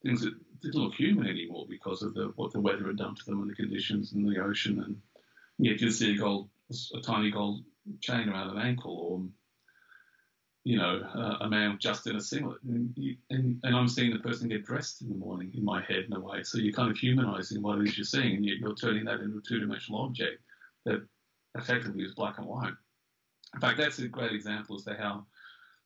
things 0.04 0.22
that 0.22 0.34
didn't 0.62 0.82
look 0.82 0.94
human 0.94 1.28
anymore 1.28 1.66
because 1.70 2.02
of 2.02 2.14
the 2.14 2.32
what 2.36 2.52
the 2.52 2.60
weather 2.60 2.88
had 2.88 2.98
done 2.98 3.16
to 3.16 3.26
them 3.26 3.42
and 3.42 3.50
the 3.50 3.56
conditions 3.56 4.14
in 4.14 4.24
the 4.24 4.40
ocean 4.40 4.82
and 4.84 5.02
you'd 5.60 5.94
see 5.94 6.16
a 6.16 6.18
gold, 6.18 6.50
a 6.94 7.02
tiny 7.02 7.32
gold 7.32 7.64
chain 8.02 8.30
around 8.30 8.56
an 8.56 8.62
ankle, 8.62 8.96
or 8.98 9.22
you 10.66 10.78
know, 10.78 11.02
uh, 11.16 11.38
a 11.46 11.50
man 11.50 11.78
just 11.80 12.06
in 12.06 12.16
a 12.16 12.22
singlet, 12.22 12.62
and, 12.64 12.92
you, 12.96 13.16
and, 13.30 13.60
and 13.64 13.76
I'm 13.76 13.88
seeing 13.88 14.12
the 14.12 14.20
person 14.20 14.50
get 14.50 14.66
dressed 14.66 15.02
in 15.02 15.10
the 15.10 15.16
morning 15.16 15.52
in 15.56 15.64
my 15.64 15.82
head 15.82 16.06
in 16.08 16.14
a 16.14 16.20
way. 16.20 16.44
So 16.44 16.58
you're 16.58 16.74
kind 16.74 16.92
of 16.92 16.98
humanizing 16.98 17.62
what 17.62 17.80
it 17.80 17.88
is 17.88 17.98
you're 17.98 18.06
seeing, 18.06 18.36
and 18.36 18.46
you're 18.46 18.76
turning 18.76 19.06
that 19.06 19.22
into 19.22 19.38
a 19.38 19.42
two-dimensional 19.42 20.02
object 20.02 20.42
that 20.86 21.02
effectively 21.56 22.04
is 22.04 22.14
black 22.14 22.38
and 22.38 22.48
white. 22.48 22.74
In 23.54 23.62
fact, 23.62 23.78
that's 23.78 24.00
a 24.00 24.08
great 24.08 24.34
example 24.34 24.76
as 24.76 24.84
to 24.84 24.96
how, 24.96 25.26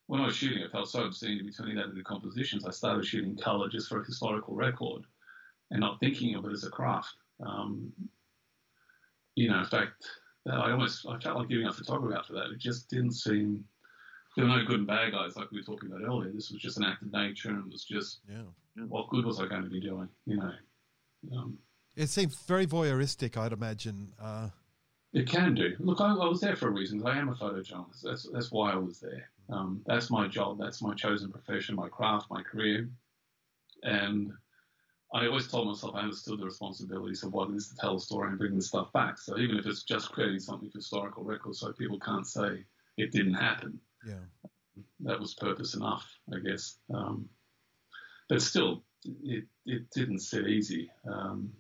when 0.08 0.22
I 0.22 0.26
was 0.26 0.36
shooting, 0.36 0.64
I 0.64 0.72
felt 0.72 0.90
so 0.90 1.04
obscene 1.04 1.38
to 1.38 1.44
be 1.44 1.52
turning 1.52 1.76
that 1.78 1.86
into 1.86 2.04
compositions. 2.04 2.66
I 2.66 2.72
started 2.72 3.06
shooting 3.06 3.38
color 3.38 3.70
just 3.70 3.88
for 3.88 4.02
a 4.02 4.06
historical 4.06 4.56
record, 4.56 5.04
and 5.72 5.80
not 5.80 6.00
thinking 6.00 6.36
of 6.36 6.46
it 6.46 6.52
as 6.52 6.66
a 6.66 6.70
craft. 6.70 7.16
Um, 7.46 7.92
you 9.36 9.50
know, 9.50 9.60
in 9.60 9.66
fact, 9.66 10.06
I 10.50 10.72
almost 10.72 11.06
I 11.08 11.18
felt 11.20 11.38
like 11.38 11.50
giving 11.50 11.68
up 11.68 11.76
photography 11.76 12.16
after 12.18 12.34
that. 12.34 12.52
It 12.52 12.60
just 12.60 12.90
didn't 12.90 13.14
seem 13.14 13.64
there 14.36 14.46
were 14.46 14.58
no 14.58 14.66
good 14.66 14.80
and 14.80 14.88
bad 14.88 15.12
guys 15.12 15.36
like 15.36 15.52
we 15.52 15.60
were 15.60 15.64
talking 15.64 15.90
about 15.90 16.08
earlier. 16.08 16.32
This 16.32 16.52
was 16.52 16.62
just 16.62 16.78
an 16.78 16.84
act 16.84 17.02
of 17.02 17.12
nature, 17.12 17.50
and 17.50 17.60
it 17.60 17.72
was 17.72 17.84
just 17.84 18.20
yeah. 18.30 18.44
what 18.88 19.10
good 19.10 19.26
was 19.26 19.40
I 19.40 19.48
going 19.48 19.64
to 19.64 19.70
be 19.70 19.82
doing? 19.82 20.10
You 20.26 20.38
know. 20.38 20.52
Um, 21.36 21.58
it 21.96 22.10
seemed 22.10 22.36
very 22.48 22.66
voyeuristic, 22.66 23.38
I'd 23.38 23.54
imagine. 23.54 24.14
Uh, 24.20 24.50
it 25.14 25.28
can 25.28 25.54
do. 25.54 25.76
Look, 25.80 26.02
I, 26.02 26.08
I, 26.08 26.28
was 26.28 26.42
there 26.42 26.56
for 26.56 26.68
a 26.68 26.72
reason. 26.72 27.06
I 27.06 27.18
am 27.20 27.30
a 27.30 27.36
photojournalist. 27.36 28.02
That's 28.02 28.28
that's 28.34 28.52
why 28.52 28.74
I 28.74 28.76
was 28.76 29.00
there. 29.00 29.30
Um, 29.50 29.82
that's 29.86 30.10
my 30.10 30.28
job. 30.28 30.58
That's 30.60 30.82
my 30.82 30.96
chosen 30.96 31.32
profession, 31.32 31.76
my 31.76 31.88
craft, 31.88 32.28
my 32.32 32.42
career, 32.42 32.90
and 33.84 34.34
I 35.14 35.28
always 35.28 35.48
told 35.48 35.68
myself 35.68 35.94
I 35.96 36.00
understood 36.00 36.40
the 36.40 36.46
responsibilities 36.46 37.22
of 37.22 37.34
what 37.34 37.52
it 37.52 37.56
is 37.56 37.70
to 37.70 37.76
tell 37.76 37.98
a 37.98 38.00
story 38.00 38.30
and 38.30 38.40
bring 38.40 38.56
the 38.56 38.62
stuff 38.64 38.92
back. 38.94 39.20
So 39.20 39.38
even 39.38 39.58
if 39.58 39.68
it's 39.68 39.84
just 39.84 40.12
creating 40.12 40.40
something 40.40 40.72
for 40.72 40.80
historical 40.80 41.24
records, 41.24 41.60
so 41.60 41.72
people 41.72 42.00
can't 42.00 42.26
say 42.26 42.66
it 42.98 43.12
didn't 43.12 43.36
happen, 43.36 43.80
yeah, 44.08 44.16
that 45.02 45.20
was 45.20 45.36
purpose 45.36 45.76
enough, 45.76 46.10
I 46.34 46.40
guess. 46.40 46.78
Um, 46.92 47.30
but 48.30 48.42
still, 48.42 48.84
it 49.24 49.46
it 49.68 49.92
didn't 49.92 50.20
sit 50.20 50.48
easy. 50.48 50.90
Um, 51.08 51.54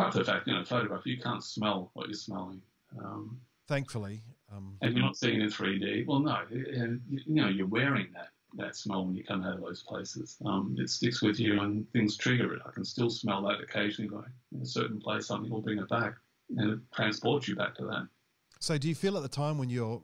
apart 0.00 0.12
from 0.12 0.22
the 0.22 0.32
fact, 0.32 0.46
you 0.46 0.54
know, 0.54 0.64
photograph, 0.64 1.06
you 1.06 1.18
can't 1.18 1.44
smell 1.44 1.90
what 1.94 2.06
you're 2.06 2.14
smelling. 2.14 2.60
Um, 2.98 3.40
Thankfully, 3.68 4.22
um, 4.52 4.76
and 4.80 4.96
you're 4.96 5.04
not 5.04 5.16
seeing 5.16 5.40
it 5.40 5.44
in 5.44 5.50
3D. 5.50 6.06
Well, 6.06 6.18
no, 6.18 6.38
and 6.50 7.00
you 7.08 7.22
know, 7.26 7.48
you're 7.48 7.68
wearing 7.68 8.08
that 8.14 8.30
that 8.56 8.74
smell 8.74 9.06
when 9.06 9.14
you 9.14 9.22
come 9.22 9.44
out 9.44 9.54
of 9.54 9.60
those 9.60 9.84
places. 9.84 10.36
Um, 10.44 10.76
it 10.78 10.90
sticks 10.90 11.22
with 11.22 11.38
you 11.38 11.60
and 11.60 11.88
things 11.92 12.16
trigger 12.16 12.52
it. 12.54 12.62
I 12.66 12.70
can 12.72 12.84
still 12.84 13.10
smell 13.10 13.42
that 13.42 13.60
occasionally 13.62 14.08
going 14.08 14.32
in 14.52 14.62
a 14.62 14.66
certain 14.66 15.00
place, 15.00 15.26
something 15.26 15.50
will 15.50 15.60
bring 15.60 15.78
it 15.78 15.88
back 15.88 16.14
and 16.56 16.72
it 16.72 16.78
transports 16.92 17.46
you 17.46 17.54
back 17.54 17.76
to 17.76 17.84
that. 17.84 18.08
So 18.58 18.76
do 18.76 18.88
you 18.88 18.94
feel 18.94 19.16
at 19.16 19.22
the 19.22 19.28
time 19.28 19.58
when 19.58 19.70
you're 19.70 20.02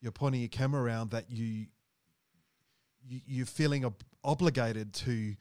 you're 0.00 0.12
pointing 0.12 0.40
your 0.40 0.48
camera 0.48 0.82
around 0.82 1.10
that 1.10 1.30
you, 1.30 1.66
you 3.06 3.20
you're 3.26 3.46
feeling 3.46 3.84
ob- 3.84 4.04
obligated 4.24 4.92
to 4.94 5.34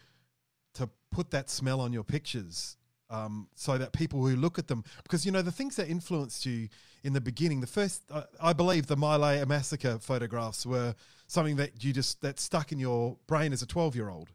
to 0.75 0.89
put 1.11 1.31
that 1.31 1.49
smell 1.49 1.79
on 1.79 1.93
your 1.93 2.03
pictures 2.03 2.77
um, 3.09 3.47
so 3.55 3.77
that 3.77 3.93
people 3.93 4.25
who 4.25 4.35
look 4.35 4.59
at 4.59 4.67
them, 4.67 4.83
because 5.03 5.25
you 5.25 5.31
know 5.31 5.41
the 5.41 5.51
things 5.51 5.75
that 5.75 5.87
influenced 5.89 6.45
you 6.45 6.69
in 7.03 7.13
the 7.13 7.21
beginning, 7.21 7.61
the 7.61 7.67
first, 7.67 8.03
uh, 8.11 8.23
I 8.41 8.53
believe, 8.53 8.87
the 8.87 8.95
My 8.95 9.45
massacre 9.45 9.99
photographs 9.99 10.65
were 10.65 10.95
something 11.27 11.55
that 11.57 11.83
you 11.83 11.93
just 11.93 12.21
that 12.21 12.39
stuck 12.39 12.71
in 12.71 12.79
your 12.79 13.17
brain 13.27 13.53
as 13.53 13.61
a 13.61 13.67
twelve-year-old. 13.67 14.31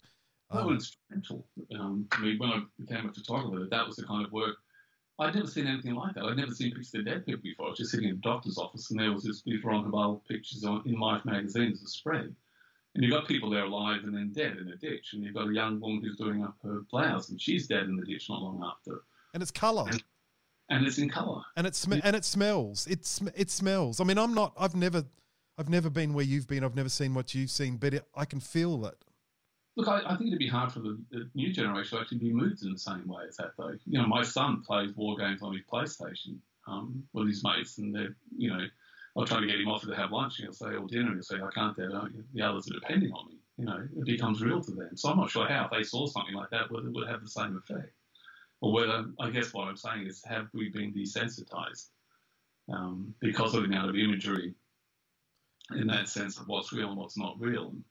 Um, 0.50 0.66
oh, 0.66 0.70
instrumental. 0.72 1.46
Um, 1.78 2.06
I 2.12 2.20
mean, 2.20 2.38
when 2.38 2.50
I 2.50 2.62
became 2.78 3.08
a 3.08 3.12
photographer, 3.12 3.68
that 3.70 3.86
was 3.86 3.96
the 3.96 4.04
kind 4.04 4.26
of 4.26 4.32
work 4.32 4.56
I'd 5.20 5.34
never 5.34 5.46
seen 5.46 5.66
anything 5.66 5.94
like 5.94 6.14
that. 6.14 6.24
I'd 6.24 6.38
never 6.38 6.52
seen 6.52 6.70
pictures 6.70 6.94
of 6.94 7.04
dead 7.04 7.26
people 7.26 7.42
before. 7.42 7.66
I 7.66 7.68
was 7.70 7.78
just 7.78 7.90
sitting 7.90 8.08
in 8.08 8.14
a 8.14 8.18
doctor's 8.18 8.56
office, 8.56 8.90
and 8.90 8.98
there 8.98 9.12
was 9.12 9.22
this, 9.22 9.42
these 9.42 9.62
Ron 9.62 9.84
Haeberle 9.84 10.26
pictures 10.26 10.64
on, 10.64 10.82
in 10.86 10.98
Life 10.98 11.26
magazine 11.26 11.72
as 11.72 11.82
a 11.82 11.86
spread. 11.86 12.34
And 12.94 13.04
you've 13.04 13.12
got 13.12 13.28
people 13.28 13.50
there 13.50 13.64
alive 13.64 14.00
and 14.02 14.14
then 14.14 14.32
dead 14.32 14.56
in 14.56 14.68
a 14.68 14.76
ditch. 14.76 15.12
And 15.12 15.22
you've 15.22 15.34
got 15.34 15.48
a 15.48 15.52
young 15.52 15.80
woman 15.80 16.02
who's 16.02 16.16
doing 16.16 16.42
up 16.42 16.56
her 16.62 16.82
blouse, 16.90 17.30
and 17.30 17.40
she's 17.40 17.66
dead 17.66 17.84
in 17.84 17.96
the 17.96 18.04
ditch 18.04 18.28
not 18.28 18.42
long 18.42 18.62
after. 18.64 19.02
And 19.32 19.42
it's 19.42 19.52
colour. 19.52 19.88
And, 19.88 20.02
and, 20.70 20.86
it's 20.86 20.98
in 20.98 21.08
colour. 21.08 21.42
And 21.56 21.66
it 21.66 21.76
sm- 21.76 22.00
and 22.02 22.16
it 22.16 22.24
smells. 22.24 22.86
It 22.88 23.06
sm- 23.06 23.28
it 23.36 23.50
smells. 23.50 24.00
I 24.00 24.04
mean, 24.04 24.18
I'm 24.18 24.34
not. 24.34 24.54
I've 24.58 24.74
never. 24.74 25.04
I've 25.56 25.68
never 25.68 25.90
been 25.90 26.14
where 26.14 26.24
you've 26.24 26.48
been. 26.48 26.64
I've 26.64 26.74
never 26.74 26.88
seen 26.88 27.12
what 27.12 27.34
you've 27.34 27.50
seen, 27.50 27.76
but 27.76 27.92
it, 27.92 28.04
I 28.14 28.24
can 28.24 28.40
feel 28.40 28.86
it. 28.86 28.96
Look, 29.76 29.88
I, 29.88 30.00
I, 30.06 30.16
think 30.16 30.28
it'd 30.28 30.38
be 30.38 30.48
hard 30.48 30.72
for 30.72 30.80
the, 30.80 30.98
the, 31.10 31.30
new 31.34 31.52
generation 31.52 31.96
to 31.96 32.02
actually 32.02 32.18
be 32.18 32.32
moved 32.32 32.62
in 32.62 32.72
the 32.72 32.78
same 32.78 33.06
way 33.06 33.24
as 33.28 33.36
that, 33.36 33.52
though. 33.56 33.76
You 33.86 34.00
know, 34.00 34.06
my 34.06 34.22
son 34.22 34.62
plays 34.66 34.96
war 34.96 35.16
games 35.16 35.42
on 35.42 35.52
his 35.52 35.62
PlayStation 35.70 36.38
um, 36.66 37.02
with 37.12 37.28
his 37.28 37.44
mates, 37.44 37.78
and 37.78 37.94
they're, 37.94 38.16
you 38.36 38.50
know, 38.50 38.64
I'll 39.16 39.26
try 39.26 39.40
to 39.40 39.46
get 39.46 39.60
him 39.60 39.68
off 39.68 39.82
to 39.82 39.90
have 39.92 40.12
lunch, 40.12 40.38
and 40.38 40.46
he'll 40.46 40.52
say, 40.52 40.76
or 40.76 40.86
dinner, 40.86 41.08
and 41.08 41.14
he'll 41.14 41.22
say, 41.22 41.36
I 41.36 41.50
can't, 41.52 41.76
Dad, 41.76 41.90
the 42.32 42.42
others 42.42 42.68
are 42.70 42.74
depending 42.74 43.12
on 43.12 43.28
me. 43.28 43.38
You 43.58 43.64
know, 43.66 43.88
it 43.96 44.06
becomes 44.06 44.42
real 44.42 44.62
to 44.62 44.70
them. 44.70 44.96
So 44.96 45.10
I'm 45.10 45.18
not 45.18 45.30
sure 45.30 45.48
how, 45.48 45.64
if 45.64 45.70
they 45.70 45.82
saw 45.82 46.06
something 46.06 46.34
like 46.34 46.50
that, 46.50 46.70
whether 46.70 46.86
it 46.86 46.94
would 46.94 47.08
have 47.08 47.22
the 47.22 47.28
same 47.28 47.56
effect. 47.56 47.92
Or 48.62 48.72
whether, 48.72 49.06
I 49.18 49.30
guess 49.30 49.52
what 49.52 49.68
I'm 49.68 49.76
saying 49.76 50.06
is, 50.06 50.22
have 50.24 50.46
we 50.54 50.68
been 50.70 50.92
desensitized 50.92 51.88
um, 52.72 53.14
because 53.20 53.54
of 53.54 53.62
the 53.62 53.68
amount 53.68 53.90
of 53.90 53.96
imagery 53.96 54.54
in 55.76 55.86
that 55.88 56.08
sense 56.08 56.38
of 56.38 56.46
what's 56.46 56.72
real 56.72 56.90
and 56.90 56.98
what's 56.98 57.18
not 57.18 57.40
real? 57.40 57.68
And, 57.68 57.84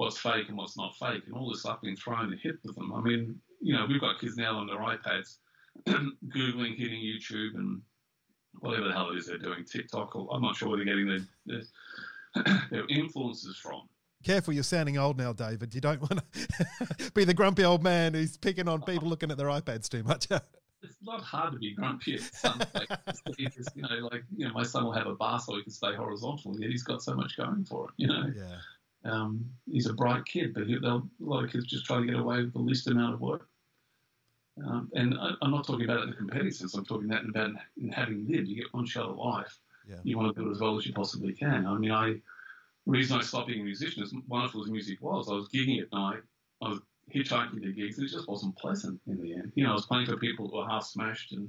what's 0.00 0.16
fake 0.16 0.48
and 0.48 0.56
what's 0.56 0.78
not 0.78 0.96
fake, 0.96 1.24
and 1.26 1.34
all 1.36 1.50
this 1.50 1.60
stuff 1.60 1.82
being 1.82 1.94
thrown 1.94 2.32
and 2.32 2.40
hit 2.40 2.54
with 2.64 2.74
them. 2.74 2.90
I 2.90 3.02
mean, 3.02 3.38
you 3.60 3.74
know, 3.74 3.84
we've 3.86 4.00
got 4.00 4.18
kids 4.18 4.34
now 4.34 4.56
on 4.56 4.66
their 4.66 4.78
iPads, 4.78 5.36
googling, 5.86 6.78
hitting 6.78 7.02
YouTube, 7.02 7.54
and 7.56 7.82
whatever 8.58 8.88
the 8.88 8.94
hell 8.94 9.10
it 9.10 9.18
is 9.18 9.26
they're 9.26 9.38
doing, 9.38 9.64
TikTok. 9.64 10.14
Or, 10.16 10.28
I'm 10.32 10.42
not 10.42 10.56
sure 10.56 10.68
where 10.68 10.76
they're 10.76 10.86
getting 10.86 11.06
their, 11.06 11.62
their, 12.34 12.60
their 12.70 12.86
influences 12.88 13.56
from. 13.56 13.82
Careful, 14.22 14.52
you're 14.52 14.62
sounding 14.62 14.98
old 14.98 15.16
now, 15.16 15.32
David. 15.32 15.74
You 15.74 15.80
don't 15.80 16.00
want 16.02 16.20
to 16.32 17.10
be 17.14 17.24
the 17.24 17.32
grumpy 17.32 17.64
old 17.64 17.82
man 17.82 18.12
who's 18.12 18.36
picking 18.36 18.68
on 18.68 18.82
people 18.82 19.08
looking 19.08 19.30
at 19.30 19.38
their 19.38 19.46
iPads 19.46 19.88
too 19.88 20.02
much. 20.02 20.26
it's 20.82 20.96
not 21.02 21.22
hard 21.22 21.52
to 21.52 21.58
be 21.58 21.74
grumpy 21.74 22.16
at 22.16 22.20
some 22.34 22.60
like, 22.74 22.88
you 23.38 23.48
know, 23.76 24.08
like 24.10 24.24
you 24.36 24.46
know, 24.46 24.52
my 24.52 24.62
son 24.62 24.84
will 24.84 24.92
have 24.92 25.06
a 25.06 25.14
bar 25.14 25.38
so 25.38 25.56
he 25.56 25.62
can 25.62 25.72
stay 25.72 25.94
horizontal. 25.94 26.58
Yet 26.60 26.70
he's 26.70 26.82
got 26.82 27.02
so 27.02 27.14
much 27.14 27.36
going 27.36 27.64
for 27.64 27.84
him. 27.84 27.90
you 27.96 28.06
know. 28.08 28.30
Yeah. 28.34 28.56
Um, 29.02 29.46
he's 29.70 29.86
a 29.86 29.94
bright 29.94 30.26
kid, 30.26 30.52
but 30.52 30.66
he, 30.66 30.74
a 30.74 31.00
lot 31.20 31.44
of 31.44 31.50
kids 31.50 31.64
just 31.66 31.86
try 31.86 32.00
to 32.00 32.06
get 32.06 32.16
away 32.16 32.42
with 32.42 32.52
the 32.52 32.58
least 32.58 32.86
amount 32.86 33.14
of 33.14 33.20
work. 33.20 33.48
Um, 34.66 34.90
and 34.94 35.14
I, 35.18 35.32
am 35.42 35.50
not 35.50 35.66
talking 35.66 35.84
about 35.84 36.00
it 36.00 36.02
in 36.04 36.08
a 36.10 36.16
competitive 36.16 36.54
sense. 36.54 36.74
I'm 36.74 36.84
talking 36.84 37.10
about 37.10 37.28
about 37.28 37.50
in 37.76 37.90
having 37.90 38.26
lived. 38.28 38.48
You 38.48 38.56
get 38.56 38.72
one 38.72 38.86
shot 38.86 39.10
of 39.10 39.16
life. 39.16 39.58
Yeah. 39.88 39.96
You 40.02 40.18
want 40.18 40.34
to 40.34 40.40
do 40.40 40.48
it 40.48 40.52
as 40.52 40.60
well 40.60 40.76
as 40.76 40.86
you 40.86 40.92
possibly 40.92 41.32
can. 41.32 41.66
I 41.66 41.76
mean, 41.76 41.90
I 41.90 42.14
the 42.86 42.92
reason 42.92 43.18
I 43.18 43.22
stopped 43.22 43.48
being 43.48 43.60
a 43.60 43.64
musician, 43.64 44.02
as 44.02 44.12
wonderful 44.26 44.62
as 44.62 44.70
music 44.70 45.00
was, 45.00 45.28
I 45.30 45.34
was 45.34 45.48
gigging 45.48 45.80
at 45.80 45.92
night. 45.92 46.20
I 46.62 46.68
was 46.68 46.80
hitchhiking 47.14 47.62
to 47.62 47.72
gigs, 47.72 47.98
and 47.98 48.06
it 48.06 48.12
just 48.12 48.28
wasn't 48.28 48.56
pleasant 48.56 49.00
in 49.06 49.20
the 49.20 49.34
end. 49.34 49.52
You 49.54 49.64
know, 49.64 49.70
I 49.70 49.74
was 49.74 49.86
playing 49.86 50.06
for 50.06 50.16
people 50.16 50.48
who 50.48 50.58
were 50.58 50.68
half 50.68 50.84
smashed 50.84 51.32
and 51.32 51.48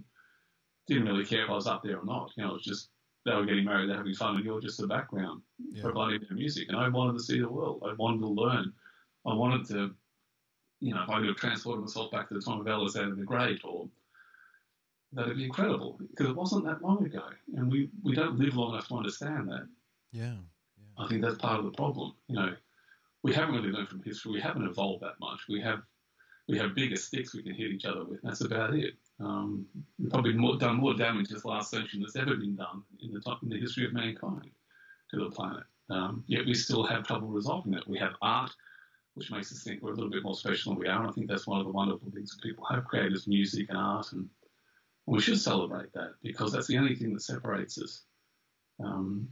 didn't 0.88 1.05
really 1.05 1.26
care 1.26 1.43
if 1.43 1.49
I 1.49 1.53
was 1.53 1.68
up 1.68 1.84
there 1.84 1.99
or 1.99 2.05
not. 2.05 2.32
You 2.36 2.43
know, 2.43 2.51
it 2.51 2.53
was 2.53 2.64
just 2.64 2.89
they 3.26 3.34
were 3.34 3.45
getting 3.45 3.66
married, 3.66 3.89
they're 3.89 3.97
having 3.97 4.14
fun, 4.16 4.36
and 4.36 4.45
you're 4.45 4.62
just 4.62 4.80
the 4.80 4.88
background 4.88 5.41
yeah. 5.72 5.84
providing 5.84 6.22
their 6.28 6.36
music. 6.36 6.68
And 6.70 6.78
I 6.78 6.88
wanted 6.89 7.14
to 7.14 7.24
see 7.24 7.39
the 7.39 7.49
world. 7.49 7.84
I 7.86 7.93
wanted 7.93 8.22
to 8.22 8.28
learn. 8.28 8.74
I 9.26 9.34
wanted 9.34 9.68
to, 9.68 9.95
you 10.82 10.94
know, 10.94 11.04
if 11.04 11.10
I 11.10 11.20
could 11.20 11.28
have 11.28 11.38
transported 11.38 11.82
myself 11.82 12.12
back 12.12 12.28
to 12.28 12.34
the 12.34 12.42
time 12.42 12.60
of 12.60 12.68
Alexander 12.68 13.16
the 13.16 13.24
Great, 13.24 13.62
or 13.64 13.88
that'd 15.14 15.38
be 15.38 15.46
incredible 15.46 15.98
because 16.00 16.28
it 16.28 16.36
wasn't 16.36 16.66
that 16.66 16.82
long 16.82 17.06
ago, 17.06 17.24
and 17.56 17.72
we 17.72 17.90
we 18.04 18.14
don't 18.14 18.38
live 18.38 18.56
long 18.56 18.74
enough 18.74 18.88
to 18.90 18.96
understand 18.96 19.48
that. 19.50 19.68
Yeah. 20.12 20.34
yeah. 20.34 21.04
I 21.06 21.08
think 21.08 21.22
that's 21.22 21.38
part 21.38 21.60
of 21.60 21.66
the 21.66 21.72
problem. 21.72 22.14
You 22.28 22.36
know, 22.36 22.56
we 23.24 23.34
haven't 23.34 23.56
really 23.56 23.70
learned 23.70 23.90
from 23.90 24.04
history. 24.04 24.34
We 24.34 24.42
haven't 24.42 24.68
evolved 24.68 25.04
that 25.04 25.20
much. 25.20 25.42
We 25.48 25.62
have 25.62 25.84
we 26.48 26.58
have 26.58 26.76
bigger 26.76 26.96
sticks 26.96 27.34
we 27.34 27.44
can 27.44 27.54
hit 27.54 27.72
each 27.72 27.86
other 27.86 28.04
with. 28.04 28.22
that's 28.24 28.42
about 28.42 28.74
it. 28.74 28.96
Um, 29.20 29.66
we've 30.00 30.10
probably 30.10 30.34
more, 30.34 30.58
done 30.58 30.78
more 30.78 30.96
damage 30.96 31.30
this 31.30 31.46
last 31.46 31.70
century 31.70 32.00
than 32.00 32.04
has 32.04 32.16
ever 32.16 32.36
been 32.36 32.56
done 32.56 32.84
in 33.02 33.14
the, 33.14 33.38
in 33.44 33.50
the 33.50 33.60
history 33.60 33.86
of 33.86 33.94
mankind 33.94 34.50
to 35.12 35.20
the 35.20 35.30
planet. 35.30 35.64
Um, 35.90 36.24
yet 36.28 36.46
we 36.46 36.54
still 36.54 36.84
have 36.84 37.06
trouble 37.06 37.28
resolving 37.28 37.74
it. 37.74 37.88
We 37.88 38.00
have 38.00 38.14
art, 38.22 38.52
which 39.14 39.32
makes 39.32 39.51
us 39.51 39.64
think 39.64 39.82
we're 39.82 39.91
a 39.91 39.95
little 39.95 40.09
bit 40.09 40.24
more 40.24 40.36
special 40.36 40.74
than 40.74 40.80
we 40.80 40.88
are. 40.88 40.99
And 41.01 41.09
I 41.09 41.12
think 41.12 41.28
that's 41.28 41.47
one 41.47 41.59
of 41.59 41.66
the 41.66 41.72
wonderful 41.72 42.12
things 42.12 42.32
that 42.32 42.47
people 42.47 42.66
have 42.70 42.86
created 42.86 43.14
is 43.14 43.28
music 43.28 43.68
and 43.70 43.78
art. 43.78 44.12
And 44.14 44.30
we 45.05 45.22
should 45.22 45.39
celebrate 45.39 45.91
that 45.93 46.14
because 46.24 46.51
that's 46.51 46.68
the 46.68 46.78
only 46.78 46.95
thing 46.95 47.14
that 47.14 47.22
separates 47.22 47.78
us. 47.82 48.03
Um, 48.84 49.30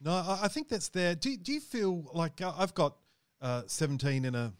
no, 0.00 0.12
I 0.40 0.48
think 0.48 0.68
that's 0.68 0.88
there. 0.88 1.14
Do, 1.14 1.36
do 1.36 1.52
you 1.52 1.60
feel 1.60 2.10
like 2.14 2.40
uh, 2.40 2.52
I've 2.56 2.74
got 2.74 2.96
uh, 3.42 3.62
17 3.66 4.24
and 4.24 4.34
a 4.34 4.52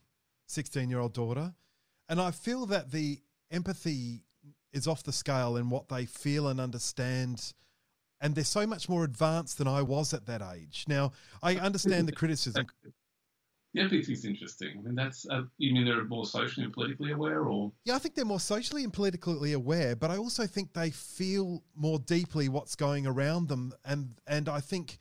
16 0.48 0.90
year 0.90 1.00
old 1.00 1.14
daughter, 1.14 1.54
and 2.08 2.20
I 2.20 2.30
feel 2.30 2.66
that 2.66 2.90
the 2.90 3.20
empathy 3.50 4.24
is 4.72 4.86
off 4.86 5.02
the 5.02 5.12
scale 5.12 5.56
in 5.56 5.70
what 5.70 5.88
they 5.88 6.04
feel 6.04 6.48
and 6.48 6.60
understand 6.60 7.54
and 8.20 8.34
they're 8.34 8.44
so 8.44 8.66
much 8.66 8.88
more 8.88 9.04
advanced 9.04 9.58
than 9.58 9.66
I 9.66 9.82
was 9.82 10.12
at 10.12 10.26
that 10.26 10.42
age. 10.54 10.84
Now, 10.86 11.12
I 11.42 11.56
understand 11.56 12.06
the 12.06 12.12
criticism. 12.20 12.66
The 13.74 13.80
is 13.98 14.24
interesting. 14.24 14.78
I 14.78 14.82
mean, 14.82 14.94
that's 14.94 15.26
uh, 15.30 15.42
you 15.58 15.72
mean 15.72 15.84
they're 15.84 16.04
more 16.04 16.26
socially 16.26 16.64
and 16.64 16.72
politically 16.72 17.12
aware, 17.12 17.44
or 17.44 17.72
Yeah, 17.84 17.94
I 17.94 17.98
think 17.98 18.14
they're 18.14 18.24
more 18.24 18.40
socially 18.40 18.84
and 18.84 18.92
politically 18.92 19.52
aware, 19.52 19.96
but 19.96 20.10
I 20.10 20.16
also 20.16 20.46
think 20.46 20.72
they 20.72 20.90
feel 20.90 21.62
more 21.74 21.98
deeply 21.98 22.48
what's 22.48 22.76
going 22.76 23.06
around 23.06 23.48
them, 23.48 23.72
and 23.84 24.14
and 24.26 24.48
I 24.48 24.60
think. 24.60 24.98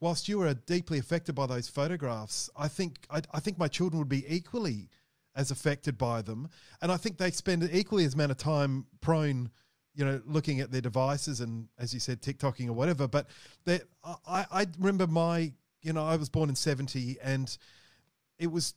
Whilst 0.00 0.28
you 0.28 0.38
were 0.38 0.54
deeply 0.54 1.00
affected 1.00 1.34
by 1.34 1.46
those 1.46 1.66
photographs, 1.66 2.48
I 2.56 2.68
think 2.68 3.04
I, 3.10 3.20
I 3.34 3.40
think 3.40 3.58
my 3.58 3.66
children 3.66 3.98
would 3.98 4.08
be 4.08 4.24
equally 4.32 4.90
as 5.34 5.50
affected 5.50 5.98
by 5.98 6.22
them, 6.22 6.48
and 6.80 6.92
I 6.92 6.96
think 6.96 7.18
they 7.18 7.32
spend 7.32 7.68
equally 7.72 8.04
as 8.04 8.14
amount 8.14 8.30
of 8.30 8.36
time 8.36 8.86
prone, 9.00 9.50
you 9.96 10.04
know, 10.04 10.22
looking 10.24 10.60
at 10.60 10.70
their 10.70 10.80
devices 10.80 11.40
and, 11.40 11.66
as 11.80 11.92
you 11.92 11.98
said, 11.98 12.22
TikToking 12.22 12.68
or 12.68 12.74
whatever. 12.74 13.08
But 13.08 13.26
I, 13.66 14.46
I 14.52 14.66
remember 14.78 15.08
my, 15.08 15.52
you 15.82 15.92
know, 15.92 16.06
I 16.06 16.14
was 16.14 16.28
born 16.28 16.48
in 16.48 16.54
seventy, 16.54 17.16
and 17.20 17.58
it 18.38 18.48
was 18.50 18.74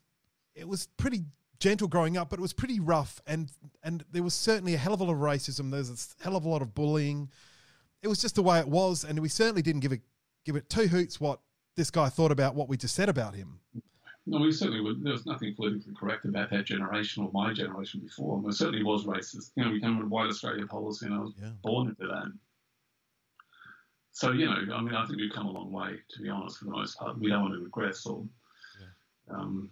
it 0.56 0.68
was 0.68 0.88
pretty 0.98 1.24
gentle 1.60 1.88
growing 1.88 2.18
up, 2.18 2.30
but 2.30 2.40
it 2.40 2.42
was 2.42 2.54
pretty 2.54 2.80
rough, 2.80 3.22
and 3.28 3.52
and 3.84 4.04
there 4.12 4.24
was 4.24 4.34
certainly 4.34 4.74
a 4.74 4.78
hell 4.78 4.94
of 4.94 5.02
a 5.02 5.04
lot 5.04 5.14
of 5.14 5.20
racism. 5.20 5.72
There 5.72 5.80
was 5.80 6.16
a 6.20 6.24
hell 6.24 6.36
of 6.36 6.46
a 6.46 6.50
lot 6.50 6.62
of 6.62 6.74
bullying. 6.74 7.30
It 8.02 8.08
was 8.08 8.20
just 8.22 8.36
the 8.36 8.44
way 8.44 8.60
it 8.60 8.68
was, 8.68 9.04
and 9.04 9.20
we 9.20 9.30
certainly 9.30 9.62
didn't 9.62 9.82
give 9.82 9.92
it 9.92 10.02
give 10.46 10.56
it 10.56 10.70
two 10.70 10.88
hoots 10.88 11.20
what 11.22 11.40
this 11.76 11.92
guy 11.92 12.10
thought 12.10 12.32
about 12.32 12.56
what 12.56 12.68
we 12.68 12.76
just 12.78 12.96
said 12.96 13.10
about 13.10 13.36
him. 13.36 13.60
no, 14.26 14.40
we 14.40 14.52
certainly 14.52 14.82
would. 14.82 15.04
There 15.04 15.14
was 15.14 15.26
nothing 15.26 15.56
politically 15.56 15.94
correct 15.98 16.26
about 16.26 16.50
that 16.50 16.66
generation 16.66 17.24
or 17.24 17.32
my 17.32 17.54
generation 17.54 18.02
before. 18.02 18.36
And 18.38 18.46
there 18.46 18.52
certainly 18.52 18.84
was 18.84 19.06
racist. 19.06 19.52
You 19.56 19.64
know, 19.66 19.72
we 19.72 19.80
came 19.80 19.98
with 20.00 20.08
White 20.10 20.28
Australia 20.30 20.66
policy, 20.66 21.06
and 21.06 21.16
I 21.16 21.20
was 21.20 21.34
Yeah. 21.42 21.52
born 21.64 21.90
into 21.90 22.08
that. 22.08 22.32
So 24.12 24.32
you 24.32 24.46
know, 24.46 24.76
I 24.76 24.82
mean, 24.82 24.94
I 24.96 25.06
think 25.06 25.20
we've 25.20 25.32
come 25.32 25.46
a 25.48 25.52
long 25.52 25.72
way. 25.72 25.96
To 26.10 26.22
be 26.22 26.30
honest, 26.30 26.58
for 26.58 26.66
the 26.66 26.72
most 26.72 26.98
part, 26.98 27.18
we 27.20 27.30
don't 27.30 27.44
want 27.44 27.54
to 27.54 27.60
regress 27.64 28.06
or. 28.06 28.26
Um, 29.34 29.70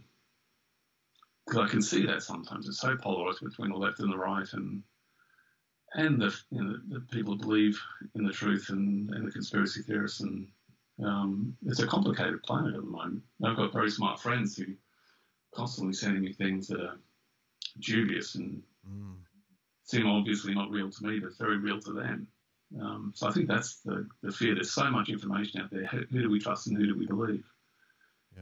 because 1.45 1.67
I 1.67 1.67
can 1.67 1.81
see 1.81 2.05
that 2.05 2.21
sometimes 2.21 2.67
it's 2.67 2.79
so 2.79 2.95
polarized 2.95 3.41
between 3.41 3.71
the 3.71 3.77
left 3.77 3.99
and 3.99 4.11
the 4.13 4.17
right, 4.17 4.47
and 4.53 4.83
and 5.95 6.21
the 6.21 6.35
you 6.51 6.63
know, 6.63 6.77
the 6.89 6.99
people 7.11 7.33
who 7.33 7.39
believe 7.39 7.81
in 8.13 8.23
the 8.23 8.31
truth 8.31 8.69
and, 8.69 9.09
and 9.09 9.27
the 9.27 9.31
conspiracy 9.31 9.81
theorists, 9.81 10.19
and 10.19 10.47
um, 11.03 11.57
it's 11.65 11.79
a 11.79 11.87
complicated 11.87 12.43
planet 12.43 12.75
at 12.75 12.81
the 12.81 12.87
moment. 12.87 13.23
I've 13.43 13.57
got 13.57 13.73
very 13.73 13.89
smart 13.89 14.19
friends 14.19 14.57
who 14.57 14.65
constantly 15.55 15.93
sending 15.93 16.21
me 16.21 16.33
things 16.33 16.67
that 16.67 16.81
are 16.81 16.99
dubious 17.79 18.35
and 18.35 18.61
Mm. 18.87 19.15
seem 19.83 20.07
obviously 20.07 20.53
not 20.53 20.71
real 20.71 20.89
to 20.89 21.05
me, 21.05 21.19
but 21.19 21.37
very 21.37 21.57
real 21.57 21.79
to 21.81 21.93
them. 21.93 22.27
Um, 22.79 23.11
so 23.15 23.27
I 23.27 23.31
think 23.31 23.47
that's 23.47 23.81
the, 23.81 24.07
the 24.21 24.31
fear. 24.31 24.53
There's 24.55 24.71
so 24.71 24.89
much 24.89 25.09
information 25.09 25.61
out 25.61 25.71
there. 25.71 25.85
Who, 25.87 26.03
who 26.11 26.21
do 26.21 26.29
we 26.29 26.39
trust 26.39 26.67
and 26.67 26.77
who 26.77 26.85
do 26.85 26.97
we 26.97 27.07
believe? 27.07 27.45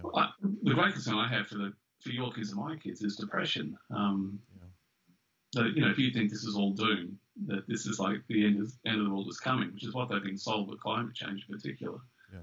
Yeah. 0.03 0.09
I, 0.15 0.29
the 0.63 0.73
great 0.73 0.93
concern 0.93 1.15
I 1.15 1.27
have 1.27 1.47
for 1.47 1.55
the 1.55 1.73
for 2.01 2.09
your 2.09 2.31
kids 2.31 2.51
and 2.51 2.59
my 2.59 2.75
kids 2.75 3.01
is 3.01 3.15
depression. 3.15 3.77
Um, 3.89 4.39
That 5.53 5.75
you 5.75 5.81
know, 5.81 5.89
if 5.89 5.97
you 5.97 6.11
think 6.11 6.29
this 6.29 6.43
is 6.43 6.55
all 6.55 6.71
doom, 6.71 7.17
that 7.47 7.67
this 7.67 7.85
is 7.85 7.99
like 7.99 8.21
the 8.27 8.45
end 8.45 8.61
of, 8.61 8.71
end 8.85 8.99
of 8.99 9.05
the 9.05 9.11
world 9.11 9.29
is 9.29 9.39
coming, 9.39 9.73
which 9.73 9.85
is 9.85 9.93
what 9.93 10.09
they've 10.09 10.23
been 10.23 10.37
sold 10.37 10.69
with 10.69 10.79
climate 10.81 11.15
change 11.15 11.45
in 11.47 11.55
particular. 11.55 11.99
Yeah. 12.33 12.39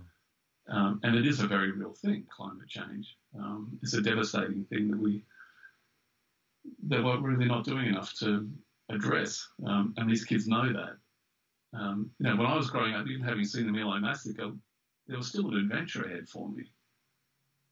Um, 0.69 1.01
and 1.03 1.15
it 1.15 1.27
is 1.27 1.41
a 1.41 1.47
very 1.47 1.71
real 1.71 1.93
thing, 1.93 2.25
climate 2.35 2.69
change. 2.69 3.17
Um, 3.39 3.79
it's 3.83 3.95
a 3.95 4.01
devastating 4.01 4.65
thing 4.65 4.91
that 4.91 4.99
we 4.99 5.23
that 6.89 7.05
we're 7.05 7.21
really 7.21 7.45
not 7.45 7.65
doing 7.65 7.87
enough 7.87 8.15
to 8.21 8.49
address. 8.89 9.47
Um, 9.67 9.95
and 9.97 10.09
these 10.09 10.25
kids 10.25 10.47
know 10.47 10.73
that. 10.73 10.97
Um, 11.79 12.11
you 12.19 12.27
know, 12.27 12.37
when 12.37 12.47
I 12.47 12.57
was 12.57 12.71
growing 12.71 12.95
up, 12.95 13.07
even 13.07 13.23
having 13.23 13.45
seen 13.45 13.67
the 13.67 13.73
My 13.73 13.85
Lai 13.85 13.99
massacre, 13.99 14.53
there 15.07 15.19
was 15.19 15.29
still 15.29 15.49
an 15.49 15.59
adventure 15.59 16.05
ahead 16.05 16.29
for 16.29 16.49
me. 16.49 16.65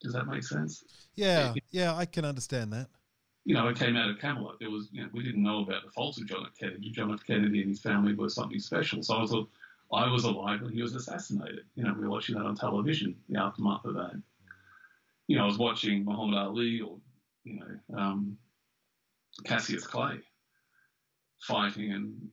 Does 0.03 0.13
that 0.15 0.27
make 0.27 0.43
sense? 0.43 0.85
Yeah, 1.15 1.55
yeah, 1.71 1.95
I 1.95 2.05
can 2.05 2.25
understand 2.25 2.73
that. 2.73 2.89
You 3.45 3.55
know, 3.55 3.69
it 3.69 3.79
came 3.79 3.97
out 3.97 4.11
of 4.11 4.19
Camelot. 4.21 4.59
There 4.61 4.71
was, 4.71 4.89
you 4.93 5.03
know, 5.03 5.09
we 5.13 5.23
didn't 5.23 5.43
know 5.43 5.63
about 5.63 5.85
the 5.85 5.91
faults 5.91 6.21
of 6.21 6.27
John 6.27 6.45
F. 6.47 6.57
Kennedy. 6.59 6.91
John 6.91 7.13
F. 7.13 7.25
Kennedy 7.27 7.61
and 7.61 7.71
his 7.71 7.81
family 7.81 8.15
were 8.15 8.29
something 8.29 8.59
special. 8.61 9.03
So 9.03 9.15
I 9.15 9.21
was, 9.21 9.35
I 9.93 10.11
was 10.11 10.25
alive 10.25 10.63
when 10.63 10.73
he 10.73 10.83
was 10.83 10.95
assassinated. 10.95 11.65
You 11.75 11.85
know, 11.85 11.93
we 11.93 12.03
were 12.03 12.11
watching 12.11 12.37
that 12.37 12.45
on 12.45 12.55
television, 12.55 13.17
the 13.29 13.41
aftermath 13.41 13.85
of 13.85 13.95
that. 13.95 14.13
You 15.27 15.37
know, 15.37 15.45
I 15.45 15.47
was 15.47 15.59
watching 15.59 16.05
Muhammad 16.05 16.39
Ali 16.39 16.81
or, 16.81 16.99
you 17.45 17.59
know, 17.59 17.99
um, 17.99 18.37
Cassius 19.45 19.87
Clay 19.87 20.21
fighting 21.41 21.93
and 21.93 22.29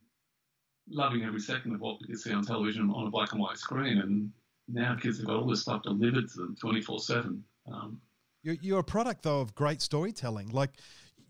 loving 0.88 1.24
every 1.24 1.40
second 1.40 1.74
of 1.74 1.80
what 1.80 2.00
we 2.00 2.06
could 2.06 2.20
see 2.20 2.32
on 2.32 2.44
television 2.44 2.90
on 2.90 3.06
a 3.06 3.10
black 3.10 3.32
and 3.32 3.40
white 3.40 3.58
screen. 3.58 3.98
And 3.98 4.30
now 4.68 4.96
kids 4.96 5.18
have 5.18 5.26
got 5.26 5.36
all 5.36 5.46
this 5.46 5.62
stuff 5.62 5.82
delivered 5.82 6.28
to 6.28 6.36
them 6.36 6.56
24 6.60 7.00
7. 7.00 7.44
Um, 7.66 8.00
You're, 8.42 8.56
you're 8.62 8.80
a 8.80 8.84
product 8.84 9.22
though 9.22 9.40
of 9.40 9.54
great 9.54 9.82
storytelling. 9.82 10.48
Like, 10.48 10.70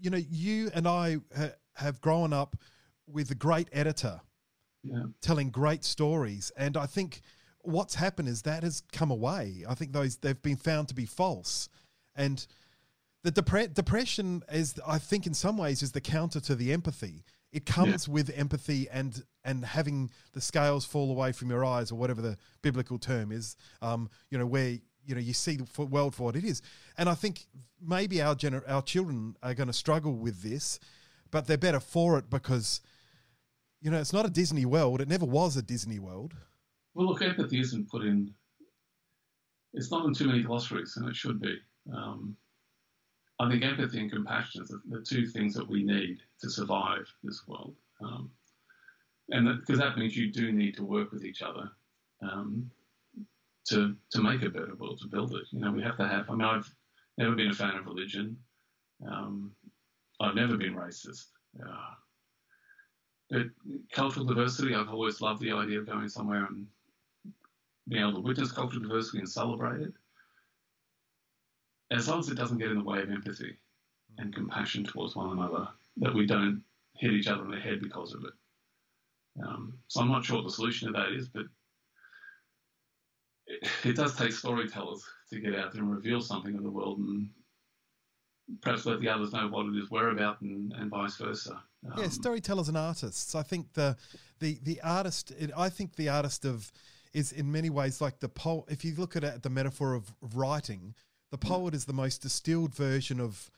you 0.01 0.11
know, 0.11 0.21
you 0.31 0.71
and 0.75 0.87
I 0.87 1.17
ha- 1.37 1.57
have 1.75 2.01
grown 2.01 2.33
up 2.33 2.57
with 3.07 3.31
a 3.31 3.35
great 3.35 3.69
editor 3.73 4.21
yeah. 4.83 5.05
telling 5.21 5.51
great 5.51 5.85
stories, 5.85 6.53
and 6.57 6.77
I 6.77 6.87
think 6.87 7.21
what's 7.63 7.95
happened 7.95 8.29
is 8.29 8.43
that 8.43 8.63
has 8.63 8.83
come 8.93 9.11
away. 9.11 9.65
I 9.69 9.75
think 9.75 9.93
those 9.93 10.17
they've 10.17 10.41
been 10.41 10.57
found 10.57 10.89
to 10.89 10.95
be 10.95 11.07
false, 11.07 11.69
and 12.15 12.47
the 13.23 13.33
depre- 13.33 13.75
depression 13.75 14.43
is, 14.51 14.81
I 14.87 14.99
think, 14.99 15.27
in 15.27 15.35
some 15.35 15.59
ways, 15.59 15.83
is 15.83 15.93
the 15.93 16.01
counter 16.01 16.41
to 16.41 16.55
the 16.55 16.73
empathy. 16.73 17.25
It 17.53 17.67
comes 17.67 18.09
with 18.09 18.31
empathy 18.35 18.89
and 18.91 19.23
and 19.45 19.65
having 19.65 20.11
the 20.33 20.41
scales 20.41 20.85
fall 20.85 21.11
away 21.11 21.33
from 21.33 21.51
your 21.51 21.65
eyes, 21.65 21.91
or 21.91 21.97
whatever 21.97 22.23
the 22.23 22.37
biblical 22.63 22.99
term 22.99 23.33
is. 23.33 23.57
Um, 23.83 24.09
you 24.31 24.39
know, 24.39 24.47
where 24.47 24.79
you 25.05 25.15
know 25.15 25.21
you 25.21 25.33
see 25.33 25.57
the 25.57 25.85
world 25.85 26.15
for 26.15 26.25
what 26.25 26.37
it 26.37 26.45
is, 26.45 26.63
and 26.99 27.09
I 27.09 27.15
think 27.15 27.47
maybe 27.81 28.23
our 28.23 28.35
gener- 28.35 28.69
our 28.69 28.83
children 28.83 29.37
are 29.43 29.55
going 29.55 29.67
to 29.69 29.73
struggle 29.73 30.15
with 30.15 30.43
this, 30.43 30.79
but 31.31 31.47
they're 31.47 31.59
better 31.59 31.81
for 31.81 32.19
it 32.19 32.31
because. 32.31 32.81
You 33.83 33.91
know, 33.91 33.99
it's 33.99 34.13
not 34.13 34.27
a 34.27 34.29
Disney 34.31 34.67
World. 34.67 35.01
It 35.01 35.09
never 35.09 35.25
was 35.25 35.57
a 35.57 35.63
Disney 35.63 35.99
World. 35.99 36.35
Well, 36.93 37.07
look, 37.07 37.23
empathy 37.23 37.61
isn't 37.61 37.89
put 37.89 38.03
in. 38.03 38.35
It's 39.73 39.91
not 39.91 40.05
in 40.05 40.13
too 40.13 40.27
many 40.27 40.43
glossaries, 40.43 40.99
and 40.99 41.09
it 41.09 41.17
should 41.17 41.41
be. 41.41 41.57
Um, 41.91 42.37
I 43.39 43.49
think 43.49 43.65
empathy 43.65 44.01
and 44.01 44.13
compassion 44.13 44.63
are 44.63 44.99
the, 44.99 45.03
two 45.03 45.27
things 45.27 45.55
that 45.55 45.67
we 45.67 45.83
need 45.83 46.19
to 46.43 46.51
survive 46.51 47.07
this 47.23 47.45
world, 47.47 47.75
um, 48.03 48.31
and 49.31 49.61
because 49.61 49.79
that, 49.79 49.95
that 49.95 49.99
means 49.99 50.15
you 50.15 50.31
do 50.31 50.53
need 50.53 50.77
to 50.77 50.85
work 50.85 51.11
with 51.11 51.25
each 51.25 51.41
other 51.41 51.71
um, 52.21 52.71
to 53.71 53.97
to 54.11 54.23
make 54.23 54.43
a 54.43 54.51
better 54.51 54.75
world, 54.75 55.01
to 55.01 55.09
build 55.09 55.35
it. 55.35 55.45
You 55.51 55.61
know, 55.61 55.73
we 55.73 55.83
have 55.83 55.97
to 55.97 56.07
have. 56.07 56.29
I 56.29 56.35
mean, 56.35 56.43
I've 56.43 56.71
never 57.19 57.35
been 57.35 57.51
a 57.51 57.55
fan 57.55 57.77
of 57.77 57.87
religion. 57.87 58.37
Um, 59.07 59.53
I've 60.21 60.35
never 60.35 60.57
been 60.57 60.75
racist. 60.75 61.27
Uh, 61.61 61.95
but 63.31 63.47
cultural 63.93 64.27
diversity, 64.27 64.75
I've 64.75 64.89
always 64.89 65.21
loved 65.21 65.41
the 65.41 65.53
idea 65.53 65.79
of 65.79 65.87
going 65.87 66.09
somewhere 66.09 66.47
and 66.47 66.67
being 67.89 68.03
able 68.03 68.15
to 68.15 68.21
witness 68.21 68.53
cultural 68.53 68.83
diversity 68.83 69.19
and 69.19 69.29
celebrate 69.29 69.81
it. 69.81 69.93
As 71.93 72.09
long 72.09 72.21
as 72.21 72.29
it 72.29 72.37
doesn't 72.37 72.59
get 72.59 72.71
in 72.71 72.79
the 72.79 72.85
way 72.85 73.01
of 73.01 73.11
empathy 73.11 73.57
and 74.19 74.35
compassion 74.35 74.85
towards 74.85 75.17
one 75.17 75.37
another, 75.39 75.69
that 75.99 76.15
we 76.15 76.27
don't 76.27 76.63
hit 76.97 77.13
each 77.13 77.29
other 77.29 77.45
in 77.45 77.51
the 77.51 77.61
head 77.61 77.81
because 77.81 78.15
of 78.15 78.25
it. 78.25 78.33
Um, 79.45 79.79
so 79.89 80.01
I'm 80.01 80.11
not 80.11 80.25
sure 80.25 80.37
what 80.37 80.45
the 80.45 80.53
solution 80.53 80.89
to 80.89 80.93
that 80.93 81.13
is, 81.13 81.29
but 81.29 81.47
it, 83.51 83.69
it 83.85 83.97
does 83.97 84.17
take 84.17 84.33
storytellers 84.33 85.05
to 85.31 85.41
get 85.41 85.55
out 85.55 85.73
there 85.73 85.83
and 85.83 85.91
reveal 85.91 86.21
something 86.21 86.55
of 86.57 86.63
the 86.63 86.71
world 86.71 86.99
and 86.99 87.29
perhaps 88.63 88.87
let 88.87 89.01
the 89.01 89.09
others 89.09 89.33
know 89.33 89.49
what 89.49 89.67
it 89.67 89.77
is 89.77 89.91
we're 89.91 90.11
about 90.11 90.41
and, 90.41 90.73
and 90.73 90.91
vice 90.91 91.17
versa. 91.17 91.63
yeah, 91.97 92.05
Um, 92.05 92.11
storytellers 92.11 92.69
and 92.69 92.77
artists. 92.77 93.35
I 93.35 93.43
think 93.43 93.73
the 93.75 93.97
the 94.39 94.59
the 94.63 94.81
artist. 94.83 95.33
It, 95.39 95.51
I 95.57 95.69
think 95.69 95.97
the 95.97 96.09
artist 96.09 96.45
of 96.45 96.73
is 97.13 97.33
in 97.33 97.51
many 97.51 97.71
ways 97.71 98.01
like 98.01 98.21
the 98.21 98.29
poet. 98.29 98.65
If 98.69 98.85
you 98.85 98.95
look 98.97 99.17
at 99.17 99.25
it, 99.25 99.43
the 99.43 99.51
metaphor 99.51 99.95
of 99.95 100.13
writing, 100.35 100.95
the 101.31 101.39
poet 101.39 101.75
is 101.75 101.85
the 101.85 101.93
most 101.93 102.23
distilled 102.23 102.75
version 102.75 103.21
of 103.21 103.51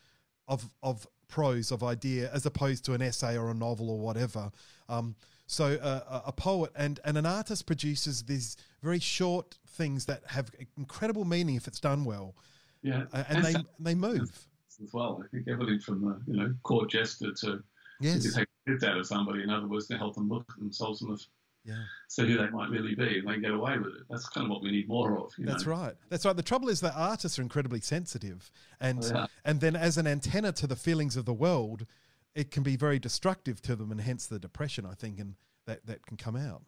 of 0.48 0.69
of 0.82 1.06
prose 1.28 1.70
of 1.70 1.82
idea 1.82 2.31
as 2.35 2.44
opposed 2.44 2.85
to 2.85 2.93
an 2.93 3.01
essay 3.01 3.39
or 3.39 3.51
a 3.51 3.55
novel 3.55 3.89
or 3.89 3.98
whatever. 3.98 4.51
Um, 4.89 5.16
so 5.52 5.74
uh, 5.74 6.20
a- 6.24 6.28
a 6.28 6.32
poet 6.32 6.70
and, 6.74 6.98
and 7.04 7.18
an 7.18 7.26
artist 7.26 7.66
produces 7.66 8.22
these 8.22 8.56
very 8.82 8.98
short 8.98 9.58
things 9.68 10.06
that 10.06 10.22
have 10.28 10.50
incredible 10.76 11.24
meaning 11.24 11.54
if 11.56 11.66
it's 11.68 11.80
done 11.80 12.04
well, 12.04 12.34
yeah, 12.82 13.04
uh, 13.12 13.24
and 13.28 13.44
they 13.44 13.52
so- 13.52 13.62
they 13.78 13.94
move. 13.94 14.46
as 14.82 14.92
well. 14.92 15.22
I 15.24 15.28
think 15.28 15.48
everything 15.48 15.78
from 15.80 16.00
the 16.00 16.32
you 16.32 16.38
know 16.38 16.54
court 16.62 16.90
jester 16.90 17.32
to 17.42 17.62
Yes, 18.00 18.22
to 18.24 18.32
take 18.32 18.48
the 18.66 18.72
piss 18.72 18.82
out 18.82 18.96
of 18.98 19.06
somebody, 19.06 19.42
in 19.44 19.50
other 19.50 19.68
words, 19.68 19.86
to 19.88 19.96
help 19.96 20.14
them 20.16 20.28
look 20.28 20.44
at 20.50 20.58
themselves 20.58 21.02
and 21.02 21.16
yeah. 21.64 21.74
So 22.08 22.24
who 22.26 22.36
they 22.36 22.48
might 22.50 22.70
really 22.70 22.96
be, 22.96 23.18
and 23.20 23.28
they 23.28 23.38
get 23.38 23.52
away 23.52 23.78
with 23.78 23.94
it. 23.94 24.02
That's 24.10 24.28
kind 24.28 24.44
of 24.46 24.50
what 24.50 24.62
we 24.64 24.72
need 24.72 24.88
more 24.88 25.16
of. 25.16 25.30
You 25.38 25.46
That's 25.46 25.64
know? 25.64 25.70
right. 25.72 25.94
That's 26.08 26.24
right. 26.24 26.34
The 26.34 26.42
trouble 26.42 26.68
is 26.68 26.80
that 26.80 26.94
artists 26.96 27.38
are 27.38 27.42
incredibly 27.42 27.80
sensitive, 27.80 28.50
and 28.80 29.04
Oh, 29.04 29.10
yeah. 29.14 29.26
and 29.44 29.60
then 29.60 29.76
as 29.76 29.96
an 29.98 30.08
antenna 30.08 30.50
to 30.52 30.66
the 30.66 30.74
feelings 30.74 31.16
of 31.16 31.24
the 31.24 31.32
world, 31.32 31.86
it 32.34 32.50
can 32.50 32.62
be 32.62 32.76
very 32.76 32.98
destructive 32.98 33.60
to 33.62 33.76
them, 33.76 33.90
and 33.90 34.00
hence 34.00 34.26
the 34.26 34.38
depression. 34.38 34.86
I 34.86 34.94
think, 34.94 35.18
and 35.20 35.34
that 35.66 35.86
that 35.86 36.06
can 36.06 36.16
come 36.16 36.36
out. 36.36 36.62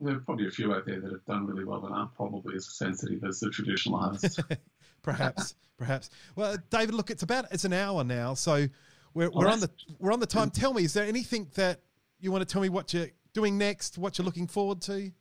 There 0.00 0.14
are 0.14 0.20
probably 0.20 0.46
a 0.46 0.50
few 0.50 0.74
out 0.74 0.84
there 0.86 1.00
that 1.00 1.10
have 1.10 1.24
done 1.24 1.46
really 1.46 1.64
well 1.64 1.84
and 1.86 1.94
aren't 1.94 2.14
probably 2.14 2.54
as 2.56 2.76
sensitive 2.76 3.24
as 3.24 3.40
the 3.40 3.48
traditional 3.50 3.98
artists. 3.98 4.38
Perhaps, 5.02 5.54
perhaps. 5.78 6.10
Well, 6.34 6.56
David, 6.68 6.94
look, 6.94 7.10
it's 7.10 7.22
about 7.22 7.46
it's 7.52 7.64
an 7.64 7.72
hour 7.72 8.02
now, 8.02 8.34
so 8.34 8.66
we're 9.14 9.30
we're 9.30 9.46
Oh, 9.46 9.52
on 9.52 9.60
the 9.60 9.70
we're 10.00 10.12
on 10.12 10.18
the 10.20 10.26
time. 10.26 10.50
Tell 10.50 10.74
me, 10.74 10.82
is 10.82 10.92
there 10.94 11.06
anything 11.06 11.48
that 11.54 11.80
you 12.18 12.32
want 12.32 12.42
to 12.46 12.52
tell 12.52 12.60
me 12.60 12.68
what 12.68 12.92
you're 12.92 13.08
doing 13.32 13.56
next? 13.56 13.98
What 13.98 14.18
you're 14.18 14.24
looking 14.24 14.48
forward 14.48 14.80
to? 14.82 15.12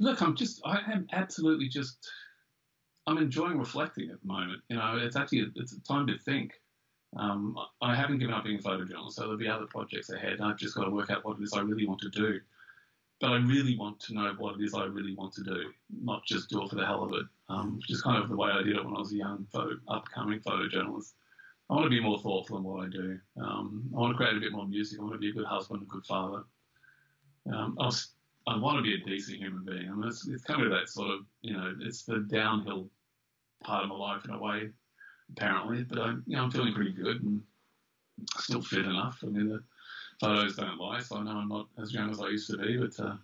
Look, 0.00 0.20
I'm 0.20 0.34
just, 0.34 0.60
I 0.66 0.80
am 0.92 1.06
absolutely 1.12 1.68
just, 1.68 2.10
I'm 3.06 3.16
enjoying 3.16 3.58
reflecting 3.58 4.10
at 4.10 4.20
the 4.20 4.26
moment. 4.26 4.60
You 4.68 4.76
know, 4.76 4.98
it's 5.00 5.16
actually, 5.16 5.46
it's 5.54 5.72
a 5.72 5.80
time 5.80 6.06
to 6.08 6.18
think. 6.18 6.52
Um, 7.16 7.56
I 7.80 7.94
haven't 7.94 8.18
given 8.18 8.34
up 8.34 8.44
being 8.44 8.58
a 8.58 8.62
photojournalist, 8.62 9.12
so 9.12 9.22
there'll 9.22 9.36
be 9.36 9.48
other 9.48 9.66
projects 9.66 10.10
ahead. 10.10 10.40
I've 10.40 10.58
just 10.58 10.74
got 10.74 10.84
to 10.84 10.90
work 10.90 11.10
out 11.10 11.24
what 11.24 11.38
it 11.38 11.42
is 11.42 11.52
I 11.52 11.60
really 11.60 11.86
want 11.86 12.00
to 12.00 12.10
do. 12.10 12.40
But 13.20 13.30
I 13.30 13.36
really 13.36 13.78
want 13.78 14.00
to 14.00 14.14
know 14.14 14.34
what 14.38 14.58
it 14.58 14.64
is 14.64 14.74
I 14.74 14.84
really 14.84 15.14
want 15.14 15.32
to 15.34 15.44
do, 15.44 15.70
not 16.02 16.24
just 16.26 16.50
do 16.50 16.62
it 16.62 16.68
for 16.68 16.76
the 16.76 16.84
hell 16.84 17.04
of 17.04 17.12
it, 17.12 17.24
um, 17.48 17.76
which 17.76 17.90
is 17.90 18.02
kind 18.02 18.22
of 18.22 18.28
the 18.28 18.36
way 18.36 18.50
I 18.50 18.62
did 18.62 18.76
it 18.76 18.84
when 18.84 18.96
I 18.96 18.98
was 18.98 19.12
a 19.12 19.16
young, 19.16 19.46
photo, 19.52 19.76
upcoming 19.88 20.40
photojournalist. 20.40 21.12
I 21.70 21.74
want 21.74 21.84
to 21.84 21.90
be 21.90 22.00
more 22.00 22.18
thoughtful 22.18 22.58
in 22.58 22.64
what 22.64 22.84
I 22.84 22.88
do. 22.88 23.18
Um, 23.40 23.88
I 23.94 23.98
want 23.98 24.12
to 24.12 24.16
create 24.16 24.36
a 24.36 24.40
bit 24.40 24.52
more 24.52 24.66
music. 24.66 24.98
I 24.98 25.02
want 25.02 25.14
to 25.14 25.18
be 25.18 25.30
a 25.30 25.32
good 25.32 25.46
husband, 25.46 25.82
a 25.82 25.86
good 25.86 26.04
father. 26.04 26.42
Um, 27.50 27.76
I, 27.80 27.86
was, 27.86 28.12
I 28.46 28.58
want 28.58 28.78
to 28.78 28.82
be 28.82 28.94
a 28.94 29.06
decent 29.06 29.38
human 29.38 29.64
being. 29.64 29.88
I 29.88 29.94
mean, 29.94 30.08
it's, 30.08 30.28
it's 30.28 30.44
coming 30.44 30.64
to 30.64 30.74
that 30.74 30.88
sort 30.88 31.10
of, 31.10 31.20
you 31.40 31.54
know, 31.54 31.74
it's 31.80 32.02
the 32.02 32.26
downhill 32.30 32.90
part 33.62 33.84
of 33.84 33.88
my 33.88 33.96
life 33.96 34.24
in 34.24 34.32
a 34.32 34.38
way, 34.38 34.70
apparently. 35.32 35.82
But 35.84 35.98
I'm, 35.98 36.22
you 36.26 36.36
know, 36.36 36.44
I'm 36.44 36.50
feeling 36.50 36.74
pretty 36.74 36.92
good 36.92 37.22
and 37.22 37.42
still 38.38 38.62
fit 38.62 38.84
enough. 38.84 39.18
I 39.22 39.26
mean, 39.26 39.48
the 39.48 39.62
photos 40.20 40.56
don't 40.56 40.78
lie, 40.78 41.00
so 41.00 41.16
I 41.16 41.22
know 41.22 41.32
I'm 41.32 41.48
not 41.48 41.68
as 41.80 41.92
young 41.92 42.10
as 42.10 42.20
I 42.20 42.28
used 42.28 42.50
to 42.50 42.58
be. 42.58 42.76
But 42.76 42.98
uh, 43.00 43.16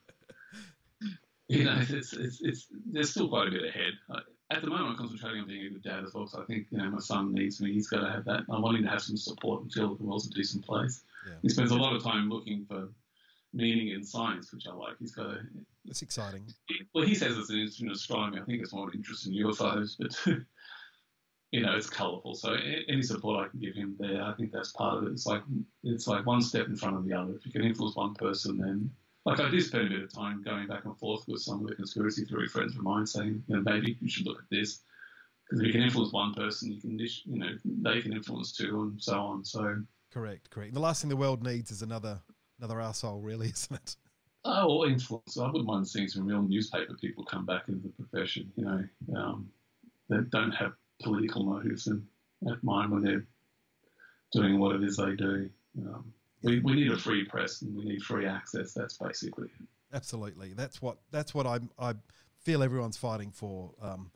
you 1.48 1.64
know, 1.64 1.76
it's, 1.78 2.12
it's 2.12 2.40
it's 2.40 2.66
there's 2.86 3.10
still 3.10 3.28
quite 3.28 3.48
a 3.48 3.52
bit 3.52 3.64
ahead. 3.64 3.92
I, 4.10 4.20
at 4.52 4.62
the 4.62 4.68
moment, 4.68 4.90
I'm 4.90 4.96
concentrating 4.96 5.42
on 5.42 5.46
being 5.46 5.66
a 5.66 5.70
good 5.70 5.82
dad 5.84 6.04
as 6.04 6.12
well. 6.12 6.26
So 6.26 6.42
I 6.42 6.44
think 6.44 6.66
you 6.70 6.78
know 6.78 6.90
my 6.90 6.98
son 6.98 7.32
needs 7.32 7.60
me. 7.60 7.72
He's 7.72 7.88
got 7.88 8.00
to 8.00 8.10
have 8.10 8.24
that. 8.24 8.42
I'm 8.48 8.62
wanting 8.62 8.82
to 8.82 8.88
have 8.88 9.02
some 9.02 9.16
support 9.16 9.62
and 9.62 9.72
feel 9.72 9.90
that 9.90 9.98
the 9.98 10.04
world's 10.04 10.26
a 10.26 10.30
decent 10.30 10.64
place. 10.64 11.02
Yeah. 11.26 11.34
He 11.42 11.48
spends 11.48 11.70
a 11.70 11.76
lot 11.76 11.94
of 11.94 12.02
time 12.02 12.28
looking 12.28 12.64
for 12.66 12.88
meaning 13.52 13.88
in 13.88 14.02
science, 14.04 14.52
which 14.52 14.66
I 14.66 14.72
like. 14.72 14.96
He's 14.98 15.12
got 15.12 15.26
a 15.26 15.40
It's 15.86 16.02
exciting. 16.02 16.42
well, 16.94 17.04
he 17.04 17.14
says 17.14 17.36
it's 17.36 17.50
an 17.50 17.58
interest 17.58 17.80
in 17.82 17.90
astronomy. 17.90 18.40
I 18.40 18.44
think 18.44 18.62
it's 18.62 18.72
more 18.72 18.88
an 18.88 18.94
interest 18.94 19.26
in 19.26 19.34
UFOs, 19.34 19.96
but 19.98 20.16
you 21.50 21.62
know, 21.62 21.76
it's 21.76 21.90
colourful. 21.90 22.34
So 22.34 22.54
any 22.88 23.02
support 23.02 23.46
I 23.46 23.48
can 23.48 23.60
give 23.60 23.74
him 23.74 23.96
there, 23.98 24.22
I 24.22 24.32
think 24.34 24.52
that's 24.52 24.72
part 24.72 24.98
of 24.98 25.04
it. 25.04 25.12
It's 25.12 25.26
like 25.26 25.42
it's 25.82 26.06
like 26.06 26.26
one 26.26 26.42
step 26.42 26.66
in 26.66 26.76
front 26.76 26.96
of 26.96 27.04
the 27.04 27.12
other. 27.12 27.34
If 27.34 27.44
you 27.44 27.52
can 27.52 27.64
influence 27.64 27.96
one 27.96 28.14
person, 28.14 28.58
then 28.58 28.90
like 29.24 29.40
I 29.40 29.50
do 29.50 29.60
spend 29.60 29.86
a 29.86 29.90
bit 29.90 30.02
of 30.02 30.12
time 30.12 30.42
going 30.42 30.68
back 30.68 30.84
and 30.84 30.96
forth 30.98 31.24
with 31.26 31.42
some 31.42 31.60
of 31.60 31.66
the 31.66 31.74
conspiracy 31.74 32.24
theory 32.24 32.46
friends 32.46 32.76
of 32.76 32.82
mine, 32.82 33.06
saying, 33.06 33.42
you 33.48 33.56
know, 33.56 33.62
maybe 33.62 33.96
you 34.00 34.08
should 34.08 34.26
look 34.26 34.38
at 34.38 34.50
this 34.50 34.80
because 35.44 35.60
if 35.60 35.66
you 35.66 35.72
can 35.72 35.82
influence 35.82 36.12
one 36.12 36.32
person, 36.32 36.70
you 36.70 36.80
can, 36.80 36.98
you 36.98 37.08
know, 37.24 37.50
they 37.64 38.00
can 38.00 38.12
influence 38.12 38.52
two, 38.52 38.82
and 38.82 39.02
so 39.02 39.18
on. 39.18 39.44
So. 39.44 39.82
Correct, 40.12 40.50
correct. 40.50 40.74
The 40.74 40.80
last 40.80 41.02
thing 41.02 41.08
the 41.08 41.16
world 41.16 41.42
needs 41.42 41.70
is 41.70 41.82
another 41.82 42.20
another 42.58 42.80
asshole, 42.80 43.20
really, 43.20 43.48
isn't 43.52 43.74
it? 43.74 43.96
Oh, 44.44 44.78
or 44.78 44.88
influence. 44.88 45.36
I 45.36 45.46
wouldn't 45.46 45.66
mind 45.66 45.88
seeing 45.88 46.08
some 46.08 46.24
real 46.24 46.42
newspaper 46.42 46.94
people 47.00 47.24
come 47.24 47.44
back 47.44 47.68
into 47.68 47.88
the 47.88 47.92
profession, 48.04 48.52
you 48.56 48.64
know, 48.64 48.84
um, 49.16 49.50
that 50.08 50.30
don't 50.30 50.52
have 50.52 50.72
political 51.02 51.44
motives 51.44 51.86
in 51.86 52.06
at 52.50 52.62
mind 52.62 52.90
when 52.90 53.02
they're 53.02 53.26
doing 54.32 54.58
what 54.58 54.76
it 54.76 54.82
is 54.82 54.96
they 54.96 55.14
do. 55.14 55.50
Um, 55.78 56.12
we, 56.42 56.60
we 56.60 56.74
need 56.74 56.90
a 56.90 56.96
free 56.96 57.24
press 57.24 57.62
and 57.62 57.76
we 57.76 57.84
need 57.84 58.02
free 58.02 58.26
access. 58.26 58.72
That's 58.72 58.96
basically 58.96 59.48
it. 59.60 59.66
Absolutely. 59.92 60.52
That's 60.54 60.80
what 60.80 60.98
that's 61.10 61.34
what 61.34 61.46
I 61.46 61.60
I 61.78 61.94
feel 62.42 62.62
everyone's 62.62 62.96
fighting 62.96 63.30
for. 63.30 63.72
Um, 63.82 64.10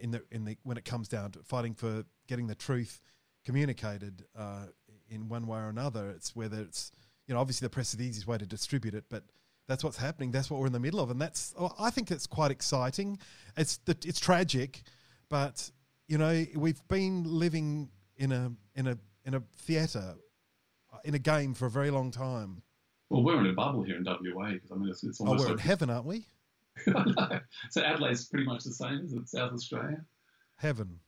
in 0.00 0.10
the 0.10 0.22
in 0.30 0.44
the 0.44 0.56
when 0.62 0.76
it 0.76 0.84
comes 0.84 1.08
down 1.08 1.32
to 1.32 1.40
fighting 1.40 1.74
for 1.74 2.04
getting 2.28 2.46
the 2.46 2.54
truth 2.54 3.00
communicated 3.44 4.24
uh, 4.36 4.66
in 5.10 5.28
one 5.28 5.46
way 5.46 5.58
or 5.58 5.68
another. 5.68 6.10
It's 6.10 6.34
whether 6.34 6.60
it's 6.60 6.92
you 7.26 7.34
know 7.34 7.40
obviously 7.40 7.66
the 7.66 7.70
press 7.70 7.92
is 7.92 7.98
the 7.98 8.06
easiest 8.06 8.26
way 8.26 8.38
to 8.38 8.46
distribute 8.46 8.94
it, 8.94 9.04
but 9.08 9.24
that's 9.68 9.84
what's 9.84 9.96
happening. 9.96 10.30
That's 10.30 10.50
what 10.50 10.60
we're 10.60 10.66
in 10.66 10.72
the 10.72 10.80
middle 10.80 11.00
of, 11.00 11.10
and 11.10 11.20
that's 11.20 11.54
oh, 11.58 11.72
I 11.78 11.90
think 11.90 12.10
it's 12.10 12.26
quite 12.26 12.50
exciting. 12.50 13.18
It's 13.56 13.80
it's 13.86 14.20
tragic, 14.20 14.82
but 15.28 15.70
you 16.12 16.18
know 16.18 16.44
we've 16.56 16.86
been 16.88 17.24
living 17.24 17.88
in 18.18 18.32
a 18.32 18.52
in 18.74 18.86
a 18.86 18.98
in 19.24 19.32
a 19.32 19.42
theatre 19.56 20.14
in 21.04 21.14
a 21.14 21.18
game 21.18 21.54
for 21.54 21.64
a 21.64 21.70
very 21.70 21.90
long 21.90 22.10
time. 22.10 22.60
Well, 23.08 23.22
we're 23.22 23.40
in 23.40 23.46
a 23.46 23.54
bubble 23.54 23.82
here 23.82 23.96
in 23.96 24.04
WA 24.04 24.50
because 24.50 24.70
I 24.70 24.74
mean, 24.74 24.90
it's, 24.90 25.02
it's 25.04 25.22
Oh, 25.22 25.34
we're 25.38 25.52
in 25.52 25.58
heaven, 25.58 25.88
aren't 25.88 26.04
we? 26.04 26.26
so 27.70 27.82
Adelaide's 27.82 28.26
pretty 28.26 28.44
much 28.44 28.64
the 28.64 28.74
same 28.74 29.00
as 29.02 29.14
in 29.14 29.26
South 29.26 29.54
Australia. 29.54 30.04
Heaven. 30.56 30.98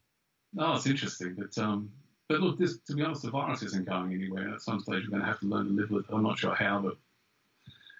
No, 0.54 0.74
it's 0.74 0.86
interesting, 0.86 1.36
but 1.36 1.62
um, 1.62 1.90
but 2.30 2.40
look, 2.40 2.58
this 2.58 2.78
to 2.86 2.94
be 2.94 3.02
honest, 3.02 3.24
the 3.24 3.30
virus 3.30 3.62
isn't 3.62 3.86
going 3.86 4.14
anywhere. 4.14 4.54
At 4.54 4.62
some 4.62 4.80
stage, 4.80 5.04
we're 5.04 5.10
going 5.10 5.20
to 5.20 5.28
have 5.28 5.40
to 5.40 5.46
learn 5.46 5.66
to 5.66 5.72
live 5.72 5.90
with 5.90 6.08
it. 6.08 6.14
I'm 6.14 6.22
not 6.22 6.38
sure 6.38 6.54
how, 6.54 6.80
but 6.80 6.96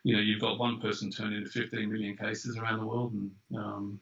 you 0.05 0.17
know, 0.17 0.23
you've 0.23 0.41
got 0.41 0.59
one 0.59 0.81
person 0.81 1.11
turned 1.11 1.35
into 1.35 1.51
15 1.51 1.93
million 1.93 2.17
cases 2.17 2.57
around 2.57 2.79
the 2.79 2.87
world, 2.87 3.13
and 3.13 3.31
um, 3.55 4.01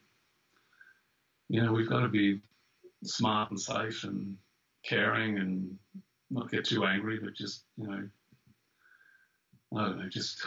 you 1.49 1.61
know, 1.61 1.73
we've 1.73 1.89
got 1.89 2.01
to 2.01 2.09
be 2.09 2.41
smart 3.05 3.51
and 3.51 3.61
safe 3.61 4.05
and 4.05 4.37
caring 4.85 5.39
and 5.39 5.79
not 6.31 6.51
get 6.51 6.65
too 6.65 6.85
angry, 6.85 7.19
but 7.23 7.35
just 7.35 7.65
you 7.77 7.87
know, 7.89 8.09
I 9.77 9.85
don't 9.87 9.99
know, 9.99 10.09
just. 10.09 10.45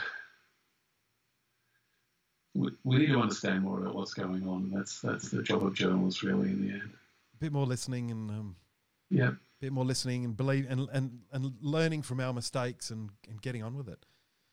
We, 2.57 2.71
we 2.85 2.97
need 2.99 3.07
to 3.07 3.19
understand 3.19 3.63
more 3.63 3.79
about 3.81 3.95
what's 3.95 4.13
going 4.13 4.47
on. 4.47 4.71
That's 4.73 5.01
that's 5.01 5.29
the 5.29 5.43
job 5.43 5.65
of 5.65 5.73
journalists, 5.73 6.23
really, 6.23 6.49
in 6.49 6.61
the 6.65 6.73
end. 6.73 6.89
A 7.33 7.37
bit 7.37 7.51
more 7.51 7.65
listening 7.65 8.11
and 8.11 8.29
um, 8.31 8.55
Yeah. 9.09 9.31
bit 9.59 9.73
more 9.73 9.83
listening 9.83 10.23
and 10.23 10.37
believe 10.37 10.65
and 10.69 10.87
and, 10.93 11.19
and 11.33 11.53
learning 11.59 12.03
from 12.03 12.21
our 12.21 12.31
mistakes 12.31 12.91
and, 12.91 13.09
and 13.27 13.41
getting 13.41 13.61
on 13.61 13.75
with 13.75 13.89
it. 13.89 14.05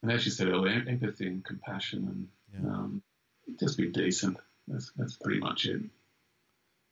And 0.02 0.10
as 0.10 0.24
you 0.24 0.32
said 0.32 0.48
earlier, 0.48 0.82
empathy 0.88 1.28
and 1.28 1.44
compassion 1.44 2.08
and 2.08 2.28
Yeah. 2.64 2.70
um, 2.70 3.02
just 3.60 3.78
be 3.78 3.88
decent. 3.88 4.36
That's 4.66 4.90
that's 4.96 5.16
pretty 5.16 5.38
much 5.38 5.66
it. 5.66 5.82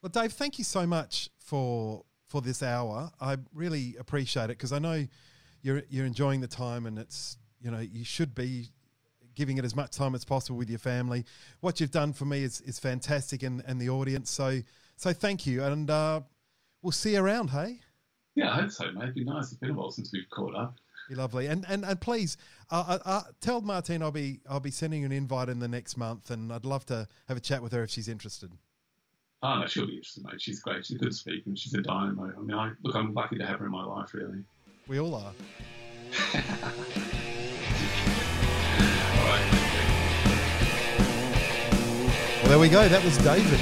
Well, 0.02 0.10
Dave, 0.10 0.32
thank 0.32 0.58
you 0.58 0.64
so 0.64 0.86
much 0.86 1.28
for 1.38 2.04
for 2.26 2.40
this 2.40 2.62
hour. 2.62 3.10
I 3.20 3.36
really 3.52 3.96
appreciate 3.98 4.44
it 4.44 4.58
because 4.58 4.72
I 4.72 4.78
know 4.78 5.06
you're 5.62 5.82
you're 5.90 6.06
enjoying 6.06 6.40
the 6.40 6.48
time 6.48 6.86
and 6.86 6.98
it's 6.98 7.36
you 7.60 7.70
know 7.70 7.80
you 7.80 8.04
should 8.04 8.34
be 8.34 8.68
giving 9.34 9.58
it 9.58 9.64
as 9.64 9.76
much 9.76 9.90
time 9.90 10.14
as 10.14 10.24
possible 10.24 10.56
with 10.56 10.70
your 10.70 10.78
family. 10.78 11.24
What 11.60 11.80
you've 11.80 11.90
done 11.90 12.14
for 12.14 12.24
me 12.24 12.42
is 12.44 12.62
is 12.62 12.78
fantastic 12.78 13.42
and 13.42 13.62
and 13.66 13.80
the 13.80 13.90
audience. 13.90 14.30
So 14.30 14.60
so 14.96 15.12
thank 15.12 15.46
you 15.46 15.62
and 15.64 15.90
uh, 15.90 16.20
we'll 16.82 16.92
see 16.92 17.12
you 17.12 17.20
around. 17.22 17.50
Hey. 17.50 17.80
Yeah, 18.36 18.52
I 18.52 18.62
hope 18.62 18.70
so, 18.70 18.90
mate. 18.92 19.02
It'd 19.02 19.14
be 19.16 19.24
nice. 19.24 19.50
It's 19.50 19.60
been 19.60 19.70
a 19.70 19.74
while 19.74 19.90
since 19.90 20.12
we've 20.12 20.28
caught 20.30 20.54
up. 20.54 20.76
Be 21.10 21.14
lovely, 21.16 21.46
and 21.46 21.66
and 21.68 21.84
and 21.84 22.00
please, 22.00 22.38
uh, 22.70 22.84
uh, 22.86 22.98
uh, 23.04 23.22
tell 23.40 23.60
Martine 23.60 24.02
I'll 24.02 24.12
be 24.12 24.40
I'll 24.48 24.60
be 24.60 24.70
sending 24.70 25.00
you 25.00 25.06
an 25.06 25.12
invite 25.12 25.48
in 25.48 25.58
the 25.58 25.68
next 25.68 25.96
month, 25.96 26.30
and 26.30 26.52
I'd 26.52 26.64
love 26.64 26.86
to 26.86 27.06
have 27.28 27.36
a 27.36 27.40
chat 27.40 27.62
with 27.62 27.72
her 27.72 27.82
if 27.82 27.90
she's 27.90 28.08
interested. 28.08 28.52
Oh 29.42 29.60
no, 29.60 29.66
she'll 29.66 29.86
be 29.86 29.94
interested, 29.94 30.22
mate. 30.24 30.40
She's 30.40 30.60
great. 30.60 30.84
She's 30.84 30.96
a 30.96 30.98
good 30.98 31.14
speaker 31.14 31.44
and 31.46 31.58
she's 31.58 31.72
a 31.72 31.80
dynamo. 31.80 32.30
I 32.36 32.40
mean, 32.40 32.54
I, 32.54 32.72
look, 32.82 32.94
I'm 32.94 33.14
lucky 33.14 33.38
to 33.38 33.46
have 33.46 33.60
her 33.60 33.64
in 33.66 33.72
my 33.72 33.84
life, 33.84 34.12
really. 34.12 34.44
We 34.86 35.00
all 35.00 35.14
are. 35.14 35.32
All 39.12 39.26
right. 39.26 39.50
Well, 42.40 42.48
there 42.48 42.58
we 42.58 42.68
go. 42.68 42.86
That 42.88 43.02
was 43.02 43.16
David. 43.18 43.60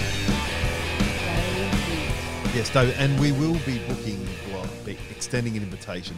Yes, 2.54 2.70
David, 2.70 2.94
and 2.98 3.20
we 3.20 3.30
will 3.32 3.58
be 3.64 3.78
booking, 3.86 4.26
well, 4.50 4.66
be 4.84 4.96
extending 5.10 5.56
an 5.56 5.62
invitation 5.62 6.16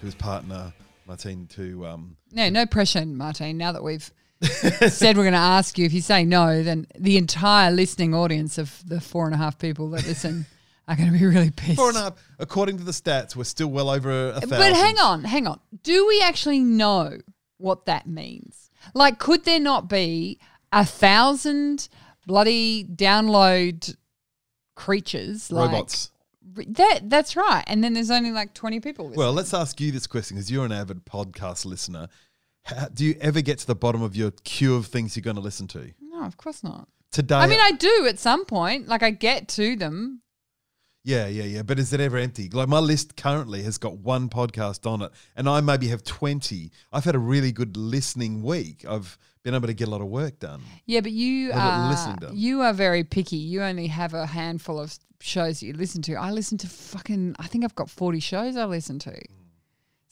to 0.00 0.06
his 0.06 0.14
partner 0.16 0.72
Martine 1.06 1.46
to. 1.48 1.86
Um, 1.86 2.16
No, 2.32 2.48
no 2.48 2.66
pressure, 2.66 3.06
Martine. 3.06 3.56
Now 3.56 3.70
that 3.70 3.84
we've 3.84 4.10
said 4.42 5.16
we're 5.16 5.22
going 5.22 5.32
to 5.32 5.38
ask 5.38 5.78
you, 5.78 5.86
if 5.86 5.92
you 5.92 6.00
say 6.00 6.24
no, 6.24 6.62
then 6.62 6.86
the 6.98 7.16
entire 7.16 7.70
listening 7.70 8.14
audience 8.14 8.58
of 8.58 8.82
the 8.86 9.00
four 9.00 9.26
and 9.26 9.34
a 9.34 9.38
half 9.38 9.58
people 9.58 9.90
that 9.90 10.06
listen 10.06 10.46
are 10.88 10.96
going 10.96 11.12
to 11.12 11.18
be 11.18 11.24
really 11.24 11.50
pissed. 11.50 11.76
four 11.76 11.88
and 11.88 11.96
a 11.96 12.02
half. 12.02 12.14
According 12.38 12.78
to 12.78 12.84
the 12.84 12.92
stats, 12.92 13.34
we're 13.34 13.44
still 13.44 13.68
well 13.68 13.90
over 13.90 14.30
a, 14.30 14.32
thousand. 14.34 14.50
But 14.50 14.72
hang 14.74 14.98
on, 14.98 15.24
hang 15.24 15.46
on. 15.46 15.60
Do 15.82 16.06
we 16.06 16.20
actually 16.22 16.60
know 16.60 17.18
what 17.58 17.86
that 17.86 18.06
means? 18.06 18.70
Like, 18.94 19.18
could 19.18 19.44
there 19.44 19.60
not 19.60 19.88
be 19.88 20.38
a 20.72 20.84
thousand 20.84 21.88
bloody 22.26 22.84
download 22.84 23.96
creatures? 24.74 25.50
like- 25.50 25.72
robots. 25.72 26.10
that 26.68 27.00
that's 27.04 27.36
right. 27.36 27.64
And 27.66 27.82
then 27.82 27.94
there's 27.94 28.10
only 28.10 28.32
like 28.32 28.54
twenty 28.54 28.80
people. 28.80 29.12
Well, 29.14 29.32
let's 29.32 29.54
ask 29.54 29.80
you 29.80 29.90
this 29.90 30.06
question 30.06 30.36
because 30.36 30.50
you're 30.50 30.64
an 30.64 30.72
avid 30.72 31.04
podcast 31.04 31.64
listener. 31.64 32.08
How, 32.66 32.88
do 32.88 33.04
you 33.04 33.14
ever 33.20 33.40
get 33.42 33.58
to 33.60 33.66
the 33.66 33.76
bottom 33.76 34.02
of 34.02 34.16
your 34.16 34.32
queue 34.42 34.74
of 34.74 34.86
things 34.86 35.16
you're 35.16 35.22
going 35.22 35.36
to 35.36 35.42
listen 35.42 35.68
to? 35.68 35.92
no, 36.00 36.24
of 36.24 36.36
course 36.36 36.64
not. 36.64 36.88
Today, 37.12 37.36
I 37.36 37.46
mean, 37.46 37.60
I 37.60 37.70
do 37.72 38.06
at 38.08 38.18
some 38.18 38.44
point. 38.44 38.88
Like, 38.88 39.02
I 39.02 39.10
get 39.10 39.48
to 39.50 39.76
them. 39.76 40.22
Yeah, 41.04 41.28
yeah, 41.28 41.44
yeah. 41.44 41.62
But 41.62 41.78
is 41.78 41.92
it 41.92 42.00
ever 42.00 42.16
empty? 42.16 42.48
Like 42.48 42.68
my 42.68 42.80
list 42.80 43.16
currently 43.16 43.62
has 43.62 43.78
got 43.78 43.98
one 43.98 44.28
podcast 44.28 44.90
on 44.90 45.02
it, 45.02 45.12
and 45.36 45.48
I 45.48 45.60
maybe 45.60 45.86
have 45.86 46.02
twenty. 46.02 46.72
I've 46.92 47.04
had 47.04 47.14
a 47.14 47.20
really 47.20 47.52
good 47.52 47.76
listening 47.76 48.42
week. 48.42 48.84
I've 48.88 49.16
been 49.44 49.54
able 49.54 49.68
to 49.68 49.72
get 49.72 49.86
a 49.86 49.90
lot 49.92 50.00
of 50.00 50.08
work 50.08 50.40
done. 50.40 50.62
Yeah, 50.84 51.02
but 51.02 51.12
you 51.12 51.52
are 51.52 51.94
you 52.32 52.62
are 52.62 52.72
very 52.72 53.04
picky. 53.04 53.36
You 53.36 53.62
only 53.62 53.86
have 53.86 54.14
a 54.14 54.26
handful 54.26 54.80
of 54.80 54.98
shows 55.20 55.60
that 55.60 55.66
you 55.66 55.74
listen 55.74 56.02
to. 56.02 56.14
I 56.14 56.32
listen 56.32 56.58
to 56.58 56.66
fucking. 56.68 57.36
I 57.38 57.46
think 57.46 57.62
I've 57.62 57.76
got 57.76 57.88
forty 57.88 58.18
shows 58.18 58.56
I 58.56 58.64
listen 58.64 58.98
to. 58.98 59.12
Mm. 59.12 59.45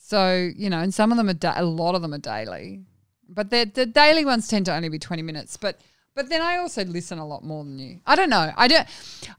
So 0.07 0.51
you 0.55 0.69
know, 0.69 0.81
and 0.81 0.93
some 0.93 1.11
of 1.11 1.17
them 1.17 1.29
are 1.29 1.33
da- 1.33 1.59
a 1.59 1.65
lot 1.65 1.95
of 1.95 2.03
them 2.03 2.13
are 2.13 2.19
daily, 2.19 2.83
but 3.27 3.49
the 3.49 3.65
the 3.65 3.87
daily 3.87 4.23
ones 4.23 4.47
tend 4.47 4.67
to 4.67 4.75
only 4.75 4.87
be 4.87 4.99
twenty 4.99 5.23
minutes. 5.23 5.57
But 5.57 5.81
but 6.13 6.29
then 6.29 6.43
I 6.43 6.57
also 6.57 6.85
listen 6.85 7.17
a 7.17 7.25
lot 7.25 7.43
more 7.43 7.63
than 7.63 7.79
you. 7.79 8.01
I 8.05 8.15
don't 8.15 8.29
know. 8.29 8.51
I 8.55 8.67
don't. 8.67 8.87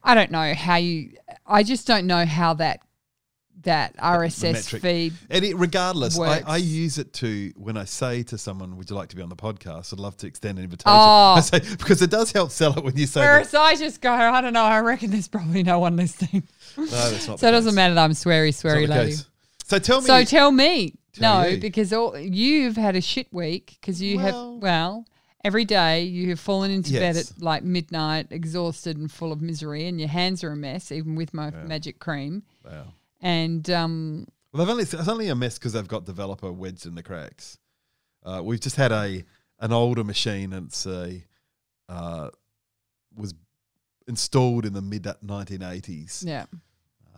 I 0.03 0.17
don't 0.17 0.33
know 0.33 0.55
how 0.55 0.75
you. 0.75 1.13
I 1.47 1.63
just 1.63 1.87
don't 1.87 2.09
know 2.09 2.27
how 2.27 2.55
that 2.55 2.81
that 3.63 3.97
RSS 3.99 4.53
metric. 4.55 4.83
feed. 4.83 5.13
And 5.31 5.45
it, 5.45 5.55
regardless, 5.57 6.19
I. 6.19 6.43
I 6.45 6.57
use 6.57 6.99
it 6.99 7.13
to 7.15 7.53
when 7.57 7.77
I 7.77 7.85
say 7.85 8.25
to 8.25 8.37
someone, 8.37 8.77
"Would 8.77 8.91
you 8.91 8.97
like 8.97 9.11
to 9.11 9.17
be 9.17 9.23
on 9.23 9.29
the 9.29 9.37
podcast?" 9.37 9.93
I'd 9.93 10.01
love 10.01 10.17
to 10.17 10.27
extend 10.27 10.59
an 10.59 10.65
invitation. 10.65 10.91
Oh. 10.93 11.35
I 11.37 11.41
say 11.43 11.61
because 11.61 12.03
it 12.03 12.11
does 12.11 12.33
help 12.33 12.51
sell 12.51 12.77
it 12.77 12.83
when 12.83 12.97
you 12.97 13.07
say. 13.07 13.21
that. 13.21 13.27
Whereas 13.27 13.55
I 13.55 13.77
just 13.77 14.01
go, 14.01 14.11
I 14.11 14.41
don't 14.41 14.53
know. 14.53 14.65
I 14.65 14.81
reckon 14.81 15.13
there's 15.13 15.29
probably 15.29 15.63
no 15.63 15.79
one 15.79 15.95
listening. 15.97 16.43
No, 16.77 16.87
that's 16.87 17.29
not. 17.29 17.39
So 17.39 17.47
it 17.47 17.53
doesn't 17.53 17.77
matter 17.77 17.95
that 17.95 18.03
I'm 18.05 18.11
sweary, 18.11 18.49
sweary 18.49 18.89
lady. 18.89 19.11
case. 19.13 19.27
So 19.69 19.79
tell 19.81 20.01
me. 20.01 20.07
So 20.07 20.23
tell 20.25 20.53
me, 20.53 20.95
Tell 21.15 21.43
no, 21.43 21.49
you. 21.49 21.59
because 21.59 21.93
all, 21.93 22.17
you've 22.17 22.77
had 22.77 22.95
a 22.95 23.01
shit 23.01 23.27
week 23.33 23.79
because 23.81 24.01
you 24.01 24.21
have 24.21 24.35
Well- 24.35 24.59
well 24.61 25.07
every 25.45 25.65
day 25.65 26.03
you 26.05 26.29
have 26.31 26.39
fallen 26.41 26.71
into 26.71 26.93
bed 26.93 27.17
at 27.17 27.33
like 27.41 27.65
midnight, 27.65 28.29
exhausted 28.31 28.97
and 28.97 29.11
full 29.11 29.33
of 29.33 29.41
misery, 29.41 29.87
and 29.89 29.99
your 30.01 30.09
hands 30.09 30.45
are 30.45 30.53
a 30.53 30.57
mess, 30.57 30.93
even 30.93 31.17
with 31.17 31.35
my 31.35 31.49
Yeah. 31.51 31.65
magic 31.65 31.99
cream. 31.99 32.45
Wow. 32.65 32.93
And 33.21 33.69
um, 33.71 34.27
Well, 34.53 34.65
they've 34.65 34.71
only 34.71 34.83
it's 34.85 35.09
only 35.09 35.29
a 35.29 35.35
mess 35.35 35.59
because 35.59 35.73
they've 35.73 35.87
got 35.89 36.05
developer 36.05 36.53
wedged 36.53 36.87
in 36.87 36.95
the 36.95 37.03
cracks. 37.03 37.59
Uh, 38.25 38.43
we've 38.45 38.61
just 38.61 38.77
had 38.77 38.93
a 38.93 39.25
an 39.59 39.73
older 39.73 40.05
machine, 40.05 40.53
and 40.53 40.67
it's 40.69 40.87
a 40.87 41.25
uh, 41.89 42.31
was 43.17 43.35
installed 44.07 44.65
in 44.65 44.75
the 44.75 44.83
mid 44.83 45.05
1980s, 45.05 46.25
yeah, 46.25 46.47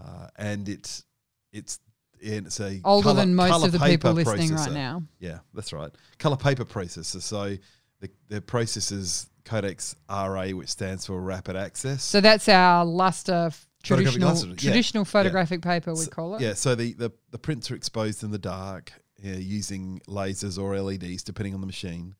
uh, 0.00 0.28
and 0.36 0.68
it's 0.68 1.04
it's 1.52 1.78
and 2.22 2.46
it's 2.46 2.60
a 2.60 2.80
older 2.84 3.04
colour- 3.10 3.20
than 3.20 3.34
most 3.34 3.64
of 3.64 3.72
the 3.72 3.78
people 3.78 4.12
listening 4.12 4.54
right 4.54 4.72
now. 4.72 5.02
Yeah, 5.20 5.38
that's 5.54 5.72
right. 5.72 5.90
Color 6.18 6.36
paper 6.36 6.64
processor. 6.64 7.22
So 7.22 7.56
the 8.00 8.10
the 8.28 8.40
processor's 8.40 9.28
Kodak's 9.44 9.96
RA, 10.10 10.50
which 10.50 10.68
stands 10.68 11.06
for 11.06 11.18
Rapid 11.20 11.56
Access. 11.56 12.02
So 12.02 12.20
that's 12.20 12.48
our 12.48 12.84
luster 12.84 13.50
traditional 13.82 14.28
luster, 14.28 14.48
yeah. 14.48 14.54
traditional 14.56 15.04
photographic 15.04 15.62
paper 15.62 15.92
we 15.92 16.04
So- 16.04 16.10
call 16.10 16.34
it. 16.36 16.42
Yeah, 16.42 16.54
so 16.54 16.74
the, 16.74 16.92
the, 16.94 17.10
the 17.30 17.38
prints 17.38 17.70
are 17.70 17.74
exposed 17.74 18.22
in 18.22 18.30
the 18.30 18.38
dark 18.38 18.92
uh, 19.24 19.28
using 19.30 20.00
lasers 20.06 20.58
or 20.62 20.78
LEDs, 20.80 21.22
depending 21.22 21.54
on 21.54 21.60
the 21.60 21.66
machine. 21.66 22.14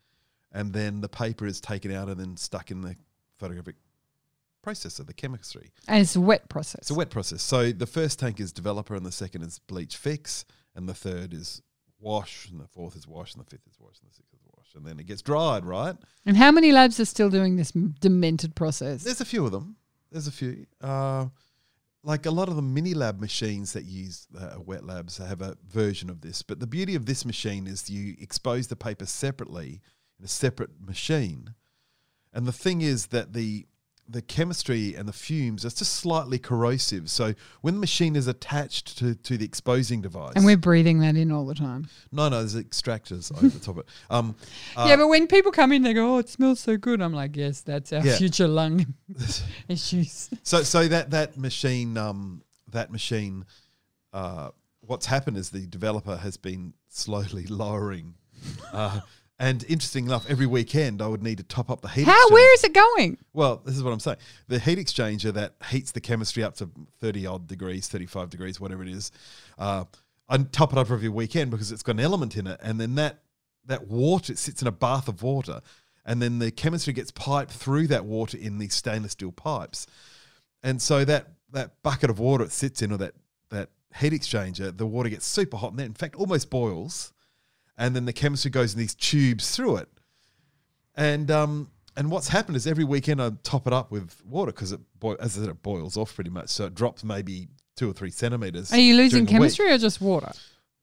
And 0.52 0.72
then 0.72 1.00
the 1.02 1.08
paper 1.08 1.46
is 1.46 1.60
taken 1.60 1.92
out 1.92 2.08
and 2.08 2.18
then 2.18 2.36
stuck 2.36 2.70
in 2.70 2.80
the 2.80 2.96
photographic 3.38 3.76
processor, 4.64 5.06
the 5.06 5.14
chemistry. 5.14 5.70
And 5.86 6.00
it's 6.00 6.16
a 6.16 6.20
wet 6.20 6.48
process. 6.48 6.82
It's 6.82 6.90
a 6.90 6.94
wet 6.94 7.10
process. 7.10 7.42
So 7.42 7.72
the 7.72 7.86
first 7.86 8.18
tank 8.18 8.40
is 8.40 8.52
developer, 8.52 8.94
and 8.94 9.04
the 9.04 9.12
second 9.12 9.42
is 9.42 9.58
bleach 9.58 9.96
fix, 9.96 10.44
and 10.74 10.88
the 10.88 10.94
third 10.94 11.34
is 11.34 11.62
wash, 12.00 12.48
and 12.50 12.60
the 12.60 12.68
fourth 12.68 12.96
is 12.96 13.06
wash, 13.06 13.34
and 13.34 13.44
the 13.44 13.48
fifth 13.48 13.66
is 13.68 13.78
wash, 13.78 13.98
and 14.00 14.10
the 14.10 14.14
sixth 14.14 14.34
is 14.34 14.40
wash. 14.56 14.74
And 14.74 14.84
then 14.84 14.98
it 14.98 15.06
gets 15.06 15.22
dried, 15.22 15.64
right? 15.64 15.96
and 16.26 16.36
how 16.36 16.50
many 16.52 16.72
labs 16.72 17.00
are 17.00 17.04
still 17.04 17.30
doing 17.30 17.56
this 17.56 17.72
demented 17.72 18.54
process? 18.54 19.04
There's 19.04 19.20
a 19.20 19.24
few 19.24 19.44
of 19.44 19.52
them. 19.52 19.76
There's 20.10 20.26
a 20.26 20.32
few. 20.32 20.66
Uh, 20.80 21.26
like 22.04 22.26
a 22.26 22.30
lot 22.30 22.48
of 22.48 22.56
the 22.56 22.62
mini 22.62 22.94
lab 22.94 23.20
machines 23.20 23.72
that 23.72 23.84
use 23.84 24.26
uh, 24.38 24.54
wet 24.64 24.84
labs 24.84 25.18
have 25.18 25.42
a 25.42 25.56
version 25.68 26.08
of 26.08 26.20
this. 26.20 26.42
But 26.42 26.60
the 26.60 26.66
beauty 26.66 26.94
of 26.94 27.06
this 27.06 27.24
machine 27.24 27.66
is 27.66 27.90
you 27.90 28.14
expose 28.20 28.68
the 28.68 28.76
paper 28.76 29.04
separately 29.04 29.80
in 30.18 30.24
a 30.24 30.28
separate 30.28 30.80
machine. 30.80 31.54
And 32.32 32.46
the 32.46 32.52
thing 32.52 32.82
is 32.82 33.06
that 33.08 33.32
the 33.32 33.66
the 34.10 34.22
chemistry 34.22 34.94
and 34.94 35.06
the 35.06 35.12
fumes 35.12 35.64
are 35.66 35.70
just 35.70 35.92
slightly 35.94 36.38
corrosive. 36.38 37.10
So 37.10 37.34
when 37.60 37.74
the 37.74 37.80
machine 37.80 38.16
is 38.16 38.26
attached 38.26 38.96
to, 38.98 39.14
to 39.14 39.36
the 39.36 39.44
exposing 39.44 40.00
device, 40.00 40.32
and 40.34 40.44
we're 40.46 40.56
breathing 40.56 41.00
that 41.00 41.14
in 41.16 41.30
all 41.30 41.44
the 41.44 41.54
time. 41.54 41.88
no, 42.10 42.28
no, 42.30 42.38
there's 42.42 42.54
extractors 42.56 43.30
over 43.36 43.48
the 43.48 43.58
top 43.58 43.76
of 43.76 43.78
it. 43.80 43.88
Um, 44.08 44.34
uh, 44.76 44.86
yeah, 44.88 44.96
but 44.96 45.08
when 45.08 45.26
people 45.26 45.52
come 45.52 45.72
in, 45.72 45.82
they 45.82 45.92
go, 45.92 46.14
"Oh, 46.14 46.18
it 46.18 46.28
smells 46.28 46.60
so 46.60 46.76
good." 46.78 47.02
I'm 47.02 47.12
like, 47.12 47.36
"Yes, 47.36 47.60
that's 47.60 47.92
our 47.92 48.04
Yeah. 48.04 48.16
future 48.16 48.48
lung 48.48 48.94
issues." 49.68 50.30
So 50.42 50.62
so 50.62 50.88
that 50.88 51.10
that 51.10 51.36
machine 51.36 51.96
um 51.98 52.42
that 52.70 52.90
machine 52.90 53.44
uh 54.12 54.50
what's 54.80 55.06
happened 55.06 55.36
is 55.36 55.50
the 55.50 55.66
developer 55.66 56.16
has 56.16 56.36
been 56.38 56.72
slowly 56.88 57.44
lowering 57.46 58.14
uh 58.72 59.00
and 59.38 59.64
interesting 59.68 60.06
enough 60.06 60.28
every 60.28 60.46
weekend 60.46 61.00
I 61.00 61.06
would 61.06 61.22
need 61.22 61.38
to 61.38 61.44
top 61.44 61.70
up 61.70 61.80
the 61.80 61.88
heat 61.88 62.04
How? 62.04 62.12
exchanger. 62.28 62.32
Where 62.32 62.54
is 62.54 62.64
it 62.64 62.74
going? 62.74 63.18
well 63.32 63.62
this 63.64 63.76
is 63.76 63.82
what 63.82 63.92
I'm 63.92 64.00
saying 64.00 64.18
the 64.48 64.58
heat 64.58 64.78
exchanger 64.78 65.32
that 65.34 65.54
heats 65.70 65.92
the 65.92 66.00
chemistry 66.00 66.42
up 66.42 66.54
to 66.56 66.70
30 67.00 67.26
odd 67.26 67.46
degrees 67.46 67.88
35 67.88 68.30
degrees 68.30 68.60
whatever 68.60 68.82
it 68.82 68.88
is 68.88 69.10
uh 69.58 69.84
I 70.28 70.36
top 70.38 70.72
it 70.72 70.78
up 70.78 70.90
every 70.90 71.08
weekend 71.08 71.50
because 71.50 71.72
it's 71.72 71.82
got 71.82 71.92
an 71.92 72.00
element 72.00 72.36
in 72.36 72.46
it 72.46 72.60
and 72.62 72.80
then 72.80 72.94
that 72.96 73.20
that 73.66 73.88
water 73.88 74.32
it 74.32 74.38
sits 74.38 74.62
in 74.62 74.68
a 74.68 74.72
bath 74.72 75.08
of 75.08 75.22
water 75.22 75.60
and 76.04 76.22
then 76.22 76.38
the 76.38 76.50
chemistry 76.50 76.92
gets 76.92 77.10
piped 77.10 77.52
through 77.52 77.86
that 77.88 78.04
water 78.04 78.36
in 78.38 78.58
these 78.58 78.74
stainless 78.74 79.12
steel 79.12 79.32
pipes 79.32 79.86
and 80.62 80.82
so 80.82 81.04
that 81.04 81.28
that 81.52 81.82
bucket 81.82 82.10
of 82.10 82.18
water 82.18 82.44
it 82.44 82.52
sits 82.52 82.82
in, 82.82 82.92
or 82.92 82.98
that 82.98 83.14
that 83.50 83.70
heat 83.96 84.12
exchanger, 84.12 84.76
the 84.76 84.86
water 84.86 85.08
gets 85.08 85.26
super 85.26 85.56
hot, 85.56 85.70
and 85.70 85.78
then 85.78 85.86
in 85.86 85.94
fact 85.94 86.14
almost 86.16 86.50
boils, 86.50 87.12
and 87.78 87.96
then 87.96 88.04
the 88.04 88.12
chemistry 88.12 88.50
goes 88.50 88.74
in 88.74 88.78
these 88.78 88.94
tubes 88.94 89.54
through 89.54 89.76
it. 89.76 89.88
And 90.94 91.30
um 91.30 91.70
and 91.96 92.10
what's 92.10 92.28
happened 92.28 92.56
is 92.56 92.66
every 92.66 92.84
weekend 92.84 93.22
I 93.22 93.30
top 93.42 93.66
it 93.66 93.72
up 93.72 93.90
with 93.90 94.20
water 94.26 94.52
because 94.52 94.72
it 94.72 94.80
as 95.20 95.36
I 95.36 95.40
said 95.40 95.48
it 95.48 95.62
boils 95.62 95.96
off 95.96 96.14
pretty 96.14 96.30
much, 96.30 96.50
so 96.50 96.66
it 96.66 96.74
drops 96.74 97.02
maybe 97.02 97.48
two 97.76 97.88
or 97.88 97.92
three 97.92 98.10
centimeters. 98.10 98.72
Are 98.72 98.78
you 98.78 98.96
losing 98.96 99.24
the 99.24 99.32
week. 99.32 99.40
chemistry 99.40 99.70
or 99.70 99.78
just 99.78 100.00
water? 100.00 100.32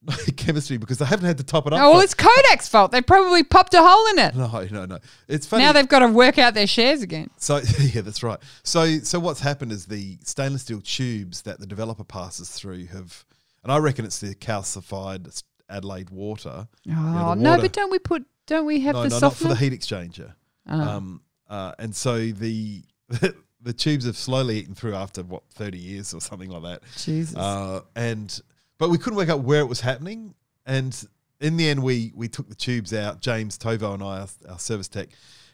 chemistry 0.37 0.77
because 0.77 1.01
I 1.01 1.05
haven't 1.05 1.25
had 1.25 1.37
to 1.39 1.43
top 1.43 1.65
it 1.67 1.73
up. 1.73 1.79
Oh, 1.79 1.91
well, 1.91 1.99
it's 2.01 2.13
Kodak's 2.13 2.67
fault. 2.67 2.91
They 2.91 3.01
probably 3.01 3.43
popped 3.43 3.73
a 3.73 3.81
hole 3.81 4.07
in 4.07 4.19
it. 4.19 4.35
no, 4.35 4.67
no, 4.71 4.85
no. 4.85 4.99
It's 5.27 5.47
funny. 5.47 5.63
Now 5.63 5.71
they've 5.71 5.87
got 5.87 5.99
to 5.99 6.07
work 6.07 6.37
out 6.37 6.53
their 6.53 6.67
shares 6.67 7.01
again. 7.01 7.29
So 7.37 7.59
yeah, 7.79 8.01
that's 8.01 8.23
right. 8.23 8.39
So 8.63 8.99
so 8.99 9.19
what's 9.19 9.41
happened 9.41 9.71
is 9.71 9.87
the 9.87 10.17
stainless 10.23 10.61
steel 10.61 10.81
tubes 10.81 11.41
that 11.43 11.59
the 11.59 11.65
developer 11.65 12.03
passes 12.03 12.51
through 12.51 12.85
have, 12.87 13.25
and 13.63 13.71
I 13.71 13.77
reckon 13.77 14.05
it's 14.05 14.19
the 14.19 14.35
calcified 14.35 15.43
Adelaide 15.69 16.09
water. 16.09 16.67
Oh 16.89 17.35
the 17.35 17.35
no, 17.35 17.51
water- 17.51 17.61
but 17.63 17.73
don't 17.73 17.91
we 17.91 17.99
put? 17.99 18.25
Don't 18.45 18.65
we 18.65 18.81
have 18.81 18.95
no, 18.95 19.03
the 19.03 19.09
no, 19.09 19.19
not 19.19 19.35
for 19.35 19.47
the 19.47 19.55
heat 19.55 19.73
exchanger. 19.73 20.33
Oh. 20.69 20.79
Um, 20.79 21.21
uh, 21.49 21.73
and 21.79 21.95
so 21.95 22.27
the 22.27 22.83
the 23.61 23.73
tubes 23.73 24.05
have 24.05 24.17
slowly 24.17 24.59
eaten 24.59 24.75
through 24.75 24.95
after 24.95 25.23
what 25.23 25.43
thirty 25.51 25.77
years 25.77 26.13
or 26.13 26.21
something 26.21 26.49
like 26.49 26.63
that. 26.63 26.83
Jesus. 26.97 27.35
Uh, 27.35 27.81
and 27.95 28.39
but 28.77 28.89
we 28.89 28.97
couldn't 28.97 29.17
work 29.17 29.29
out 29.29 29.41
where 29.41 29.61
it 29.61 29.67
was 29.67 29.81
happening. 29.81 30.33
And 30.65 31.07
in 31.39 31.57
the 31.57 31.69
end, 31.69 31.81
we 31.81 32.11
we 32.15 32.27
took 32.27 32.49
the 32.49 32.55
tubes 32.55 32.93
out. 32.93 33.21
James 33.21 33.57
Tovo 33.57 33.93
and 33.93 34.03
I, 34.03 34.19
our, 34.19 34.27
our 34.49 34.59
service 34.59 34.87
tech, 34.87 35.09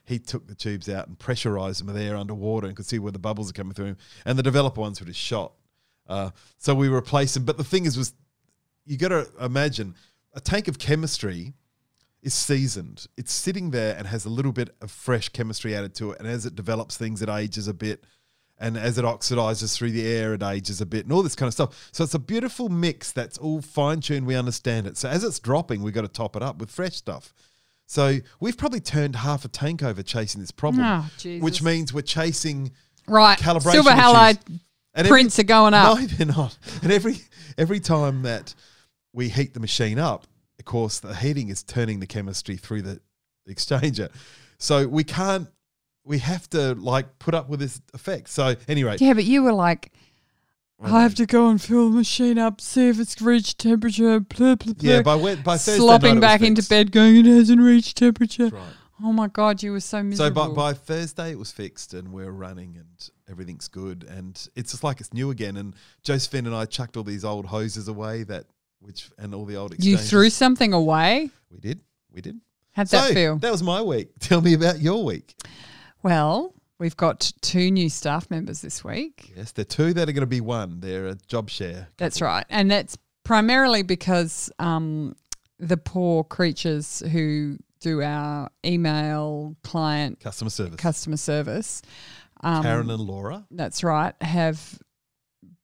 he 0.06 0.20
took 0.20 0.48
the 0.48 0.56
tubes 0.56 0.90
out 0.90 1.08
and 1.08 1.18
pressurized 1.18 1.86
them 1.86 1.94
there 1.94 2.16
underwater 2.16 2.68
and 2.68 2.76
could 2.76 2.86
see 2.86 3.00
where 3.00 3.12
the 3.12 3.20
bubbles 3.20 3.50
are 3.50 3.54
coming 3.54 3.74
through. 3.74 3.96
And 4.26 4.38
the 4.38 4.44
developer 4.44 4.82
ones 4.82 5.00
were 5.00 5.08
just 5.08 5.20
shot. 5.20 5.54
Uh, 6.08 6.32
so 6.58 6.76
we 6.76 6.90
replaced 6.90 7.36
them. 7.36 7.46
But 7.46 7.58
the 7.58 7.64
thing 7.64 7.86
is, 7.86 7.98
was 7.98 8.14
you 8.86 8.98
got 8.98 9.10
to 9.10 9.28
imagine 9.40 9.96
a 10.34 10.40
tank 10.40 10.68
of 10.68 10.80
chemistry 10.80 11.54
is 12.22 12.34
seasoned. 12.34 13.08
It's 13.18 13.34
sitting 13.34 13.72
there 13.72 13.96
and 13.98 14.08
has 14.08 14.26
a 14.26 14.30
little 14.30 14.52
bit 14.52 14.76
of 14.82 14.92
fresh 14.92 15.30
chemistry 15.30 15.76
added 15.76 15.96
to 15.96 16.12
it. 16.12 16.20
And 16.20 16.28
as 16.28 16.46
it 16.46 16.56
develops 16.56 16.96
things, 16.98 17.22
it 17.22 17.30
ages 17.30 17.68
a 17.68 17.74
bit. 17.74 18.04
And 18.60 18.78
as 18.78 19.00
it 19.00 19.06
oxidizes 19.06 19.76
through 19.76 19.92
the 19.92 20.06
air, 20.06 20.36
it 20.36 20.44
ages 20.44 20.82
a 20.82 20.86
bit 20.86 21.06
and 21.06 21.12
all 21.14 21.24
this 21.24 21.34
kind 21.36 21.48
of 21.48 21.54
stuff. 21.54 21.90
So 21.92 22.04
it's 22.04 22.14
a 22.14 22.20
beautiful 22.20 22.70
mix 22.70 23.12
that's 23.12 23.40
all 23.40 23.62
fine 23.62 24.02
tuned. 24.02 24.28
We 24.28 24.36
understand 24.36 24.86
it. 24.86 24.98
So 24.98 25.10
as 25.10 25.24
it's 25.24 25.40
dropping, 25.40 25.82
we've 25.82 25.96
got 25.96 26.02
to 26.02 26.08
top 26.08 26.36
it 26.36 26.44
up 26.44 26.60
with 26.60 26.70
fresh 26.70 26.96
stuff. 26.96 27.34
So 27.88 28.20
we've 28.40 28.58
probably 28.58 28.80
turned 28.80 29.16
half 29.18 29.44
a 29.46 29.48
tank 29.48 29.82
over 29.82 30.04
chasing 30.04 30.40
this 30.42 30.52
problem, 30.52 30.84
Oh, 30.86 31.10
which 31.40 31.62
means 31.64 31.92
we're 31.92 32.02
chasing 32.04 32.72
right. 33.08 33.38
calibration 33.38 33.72
Silver 33.72 33.90
halide 33.90 34.40
and 34.48 34.60
every- 34.94 35.10
prints 35.10 35.40
are 35.40 35.44
going 35.44 35.74
up. 35.74 35.98
no, 36.00 36.06
they're 36.06 36.28
not. 36.28 36.56
And 36.84 36.92
every 36.92 37.16
every 37.58 37.80
time 37.80 38.22
that 38.22 38.54
we 39.14 39.30
heat 39.30 39.54
the 39.54 39.60
machine 39.60 40.00
up, 40.00 40.26
of 40.60 40.66
course, 40.66 41.00
the 41.00 41.16
heating 41.16 41.50
is 41.50 41.64
turning 41.64 42.00
the 42.00 42.08
chemistry 42.08 42.58
through 42.58 42.84
the 42.84 43.02
exchanger. 43.50 44.10
So 44.58 44.88
we 44.88 45.04
can't. 45.04 45.48
We 46.04 46.20
have 46.20 46.50
to 46.52 46.74
like 46.76 47.20
put 47.20 47.36
up 47.36 47.50
with 47.50 47.60
this 47.60 47.80
effect. 47.94 48.30
So 48.30 48.56
anyway, 48.68 48.98
Yeah, 49.00 49.14
but 49.14 49.24
you 49.24 49.44
were 49.44 49.54
like, 49.54 49.92
I 50.84 51.04
have 51.04 51.14
to 51.16 51.28
go 51.28 51.50
and 51.50 51.62
fill 51.62 51.90
the 51.90 51.98
machine 51.98 52.40
up, 52.40 52.60
see 52.60 52.90
if 52.90 53.00
it's 53.00 53.22
reached 53.22 53.60
temperature. 53.60 54.20
Blah, 54.20 54.56
blah, 54.56 54.74
blah. 54.74 54.74
yeah. 54.80 55.02
By 55.04 55.16
by 55.18 55.58
Thursday 55.58 55.78
slopping 55.78 56.20
back 56.20 56.42
into 56.42 56.68
bed, 56.68 56.92
going, 56.92 57.18
it 57.18 57.26
hasn't 57.26 57.62
reached 57.62 57.98
temperature. 57.98 58.50
Right. 58.50 58.74
Oh 59.04 59.12
my 59.12 59.28
god, 59.28 59.64
you 59.64 59.72
were 59.72 59.80
so 59.80 60.04
miserable. 60.04 60.44
So 60.44 60.50
by, 60.50 60.54
by 60.54 60.74
Thursday, 60.74 61.32
it 61.32 61.40
was 61.40 61.52
fixed 61.52 61.94
and 61.94 62.12
we're 62.14 62.32
running 62.32 62.76
and 62.78 63.10
everything's 63.30 63.68
good. 63.68 64.04
And 64.04 64.48
it's 64.56 64.72
just 64.72 64.84
like 64.84 65.00
it's 65.00 65.14
new 65.14 65.32
again. 65.32 65.58
And 65.58 65.76
Josephine 66.04 66.46
and 66.46 66.56
I 66.56 66.66
chucked 66.66 66.98
all 66.98 67.04
these 67.04 67.26
old 67.26 67.48
hoses 67.48 67.88
away 67.88 68.24
that, 68.24 68.46
which, 68.82 69.10
and 69.18 69.34
all 69.34 69.46
the 69.46 69.56
old 69.56 69.72
you 69.72 69.94
exchanges. 69.94 70.10
threw 70.10 70.30
something 70.30 70.74
away. 70.74 71.30
We 71.50 71.60
did. 71.60 71.80
We 72.12 72.22
did. 72.22 72.40
How'd 72.74 72.90
so 72.90 72.98
that 72.98 73.14
feel? 73.14 73.38
that 73.38 73.52
was 73.52 73.64
my 73.64 73.82
week. 73.82 74.10
Tell 74.20 74.42
me 74.42 74.54
about 74.54 74.80
your 74.80 75.04
week. 75.04 75.36
Well, 76.04 76.54
we've 76.80 76.98
got 76.98 77.32
two 77.42 77.70
new 77.72 77.90
staff 77.90 78.30
members 78.30 78.62
this 78.62 78.84
week. 78.84 79.34
Yes, 79.36 79.52
the 79.52 79.66
two 79.66 79.94
that 79.94 80.10
are 80.10 80.12
going 80.14 80.22
to 80.22 80.28
be 80.28 80.42
one. 80.42 80.80
They're 80.80 81.08
a 81.08 81.16
job 81.28 81.50
share. 81.50 81.90
That's 81.98 82.22
right. 82.22 82.46
And 82.50 82.72
that's 82.72 82.98
primarily 83.24 83.84
because 83.84 84.52
um, 84.60 85.16
the 85.60 85.78
poor 85.78 86.24
creatures 86.24 87.04
who 87.12 87.58
do 87.82 88.02
our 88.02 88.50
email 88.66 89.56
client 89.64 90.20
Customer 90.20 90.50
service. 90.50 90.76
customer 90.76 91.18
service. 91.18 91.82
Um, 92.44 92.64
Karen 92.64 92.90
and 92.90 93.02
Laura. 93.02 93.46
That's 93.52 93.84
right. 93.84 94.14
Have 94.22 94.80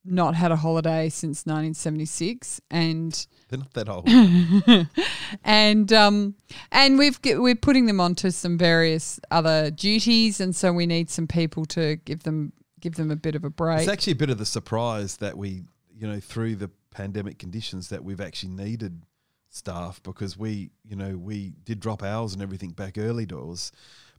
not 0.09 0.35
had 0.35 0.51
a 0.51 0.55
holiday 0.55 1.09
since 1.09 1.45
1976, 1.45 2.61
and 2.71 3.27
They're 3.49 3.59
not 3.59 3.73
that 3.73 3.89
old. 3.89 4.07
and 5.43 5.93
um, 5.93 6.35
and 6.71 6.97
we've 6.97 7.19
we're 7.23 7.55
putting 7.55 7.85
them 7.85 7.99
onto 7.99 8.29
some 8.31 8.57
various 8.57 9.19
other 9.31 9.71
duties, 9.71 10.41
and 10.41 10.55
so 10.55 10.73
we 10.73 10.85
need 10.85 11.09
some 11.09 11.27
people 11.27 11.65
to 11.67 11.95
give 11.97 12.23
them 12.23 12.51
give 12.79 12.95
them 12.95 13.09
a 13.09 13.15
bit 13.15 13.35
of 13.35 13.43
a 13.43 13.49
break. 13.49 13.79
It's 13.79 13.89
actually 13.89 14.13
a 14.13 14.17
bit 14.17 14.29
of 14.29 14.37
the 14.37 14.45
surprise 14.45 15.17
that 15.17 15.37
we, 15.37 15.63
you 15.95 16.07
know, 16.07 16.19
through 16.19 16.55
the 16.57 16.69
pandemic 16.91 17.39
conditions, 17.39 17.89
that 17.89 18.03
we've 18.03 18.21
actually 18.21 18.49
needed 18.49 19.03
staff 19.49 20.01
because 20.03 20.37
we, 20.37 20.69
you 20.83 20.95
know, 20.95 21.17
we 21.17 21.53
did 21.63 21.79
drop 21.79 22.03
hours 22.03 22.33
and 22.33 22.41
everything 22.41 22.71
back 22.71 22.97
early 22.97 23.25
doors, 23.25 23.71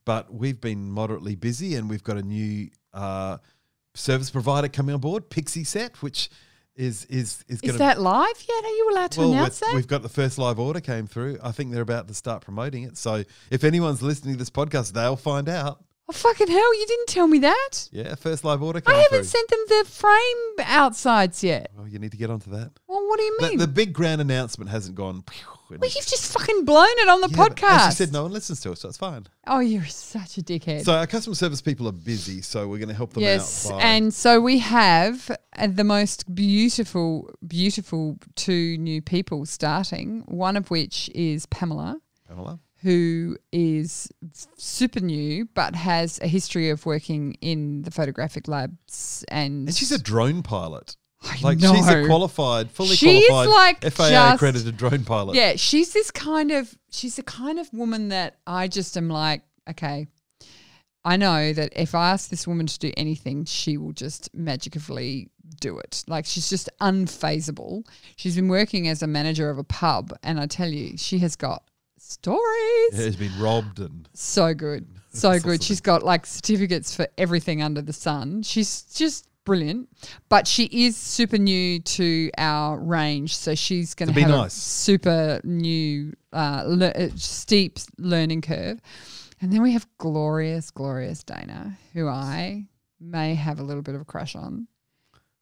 but 0.05 0.32
we've 0.32 0.60
been 0.60 0.90
moderately 0.90 1.35
busy 1.36 1.74
and 1.74 1.89
we've 1.90 2.02
got 2.02 2.16
a 2.16 2.23
new 2.23 2.69
uh, 2.94 3.39
service 3.98 4.30
provider 4.30 4.68
coming 4.68 4.94
on 4.94 5.00
board, 5.00 5.28
Pixieset, 5.30 5.96
which 5.96 6.30
is 6.76 7.04
is 7.06 7.44
is 7.48 7.60
going 7.60 7.74
Is 7.74 7.78
that 7.78 8.00
live 8.00 8.44
yet? 8.48 8.64
Are 8.64 8.68
you 8.68 8.88
allowed 8.92 9.10
to 9.12 9.20
well, 9.20 9.32
announce 9.32 9.58
that? 9.60 9.72
we've 9.74 9.88
got 9.88 10.02
the 10.02 10.08
first 10.08 10.38
live 10.38 10.58
order 10.58 10.80
came 10.80 11.06
through. 11.06 11.38
I 11.42 11.50
think 11.50 11.72
they're 11.72 11.82
about 11.82 12.06
to 12.08 12.14
start 12.14 12.42
promoting 12.42 12.84
it. 12.84 12.96
So 12.96 13.24
if 13.50 13.64
anyone's 13.64 14.00
listening 14.02 14.34
to 14.34 14.38
this 14.38 14.50
podcast, 14.50 14.92
they'll 14.92 15.16
find 15.16 15.48
out. 15.48 15.82
Oh 16.08 16.12
fucking 16.14 16.46
hell! 16.48 16.78
You 16.80 16.86
didn't 16.86 17.08
tell 17.08 17.26
me 17.26 17.38
that. 17.40 17.88
Yeah, 17.92 18.14
first 18.14 18.42
live 18.44 18.62
order 18.62 18.80
came 18.80 18.94
I 18.94 18.98
haven't 18.98 19.18
through. 19.18 19.24
sent 19.24 19.48
them 19.50 19.58
the 19.68 19.84
frame 19.86 20.66
outsides 20.66 21.44
yet. 21.44 21.70
oh, 21.78 21.84
you 21.84 21.98
need 21.98 22.12
to 22.12 22.16
get 22.16 22.30
onto 22.30 22.50
that. 22.52 22.70
Well, 22.86 23.06
what 23.08 23.18
do 23.18 23.24
you 23.24 23.36
The, 23.40 23.48
mean? 23.48 23.58
the 23.58 23.66
big 23.66 23.92
grand 23.92 24.20
announcement 24.22 24.70
hasn't 24.70 24.94
gone. 24.96 25.20
pew, 25.22 25.44
and- 25.74 25.80
well, 25.80 25.90
you've 25.94 26.06
just 26.06 26.32
fucking 26.32 26.64
blown 26.64 26.86
it 26.98 27.08
on 27.08 27.20
the 27.20 27.28
Yeah, 27.30 27.36
but 27.36 27.56
podcast. 27.56 27.78
As 27.78 27.86
you 27.86 28.06
said, 28.06 28.12
no 28.12 28.22
one 28.24 28.32
listens 28.32 28.60
to 28.60 28.72
us, 28.72 28.80
so 28.80 28.88
it's 28.88 28.98
fine. 28.98 29.26
Oh, 29.46 29.60
you're 29.60 29.84
such 29.86 30.38
a 30.38 30.42
dickhead. 30.42 30.84
So 30.84 30.92
our 30.94 31.06
customer 31.06 31.34
service 31.34 31.60
people 31.60 31.88
are 31.88 31.92
busy, 31.92 32.42
so 32.42 32.66
we're 32.68 32.78
going 32.78 32.88
to 32.88 32.94
help 32.94 33.12
them 33.14 33.22
yes, 33.22 33.66
out. 33.70 33.78
By, 33.78 33.82
and 33.82 34.12
so 34.12 34.40
we 34.40 34.58
have 34.58 35.30
uh, 35.56 35.66
the 35.66 35.84
most 35.84 36.34
beautiful, 36.34 37.30
beautiful 37.46 38.18
two 38.34 38.76
new 38.78 39.02
people 39.02 39.46
starting. 39.46 40.22
One 40.26 40.56
of 40.56 40.70
which 40.70 41.10
is 41.14 41.46
Pamela, 41.46 42.00
Pamela. 42.28 42.60
who 42.82 43.36
is 43.52 44.10
super 44.56 45.00
new 45.00 45.46
but 45.54 45.74
has 45.74 46.18
a 46.22 46.26
history 46.28 46.70
of 46.70 46.86
working 46.86 47.34
in 47.40 47.82
the 47.82 47.90
photographic 47.90 48.48
labs, 48.48 49.24
and, 49.28 49.68
and 49.68 49.74
she's 49.76 49.92
a 49.92 49.98
drone 49.98 50.42
pilot. 50.42 50.96
I 51.22 51.38
Like 51.42 51.58
she's 51.60 51.88
a 51.88 52.06
qualified, 52.06 52.70
fully 52.70 52.94
She's 52.94 53.26
qualified 53.26 53.82
like 53.82 53.92
FAA 53.92 54.08
just- 54.10 54.34
accredited 54.36 54.76
drone 54.76 55.04
pilot. 55.04 55.34
Yeah, 55.36 55.54
she's 55.56 55.92
this 55.92 56.10
kind 56.10 56.50
of 56.52 56.76
she's 56.90 57.16
the 57.16 57.22
kind 57.22 57.58
of 57.58 57.72
woman 57.72 58.08
that 58.08 58.36
I 58.46 58.68
just 58.68 58.96
am 58.96 59.08
like, 59.08 59.42
okay, 59.68 60.06
I 61.04 61.16
know 61.16 61.52
that 61.52 61.72
if 61.74 61.94
I 61.94 62.10
ask 62.10 62.28
this 62.30 62.46
woman 62.46 62.66
to 62.66 62.78
do 62.78 62.92
anything, 62.96 63.44
she 63.46 63.76
will 63.78 63.92
just 63.92 64.32
magically 64.34 65.30
do 65.60 65.78
it. 65.78 66.04
Like 66.06 66.24
she's 66.24 66.48
just 66.48 66.68
unfazable. 66.80 67.86
She's 68.16 68.36
been 68.36 68.48
working 68.48 68.86
as 68.88 69.02
a 69.02 69.06
manager 69.06 69.50
of 69.50 69.58
a 69.58 69.64
pub, 69.64 70.12
and 70.22 70.38
I 70.38 70.46
tell 70.46 70.68
you, 70.68 70.96
she 70.96 71.18
has 71.18 71.34
got 71.36 71.64
stories. 71.98 72.90
Yeah, 72.92 73.04
Has 73.04 73.16
been 73.16 73.32
robbed 73.40 73.78
and 73.80 74.08
So 74.14 74.54
good. 74.54 74.86
So 75.10 75.40
good. 75.40 75.62
She's 75.62 75.80
got 75.80 76.04
like 76.04 76.26
certificates 76.26 76.94
for 76.94 77.08
everything 77.16 77.60
under 77.60 77.82
the 77.82 77.94
sun. 77.94 78.42
She's 78.42 78.82
just 78.82 79.26
brilliant. 79.48 79.88
But 80.28 80.46
she 80.46 80.64
is 80.66 80.96
super 80.96 81.38
new 81.38 81.80
to 81.80 82.30
our 82.36 82.78
range. 82.78 83.36
So 83.36 83.54
she's 83.54 83.94
going 83.94 84.10
to 84.10 84.14
be 84.14 84.20
have 84.20 84.30
a 84.30 84.36
nice. 84.36 84.52
super 84.52 85.40
new, 85.42 86.12
uh, 86.32 86.64
le- 86.66 86.90
uh, 86.90 87.08
steep 87.16 87.78
learning 87.96 88.42
curve. 88.42 88.78
And 89.40 89.52
then 89.52 89.62
we 89.62 89.72
have 89.72 89.86
glorious, 89.96 90.70
glorious 90.70 91.22
Dana, 91.22 91.78
who 91.94 92.08
I 92.08 92.66
may 93.00 93.34
have 93.34 93.58
a 93.58 93.62
little 93.62 93.82
bit 93.82 93.94
of 93.94 94.02
a 94.02 94.04
crush 94.04 94.36
on 94.36 94.68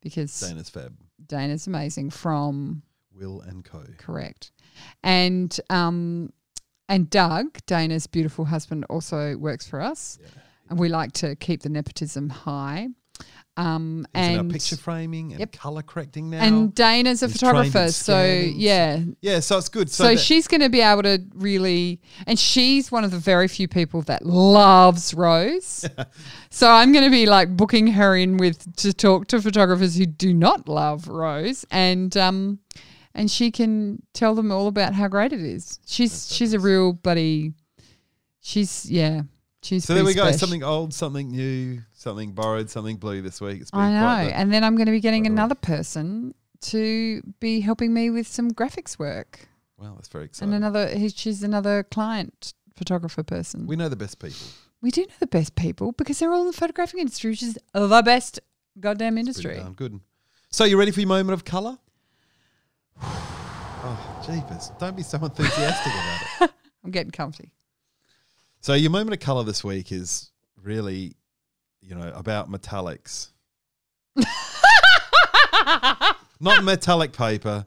because 0.00 0.38
Dana's 0.38 0.70
fab. 0.70 0.94
Dana's 1.26 1.66
amazing 1.66 2.10
from 2.10 2.82
Will 3.12 3.40
and 3.40 3.64
Co. 3.64 3.82
Correct. 3.98 4.52
And 5.02 5.58
um 5.70 6.32
and 6.88 7.10
Doug, 7.10 7.58
Dana's 7.66 8.06
beautiful 8.06 8.44
husband, 8.44 8.84
also 8.88 9.36
works 9.36 9.66
for 9.66 9.80
us. 9.80 10.18
And 10.68 10.78
we 10.78 10.88
like 10.88 11.12
to 11.12 11.34
keep 11.36 11.62
the 11.62 11.68
nepotism 11.68 12.28
high. 12.28 12.88
Um 13.58 14.06
He's 14.14 14.26
in 14.26 14.34
our 14.34 14.40
and 14.40 14.52
picture 14.52 14.76
framing 14.76 15.32
and 15.32 15.40
Yep. 15.40 15.52
color 15.52 15.82
correcting 15.82 16.28
now. 16.30 16.42
and 16.42 16.74
Dana's 16.74 17.22
a 17.22 17.26
He's 17.26 17.36
photographer, 17.36 17.88
so 17.90 18.22
yeah. 18.24 19.00
yeah, 19.22 19.40
so 19.40 19.56
it's 19.58 19.68
good. 19.70 19.90
So, 19.90 20.04
So, 20.04 20.16
she's 20.16 20.46
going 20.46 20.60
to 20.60 20.68
be 20.68 20.82
able 20.82 21.02
to 21.04 21.22
really, 21.34 22.00
and 22.26 22.38
she's 22.38 22.92
one 22.92 23.02
of 23.04 23.10
the 23.10 23.18
very 23.18 23.48
few 23.48 23.66
people 23.66 24.02
that 24.02 24.26
loves 24.26 25.14
ROES. 25.14 25.86
so 26.50 26.70
I'm 26.70 26.92
going 26.92 27.04
to 27.04 27.10
be 27.10 27.24
like 27.26 27.56
booking 27.56 27.86
her 27.88 28.14
in 28.14 28.36
with 28.36 28.76
to 28.76 28.92
talk 28.92 29.28
to 29.28 29.40
photographers 29.40 29.96
who 29.96 30.04
do 30.06 30.34
not 30.34 30.68
love 30.68 31.08
ROES, 31.08 31.64
and 31.70 32.14
um, 32.16 32.58
and 33.14 33.30
she 33.30 33.50
can 33.50 34.02
tell 34.12 34.34
them 34.34 34.52
all 34.52 34.66
about 34.68 34.92
how 34.92 35.08
great 35.08 35.32
it 35.32 35.40
is. 35.40 35.80
She's 35.86 36.30
she's 36.30 36.52
a 36.52 36.58
real 36.60 36.92
buddy. 36.92 37.54
She's 38.40 38.90
yeah. 38.90 39.22
She's 39.66 39.84
So 39.84 39.94
there 39.94 40.04
we 40.04 40.14
go. 40.14 40.22
special. 40.22 40.38
Something 40.38 40.62
old, 40.62 40.94
something 40.94 41.28
new, 41.28 41.82
something 41.92 42.32
borrowed, 42.32 42.70
something 42.70 42.96
blue 42.96 43.20
this 43.20 43.40
week. 43.40 43.60
It's 43.60 43.72
been 43.72 43.80
I 43.80 43.92
know, 44.22 44.28
and 44.30 44.52
then 44.52 44.62
I'm 44.62 44.76
going 44.76 44.86
to 44.86 44.92
be 44.92 45.00
getting 45.00 45.26
another 45.26 45.56
person 45.56 46.34
to 46.62 47.20
be 47.40 47.60
helping 47.60 47.92
me 47.92 48.10
with 48.10 48.28
some 48.28 48.52
graphics 48.52 48.96
work. 48.96 49.48
Wow, 49.76 49.94
that's 49.96 50.08
very 50.08 50.26
exciting. 50.26 50.54
And 50.54 50.64
another, 50.64 50.96
he- 50.96 51.08
she's 51.08 51.42
another 51.42 51.82
client 51.82 52.54
photographer 52.76 53.24
person. 53.24 53.66
we 53.66 53.74
know 53.74 53.88
the 53.88 53.96
best 53.96 54.20
people. 54.20 54.46
We 54.80 54.90
do 54.92 55.00
know 55.02 55.14
the 55.18 55.26
best 55.26 55.56
people 55.56 55.92
because 55.92 56.18
they're 56.20 56.32
all 56.32 56.42
in 56.42 56.46
the 56.46 56.52
photographic 56.52 57.00
industry, 57.00 57.30
which 57.30 57.42
is 57.42 57.58
the 57.74 58.02
best 58.04 58.38
goddamn 58.78 59.18
industry. 59.18 59.60
good. 59.74 60.00
So 60.50 60.64
you 60.64 60.78
ready 60.78 60.92
for 60.92 61.00
your 61.00 61.08
moment 61.08 61.32
of 61.34 61.44
colour? 61.44 61.78
oh, 63.02 64.22
jeepers. 64.26 64.70
Don't 64.78 64.96
be 64.96 65.02
so 65.02 65.18
enthusiastic 65.18 65.92
about 65.92 66.48
it. 66.48 66.54
I'm 66.84 66.90
getting 66.92 67.10
comfy. 67.10 67.50
So 68.66 68.74
your 68.74 68.90
moment 68.90 69.14
of 69.14 69.20
colour 69.20 69.44
this 69.44 69.62
week 69.62 69.92
is 69.92 70.32
really, 70.60 71.14
you 71.80 71.94
know, 71.94 72.10
about 72.16 72.50
metallics. 72.50 73.28
Not 76.40 76.64
metallic 76.64 77.12
paper. 77.12 77.64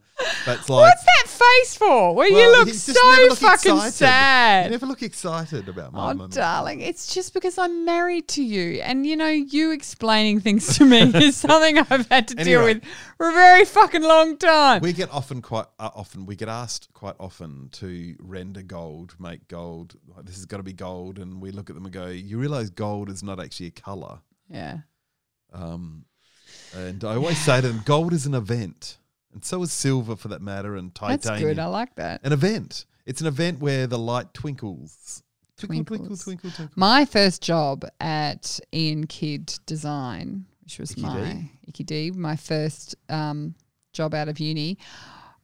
That's 0.56 0.70
like 0.70 0.82
What's 0.82 1.04
that 1.04 1.28
face 1.28 1.76
for? 1.78 2.16
Where 2.16 2.32
Well, 2.32 2.40
you 2.52 2.52
look 2.66 2.70
so 2.74 2.92
look 2.94 3.38
fucking 3.40 3.76
excited. 3.76 3.86
You 3.86 3.92
sad. 3.92 4.72
never 4.72 4.86
look 4.86 5.02
excited 5.04 5.70
about 5.70 5.94
my 5.94 6.12
Oh, 6.12 6.14
moment. 6.14 6.34
darling, 6.34 6.82
it's 6.82 7.14
just 7.14 7.34
because 7.34 7.58
I'm 7.58 7.86
married 7.86 8.28
to 8.30 8.44
you. 8.44 8.82
And, 8.82 9.06
you 9.06 9.16
know, 9.16 9.28
you 9.30 9.72
explaining 9.72 10.40
things 10.40 10.78
to 10.78 10.86
me 10.86 11.02
is 11.16 11.36
something 11.38 11.78
I've 11.78 12.08
had 12.10 12.28
to 12.30 12.36
deal 12.36 12.64
with 12.64 12.84
for 13.18 13.30
a 13.30 13.34
very 13.34 13.66
fucking 13.66 14.02
long 14.04 14.38
time. 14.38 14.82
We 14.82 14.94
get 14.94 15.12
often 15.12 15.42
quite 15.42 15.66
uh, 15.80 15.90
often 15.96 16.26
we 16.26 16.36
get 16.36 16.50
asked 16.50 16.90
quite 16.94 17.16
often 17.20 17.70
to 17.74 18.16
render 18.20 18.62
gold, 18.62 19.16
make 19.20 19.48
gold. 19.48 19.96
Like, 20.16 20.26
this 20.26 20.36
has 20.36 20.46
got 20.46 20.58
to 20.58 20.64
be 20.64 20.74
gold, 20.74 21.20
and 21.20 21.42
we 21.42 21.52
look 21.52 21.70
at 21.70 21.76
them 21.76 21.86
and 21.86 21.94
go, 21.94 22.08
"You 22.08 22.38
realize 22.40 22.70
gold 22.70 23.10
is 23.10 23.22
not 23.24 23.40
actually 23.40 23.68
a 23.68 23.72
color." 23.72 24.20
yeah. 24.50 24.80
Um, 25.54 26.06
and 26.76 27.04
I 27.04 27.16
always 27.16 27.38
say 27.40 27.62
to 27.62 27.68
them, 27.68 27.82
"Gold 27.86 28.14
is 28.14 28.26
an 28.26 28.34
event, 28.36 28.98
and 29.34 29.44
so 29.44 29.62
is 29.64 29.72
silver, 29.72 30.16
for 30.16 30.28
that 30.30 30.42
matter, 30.42 30.76
and 30.76 30.94
titanium. 30.94 31.22
That's 31.22 31.42
good. 31.42 31.60
I 31.60 31.66
like 31.68 31.96
that. 31.96 32.22
An 32.24 32.34
event. 32.34 32.86
It's 33.06 33.22
an 33.22 33.28
event 33.28 33.60
where 33.60 33.88
the 33.88 33.98
light 33.98 34.34
twinkles, 34.34 35.24
twinkle, 35.58 35.98
twinkle, 35.98 36.18
twinkle, 36.18 36.52
twinkle. 36.52 36.74
My 36.76 37.06
first 37.06 37.42
job 37.42 37.84
at 38.00 38.60
Ian 38.74 39.08
Kidd 39.08 39.58
Design, 39.66 40.46
which 40.64 40.78
was 40.78 40.92
Icky 40.92 41.02
my 41.02 41.34
D. 41.34 41.52
Icky 41.68 41.84
D, 41.84 42.12
my 42.12 42.36
first 42.36 42.96
um, 43.10 43.56
job 43.94 44.14
out 44.14 44.30
of 44.30 44.40
uni, 44.40 44.78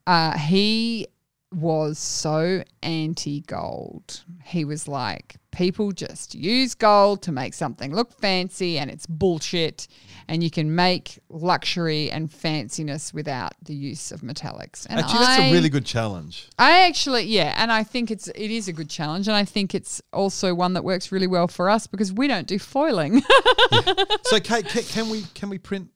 uh, 0.06 0.38
he 0.38 1.08
was 1.56 1.98
so 1.98 2.64
anti 2.84 3.42
gold. 3.42 4.24
He 4.44 4.66
was 4.66 4.88
like, 4.88 5.38
people 5.52 5.94
just 5.94 6.36
use 6.36 6.76
gold 6.76 7.22
to 7.24 7.32
make 7.32 7.54
something 7.54 7.96
look 7.96 8.12
fancy 8.20 8.78
and 8.78 8.92
it's 8.92 9.06
bullshit. 9.06 9.88
And 10.28 10.44
you 10.44 10.52
can 10.52 10.76
make 10.76 11.20
luxury 11.30 12.12
and 12.12 12.30
fanciness 12.30 13.14
without 13.14 13.54
the 13.64 13.74
use 13.76 14.12
of 14.12 14.22
metallics. 14.22 14.86
And 14.90 15.00
Actually, 15.00 15.20
that's 15.20 15.42
a 15.42 15.54
really 15.54 15.70
good 15.70 15.86
challenge. 15.86 16.50
I 16.58 16.88
actually, 16.88 17.24
yeah, 17.24 17.54
and 17.58 17.72
I 17.72 17.84
think 17.84 18.12
it's 18.12 18.28
it 18.30 18.52
is 18.52 18.68
a 18.68 18.74
good 18.74 18.90
challenge, 18.90 19.28
and 19.28 19.38
I 19.38 19.46
think 19.46 19.76
it's 19.76 20.02
also 20.12 20.54
one 20.56 20.74
that 20.74 20.84
works 20.84 21.12
really 21.12 21.28
well 21.28 21.48
for 21.48 21.70
us 21.70 21.86
because 21.86 22.12
we 22.12 22.28
don't 22.28 22.48
do 22.48 22.60
foiling. 22.60 23.22
So, 24.24 24.40
Kate, 24.40 24.66
can, 24.68 24.84
can 24.84 25.10
we 25.10 25.24
can 25.36 25.50
we 25.50 25.60
print 25.60 25.90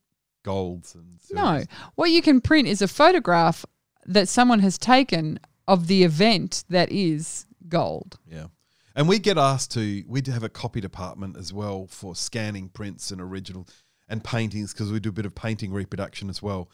golds 0.44 0.96
and 0.96 1.20
no, 1.32 1.64
what 1.96 2.12
you 2.12 2.22
can 2.22 2.42
print 2.42 2.68
is 2.68 2.82
a 2.82 2.88
photograph 2.88 3.66
that 4.06 4.28
someone 4.28 4.60
has 4.60 4.78
taken 4.78 5.40
of 5.70 5.88
the 5.88 6.04
event 6.04 6.64
that 6.70 6.92
is 6.92 7.46
gold. 7.68 8.18
Yeah. 8.28 8.48
And 8.96 9.08
we 9.08 9.20
get 9.20 9.38
asked 9.38 9.72
to, 9.74 10.04
we 10.08 10.20
do 10.20 10.32
have 10.32 10.44
a 10.44 10.50
copy 10.50 10.82
department 10.82 11.38
as 11.38 11.54
well 11.54 11.88
for 11.88 12.16
scanning 12.16 12.70
prints 12.70 13.12
and 13.12 13.22
original 13.22 13.68
and 14.10 14.24
paintings 14.24 14.74
because 14.74 14.92
we 14.92 15.00
do 15.00 15.10
a 15.10 15.14
bit 15.14 15.28
of 15.28 15.36
painting 15.36 15.72
reproduction 15.72 16.28
as 16.30 16.42
well. 16.42 16.70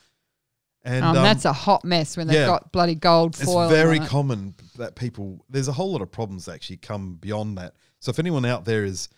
And 0.84 1.04
Um, 1.04 1.18
um, 1.18 1.24
that's 1.24 1.46
a 1.46 1.52
hot 1.54 1.84
mess 1.84 2.16
when 2.16 2.28
they've 2.28 2.38
yeah. 2.38 2.46
got 2.46 2.72
bloody 2.72 2.96
gold 2.96 3.36
foil. 3.36 3.64
it's 3.64 3.74
very 3.74 4.00
on 4.00 4.06
it. 4.06 4.10
common 4.10 4.56
that 4.78 4.96
people, 4.96 5.44
there's 5.50 5.68
a 5.68 5.74
whole 5.74 5.92
lot 5.92 6.02
of 6.02 6.12
problems 6.12 6.46
that 6.46 6.54
actually 6.54 6.78
come 6.78 7.16
beyond 7.16 7.58
that. 7.58 7.76
So 8.00 8.12
if 8.12 8.20
anyone 8.20 8.46
out 8.46 8.64
there 8.64 8.86
is, 8.86 9.10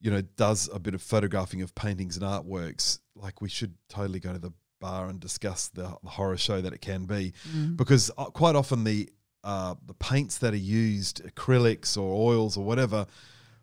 you 0.00 0.10
know, 0.10 0.22
does 0.22 0.70
a 0.72 0.78
bit 0.78 0.94
of 0.94 1.02
photographing 1.02 1.60
of 1.62 1.74
paintings 1.74 2.16
and 2.16 2.24
artworks, 2.24 3.00
like 3.14 3.42
we 3.42 3.48
should 3.48 3.74
totally 3.88 4.20
go 4.20 4.32
to 4.32 4.38
the 4.38 4.52
bar 4.86 5.08
and 5.10 5.18
discuss 5.20 5.68
the, 5.68 5.86
the 6.02 6.10
horror 6.10 6.36
show 6.36 6.60
that 6.60 6.72
it 6.72 6.80
can 6.90 7.02
be, 7.06 7.32
Mm. 7.54 7.76
because 7.76 8.04
uh, 8.18 8.24
quite 8.26 8.56
often 8.56 8.84
the 8.84 9.08
uh, 9.44 9.74
the 9.86 9.94
paints 9.94 10.38
that 10.38 10.52
are 10.52 10.64
used, 10.86 11.16
acrylics 11.30 11.96
or 11.96 12.08
oils 12.30 12.56
or 12.56 12.64
whatever, 12.64 13.06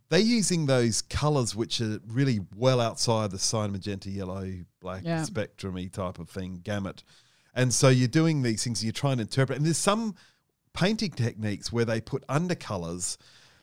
they're 0.10 0.30
using 0.40 0.66
those 0.66 1.02
colors 1.02 1.56
which 1.58 1.82
are 1.82 2.00
really 2.20 2.40
well 2.56 2.80
outside 2.80 3.32
the 3.32 3.40
cyan, 3.40 3.72
magenta, 3.74 4.10
yellow, 4.10 4.48
black 4.80 5.02
Yeah. 5.04 5.24
spectrumy 5.26 5.92
type 5.92 6.20
of 6.20 6.30
thing, 6.30 6.62
gamut. 6.64 7.04
And 7.54 7.74
so 7.74 7.90
you're 7.90 8.08
doing 8.22 8.44
these 8.44 8.64
things, 8.64 8.82
you're 8.82 8.94
trying 9.06 9.18
to 9.18 9.24
interpret. 9.24 9.58
And 9.58 9.66
there's 9.66 9.78
some 9.92 10.16
painting 10.74 11.12
techniques 11.12 11.68
where 11.74 11.86
they 11.86 12.00
put 12.00 12.26
undercolors 12.28 13.18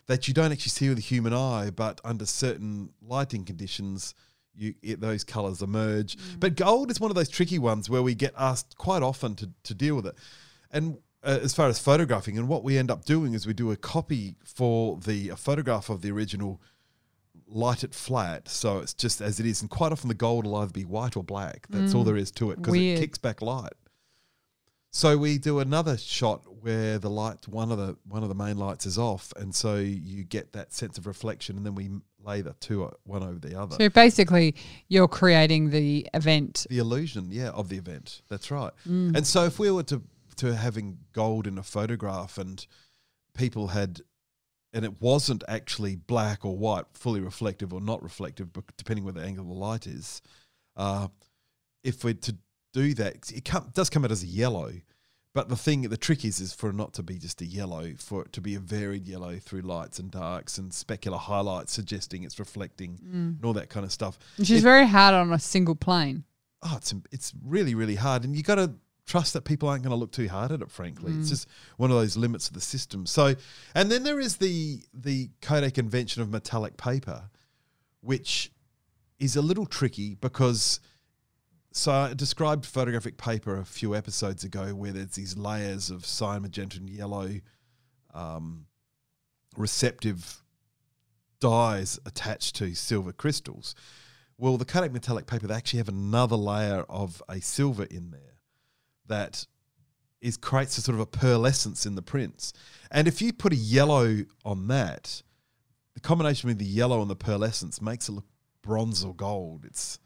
that 0.06 0.28
you 0.28 0.34
don't 0.34 0.52
actually 0.52 0.70
see 0.78 0.88
with 0.90 0.98
the 0.98 1.02
human 1.14 1.32
eye, 1.32 1.70
but 1.84 2.00
under 2.04 2.26
certain 2.26 2.90
lighting 3.00 3.44
conditions, 3.46 4.14
you 4.60 4.74
it, 4.82 5.00
those 5.00 5.24
colors 5.24 5.62
emerge. 5.62 6.16
But 6.38 6.54
gold 6.54 6.90
is 6.90 7.00
one 7.00 7.10
of 7.10 7.14
those 7.14 7.28
tricky 7.28 7.58
ones 7.58 7.88
where 7.88 8.02
we 8.02 8.14
get 8.14 8.34
asked 8.38 8.76
quite 8.76 9.02
often 9.02 9.34
to, 9.36 9.50
to 9.64 9.74
deal 9.74 9.96
with 9.96 10.06
it. 10.06 10.14
And 10.70 10.98
uh, 11.22 11.38
as 11.42 11.54
far 11.54 11.68
as 11.68 11.78
photographing, 11.78 12.38
and 12.38 12.48
what 12.48 12.62
we 12.62 12.78
end 12.78 12.90
up 12.90 13.04
doing 13.04 13.34
is 13.34 13.46
we 13.46 13.52
do 13.54 13.72
a 13.72 13.76
copy 13.76 14.36
for 14.44 14.98
the 14.98 15.30
a 15.30 15.36
photograph 15.36 15.88
of 15.88 16.02
the 16.02 16.10
original, 16.10 16.60
light 17.46 17.82
it 17.84 17.94
flat, 17.94 18.48
so 18.48 18.78
it's 18.78 18.94
just 18.94 19.20
as 19.20 19.40
it 19.40 19.46
is. 19.46 19.60
And 19.60 19.70
quite 19.70 19.92
often 19.92 20.08
the 20.08 20.14
gold 20.14 20.46
will 20.46 20.56
either 20.56 20.72
be 20.72 20.84
white 20.84 21.16
or 21.16 21.24
black. 21.24 21.66
That's 21.68 21.94
all 21.94 22.04
there 22.04 22.16
is 22.16 22.30
to 22.32 22.50
it 22.52 22.56
because 22.56 22.74
it 22.74 23.00
kicks 23.00 23.18
back 23.18 23.42
light. 23.42 23.72
So 24.92 25.16
we 25.16 25.38
do 25.38 25.60
another 25.60 25.96
shot 25.96 26.42
where 26.62 26.98
the 26.98 27.10
light, 27.10 27.46
one 27.46 27.70
of 27.70 27.78
the 27.78 27.96
one 28.08 28.22
of 28.22 28.28
the 28.28 28.34
main 28.34 28.58
lights 28.58 28.86
is 28.86 28.98
off, 28.98 29.32
and 29.36 29.54
so 29.54 29.76
you 29.76 30.24
get 30.24 30.52
that 30.52 30.72
sense 30.72 30.98
of 30.98 31.06
reflection, 31.06 31.56
and 31.56 31.64
then 31.64 31.74
we 31.74 31.90
lay 32.24 32.40
the 32.40 32.54
two 32.60 32.90
one 33.04 33.22
over 33.22 33.38
the 33.38 33.58
other. 33.58 33.76
So 33.76 33.88
basically, 33.88 34.56
you're 34.88 35.08
creating 35.08 35.70
the 35.70 36.08
event. 36.12 36.66
the 36.68 36.78
illusion, 36.78 37.28
yeah, 37.30 37.50
of 37.50 37.68
the 37.68 37.76
event. 37.76 38.22
That's 38.28 38.50
right. 38.50 38.72
Mm. 38.86 39.16
And 39.16 39.26
so 39.26 39.44
if 39.44 39.58
we 39.58 39.70
were 39.70 39.84
to 39.84 40.02
to 40.36 40.56
having 40.56 40.98
gold 41.12 41.46
in 41.46 41.56
a 41.56 41.62
photograph, 41.62 42.36
and 42.36 42.66
people 43.34 43.68
had, 43.68 44.00
and 44.72 44.84
it 44.84 45.00
wasn't 45.00 45.44
actually 45.46 45.94
black 45.94 46.44
or 46.44 46.56
white, 46.56 46.86
fully 46.94 47.20
reflective 47.20 47.72
or 47.72 47.80
not 47.80 48.02
reflective, 48.02 48.52
but 48.52 48.64
depending 48.76 49.04
where 49.04 49.12
the 49.12 49.22
angle 49.22 49.44
of 49.44 49.48
the 49.48 49.54
light 49.54 49.86
is, 49.86 50.20
uh, 50.76 51.08
if 51.84 52.02
we're 52.02 52.14
to 52.14 52.36
do 52.72 52.94
that, 52.94 53.30
it 53.32 53.44
come, 53.44 53.70
does 53.74 53.90
come 53.90 54.04
out 54.04 54.12
as 54.12 54.22
a 54.22 54.26
yellow. 54.26 54.72
But 55.32 55.48
the 55.48 55.56
thing, 55.56 55.82
the 55.82 55.96
trick 55.96 56.24
is, 56.24 56.40
is 56.40 56.52
for 56.52 56.70
it 56.70 56.74
not 56.74 56.92
to 56.94 57.04
be 57.04 57.16
just 57.16 57.40
a 57.40 57.46
yellow, 57.46 57.92
for 57.96 58.22
it 58.22 58.32
to 58.32 58.40
be 58.40 58.56
a 58.56 58.58
varied 58.58 59.06
yellow 59.06 59.38
through 59.38 59.60
lights 59.60 60.00
and 60.00 60.10
darks 60.10 60.58
and 60.58 60.72
specular 60.72 61.18
highlights 61.18 61.72
suggesting 61.72 62.24
it's 62.24 62.40
reflecting 62.40 62.98
mm. 62.98 63.12
and 63.12 63.44
all 63.44 63.52
that 63.52 63.68
kind 63.68 63.86
of 63.86 63.92
stuff. 63.92 64.18
Which 64.36 64.50
is 64.50 64.62
very 64.62 64.86
hard 64.88 65.14
on 65.14 65.32
a 65.32 65.38
single 65.38 65.76
plane. 65.76 66.24
oh, 66.64 66.74
it's 66.76 66.92
it's 67.12 67.32
really 67.44 67.76
really 67.76 67.94
hard, 67.94 68.24
and 68.24 68.34
you 68.34 68.42
got 68.42 68.56
to 68.56 68.72
trust 69.06 69.32
that 69.34 69.42
people 69.42 69.68
aren't 69.68 69.84
going 69.84 69.92
to 69.92 69.96
look 69.96 70.10
too 70.10 70.28
hard 70.28 70.50
at 70.50 70.62
it. 70.62 70.70
Frankly, 70.70 71.12
it's 71.12 71.26
mm. 71.26 71.30
just 71.30 71.48
one 71.76 71.92
of 71.92 71.96
those 71.96 72.16
limits 72.16 72.48
of 72.48 72.54
the 72.54 72.60
system. 72.60 73.06
So, 73.06 73.36
and 73.74 73.90
then 73.90 74.02
there 74.02 74.18
is 74.18 74.38
the 74.38 74.80
the 74.92 75.30
Kodak 75.42 75.78
invention 75.78 76.22
of 76.22 76.28
metallic 76.28 76.76
paper, 76.76 77.30
which 78.00 78.50
is 79.20 79.36
a 79.36 79.42
little 79.42 79.66
tricky 79.66 80.16
because. 80.16 80.80
So 81.72 81.92
I 81.92 82.14
described 82.14 82.66
photographic 82.66 83.16
paper 83.16 83.56
a 83.56 83.64
few 83.64 83.94
episodes 83.94 84.42
ago, 84.42 84.74
where 84.74 84.92
there's 84.92 85.12
these 85.12 85.36
layers 85.36 85.88
of 85.90 86.04
cyan, 86.04 86.42
magenta, 86.42 86.78
and 86.78 86.90
yellow 86.90 87.40
um, 88.12 88.66
receptive 89.56 90.42
dyes 91.40 91.98
attached 92.04 92.56
to 92.56 92.74
silver 92.74 93.12
crystals. 93.12 93.74
Well, 94.36 94.56
the 94.56 94.64
Kodak 94.64 94.92
metallic 94.92 95.26
paper, 95.26 95.46
they 95.46 95.54
actually 95.54 95.78
have 95.78 95.88
another 95.88 96.36
layer 96.36 96.84
of 96.88 97.22
a 97.28 97.40
silver 97.40 97.84
in 97.84 98.10
there 98.10 98.38
that 99.06 99.46
is 100.20 100.36
creates 100.36 100.76
a 100.76 100.82
sort 100.82 100.94
of 100.94 101.00
a 101.00 101.06
pearlescence 101.06 101.86
in 101.86 101.94
the 101.94 102.02
prints. 102.02 102.52
And 102.90 103.06
if 103.06 103.22
you 103.22 103.32
put 103.32 103.52
a 103.52 103.56
yellow 103.56 104.24
on 104.44 104.68
that, 104.68 105.22
the 105.94 106.00
combination 106.00 106.48
with 106.48 106.58
the 106.58 106.64
yellow 106.64 107.00
and 107.00 107.10
the 107.10 107.16
pearlescence 107.16 107.80
makes 107.80 108.08
it 108.08 108.12
look 108.12 108.26
bronze 108.62 109.04
or 109.04 109.14
gold. 109.14 109.64
It's 109.64 109.98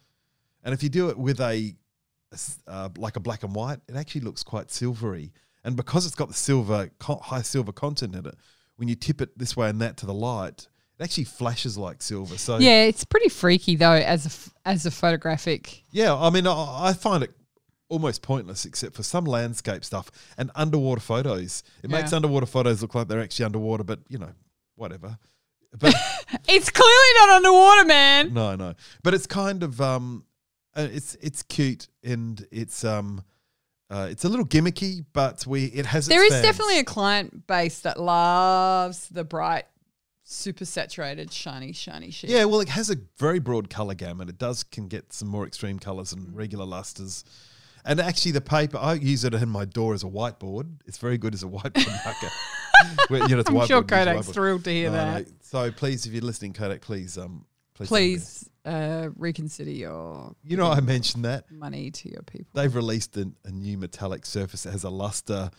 and 0.64 0.74
if 0.74 0.82
you 0.82 0.88
do 0.88 1.08
it 1.10 1.18
with 1.18 1.40
a, 1.40 1.74
uh, 2.66 2.88
like 2.96 3.16
a 3.16 3.20
black 3.20 3.42
and 3.44 3.54
white, 3.54 3.78
it 3.88 3.94
actually 3.96 4.22
looks 4.22 4.42
quite 4.42 4.70
silvery. 4.70 5.32
And 5.62 5.76
because 5.76 6.04
it's 6.06 6.14
got 6.14 6.28
the 6.28 6.34
silver 6.34 6.90
high 7.00 7.42
silver 7.42 7.72
content 7.72 8.14
in 8.14 8.26
it, 8.26 8.34
when 8.76 8.88
you 8.88 8.94
tip 8.96 9.20
it 9.20 9.38
this 9.38 9.56
way 9.56 9.68
and 9.70 9.80
that 9.80 9.96
to 9.98 10.06
the 10.06 10.12
light, 10.14 10.66
it 10.98 11.02
actually 11.04 11.24
flashes 11.24 11.78
like 11.78 12.02
silver. 12.02 12.36
So 12.38 12.58
Yeah, 12.58 12.82
it's 12.84 13.04
pretty 13.04 13.28
freaky 13.28 13.76
though 13.76 13.92
as 13.92 14.52
a 14.64 14.68
as 14.68 14.84
a 14.86 14.90
photographic. 14.90 15.84
yeah, 15.90 16.14
I 16.14 16.30
mean, 16.30 16.46
I, 16.46 16.88
I 16.88 16.92
find 16.92 17.22
it 17.22 17.32
almost 17.88 18.22
pointless 18.22 18.64
except 18.64 18.94
for 18.96 19.02
some 19.02 19.24
landscape 19.24 19.84
stuff 19.84 20.10
and 20.36 20.50
underwater 20.54 21.00
photos. 21.00 21.62
It 21.82 21.90
makes 21.90 22.12
underwater 22.12 22.46
photos 22.46 22.82
look 22.82 22.94
like 22.94 23.08
they're 23.08 23.20
actually 23.22 23.44
underwater, 23.46 23.84
but 23.84 24.00
you 24.08 24.18
know, 24.18 24.32
whatever. 24.74 25.18
But 25.78 25.94
It's 26.48 26.70
clearly 26.70 27.12
not 27.20 27.30
underwater, 27.36 27.84
man. 27.86 28.34
no, 28.34 28.54
no. 28.56 28.74
But 29.02 29.14
it's 29.14 29.26
kind 29.26 29.62
of 29.62 29.80
um, 29.80 30.24
uh, 30.76 30.88
it's 30.90 31.14
it's 31.16 31.42
cute 31.42 31.88
and 32.02 32.46
it's 32.50 32.84
um, 32.84 33.22
uh, 33.90 34.08
it's 34.10 34.24
a 34.24 34.28
little 34.28 34.46
gimmicky, 34.46 35.04
but 35.12 35.46
we 35.46 35.64
it 35.66 35.86
has. 35.86 36.06
There 36.06 36.24
is 36.24 36.32
fans. 36.32 36.42
definitely 36.42 36.78
a 36.78 36.84
client 36.84 37.46
base 37.46 37.80
that 37.80 38.00
loves 38.00 39.08
the 39.08 39.24
bright, 39.24 39.64
super 40.24 40.64
saturated, 40.64 41.32
shiny, 41.32 41.72
shiny 41.72 42.10
shit. 42.10 42.30
Yeah, 42.30 42.44
well, 42.46 42.60
it 42.60 42.68
has 42.70 42.90
a 42.90 42.96
very 43.18 43.38
broad 43.38 43.70
color 43.70 43.94
gamut. 43.94 44.28
It 44.28 44.38
does 44.38 44.64
can 44.64 44.88
get 44.88 45.12
some 45.12 45.28
more 45.28 45.46
extreme 45.46 45.78
colors 45.78 46.12
Mm. 46.12 46.26
and 46.26 46.36
regular 46.36 46.64
lusters. 46.64 47.24
And 47.86 48.00
actually, 48.00 48.32
the 48.32 48.40
paper 48.40 48.78
I 48.78 48.94
use 48.94 49.24
it 49.24 49.34
in 49.34 49.50
my 49.50 49.66
door 49.66 49.92
as 49.92 50.02
a 50.02 50.06
whiteboard. 50.06 50.78
It's 50.86 50.96
very 50.98 51.18
good 51.18 51.34
as 51.34 51.42
a 51.42 51.46
whiteboard 51.54 52.04
marker. 52.04 52.30
Well, 53.08 53.28
you 53.30 53.36
know, 53.36 53.42
I'm 53.46 53.66
sure 53.66 53.82
Kodak's 53.82 54.28
thrilled 54.28 54.64
to 54.64 54.70
hear 54.70 54.90
No, 54.90 54.96
that. 54.96 55.26
no. 55.26 55.32
So 55.42 55.70
please, 55.70 56.04
if 56.06 56.12
you're 56.12 56.22
listening, 56.22 56.52
Kodak, 56.54 56.80
please, 56.82 57.16
um, 57.16 57.46
please, 57.74 57.88
Please 57.88 58.50
uh, 58.64 59.08
reconsider 59.16 59.70
your 59.70 60.34
You 60.42 60.56
know, 60.56 60.66
I 60.70 60.80
mentioned 60.80 61.24
that 61.24 61.50
money 61.50 61.90
to 61.90 62.10
your 62.10 62.22
people. 62.22 62.46
they've 62.54 62.74
released 62.74 63.16
a, 63.16 63.30
a 63.44 63.50
new 63.50 63.76
metallic 63.78 64.24
surface 64.26 64.62
that 64.62 64.72
has 64.72 64.84
a 64.84 64.90
luster 64.90 65.50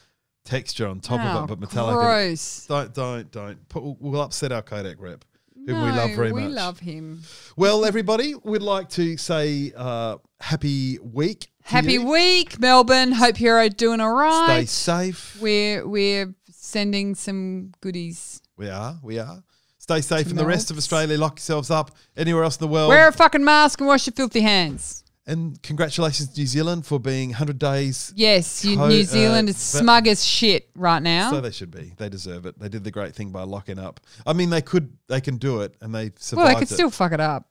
texture 0.44 0.88
on 0.88 1.00
top 1.00 1.22
Oh, 1.24 1.28
of 1.40 1.44
it, 1.44 1.48
but 1.48 1.60
metallic. 1.60 1.96
Gross. 1.96 2.66
Don't, 2.68 2.94
don't, 2.94 3.32
don't. 3.32 3.70
Put, 3.70 3.84
we'll 4.00 4.22
upset 4.22 4.52
our 4.52 4.62
Kodak 4.62 4.98
rep, 5.00 5.26
whom 5.56 5.84
we 5.84 5.92
love 5.92 6.12
very 6.16 6.32
we 6.32 6.42
much. 6.42 6.50
We 6.50 6.56
love 6.56 6.80
him. 6.80 7.22
Well, 7.58 7.84
everybody, 7.86 8.36
we'd 8.44 8.62
like 8.62 8.90
to 8.90 9.18
say 9.18 9.72
uh, 9.76 10.18
happy 10.40 11.00
week. 11.00 11.48
Happy 11.64 11.94
you. 11.94 12.06
week, 12.06 12.60
Melbourne. 12.60 13.12
Hope 13.12 13.40
you're 13.40 13.70
doing 13.70 14.00
all 14.00 14.14
right. 14.14 14.68
Stay 14.68 15.12
safe. 15.12 15.38
We're 15.42 15.88
we're 15.88 16.36
sending 16.52 17.16
some 17.16 17.72
goodies. 17.82 18.40
We 18.56 18.70
are. 18.70 19.00
We 19.02 19.18
are. 19.18 19.44
Stay 19.86 20.02
safe 20.02 20.32
in 20.32 20.36
the 20.36 20.44
rest 20.44 20.72
of 20.72 20.78
Australia. 20.80 21.16
Lock 21.16 21.34
yourselves 21.38 21.70
up. 21.70 21.92
Anywhere 22.18 22.44
else 22.44 22.58
in 22.58 22.62
the 22.66 22.74
world. 22.74 22.90
Wear 22.90 23.08
a 23.08 23.12
fucking 23.12 23.44
mask 23.46 23.80
and 23.82 23.88
wash 23.88 24.08
your 24.08 24.14
filthy 24.16 24.42
hands. 24.42 25.04
and 25.28 25.62
congratulations 25.62 26.30
to 26.30 26.40
New 26.40 26.48
Zealand 26.48 26.88
for 26.88 27.00
being 27.00 27.30
100 27.30 27.60
days. 27.60 28.12
Yes, 28.16 28.66
you, 28.66 28.78
Co- 28.78 28.88
New 28.88 29.02
uh, 29.02 29.04
Zealand 29.04 29.48
is 29.48 29.58
but- 29.58 29.80
smug 29.82 30.08
as 30.08 30.26
shit 30.26 30.72
right 30.76 31.04
now. 31.04 31.30
So 31.30 31.40
they 31.40 31.52
should 31.52 31.70
be. 31.70 31.94
They 31.98 32.10
deserve 32.10 32.48
it. 32.48 32.58
They 32.58 32.68
did 32.68 32.84
the 32.84 32.90
great 32.90 33.14
thing 33.14 33.30
by 33.30 33.44
locking 33.44 33.78
up. 33.78 34.00
I 34.26 34.34
mean, 34.34 34.50
they 34.50 34.64
could. 34.64 34.92
They 35.08 35.22
can 35.22 35.38
do 35.38 35.62
it, 35.62 35.76
and 35.82 35.94
they 35.94 36.10
survived 36.18 36.46
well, 36.46 36.48
they 36.56 36.60
could 36.62 36.72
it. 36.72 36.74
still 36.74 36.90
fuck 36.90 37.12
it 37.12 37.20
up. 37.20 37.48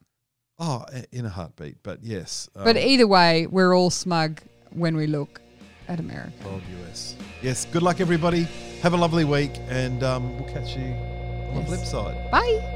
Oh, 0.59 0.83
in 1.13 1.25
a 1.25 1.29
heartbeat. 1.29 1.77
But 1.83 2.03
yes. 2.03 2.49
But 2.53 2.75
um, 2.75 2.83
either 2.83 3.07
way, 3.07 3.47
we're 3.47 3.73
all 3.73 3.89
smug 3.91 4.41
when 4.71 4.97
we 4.97 5.07
look. 5.07 5.39
at 5.87 6.01
America. 6.01 6.33
US. 6.83 7.15
Yes. 7.41 7.63
Good 7.71 7.81
luck, 7.83 8.01
everybody. 8.01 8.43
Have 8.81 8.91
a 8.93 8.97
lovely 8.97 9.23
week, 9.23 9.51
and 9.69 10.03
um, 10.03 10.37
we'll 10.37 10.49
catch 10.49 10.75
you 10.75 10.93
on 11.55 11.63
the 11.63 11.67
flip 11.67 11.85
side. 11.85 12.31
Bye. 12.31 12.74